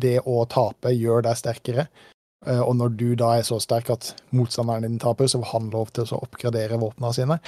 det 0.02 0.16
å 0.26 0.46
tape 0.50 0.94
gjør 0.96 1.28
deg 1.28 1.38
sterkere. 1.38 1.88
Eh, 2.48 2.62
og 2.62 2.76
når 2.80 2.96
du 2.98 3.10
da 3.20 3.36
er 3.38 3.46
så 3.46 3.60
sterk 3.62 3.92
at 3.94 4.14
motstanderen 4.34 4.88
din 4.88 5.02
taper, 5.02 5.30
så 5.30 5.42
får 5.42 5.52
han 5.52 5.70
lov 5.74 5.92
til 5.94 6.08
å 6.08 6.24
oppgradere 6.26 6.80
våpnene 6.82 7.14
sine. 7.18 7.40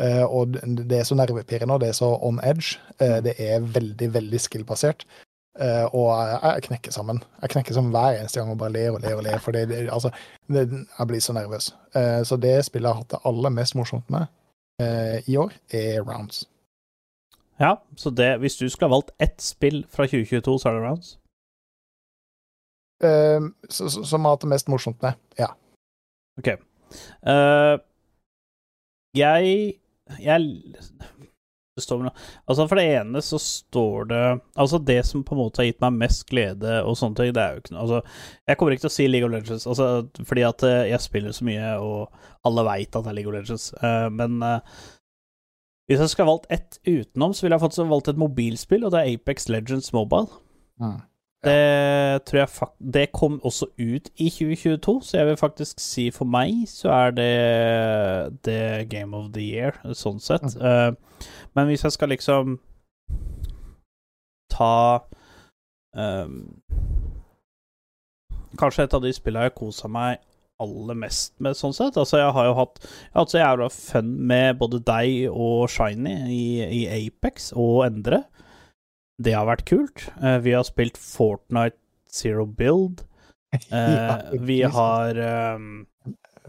Eh, 0.00 0.24
og 0.24 0.56
det 0.62 1.00
er 1.00 1.08
så 1.08 1.18
nervepirrende, 1.18 1.74
og 1.74 1.82
det 1.82 1.90
er 1.92 1.98
så 1.98 2.12
on 2.24 2.40
edge. 2.46 2.78
Eh, 3.02 3.18
det 3.24 3.34
er 3.42 3.64
veldig, 3.64 4.12
veldig 4.14 4.40
skill-basert. 4.40 5.04
Eh, 5.58 5.94
og 5.94 6.08
jeg, 6.28 6.62
knekker 6.68 6.92
sammen. 6.94 7.22
Jeg 7.42 7.50
knekker 7.50 7.74
sammen 7.74 7.90
hver 7.90 8.20
eneste 8.20 8.38
gang 8.40 8.52
og 8.52 8.58
bare 8.58 8.72
ler 8.72 8.90
og 8.94 9.00
ler 9.02 9.16
og 9.16 9.24
ler. 9.26 9.38
For 9.42 9.54
det, 9.54 9.68
det, 9.68 9.88
altså, 9.92 10.10
det, 10.46 10.68
jeg 10.98 11.06
blir 11.10 11.20
så 11.20 11.34
nervøs. 11.34 11.72
Uh, 11.96 12.22
så 12.24 12.36
det 12.36 12.64
spillet 12.64 12.86
jeg 12.86 12.94
har 12.94 13.02
hatt 13.02 13.10
det 13.16 13.24
aller 13.26 13.54
mest 13.56 13.74
morsomt 13.74 14.10
med 14.10 14.28
uh, 14.82 15.18
i 15.26 15.36
år, 15.36 15.56
er 15.74 16.00
Rounds. 16.06 16.44
Ja, 17.58 17.74
så 17.96 18.10
det, 18.10 18.36
hvis 18.38 18.56
du 18.56 18.68
skulle 18.68 18.88
ha 18.88 18.94
valgt 18.94 19.10
ett 19.18 19.42
spill 19.42 19.82
fra 19.90 20.06
2022, 20.06 20.58
så 20.62 20.68
er 20.68 20.78
det 20.78 20.82
rounds? 20.86 21.18
Som 23.70 24.20
jeg 24.22 24.26
har 24.26 24.30
hatt 24.30 24.46
det 24.46 24.52
mest 24.52 24.70
morsomt 24.70 25.02
med. 25.02 25.18
Ja. 25.38 25.50
OK. 26.38 26.48
Jeg 29.14 29.74
Jeg 30.18 30.40
vel 31.78 32.10
Altså, 32.10 32.66
for 32.66 32.80
det 32.80 32.84
ene 32.98 33.22
så 33.24 33.38
står 33.42 34.10
det 34.10 34.22
Altså, 34.56 34.78
det 34.78 35.00
som 35.06 35.24
på 35.24 35.36
en 35.36 35.42
måte 35.42 35.62
har 35.62 35.70
gitt 35.70 35.80
meg 35.84 35.98
mest 36.02 36.26
glede 36.30 36.78
og 36.82 36.98
sånne 36.98 37.20
ting, 37.20 37.32
det 37.36 37.42
er 37.42 37.54
jo 37.54 37.62
ikke 37.62 37.74
noe 37.76 37.86
Altså, 37.86 38.00
jeg 38.48 38.60
kommer 38.60 38.76
ikke 38.76 38.86
til 38.86 38.92
å 38.92 38.96
si 38.96 39.08
League 39.08 39.28
of 39.28 39.34
Legends, 39.34 39.66
altså, 39.66 39.88
fordi 40.28 40.46
at 40.48 40.66
eh, 40.68 40.84
jeg 40.92 41.04
spiller 41.04 41.34
så 41.36 41.48
mye, 41.48 41.74
og 41.82 42.48
alle 42.48 42.64
veit 42.68 42.94
at 42.94 43.04
det 43.04 43.12
er 43.12 43.18
League 43.18 43.32
of 43.32 43.36
Legends, 43.36 43.70
uh, 43.82 44.08
men 44.12 44.42
uh, 44.44 44.58
hvis 45.88 46.02
jeg 46.02 46.12
skulle 46.12 46.28
valgt 46.28 46.50
ett 46.52 46.78
utenom, 46.84 47.32
så 47.32 47.44
ville 47.44 47.56
jeg 47.56 47.64
faktisk 47.64 47.88
valgt 47.88 48.10
et 48.12 48.20
mobilspill, 48.20 48.84
og 48.84 48.92
det 48.92 49.00
er 49.00 49.14
Apex 49.14 49.48
Legends 49.48 49.92
Mobile. 49.96 50.28
Det 51.44 52.24
tror 52.26 52.38
jeg 52.40 52.50
fakt 52.50 52.74
Det 52.94 53.12
kom 53.14 53.36
også 53.46 53.68
ut 53.78 54.08
i 54.16 54.26
2022, 54.30 55.02
så 55.02 55.16
jeg 55.16 55.26
vil 55.26 55.36
faktisk 55.36 55.80
si 55.80 56.08
for 56.10 56.26
meg 56.26 56.64
så 56.66 56.90
er 56.90 57.10
det 57.14 57.34
det 58.44 58.88
Game 58.90 59.16
of 59.16 59.30
the 59.32 59.44
Year, 59.44 59.78
sånn 59.94 60.18
sett. 60.18 60.56
Eh, 60.58 60.90
men 61.54 61.70
hvis 61.70 61.84
jeg 61.86 61.94
skal 61.94 62.10
liksom 62.10 62.58
ta 64.50 65.04
um, 65.94 66.40
Kanskje 68.58 68.88
et 68.88 68.96
av 68.96 69.04
de 69.04 69.12
spillene 69.14 69.46
jeg 69.46 69.58
kosa 69.58 69.90
meg 69.92 70.24
aller 70.58 70.96
mest 70.98 71.36
med, 71.38 71.54
sånn 71.54 71.74
sett. 71.76 71.94
Altså, 72.00 72.18
jeg 72.18 72.32
har 72.34 72.48
jo 72.48 72.54
hatt 72.58 72.80
Jeg 72.82 73.12
har 73.14 73.22
hatt 73.22 73.34
så 73.34 73.42
jævla 73.42 73.68
fun 73.70 74.08
med 74.30 74.58
både 74.58 74.80
deg 74.82 75.28
og 75.30 75.68
Shiny 75.70 76.16
i, 76.34 76.46
i 76.80 76.82
Apex, 76.96 77.52
og 77.54 77.84
Endre. 77.86 78.24
Det 79.18 79.32
har 79.34 79.46
vært 79.48 79.64
kult. 79.66 80.04
Eh, 80.22 80.38
vi 80.44 80.52
har 80.54 80.62
spilt 80.68 80.98
Fortnite 81.00 81.76
Zero 82.10 82.46
Build. 82.46 83.04
Eh, 83.72 83.72
Ja, 83.72 84.18
vi 84.44 84.58
har 84.60 85.16
um, 85.56 85.86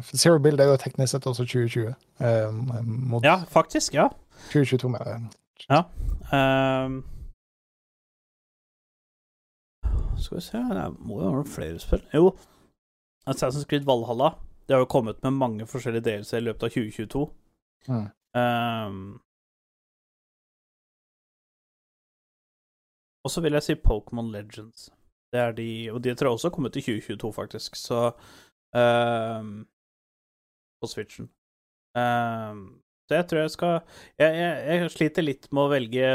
Zero 0.03 0.36
Build 0.43 0.59
er 0.59 0.67
jo 0.67 0.78
teknisk 0.82 1.13
sett 1.13 1.28
også 1.32 1.45
2020. 1.47 1.93
eh, 2.20 2.49
mot 2.84 3.24
Ja, 3.24 3.38
faktisk, 3.47 3.93
ja. 3.95 4.09
2022, 4.51 4.89
mener 4.91 5.30
jeg. 5.70 5.86
Um, 6.36 6.97
skal 10.20 10.38
vi 10.38 10.41
se 10.43 10.57
Det 10.76 10.86
må 10.99 11.22
jo 11.24 11.32
være 11.38 11.45
flere 11.47 11.80
spill. 11.80 12.03
Jo, 12.13 12.34
Assassin's 13.32 13.63
Creed 13.70 13.88
Valhalla. 13.88 14.34
Det 14.67 14.76
har 14.76 14.84
jo 14.84 14.91
kommet 14.91 15.24
med 15.24 15.32
mange 15.39 15.65
forskjellige 15.67 16.03
delelser 16.05 16.38
i 16.41 16.45
løpet 16.49 16.63
av 16.67 16.70
2022. 16.76 17.24
Mm. 17.88 18.05
Ehm, 18.38 18.99
og 23.24 23.32
så 23.32 23.41
vil 23.43 23.53
jeg 23.57 23.63
si 23.65 23.76
Pokémon 23.76 24.32
Legends. 24.32 24.89
Det 25.32 25.39
er 25.39 25.51
de 25.53 25.91
Og 25.93 26.03
de 26.03 26.15
tror 26.15 26.28
jeg 26.30 26.38
også 26.38 26.49
har 26.49 26.55
kommet 26.55 26.76
i 26.76 26.82
2022, 26.82 27.34
faktisk, 27.34 27.76
så 27.76 28.11
ehm, 28.76 29.67
På 30.82 30.88
Switchen. 30.88 31.30
Ehm, 31.97 32.82
så 33.09 33.15
jeg 33.15 33.28
tror 33.28 33.39
jeg 33.39 33.51
skal 33.51 33.80
jeg, 34.20 34.32
jeg, 34.41 34.82
jeg 34.82 34.91
sliter 34.91 35.26
litt 35.26 35.51
med 35.51 35.63
å 35.63 35.72
velge 35.74 36.09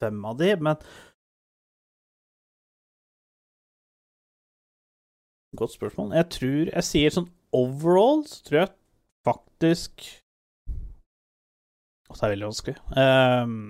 hvem 0.00 0.24
av 0.28 0.38
de, 0.40 0.50
men 0.60 0.76
Godt 5.56 5.72
spørsmål. 5.72 6.12
Jeg 6.12 6.28
tror 6.36 6.68
jeg 6.68 6.84
sier 6.84 7.12
sånn 7.14 7.30
overall, 7.56 8.26
så 8.28 8.42
tror 8.44 8.58
jeg 8.60 8.72
faktisk 9.24 10.08
Å, 12.06 12.14
det 12.14 12.22
er 12.26 12.32
veldig 12.36 12.48
vanskelig. 12.50 12.76
Ehm, 13.02 13.62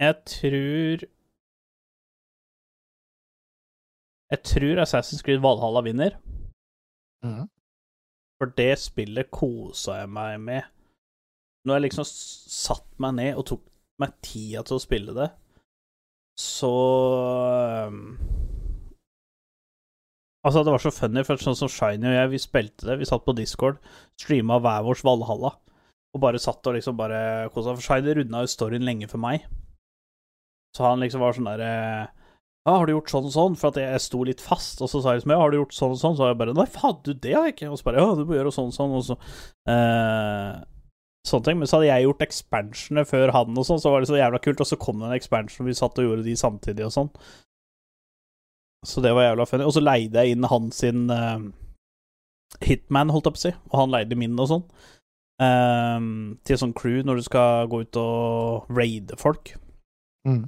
jeg 0.00 0.16
tror 0.28 1.06
Jeg 4.30 4.42
tror 4.42 4.80
Assassin's 4.82 5.22
Creed 5.22 5.38
Valhalla 5.38 5.80
vinner. 5.86 6.16
Mm. 7.22 7.46
For 8.40 8.50
det 8.58 8.72
spillet 8.82 9.30
kosa 9.30 10.00
jeg 10.00 10.10
meg 10.10 10.40
med. 10.42 10.62
Når 11.64 11.78
jeg 11.78 11.84
liksom 11.86 12.06
satt 12.06 12.88
meg 13.02 13.14
ned 13.20 13.38
og 13.38 13.46
tok 13.52 13.62
meg 14.02 14.16
tida 14.22 14.64
til 14.66 14.76
å 14.76 14.82
spille 14.82 15.14
det, 15.16 15.30
så 16.36 16.72
Altså, 20.46 20.62
det 20.62 20.70
var 20.70 20.78
så 20.78 20.92
funny, 20.94 21.24
for 21.26 21.42
sånn 21.42 21.56
som 21.58 21.70
Shiny 21.72 22.06
og 22.06 22.12
jeg, 22.14 22.28
vi 22.30 22.38
spilte 22.38 22.86
det. 22.86 23.00
Vi 23.00 23.06
satt 23.08 23.24
på 23.26 23.34
Discord, 23.34 23.80
streama 24.14 24.60
hver 24.62 24.84
vårs 24.86 25.02
Valhalla, 25.02 25.56
og 26.14 26.20
bare 26.22 26.38
satt 26.38 26.68
og 26.70 26.76
liksom 26.76 26.94
bare 27.00 27.48
kosa. 27.50 27.74
For 27.74 27.82
Shiny 27.82 28.14
runda 28.14 28.44
jo 28.44 28.52
storyen 28.52 28.86
lenge 28.86 29.08
for 29.10 29.18
meg. 29.18 29.42
Så 30.76 30.84
han 30.84 31.00
liksom 31.00 31.22
var 31.24 31.32
sånn 31.36 31.48
derre 31.48 31.72
ja, 32.66 32.72
har 32.74 32.88
du 32.88 32.96
gjort 32.96 33.10
sånn 33.12 33.28
og 33.28 33.32
sånn? 33.32 33.56
For 33.56 33.70
at 33.70 33.76
jeg 33.78 34.02
sto 34.02 34.24
litt 34.26 34.40
fast, 34.42 34.80
og 34.82 34.90
så 34.90 34.98
sa 34.98 35.12
jeg 35.14 35.20
liksom 35.20 35.32
ja, 35.36 35.38
har 35.38 35.52
du 35.54 35.60
gjort 35.60 35.74
sånn 35.76 35.92
og 35.94 36.00
sånn? 36.00 36.16
Så 36.18 36.24
var 36.24 36.32
jeg 36.32 36.38
bare 36.40 36.54
nei, 36.58 36.64
faen, 36.74 36.96
du, 37.06 37.12
det 37.14 37.34
har 37.36 37.44
jeg 37.46 37.54
ikke. 37.54 37.68
Og 37.70 37.78
så 37.78 37.86
bare 37.86 38.02
ja, 38.02 38.14
du 38.18 38.24
må 38.26 38.34
gjøre 38.34 38.52
sånn 38.56 38.72
og 38.72 38.74
sånn, 38.76 38.96
og 38.98 39.04
så 39.06 39.16
eh, 39.70 40.56
Sånne 41.26 41.42
ting. 41.48 41.56
Men 41.58 41.66
så 41.70 41.78
hadde 41.80 41.88
jeg 41.88 42.04
gjort 42.06 42.20
expansionene 42.26 43.02
før 43.06 43.32
han 43.34 43.56
og 43.58 43.64
sånn, 43.66 43.80
så 43.82 43.90
var 43.90 44.02
det 44.02 44.10
så 44.10 44.18
jævla 44.18 44.38
kult, 44.44 44.60
og 44.62 44.68
så 44.70 44.76
kom 44.78 45.00
det 45.02 45.08
en 45.08 45.14
expansion, 45.16 45.64
og 45.64 45.70
vi 45.70 45.78
satt 45.78 45.98
og 45.98 46.06
gjorde 46.06 46.26
de 46.26 46.34
samtidig 46.38 46.84
og 46.86 46.92
sånn. 46.94 47.08
Så 48.86 49.02
det 49.02 49.10
var 49.16 49.26
jævla 49.26 49.46
funny. 49.50 49.66
Og 49.66 49.74
så 49.74 49.82
leide 49.82 50.22
jeg 50.22 50.36
inn 50.36 50.46
han 50.50 50.68
sin 50.74 51.06
eh, 51.10 51.46
Hitman, 52.62 53.10
holdt 53.14 53.26
jeg 53.30 53.34
på 53.34 53.40
å 53.40 53.44
si, 53.46 53.54
og 53.72 53.78
han 53.80 53.94
leide 53.94 54.18
min 54.18 54.38
og 54.38 54.50
sånn. 54.52 54.66
eh, 55.42 56.06
til 56.46 56.60
sånn 56.62 56.74
crew 56.78 57.02
når 57.06 57.18
du 57.22 57.24
skal 57.26 57.66
gå 57.70 57.82
ut 57.86 57.98
og 58.02 58.70
raide 58.74 59.18
folk. 59.20 59.54
Mm. 60.26 60.44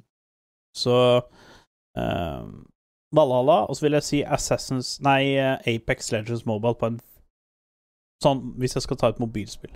Så 0.79 0.97
uh, 1.99 2.49
Valhalla, 3.17 3.65
og 3.67 3.77
så 3.77 3.87
vil 3.87 3.97
jeg 3.99 4.07
si 4.07 4.23
Assassins 4.23 4.99
Nei, 5.05 5.37
eh, 5.41 5.75
Apex 5.75 6.13
Legends 6.13 6.45
Mobile 6.47 6.77
på 6.79 6.93
en 6.93 7.01
Sånn, 8.19 8.41
hvis 8.59 8.75
jeg 8.75 8.83
skal 8.83 8.99
ta 8.99 9.09
et 9.13 9.21
mobilspill. 9.23 9.71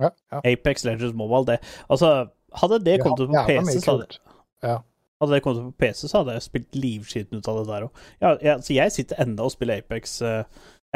Ja, 0.00 0.08
ja. 0.32 0.38
Apex 0.48 0.84
Legends 0.86 1.12
Mobile, 1.12 1.44
det 1.44 1.58
Altså, 1.92 2.30
hadde 2.56 2.78
det 2.84 2.94
kommet 3.02 3.20
ut 3.20 3.28
på 3.28 3.42
PC, 3.50 3.80
så 3.84 3.96
hadde. 3.98 4.16
Ja. 4.64 4.78
hadde 5.20 5.34
det 5.34 5.42
kommet 5.44 5.66
på 5.66 5.84
PC, 5.84 6.06
så 6.08 6.22
hadde 6.22 6.38
jeg 6.38 6.46
spilt 6.46 6.78
livskiten 6.80 7.36
ut 7.36 7.50
av 7.52 7.60
det 7.60 7.66
der 7.68 7.86
òg. 7.88 8.00
Ja, 8.22 8.30
jeg, 8.40 8.54
altså, 8.54 8.72
jeg 8.72 8.94
sitter 8.96 9.20
enda 9.20 9.44
og 9.44 9.52
spiller 9.52 9.82
Apex 9.84 10.22
eh, 10.22 10.42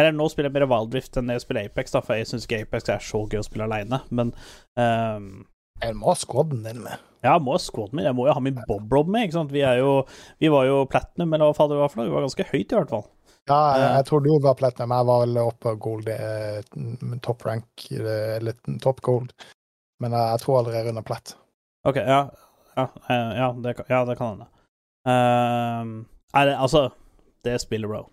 Eller 0.00 0.16
nå 0.16 0.30
spiller 0.32 0.48
jeg 0.48 0.56
mer 0.56 0.70
Wildrift 0.72 1.20
enn 1.20 1.32
jeg 1.34 1.44
spiller 1.44 1.68
Apex, 1.68 1.92
da, 1.92 2.00
for 2.00 2.16
jeg 2.16 2.30
syns 2.30 2.48
ikke 2.48 2.62
Apex 2.64 2.88
er 2.88 3.04
så 3.04 3.26
gøy 3.26 3.42
å 3.42 3.44
spille 3.44 3.68
aleine, 3.68 4.00
men 4.08 4.32
ehm, 4.80 5.42
Jeg 5.82 5.94
må 5.96 6.10
ha 6.12 6.14
squaden 6.18 6.62
din 6.66 6.82
med. 6.84 6.98
Ja, 7.24 7.34
jeg 7.36 7.42
må 7.44 7.52
ha 7.56 7.60
squaden 7.60 7.96
min. 7.96 8.04
Jeg 8.08 8.16
må 8.16 8.26
jo 8.28 8.34
ha 8.36 8.40
min 8.44 8.58
Bob-Rob 8.68 9.08
med. 9.12 9.26
ikke 9.26 9.36
sant? 9.38 9.52
Vi, 9.52 9.60
er 9.66 9.78
jo, 9.80 9.94
vi 10.40 10.48
var 10.52 10.66
jo 10.68 10.82
platinum, 10.90 11.32
eller 11.36 11.50
hva 11.50 11.56
fader 11.56 11.76
det 11.76 11.82
var 11.84 11.92
for 11.92 12.00
noe. 12.00 12.08
Vi 12.10 12.14
var 12.16 12.24
ganske 12.26 12.46
høyt, 12.52 12.72
i 12.72 12.76
hvert 12.78 12.92
fall. 12.92 13.06
Ja, 13.48 13.58
jeg, 13.74 13.80
Ja. 13.82 13.88
jeg 13.96 14.06
tror 14.10 14.20
du 14.24 14.30
var 14.44 14.54
platinum. 14.60 14.92
Jeg 14.96 15.06
var 15.10 15.20
vel 15.24 15.38
oppe 15.42 15.60
på 15.66 15.74
gold, 15.86 16.08
eh, 16.08 16.60
top 17.24 17.44
rank, 17.48 17.86
eh, 17.92 18.36
eller 18.36 18.54
top 18.84 19.00
gold. 19.02 19.32
Men 20.00 20.12
jeg, 20.16 20.30
jeg 20.34 20.40
tror 20.44 20.70
jeg 20.72 20.86
runder 20.86 21.02
platt. 21.02 21.34
OK, 21.88 21.96
ja. 21.96 22.22
Ja, 22.76 22.86
eh, 23.10 23.32
ja, 23.40 23.52
det, 23.52 23.76
kan- 23.76 23.86
ja, 23.90 24.04
det 24.08 24.16
kan 24.20 24.36
hende. 24.36 24.46
Er 26.34 26.44
det 26.46 26.56
Altså, 26.56 26.90
det 27.44 27.60
spiller 27.60 27.88
bro. 27.88 28.06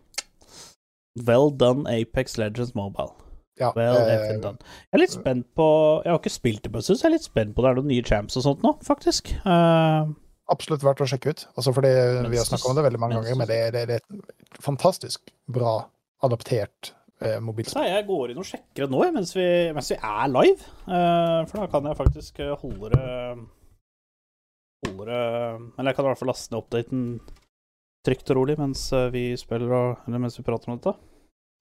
Well 1.28 1.52
done, 1.52 1.88
Apex 1.90 2.38
Legends 2.38 2.76
Mobile. 2.76 3.14
Ja, 3.58 3.72
Well 3.76 3.98
eh, 3.98 4.14
effing 4.16 4.42
done. 4.44 4.62
Jeg 4.88 4.98
er 4.98 5.02
litt 5.02 5.16
spent 5.16 5.48
på 5.58 5.68
Jeg 6.06 6.12
har 6.14 6.20
ikke 6.22 6.34
spilt 6.34 6.64
det 6.68 6.72
men 6.74 6.86
jeg 6.86 7.10
er 7.10 7.16
litt 7.16 7.26
spent 7.26 7.56
på 7.56 7.66
det 7.66 7.72
er 7.72 7.80
noen 7.80 7.90
nye 7.92 8.06
champs 8.06 8.38
og 8.38 8.46
sånt 8.46 8.66
nå, 8.66 8.76
faktisk. 8.86 9.32
Uh, 9.48 10.12
absolutt 10.54 10.86
verdt 10.86 11.02
å 11.04 11.10
sjekke 11.10 11.34
ut. 11.34 11.48
Altså 11.56 11.74
fordi 11.76 11.92
Mens 12.22 12.32
Vi 12.36 12.42
har 12.42 12.50
snakka 12.50 12.70
om 12.72 12.78
det 12.78 12.86
veldig 12.88 13.02
mange 13.02 13.18
mens 13.18 13.28
ganger, 13.32 13.42
men 13.42 13.50
det, 13.50 13.58
er- 13.66 13.74
det, 13.76 13.84
er 13.88 14.04
et 14.04 14.62
fantastisk 14.64 15.34
bra 15.52 15.80
adaptert 16.26 16.94
eh, 17.22 17.38
mobilspill. 17.44 17.86
jeg 17.90 18.06
går 18.08 18.32
inn 18.34 18.42
og 18.42 18.48
sjekker 18.48 18.86
det 18.86 18.92
nå, 18.94 19.04
mens 19.14 19.34
vi, 19.38 19.48
mens 19.76 19.92
vi 19.94 19.98
er 19.98 20.32
live. 20.34 20.72
uh, 20.88 21.44
for 21.50 21.62
da 21.62 21.68
kan 21.74 21.90
jeg 21.90 22.00
faktisk 22.00 22.40
eh, 22.46 22.56
holde 22.64 22.94
det 22.96 23.12
Holde 24.86 25.08
det 25.10 25.22
Eller 25.80 25.90
jeg 25.90 25.98
kan 25.98 26.06
i 26.06 26.10
hvert 26.12 26.20
fall 26.20 26.30
laste 26.30 26.54
ned 26.54 26.60
oppdaten 26.62 27.04
trygt 28.06 28.30
og 28.32 28.38
rolig 28.40 28.56
mens 28.60 28.84
eh, 28.96 29.08
vi 29.14 29.24
spiller 29.40 29.74
og 29.74 30.08
Eller 30.08 30.22
mens 30.22 30.38
vi 30.40 30.46
prater 30.46 30.70
om 30.70 30.78
dette. 30.78 30.94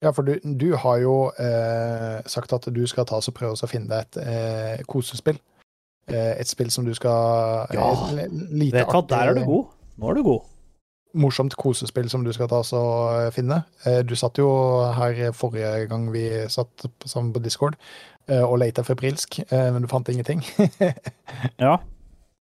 Ja, 0.05 0.11
for 0.13 0.23
du, 0.29 0.35
du 0.45 0.75
har 0.77 0.99
jo 1.01 1.15
eh, 1.41 2.19
sagt 2.29 2.53
at 2.53 2.67
du 2.75 2.83
skal 2.87 3.07
ta 3.09 3.17
oss 3.17 3.31
og 3.31 3.35
prøve 3.39 3.57
oss 3.57 3.65
å 3.65 3.71
finne 3.71 3.89
deg 3.89 4.05
et 4.05 4.19
eh, 4.23 4.83
kosespill. 4.91 5.39
Eh, 6.11 6.35
et 6.39 6.47
spill 6.51 6.69
som 6.71 6.85
du 6.87 6.93
skal 6.95 7.65
Ja, 7.75 7.87
lite 8.15 8.77
Vet 8.77 8.85
du 8.87 8.93
hva, 8.93 9.01
der 9.11 9.33
er 9.33 9.39
du 9.41 9.43
god. 9.49 9.73
Nå 9.97 10.11
er 10.13 10.19
du 10.21 10.23
god. 10.27 10.53
morsomt 11.17 11.55
kosespill 11.57 12.11
som 12.13 12.27
du 12.27 12.33
skal 12.37 12.51
ta 12.53 12.59
oss 12.61 12.75
og 12.77 13.15
eh, 13.23 13.31
finne. 13.33 13.63
Eh, 13.89 14.03
du 14.05 14.13
satt 14.21 14.37
jo 14.39 14.51
her 14.99 15.33
forrige 15.33 15.87
gang 15.89 16.11
vi 16.13 16.27
satt 16.53 16.85
sammen 17.09 17.33
på 17.33 17.41
Discord 17.41 17.79
eh, 18.29 18.45
og 18.45 18.59
leita 18.61 18.85
febrilsk, 18.85 19.41
eh, 19.49 19.69
men 19.73 19.83
du 19.83 19.89
fant 19.89 20.09
ingenting. 20.13 20.45
Ja. 21.63 21.79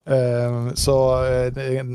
Eh, 0.04 0.74
så 0.76 0.96
eh, 1.24 1.86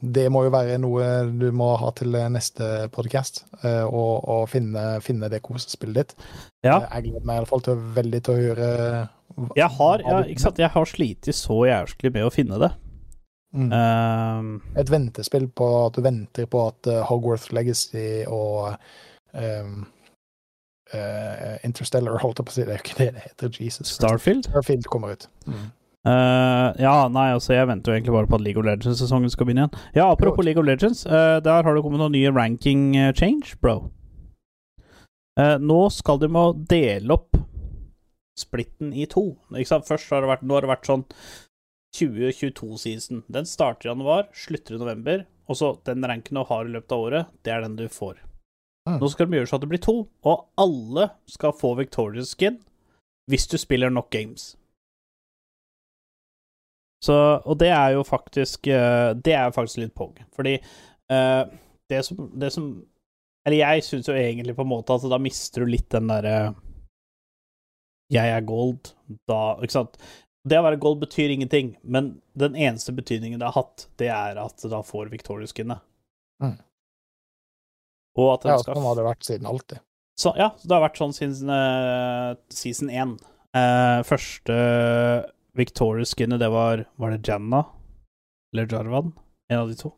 det, 0.00 0.26
må 0.30 0.44
jo 0.46 0.50
være 0.54 0.76
noe 0.78 1.06
du 1.40 1.48
må 1.50 1.72
ha 1.80 1.90
til 1.98 2.14
neste 2.30 2.86
podcast, 2.94 3.42
eh, 3.64 3.82
og, 3.82 4.44
finne, 4.52 5.00
finne 5.02 5.30
det 5.32 5.42
kosespillet 5.42 5.98
ditt. 5.98 6.28
ja. 6.62 6.78
Jeg 6.86 7.08
gleder 7.08 7.24
meg 7.26 7.34
i 7.34 7.42
alle 7.42 7.50
fall 7.50 7.64
til, 7.66 7.80
veldig 7.96 8.20
til 8.22 8.34
å 8.34 8.44
høre 8.44 8.68
Jeg 9.58 9.70
har, 9.78 10.04
ja, 10.06 10.20
ikke 10.26 10.46
sant? 10.46 10.62
Jeg 10.62 10.70
har 10.74 10.86
slitt 10.90 11.30
så 11.34 11.64
jævlig 11.66 12.12
med 12.14 12.28
å 12.28 12.34
finne 12.34 12.60
det. 12.62 12.70
Mm. 13.56 13.70
Um, 13.72 14.48
Et 14.76 14.90
ventespill 14.92 15.46
på 15.56 15.68
at 15.86 15.96
du 15.96 16.02
venter 16.04 16.46
på 16.50 16.66
at 16.68 16.88
Hogwarts 17.08 17.48
Legacy 17.56 18.26
og 18.28 18.74
um, 19.32 19.86
uh, 20.92 21.56
Interstellar, 21.64 22.20
holdt 22.20 22.42
jeg 22.42 22.50
på 22.50 22.54
å 22.54 22.58
si, 22.58 22.66
det 22.68 22.76
er 22.76 22.82
jo 22.82 22.84
ikke 22.84 22.98
det 23.00 23.08
det 23.16 23.24
heter, 23.24 23.60
Jesus. 23.64 23.94
Starfield? 23.96 24.50
Starfield 24.50 24.90
kommer 24.92 25.16
ut. 25.16 25.30
Eh, 26.08 26.68
ja, 26.80 26.94
nei, 27.12 27.26
altså, 27.34 27.52
jeg 27.52 27.68
venter 27.68 27.92
jo 27.92 27.98
egentlig 27.98 28.14
bare 28.14 28.30
på 28.30 28.38
at 28.38 28.44
League 28.44 28.60
of 28.60 28.66
Legends-sesongen 28.68 29.32
skal 29.32 29.48
begynne 29.48 29.66
igjen. 29.66 29.80
Ja, 29.98 30.06
apropos 30.08 30.46
League 30.46 30.60
of 30.60 30.66
Legends, 30.68 31.04
uh, 31.06 31.36
der 31.44 31.66
har 31.66 31.74
det 31.74 31.82
kommet 31.84 32.00
noen 32.00 32.14
nye 32.14 32.32
ranking 32.32 32.94
eh, 32.96 33.12
change, 33.16 33.58
bro. 33.60 33.90
Uh, 35.38 35.58
nå 35.60 35.80
skal 35.94 36.20
de 36.22 36.30
må 36.32 36.46
dele 36.70 37.12
opp 37.14 37.36
splitten 38.38 38.94
i 38.94 39.08
to. 39.10 39.32
Ikke 39.52 39.72
sant? 39.72 39.88
Først 39.88 40.14
har 40.14 40.24
det 40.24 40.30
vært, 40.30 40.46
nå 40.46 40.56
har 40.56 40.64
det 40.64 40.70
vært 40.70 40.88
sånn 40.88 41.04
2022-season. 41.98 43.24
Den 43.34 43.48
starter 43.48 43.88
i 43.88 43.92
januar, 43.92 44.30
slutter 44.36 44.78
i 44.78 44.80
november, 44.80 45.26
og 45.50 45.58
så 45.60 45.74
den 45.88 46.06
ranken 46.06 46.38
du 46.38 46.44
har 46.48 46.64
i 46.64 46.72
løpet 46.72 46.94
av 46.94 47.04
året, 47.04 47.34
det 47.44 47.52
er 47.52 47.66
den 47.66 47.76
du 47.76 47.84
får. 47.92 48.22
Mm. 48.88 48.96
Nå 49.02 49.10
skal 49.12 49.28
de 49.28 49.40
gjøre 49.40 49.50
så 49.50 49.58
at 49.58 49.66
det 49.66 49.72
blir 49.74 49.84
to, 49.84 49.98
og 50.24 50.46
alle 50.60 51.10
skal 51.28 51.52
få 51.56 51.74
Victorious 51.76 52.32
skin 52.32 52.62
hvis 53.28 53.44
du 53.50 53.58
spiller 53.60 53.92
nok 53.92 54.08
games. 54.14 54.54
Så, 57.04 57.14
og 57.14 57.58
det 57.60 57.70
er 57.70 57.92
jo 57.94 58.02
faktisk 58.02 58.66
eh, 58.66 59.12
Det 59.14 59.34
er 59.38 59.54
faktisk 59.54 59.84
litt 59.84 59.94
pog. 59.94 60.16
Fordi 60.34 60.56
uh, 60.58 61.44
det, 61.90 62.00
som, 62.06 62.24
det 62.34 62.50
som 62.50 62.70
Eller 63.46 63.60
jeg 63.60 63.84
syns 63.86 64.10
jo 64.10 64.16
egentlig 64.18 64.56
på 64.56 64.66
en 64.66 64.72
måte 64.72 64.96
at 64.96 65.06
da 65.06 65.20
mister 65.22 65.62
du 65.62 65.70
litt 65.70 65.86
den 65.94 66.10
derre 66.10 66.38
Jeg 68.10 68.34
er 68.34 68.48
gold, 68.48 68.90
da 69.30 69.58
Ikke 69.62 69.76
sant? 69.76 70.00
Det 70.48 70.58
å 70.58 70.64
være 70.64 70.80
gold 70.80 71.02
betyr 71.02 71.34
ingenting, 71.34 71.74
men 71.82 72.14
den 72.38 72.54
eneste 72.56 72.94
betydningen 72.96 73.40
det 73.40 73.50
har 73.50 73.58
hatt, 73.58 73.84
det 74.00 74.06
er 74.14 74.38
at 74.40 74.62
da 74.70 74.78
får 74.86 75.10
Victoria 75.12 75.50
skinnet. 75.50 75.82
Mm. 76.40 76.54
Og 78.16 78.30
at 78.32 78.46
den 78.46 78.54
Ja, 78.54 78.62
skal 78.62 78.78
sånn 78.78 78.86
har 78.86 78.96
det 78.96 79.04
vært 79.04 79.26
siden 79.26 79.50
alltid. 79.50 79.82
så, 80.16 80.32
ja, 80.38 80.46
så 80.56 80.70
det 80.70 80.76
har 80.78 80.86
vært 80.86 81.00
sånn 81.02 81.12
siden 81.18 81.52
uh, 81.52 82.30
season 82.54 82.88
1. 82.88 83.18
Uh, 83.58 84.00
første 84.08 84.56
Victorious-skinnet, 85.56 86.40
det 86.40 86.50
var 86.52 86.84
Var 86.96 87.10
det 87.10 87.28
Janna? 87.28 87.64
Eller 88.52 88.66
Jarvan? 88.66 89.12
En 89.48 89.58
av 89.58 89.68
de 89.68 89.76
to. 89.76 89.92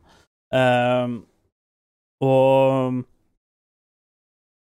Um, 0.51 1.25
og 2.23 3.01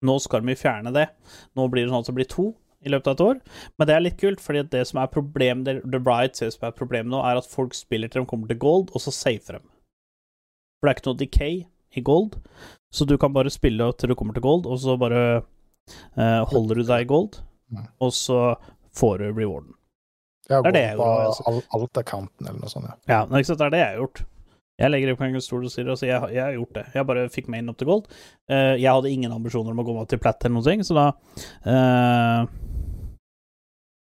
nå 0.07 0.17
skal 0.23 0.45
de 0.47 0.57
fjerne 0.59 0.93
det. 0.95 1.09
Nå 1.57 1.67
blir 1.73 1.87
det 1.87 1.93
sånn 1.93 2.05
at 2.05 2.11
det 2.11 2.17
blir 2.19 2.31
to 2.31 2.51
i 2.87 2.93
løpet 2.93 3.09
av 3.11 3.17
et 3.17 3.25
år. 3.25 3.39
Men 3.77 3.89
det 3.89 3.95
er 3.95 4.05
litt 4.05 4.19
kult, 4.21 4.43
fordi 4.43 4.65
det 4.73 4.85
som 4.91 5.01
er 5.03 5.13
problemet 5.13 5.83
The 5.87 6.01
Bright 6.03 6.39
ser 6.39 6.53
som 6.55 6.69
er 6.69 6.77
problemet 6.77 7.11
nå, 7.13 7.23
er 7.25 7.41
at 7.41 7.49
folk 7.51 7.75
spiller 7.75 8.13
til 8.13 8.23
de 8.23 8.31
kommer 8.31 8.51
til 8.51 8.61
gold, 8.63 8.93
og 8.95 9.03
så 9.03 9.15
safer 9.15 9.59
dem. 9.59 9.67
For 10.77 10.87
det 10.87 10.93
er 10.93 11.01
ikke 11.01 11.09
noe 11.09 11.23
decay 11.23 11.57
i 11.97 12.05
gold, 12.05 12.37
så 12.93 13.07
du 13.09 13.17
kan 13.19 13.35
bare 13.35 13.53
spille 13.53 13.89
til 13.97 14.13
du 14.13 14.19
kommer 14.19 14.37
til 14.37 14.45
gold, 14.45 14.69
og 14.69 14.79
så 14.83 14.99
bare 15.01 15.25
eh, 15.41 16.43
holder 16.53 16.83
du 16.83 16.87
deg 16.87 17.07
i 17.07 17.11
gold, 17.11 17.41
og 18.03 18.13
så 18.15 18.41
får 18.97 19.23
du 19.23 19.27
rewarden. 19.31 19.73
Ja, 20.49 20.61
Det 20.63 20.71
er 20.71 20.75
det 20.77 20.83
jeg 20.85 20.97
på 20.99 21.07
gjorde, 21.07 21.27
altså. 21.33 21.45
al- 21.51 21.69
alt-accounten 21.81 22.49
eller 22.49 22.61
noe 22.63 22.71
sånt. 22.71 22.87
Ja. 22.87 22.97
Ja, 23.11 23.21
men 23.27 23.43
det 23.43 23.61
er 23.61 23.73
det 23.75 23.81
jeg 23.83 23.93
har 23.93 24.03
gjort. 24.03 24.25
Jeg 24.77 24.93
legger 24.93 25.09
det 25.09 25.17
på 25.17 25.25
en 25.25 25.41
stol 25.41 25.65
og 25.65 25.73
sier 25.73 25.89
altså, 25.89 26.05
jeg, 26.05 26.35
jeg 26.37 26.43
har 26.45 26.53
gjort 26.53 26.75
det. 26.77 26.85
Jeg 26.95 27.09
bare 27.09 27.25
fikk 27.33 27.47
meg 27.49 27.63
inn 27.63 27.73
opp 27.73 27.79
til 27.81 27.89
gold. 27.89 28.11
Uh, 28.51 28.75
jeg 28.77 28.91
hadde 28.93 29.13
ingen 29.13 29.33
ambisjoner 29.33 29.73
om 29.73 29.81
å 29.81 29.87
gå 29.89 29.95
meg 29.97 30.09
til 30.11 30.21
platt 30.21 30.45
eller 30.45 30.59
noen 30.59 30.67
ting, 30.69 30.85
så 30.85 30.97
da 30.99 31.07
uh, 31.65 32.51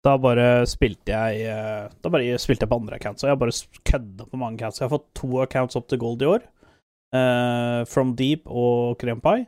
Da 0.05 0.13
bare 0.23 0.49
spilte 0.69 1.15
jeg 1.15 1.49
uh, 1.49 1.89
Da 2.05 2.13
bare 2.13 2.37
spilte 2.39 2.67
jeg 2.67 2.71
på 2.71 2.79
andre 2.79 3.01
accounts, 3.01 3.25
og 3.25 3.33
jeg 3.33 3.41
bare 3.41 3.57
kødda 3.91 4.29
på 4.29 4.41
mange 4.41 4.61
accounts. 4.61 4.83
Jeg 4.83 4.87
har 4.91 4.95
fått 4.99 5.09
to 5.17 5.41
accounts 5.43 5.81
opp 5.81 5.89
til 5.89 6.03
gold 6.05 6.23
i 6.25 6.31
år. 6.37 6.47
From 7.89 8.11
Deep 8.19 8.45
og 8.53 8.99
Krempai. 9.01 9.47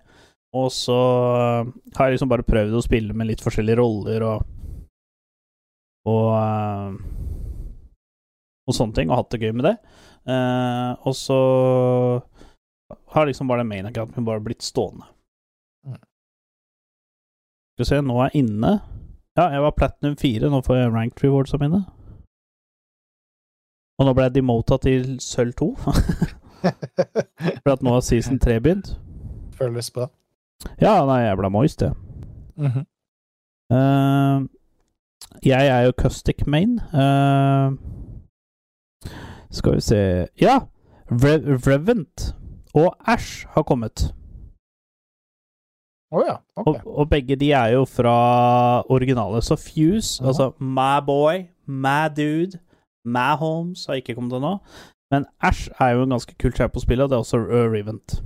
Og 0.57 0.71
så 0.73 0.97
har 0.97 2.09
jeg 2.09 2.17
liksom 2.17 2.31
bare 2.33 2.47
prøvd 2.49 2.73
å 2.75 2.81
spille 2.83 3.12
med 3.12 3.29
litt 3.29 3.43
forskjellige 3.45 3.77
roller 3.79 4.25
og 4.25 4.47
Og 6.09 6.28
eh, 6.36 7.20
og 8.70 8.77
sånne 8.77 8.94
ting, 8.97 9.10
og 9.10 9.18
hatt 9.18 9.35
det 9.35 9.43
gøy 9.43 9.55
med 9.56 9.66
det. 9.66 9.77
Eh, 10.31 10.90
og 11.09 11.16
så 11.16 11.39
har 13.14 13.27
liksom 13.27 13.51
bare 13.51 13.64
den 13.64 13.70
main 13.70 13.89
accounten 13.89 14.20
min 14.20 14.28
bare 14.28 14.43
blitt 14.44 14.62
stående. 14.62 15.09
Mm. 15.86 15.98
Skal 17.74 17.85
vi 17.85 17.89
se, 17.89 18.01
nå 18.06 18.18
er 18.20 18.31
jeg 18.31 18.44
inne. 18.44 18.77
Ja, 19.39 19.48
jeg 19.55 19.64
var 19.64 19.74
platinum 19.74 20.14
4, 20.20 20.51
nå 20.52 20.60
får 20.66 20.78
jeg 20.78 20.93
ranked 20.94 21.24
rewards 21.24 21.56
av 21.56 21.64
mine. 21.64 21.82
Og 24.01 24.06
nå 24.06 24.14
ble 24.16 24.28
jeg 24.28 24.39
demota 24.39 24.78
til 24.81 25.18
sølv 25.22 25.56
2, 25.59 25.68
for 27.62 27.74
at 27.74 27.82
nå 27.85 27.97
har 27.97 28.06
season 28.06 28.40
3 28.40 28.60
begynt. 28.62 28.94
Føles 29.59 29.90
bra. 29.93 30.09
Ja, 30.81 30.94
nei, 31.09 31.22
jeg 31.24 31.36
ble 31.40 31.51
moist, 31.52 31.82
jeg. 31.82 31.97
Mhm. 32.60 32.86
Eh, 33.70 34.48
jeg 35.44 35.66
er 35.66 35.80
jo 35.86 35.92
Custic 35.98 36.47
Main. 36.47 36.78
Uh, 36.94 37.76
skal 39.51 39.74
vi 39.74 39.80
se 39.80 40.26
Ja! 40.40 40.59
Re 41.10 41.36
Revent 41.66 42.34
og 42.74 42.94
Ash 43.06 43.47
har 43.51 43.62
kommet. 43.66 44.12
Å 46.14 46.20
ja, 46.26 46.36
ok. 46.56 46.66
Og, 46.68 46.76
og 46.86 47.09
begge 47.10 47.36
de 47.38 47.52
er 47.55 47.72
jo 47.74 47.84
fra 47.86 48.12
originale. 48.90 49.42
Så 49.42 49.56
Fuse, 49.59 50.22
Ja. 50.22 50.28
altså 50.28 50.52
My 50.60 50.98
Boy, 51.06 51.48
My 51.66 52.06
Dude, 52.16 52.59
My 53.05 53.34
Homes 53.38 53.86
har 53.86 53.94
ikke 53.98 54.14
kommet 54.14 54.32
ennå. 54.38 54.56
Men 55.10 55.26
Ash 55.42 55.68
er 55.80 55.88
jo 55.97 56.02
en 56.06 56.10
ganske 56.14 56.34
kult 56.38 56.55
skjerm 56.59 56.70
på 56.70 56.80
spillet, 56.84 57.05
og 57.05 57.10
det 57.10 57.16
er 57.16 57.24
også 57.26 57.38
uh, 57.42 57.66
Revent. 57.74 58.20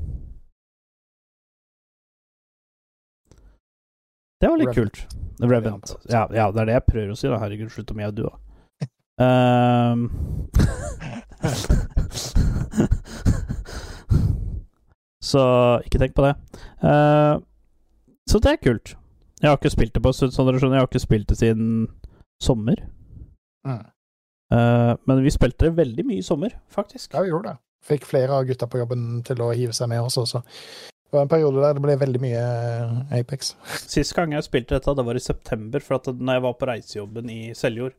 Det 4.40 4.50
var 4.50 4.56
litt 4.60 4.68
Revent. 4.76 4.76
kult. 4.76 5.23
Revent. 5.42 5.96
Ja, 6.10 6.22
ja, 6.34 6.50
det 6.52 6.60
er 6.62 6.66
det 6.68 6.76
jeg 6.78 6.88
prøver 6.88 7.10
å 7.14 7.18
si. 7.18 7.30
da 7.30 7.40
Herregud, 7.42 7.70
slutt 7.72 7.92
om 7.94 8.00
jeg 8.02 8.10
og 8.12 8.16
du, 8.18 8.24
da. 8.28 8.34
Um, 9.14 10.00
så 15.30 15.42
ikke 15.86 16.00
tenk 16.02 16.12
på 16.16 16.26
det. 16.26 16.34
Uh, 16.82 17.34
så 18.30 18.36
det 18.42 18.50
er 18.54 18.62
kult. 18.62 18.88
Jeg 19.42 19.50
har 19.50 19.56
ikke 19.58 19.74
spilt 19.74 19.94
det 19.94 20.02
på 20.02 20.10
en 20.10 20.32
skjønner. 20.32 20.78
Jeg 20.78 20.80
har 20.80 20.88
ikke 20.88 21.02
spilt 21.02 21.28
det 21.28 21.38
siden 21.40 21.68
sommer. 22.42 22.78
Mm. 23.66 23.84
Uh, 24.54 24.92
men 25.08 25.24
vi 25.24 25.30
spilte 25.34 25.66
det 25.66 25.76
veldig 25.76 26.04
mye 26.06 26.20
i 26.22 26.26
sommer, 26.26 26.50
faktisk. 26.72 27.14
Ja, 27.14 27.20
vi 27.24 27.30
gjorde 27.32 27.48
det. 27.52 27.58
Fikk 27.84 28.06
flere 28.08 28.32
av 28.32 28.46
gutta 28.48 28.66
på 28.70 28.80
jobben 28.80 29.22
til 29.26 29.38
å 29.44 29.52
hive 29.52 29.74
seg 29.76 29.88
med 29.92 30.00
også, 30.06 30.22
så 30.28 30.38
det 31.14 31.20
var 31.20 31.26
en 31.28 31.30
periode 31.30 31.60
der 31.62 31.76
det 31.76 31.82
ble 31.84 31.94
veldig 31.94 32.20
mye 32.24 32.38
eh, 32.42 32.94
Apex. 33.20 33.52
Sist 33.86 34.16
gang 34.16 34.32
jeg 34.34 34.42
spilte 34.42 34.74
dette, 34.74 34.94
det 34.98 35.04
var 35.06 35.14
i 35.14 35.22
september, 35.22 35.82
for 35.84 36.00
at 36.00 36.08
når 36.10 36.40
jeg 36.40 36.42
var 36.42 36.56
på 36.58 36.66
reisejobben 36.66 37.28
i 37.30 37.38
Seljord, 37.54 37.94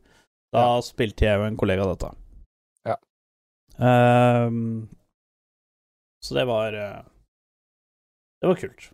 da 0.52 0.66
spilte 0.84 1.24
jeg 1.24 1.40
og 1.40 1.46
en 1.48 1.56
kollega 1.56 1.86
dette. 1.88 2.10
Ja. 2.92 2.98
Um, 3.80 4.90
så 6.20 6.36
det 6.36 6.46
var 6.50 6.76
eh, 6.76 7.08
Det 8.42 8.52
var 8.52 8.60
kult. 8.60 8.92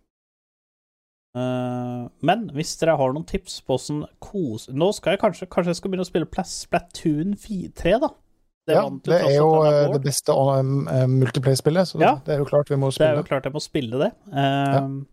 Uh, 1.34 2.06
men 2.22 2.46
hvis 2.54 2.76
dere 2.78 3.00
har 3.02 3.18
noen 3.18 3.26
tips 3.26 3.58
på 3.66 3.80
åssen 3.80 4.04
kos... 4.22 4.68
Nå 4.70 4.92
skal 4.94 5.16
jeg 5.16 5.22
kanskje 5.22 5.48
Kanskje 5.48 5.72
jeg 5.72 5.80
skal 5.80 5.94
begynne 5.94 6.06
å 6.06 6.10
spille 6.12 6.46
Splatoon 6.54 7.34
3, 7.42 7.98
da? 8.06 8.14
Ja, 8.70 8.84
det 9.04 9.18
er 9.22 9.36
jo 9.36 9.48
den 9.64 9.74
eh, 9.74 9.94
det 9.94 10.02
beste 10.04 10.32
um, 10.38 10.88
eh, 10.88 11.08
multiplayer-spillet, 11.10 11.88
så 11.88 12.00
Ja. 12.00 12.16
det 12.26 12.36
er 12.36 12.38
jo 12.40 12.46
klart 12.46 12.70
vi 12.70 12.76
må 12.78 12.92
Det 12.92 13.02
er 13.02 13.16
jo 13.16 13.24
spille. 13.24 13.28
klart 13.28 13.44
jeg 13.44 13.54
må 13.54 13.60
spille 13.62 13.98
det. 14.00 14.12
Um, 14.32 15.08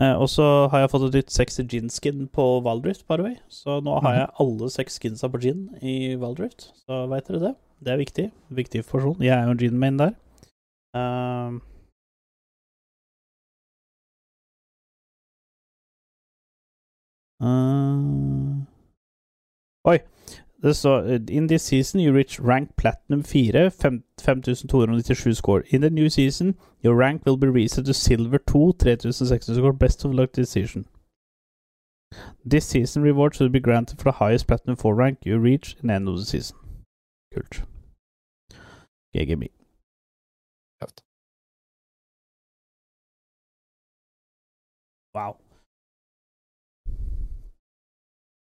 ja. 0.00 0.14
og 0.16 0.28
så 0.28 0.68
har 0.70 0.80
jeg 0.80 0.90
fått 0.90 1.08
et 1.08 1.14
nytt 1.18 1.30
sexy 1.30 1.62
gin-skin 1.62 2.28
på 2.28 2.62
Valdrift, 2.62 3.06
by 3.08 3.16
the 3.16 3.22
way. 3.22 3.36
Så 3.50 3.80
nå 3.82 4.00
har 4.00 4.12
Mhm. 4.12 4.18
jeg 4.20 4.28
alle 4.40 4.70
seks 4.70 4.98
skinsa 4.98 5.28
på 5.28 5.40
gin 5.40 5.68
i 5.82 6.14
Valdrift. 6.16 6.70
Så 6.86 7.08
veit 7.08 7.26
dere 7.26 7.40
det. 7.40 7.54
Det 7.82 7.92
er 7.92 7.96
viktig. 7.98 8.30
Viktig 8.50 8.78
informasjon. 8.84 9.20
Jeg 9.20 9.36
er 9.38 9.44
jo 9.44 9.50
en 9.50 9.58
gin-main 9.58 9.96
der. 9.98 10.14
Um, 10.94 11.60
uh, 17.40 18.64
Oi. 19.84 19.98
Det 20.64 20.76
står 20.76 21.00
In 21.30 21.48
this 21.48 21.62
season 21.62 22.00
you 22.00 22.12
reach 22.16 22.40
rank 22.40 22.76
platinum 22.76 23.22
4, 23.22 23.70
5297 23.70 25.34
score. 25.34 25.62
In 25.68 25.80
the 25.82 25.90
new 25.90 26.08
season 26.08 26.54
your 26.82 26.96
rank 26.96 27.26
will 27.26 27.36
be 27.36 27.48
reset 27.48 27.84
to 27.84 27.92
silver 27.92 28.38
2, 28.38 28.72
3600 28.80 29.56
score. 29.56 29.72
Best 29.72 30.04
of 30.04 30.14
luck 30.14 30.32
this 30.32 30.50
season. 30.50 30.86
This 32.46 32.66
season 32.66 33.02
rewards 33.02 33.40
will 33.40 33.50
be 33.50 33.60
granted 33.60 33.98
for 33.98 34.04
the 34.04 34.12
highest 34.12 34.46
platinum 34.46 34.76
4 34.76 34.94
rank 34.94 35.18
you 35.26 35.38
reach 35.38 35.76
in 35.82 35.88
the 35.88 35.94
end 35.94 36.08
of 36.08 36.16
the 36.16 36.24
season. 36.24 36.56
Kult. 37.34 37.62
GGB. 39.14 39.50
Tøft. 40.80 41.04
Wow. 45.14 45.36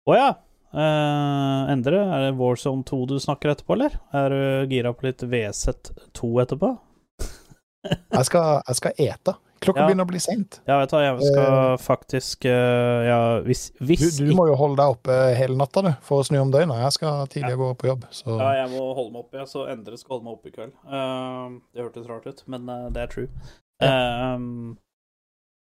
Å 0.08 0.16
ja. 0.16 0.51
Eh, 0.72 1.72
Endre, 1.74 2.00
er 2.16 2.28
det 2.30 2.36
Warzone 2.40 2.86
2 2.88 3.00
du 3.10 3.18
snakker 3.20 3.52
etterpå, 3.52 3.76
eller? 3.76 3.98
Er 4.16 4.32
du 4.32 4.72
gira 4.72 4.94
på 4.96 5.08
litt 5.10 5.24
VZ2 5.28 6.30
etterpå? 6.46 6.74
Jeg 8.14 8.28
skal, 8.28 8.60
jeg 8.68 8.78
skal 8.78 9.00
ete. 9.02 9.34
Klokka 9.62 9.82
Ja. 9.82 9.86
begynner 9.90 10.06
å 10.06 10.10
bli 10.10 10.20
seint. 10.22 10.60
Ja, 10.70 10.76
vet 10.82 10.90
du 10.92 10.96
hva, 10.96 11.02
jeg 11.06 11.30
skal 11.32 11.78
faktisk 11.82 12.46
uh, 12.46 13.02
Ja, 13.06 13.18
hvis, 13.46 13.72
Du, 13.80 13.86
hvis 13.90 14.20
du 14.20 14.30
må 14.38 14.46
jo 14.50 14.56
holde 14.58 14.78
deg 14.78 14.94
oppe 14.96 15.16
hele 15.38 15.58
natta 15.58 15.82
du, 15.86 15.90
for 16.06 16.22
å 16.22 16.26
snu 16.28 16.38
om 16.44 16.52
døgnet. 16.54 16.78
Jeg 16.82 16.96
skal 17.00 17.26
tidlig 17.34 17.58
gå 17.58 17.72
på 17.82 17.90
jobb, 17.90 18.06
så 18.14 18.38
Ja, 18.38 18.52
jeg 18.60 18.72
må 18.76 18.84
holde 18.98 19.14
meg 19.16 19.24
oppe, 19.26 19.38
ja, 19.42 19.46
så 19.50 19.66
Endre 19.70 19.98
skal 19.98 20.16
holde 20.20 20.28
meg 20.30 20.38
oppe 20.38 20.50
i 20.50 20.56
kveld. 20.56 20.74
Det 21.74 21.86
hørtes 21.86 22.06
rart 22.10 22.30
ut, 22.30 22.44
men 22.54 22.70
det 22.94 23.02
er 23.08 23.12
true. 23.14 23.30
Eh, 23.82 24.46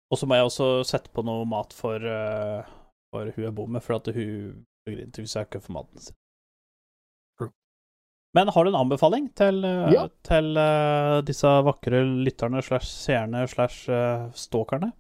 og 0.08 0.16
så 0.20 0.28
må 0.28 0.36
jeg 0.40 0.48
også 0.48 0.68
sette 0.88 1.12
på 1.12 1.24
noe 1.28 1.44
mat 1.48 1.76
for, 1.76 2.00
for 3.12 3.32
hun 3.36 3.44
jeg 3.44 3.56
bor 3.56 3.68
med, 3.72 3.84
for 3.84 3.98
at 4.00 4.08
hun 4.16 4.64
begrinte 4.89 5.23
hvis 5.24 5.36
jeg 5.39 5.48
ikke 5.48 5.62
får 5.66 5.77
maten 5.78 6.06
sin. 6.09 6.16
Men 8.36 8.51
har 8.52 8.65
du 8.65 8.69
en 8.70 8.77
anbefaling 8.82 9.31
til, 9.39 9.62
eh, 9.65 9.93
Ja. 9.94 10.02
til 10.23 10.51
uh, 10.60 11.20
disse 11.24 11.48
vakre 11.65 12.02
lytterne 12.05 12.60
slash 12.62 12.86
seerne 12.86 13.47
slash 13.48 13.89
stalkerne? 14.36 14.93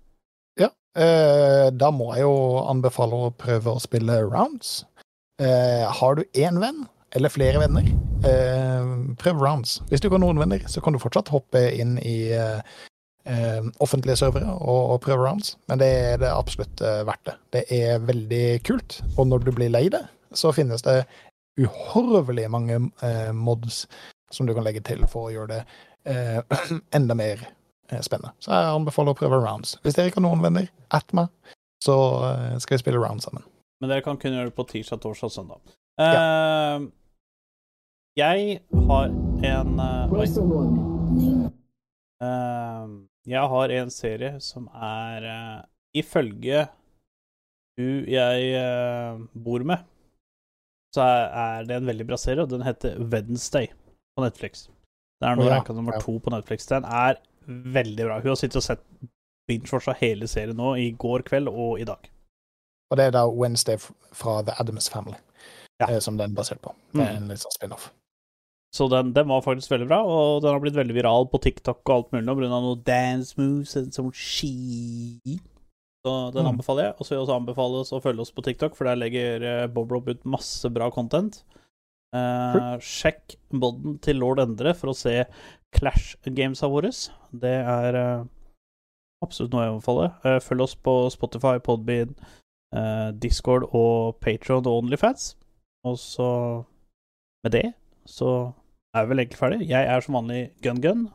Ja, 0.58 0.70
eh, 0.96 1.68
da 1.70 1.90
må 1.94 2.08
jeg 2.16 2.24
jo 2.24 2.64
anbefale 2.66 3.18
å 3.28 3.34
prøve 3.36 3.76
å 3.76 3.82
spille 3.84 4.16
rounds. 4.24 4.84
Eh, 5.38 5.84
har 6.00 6.16
du 6.18 6.24
én 6.34 6.58
venn, 6.58 6.88
eller 7.14 7.30
flere 7.30 7.60
venner, 7.62 7.86
eh, 8.26 9.14
prøv 9.20 9.38
rounds. 9.44 9.78
Hvis 9.90 10.00
du 10.00 10.08
ikke 10.08 10.18
har 10.18 10.24
noen 10.24 10.40
venner, 10.40 10.64
så 10.66 10.82
kan 10.82 10.92
du 10.96 10.98
fortsatt 10.98 11.28
hoppe 11.30 11.62
inn 11.78 11.98
i 12.02 12.32
eh, 12.32 12.58
eh, 12.58 12.87
offentlige 13.84 14.16
servere 14.16 14.54
og, 14.56 14.94
og 14.94 15.00
prøve 15.04 15.26
rounds, 15.26 15.56
men 15.68 15.80
det 15.82 15.88
er 15.88 16.20
det 16.22 16.30
absolutt 16.32 16.80
eh, 16.80 17.02
verdt 17.04 17.26
det. 17.28 17.34
Det 17.52 17.64
er 17.76 18.04
veldig 18.08 18.44
kult, 18.64 19.00
og 19.16 19.28
når 19.28 19.44
du 19.44 19.50
blir 19.52 19.72
lei 19.72 19.88
det, 19.92 20.04
så 20.32 20.52
finnes 20.56 20.84
det 20.86 21.02
uhorvelig 21.58 22.46
mange 22.50 22.78
eh, 23.02 23.32
mods 23.34 23.86
som 24.32 24.46
du 24.46 24.54
kan 24.54 24.64
legge 24.64 24.80
til 24.84 25.04
for 25.10 25.28
å 25.28 25.34
gjøre 25.34 25.50
det 25.52 25.62
eh, 26.08 26.40
enda 26.96 27.16
mer 27.18 27.42
eh, 27.90 28.00
spennende. 28.04 28.34
Så 28.44 28.52
jeg 28.52 28.74
anbefaler 28.76 29.16
å 29.16 29.18
prøve 29.18 29.40
rounds. 29.42 29.76
Hvis 29.82 29.98
dere 29.98 30.12
ikke 30.12 30.22
har 30.22 30.28
noen 30.28 30.44
venner, 30.44 30.68
at 30.94 31.12
meg, 31.16 31.32
så 31.84 31.96
eh, 32.30 32.54
skal 32.62 32.78
vi 32.78 32.84
spille 32.84 33.02
rounds 33.02 33.28
sammen. 33.28 33.44
Men 33.82 33.92
dere 33.92 34.04
kan 34.06 34.18
kun 34.20 34.34
gjøre 34.34 34.50
det 34.50 34.56
på 34.56 34.66
tirsdag, 34.72 35.02
torsdag 35.04 35.30
og 35.30 35.36
søndag. 35.36 35.76
Eh, 35.98 36.88
jeg 38.18 38.60
har 38.88 39.12
en 39.46 39.76
uh, 39.78 40.18
Oi. 40.18 40.26
Eh, 42.18 42.86
jeg 43.28 43.52
har 43.52 43.74
en 43.78 43.90
serie 43.92 44.32
som 44.44 44.68
er 44.74 45.26
uh, 45.28 45.60
Ifølge 45.96 46.66
hun 47.78 48.04
jeg 48.10 48.48
uh, 48.58 49.20
bor 49.32 49.62
med, 49.64 49.84
så 50.94 51.04
er, 51.04 51.64
det 51.68 51.76
en 51.76 51.86
veldig 51.88 52.06
bra 52.08 52.18
serie, 52.20 52.42
og 52.42 52.50
den 52.50 52.64
heter 52.66 52.98
Wednesday 53.12 53.68
på 54.16 54.24
Netflix. 54.24 54.66
Det 55.20 55.28
er 55.28 55.38
nå 55.38 55.46
ja, 55.48 55.60
nummer 55.74 55.96
ja. 55.96 56.00
to 56.02 56.18
på 56.22 56.32
Netflix. 56.34 56.66
Den 56.70 56.84
er 56.84 57.20
veldig 57.46 58.06
bra. 58.08 58.18
Hun 58.20 58.32
har 58.32 58.40
sittet 58.40 58.60
og 58.60 58.66
sett 58.66 58.82
binge-watcha 59.48 59.94
hele 60.00 60.28
serien 60.30 60.58
nå 60.58 60.74
i 60.76 60.90
går 60.98 61.24
kveld 61.28 61.48
og 61.48 61.80
i 61.80 61.86
dag. 61.88 62.10
Og 62.90 62.98
det 63.00 63.08
er 63.08 63.14
da 63.16 63.24
Wednesday 63.28 63.78
fra 64.16 64.40
The 64.42 64.56
Adams 64.60 64.88
Family, 64.92 65.16
Ja. 65.80 65.90
eh, 65.90 65.98
som 66.00 66.16
den 66.18 66.32
er 66.32 66.34
basert 66.34 66.60
på. 66.62 66.74
Det 66.92 67.00
er 67.04 67.14
Mm. 67.14 67.22
en 67.22 67.28
litt 67.28 67.44
sånn 67.44 67.56
spin-off. 67.56 67.90
Så 68.74 68.88
den, 68.92 69.12
den 69.16 69.28
var 69.30 69.40
faktisk 69.40 69.70
veldig 69.72 69.86
bra, 69.88 70.02
og 70.04 70.42
den 70.44 70.52
har 70.52 70.60
blitt 70.60 70.76
veldig 70.76 70.94
viral 70.94 71.24
på 71.32 71.40
TikTok 71.40 71.80
og 71.88 71.94
alt 71.94 72.10
mulig 72.12 72.26
nå 72.26 72.34
pga. 72.36 72.48
noen 72.60 72.82
dance 72.84 73.34
moves 73.40 73.76
and 73.80 73.94
some 73.96 74.12
shit. 74.12 75.40
Så 76.04 76.12
den 76.34 76.44
Mm. 76.44 76.50
anbefaler 76.52 76.84
jeg. 76.84 76.94
Og 76.98 77.06
så 77.06 77.10
vil 77.10 77.18
jeg 77.18 77.26
også 77.26 77.38
anbefale 77.40 77.80
oss 77.80 77.92
å 77.92 78.00
følge 78.02 78.20
oss 78.20 78.30
på 78.32 78.44
TikTok, 78.44 78.76
for 78.76 78.84
der 78.84 78.96
legger 79.00 79.42
eh, 79.42 79.66
Bob 79.66 79.90
Rob 79.92 80.08
ut 80.08 80.24
masse 80.24 80.68
bra 80.72 80.90
content. 80.90 81.42
Eh, 82.14 82.76
sjekk 82.80 83.36
boden 83.52 83.98
til 84.04 84.16
Lord 84.16 84.38
Endre 84.40 84.74
for 84.74 84.92
å 84.92 84.96
se 84.96 85.24
Clash-gamesa 85.76 86.68
våre. 86.70 86.92
Det 87.32 87.56
er 87.64 87.94
eh, 87.98 88.24
absolutt 89.24 89.52
noe 89.52 89.64
jeg 89.64 89.74
anbefaler. 89.74 90.12
Eh, 90.24 90.38
følg 90.44 90.60
oss 90.64 90.74
på 90.76 90.94
Spotify, 91.12 91.58
Podbean, 91.58 92.14
eh, 92.76 93.10
Discord 93.12 93.64
og 93.72 94.20
Patron 94.20 94.64
og 94.66 94.84
Onlyfans. 94.84 95.34
Og 95.84 95.96
så 96.00 96.64
med 97.44 97.52
det 97.52 97.66
så 98.08 98.52
er 98.94 99.04
vi 99.04 99.08
vel 99.12 99.18
egentlig 99.18 99.38
ferdig. 99.38 99.68
Jeg 99.68 99.84
er 99.84 100.00
som 100.00 100.16
vanlig 100.16 100.50
Gun 100.64 100.80
Gun. 100.82 101.08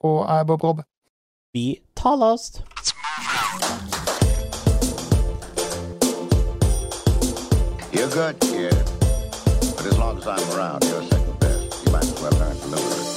Og 0.00 0.18
jeg 0.28 0.40
er 0.40 0.44
Bob 0.44 0.64
Rob. 0.64 0.82
Vi 1.52 1.78
tales! 1.96 2.62
You're 7.92 8.10
good, 8.10 8.40
kid. 8.40 8.76
But 9.76 9.86
as 9.86 9.98
long 9.98 10.18
as 10.18 10.26
I'm 10.26 10.56
around, 10.56 10.84
you're 10.84 11.02
second 11.02 11.38
best. 11.40 11.84
You 11.84 11.92
might 11.92 12.04
as 12.04 12.22
well 12.22 12.32
learn 12.32 12.56
to 12.56 12.66
live 12.68 12.84
with 12.84 13.10
it. 13.10 13.15